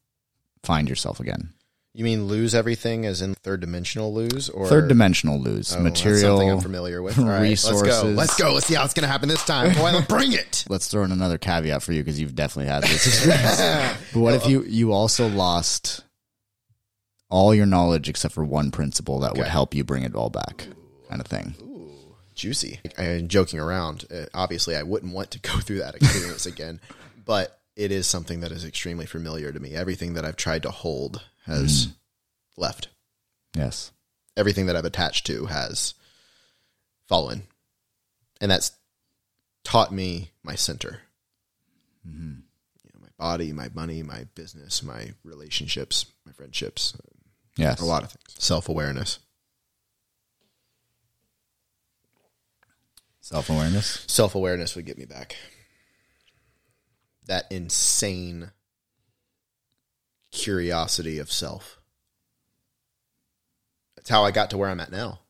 find 0.63 0.89
yourself 0.89 1.21
again. 1.21 1.55
You 1.97 2.05
mean 2.05 2.27
lose 2.27 2.57
everything 2.57 3.07
as 3.07 3.23
in 3.23 3.35
third 3.35 3.61
dimensional 3.61 4.13
lose 4.13 4.51
or 4.51 4.67
Third 4.67 4.89
dimensional 4.89 5.39
lose, 5.41 5.73
Oh, 5.73 5.83
that's 5.83 6.01
something 6.01 6.13
material, 6.13 6.41
I'm 6.51 6.61
familiar 6.61 7.01
with. 7.03 7.19
All 7.21 7.25
right, 7.27 7.43
Let's 7.43 7.83
go. 7.83 8.03
Let's 8.03 8.37
go. 8.37 8.53
Let's 8.53 8.67
see 8.67 8.75
how 8.75 8.85
it's 8.85 8.95
going 8.95 9.05
to 9.05 9.09
happen 9.09 9.29
this 9.29 9.45
time. 9.45 9.73
Boy, 9.75 9.93
let's 9.93 10.07
bring 10.09 10.33
it. 10.33 10.65
let's 10.69 10.89
throw 10.89 11.05
in 11.05 11.13
another 11.13 11.39
caveat 11.39 11.85
for 11.85 11.93
you 11.93 12.03
because 12.03 12.21
you've 12.21 12.35
definitely 12.35 12.71
had 12.71 12.83
this 12.83 13.07
experience. 13.25 13.61
but 14.13 14.21
what 14.21 14.35
if 14.35 14.47
you 14.49 14.65
you 14.65 14.93
also 14.93 15.29
lost 15.29 16.03
all 17.31 17.55
your 17.55 17.67
knowledge 17.67 18.09
except 18.09 18.35
for 18.35 18.45
one 18.45 18.71
principle 18.71 19.21
that 19.21 19.37
would 19.37 19.47
help 19.47 19.75
you 19.75 19.85
bring 19.85 20.03
it 20.03 20.15
all 20.15 20.31
back, 20.31 20.67
kind 21.09 21.21
of 21.21 21.27
thing? 21.27 21.55
Juicy. 22.35 22.81
And 22.97 23.29
joking 23.29 23.61
around. 23.61 24.05
Uh, 24.13 24.27
obviously, 24.35 24.77
I 24.77 24.83
wouldn't 24.83 25.15
want 25.15 25.31
to 25.33 25.39
go 25.41 25.59
through 25.59 25.79
that 25.79 25.95
experience 25.95 26.47
again, 26.47 26.81
but 27.25 27.61
it 27.77 27.91
is 27.91 28.07
something 28.07 28.41
that 28.41 28.53
is 28.53 28.65
extremely 28.65 29.07
familiar 29.07 29.53
to 29.53 29.61
me. 29.61 29.75
Everything 29.75 30.15
that 30.15 30.25
I've 30.25 30.37
tried 30.37 30.63
to 30.63 30.71
hold 30.71 31.23
has 31.47 31.89
left. 32.57 32.89
Yes. 33.57 33.93
Everything 34.37 34.67
that 34.67 34.77
I've 34.77 34.85
attached 34.85 35.27
to 35.27 35.47
has 35.47 35.95
fallen, 37.07 37.45
and 38.41 38.51
that's 38.51 38.73
taught 39.63 39.93
me 39.93 40.31
my 40.43 40.55
center. 40.57 41.01
You 42.83 42.91
know, 42.93 43.01
my 43.01 43.09
body, 43.17 43.53
my 43.53 43.71
money, 43.75 44.03
my 44.03 44.27
business, 44.35 44.83
my 44.83 45.15
relationships, 45.23 46.07
my 46.27 46.33
friendships, 46.33 46.97
Yes. 47.57 47.81
a 47.81 47.85
lot 47.85 48.03
of 48.03 48.11
things. 48.11 48.43
Self 48.43 48.69
awareness. 48.69 49.21
Self 53.21 53.49
awareness. 53.49 54.05
Self 54.07 54.35
awareness 54.35 54.77
would 54.77 54.85
get 54.85 54.99
me 54.99 55.05
back. 55.07 55.37
That 57.27 57.47
insane 57.51 58.51
curiosity 60.31 61.19
of 61.19 61.33
self. 61.33 61.81
That's 63.97 64.11
how 64.11 64.25
I 64.25 64.31
got 64.31 64.51
to 64.51 64.59
where 64.59 64.69
I'm 64.69 64.81
at 64.81 64.93
now. 64.93 65.21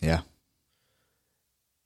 Yeah. 0.00 0.20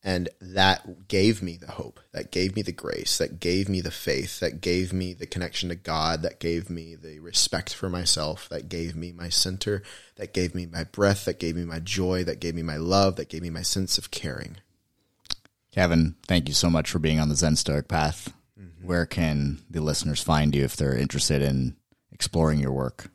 And 0.05 0.29
that 0.41 1.07
gave 1.07 1.43
me 1.43 1.57
the 1.57 1.71
hope, 1.73 2.01
that 2.11 2.33
gave 2.33 2.57
me 2.57 2.63
the 2.63 2.73
grace, 2.73 3.19
that 3.19 3.39
gave 3.39 3.69
me 3.69 3.81
the 3.81 3.93
faith, 3.93 4.41
that 4.41 4.61
gave 4.61 4.93
me 4.93 5.15
the 5.15 5.27
connection 5.27 5.69
to 5.69 5.77
God, 5.77 6.23
that 6.23 6.41
gave 6.41 6.69
me 6.69 6.97
the 6.97 7.21
respect 7.21 7.73
for 7.73 7.89
myself, 7.89 8.49
that 8.49 8.69
gave 8.69 8.97
me 8.97 9.13
my 9.13 9.29
center, 9.29 9.83
that 10.17 10.35
gave 10.35 10.57
me 10.57 10.67
my 10.67 10.83
breath, 10.83 11.25
that 11.27 11.39
gave 11.39 11.55
me 11.55 11.65
my 11.65 11.79
joy, 11.79 12.25
that 12.25 12.41
gave 12.41 12.57
me 12.57 12.63
my 12.63 12.77
love, 12.77 13.15
that 13.15 13.29
gave 13.29 13.43
me 13.43 13.51
my 13.51 13.63
sense 13.63 13.97
of 13.97 14.11
caring. 14.11 14.57
Kevin, 15.71 16.17
thank 16.27 16.49
you 16.49 16.55
so 16.55 16.69
much 16.69 16.91
for 16.91 16.99
being 16.99 17.21
on 17.21 17.29
the 17.29 17.37
Zen 17.37 17.55
Stoic 17.55 17.87
path. 17.87 18.33
Where 18.83 19.07
can 19.07 19.61
the 19.71 19.81
listeners 19.81 20.21
find 20.21 20.55
you 20.55 20.65
if 20.65 20.77
they're 20.77 20.97
interested 20.97 21.41
in 21.41 21.77
exploring 22.11 22.59
your 22.59 22.73
work? 22.73 23.11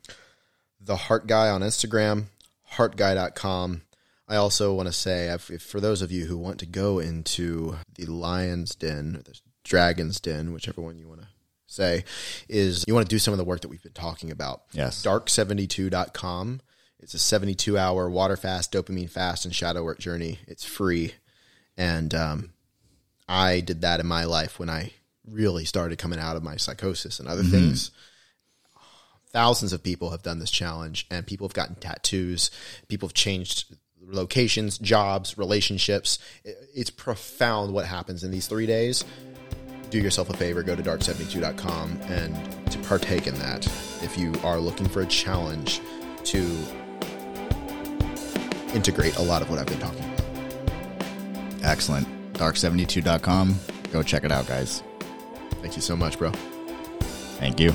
The 0.80 0.96
Heart 0.96 1.28
Guy 1.28 1.50
on 1.50 1.62
Instagram, 1.62 2.28
heartguy.com. 2.76 3.82
I 4.28 4.36
also 4.36 4.74
want 4.74 4.88
to 4.88 4.94
say, 4.94 5.28
if, 5.30 5.50
if 5.50 5.62
for 5.62 5.80
those 5.80 6.02
of 6.02 6.12
you 6.12 6.26
who 6.26 6.38
want 6.38 6.60
to 6.60 6.66
go 6.66 7.00
into 7.00 7.78
the 7.96 8.06
Lion's 8.06 8.76
Den, 8.76 9.16
or 9.16 9.22
the 9.22 9.40
Dragon's 9.64 10.20
Den, 10.20 10.54
whichever 10.54 10.82
one 10.82 10.98
you 10.98 11.08
want 11.08 11.22
to 11.22 11.28
say, 11.66 12.04
is 12.50 12.84
you 12.88 12.94
want 12.94 13.08
to 13.08 13.14
do 13.14 13.20
some 13.20 13.34
of 13.34 13.38
the 13.38 13.46
work 13.46 13.62
that 13.62 13.70
we've 13.70 13.84
been 13.84 13.94
talking 13.94 14.32
about. 14.32 14.64
Yes. 14.74 15.04
Dark72.com. 15.04 16.62
It's 17.00 17.14
a 17.14 17.20
72 17.20 17.78
hour 17.78 18.10
water 18.10 18.36
fast, 18.36 18.74
dopamine 18.74 19.10
fast, 19.10 19.46
and 19.46 19.56
shadow 19.56 19.84
work 19.84 20.00
journey. 20.00 20.40
It's 20.48 20.66
free. 20.66 21.14
And 21.78 22.14
um, 22.14 22.54
I 23.30 23.62
did 23.62 23.82
that 23.82 24.00
in 24.00 24.08
my 24.08 24.26
life 24.26 24.60
when 24.60 24.70
I 24.70 24.92
really 25.26 25.66
started 25.66 25.98
coming 25.98 26.20
out 26.20 26.36
of 26.36 26.44
my 26.44 26.58
psychosis 26.58 27.20
and 27.20 27.28
other 27.28 27.44
things 27.44 27.92
thousands 29.32 29.74
of 29.74 29.84
people 29.84 30.12
have 30.12 30.24
done 30.24 30.40
this 30.40 30.50
challenge 30.50 31.06
and 31.12 31.28
people 31.28 31.46
have 31.48 31.54
gotten 31.54 31.76
tattoos 31.76 32.50
people 32.88 33.08
have 33.08 33.14
changed 33.14 33.66
locations 34.08 34.78
jobs 34.78 35.38
relationships. 35.38 36.20
It's 36.44 36.90
profound 36.90 37.74
what 37.74 37.86
happens 37.86 38.24
in 38.24 38.32
these 38.32 38.48
three 38.48 38.66
days 38.66 39.04
do 39.90 40.00
yourself 40.00 40.30
a 40.30 40.36
favor 40.36 40.64
go 40.64 40.76
to 40.76 40.84
dark72.com 40.84 41.98
and 42.10 42.36
to 42.70 42.78
partake 42.80 43.26
in 43.26 43.34
that 43.36 43.66
if 44.04 44.18
you 44.18 44.34
are 44.44 44.60
looking 44.60 44.86
for 44.88 45.02
a 45.02 45.06
challenge 45.06 45.80
to 46.26 46.40
integrate 48.74 49.16
a 49.16 49.22
lot 49.22 49.42
of 49.42 49.50
what 49.50 49.60
i've 49.60 49.66
been 49.66 49.80
talking 49.80 50.04
about 50.04 50.18
Excellent. 51.64 52.08
Dark72.com. 52.34 53.56
Go 53.92 54.04
check 54.04 54.24
it 54.24 54.32
out, 54.32 54.48
guys. 54.48 54.84
thank 55.62 55.76
you 55.76 55.82
so 55.82 55.96
much 55.96 56.18
bro 56.18 56.32
Thank 57.40 57.60
you. 57.60 57.72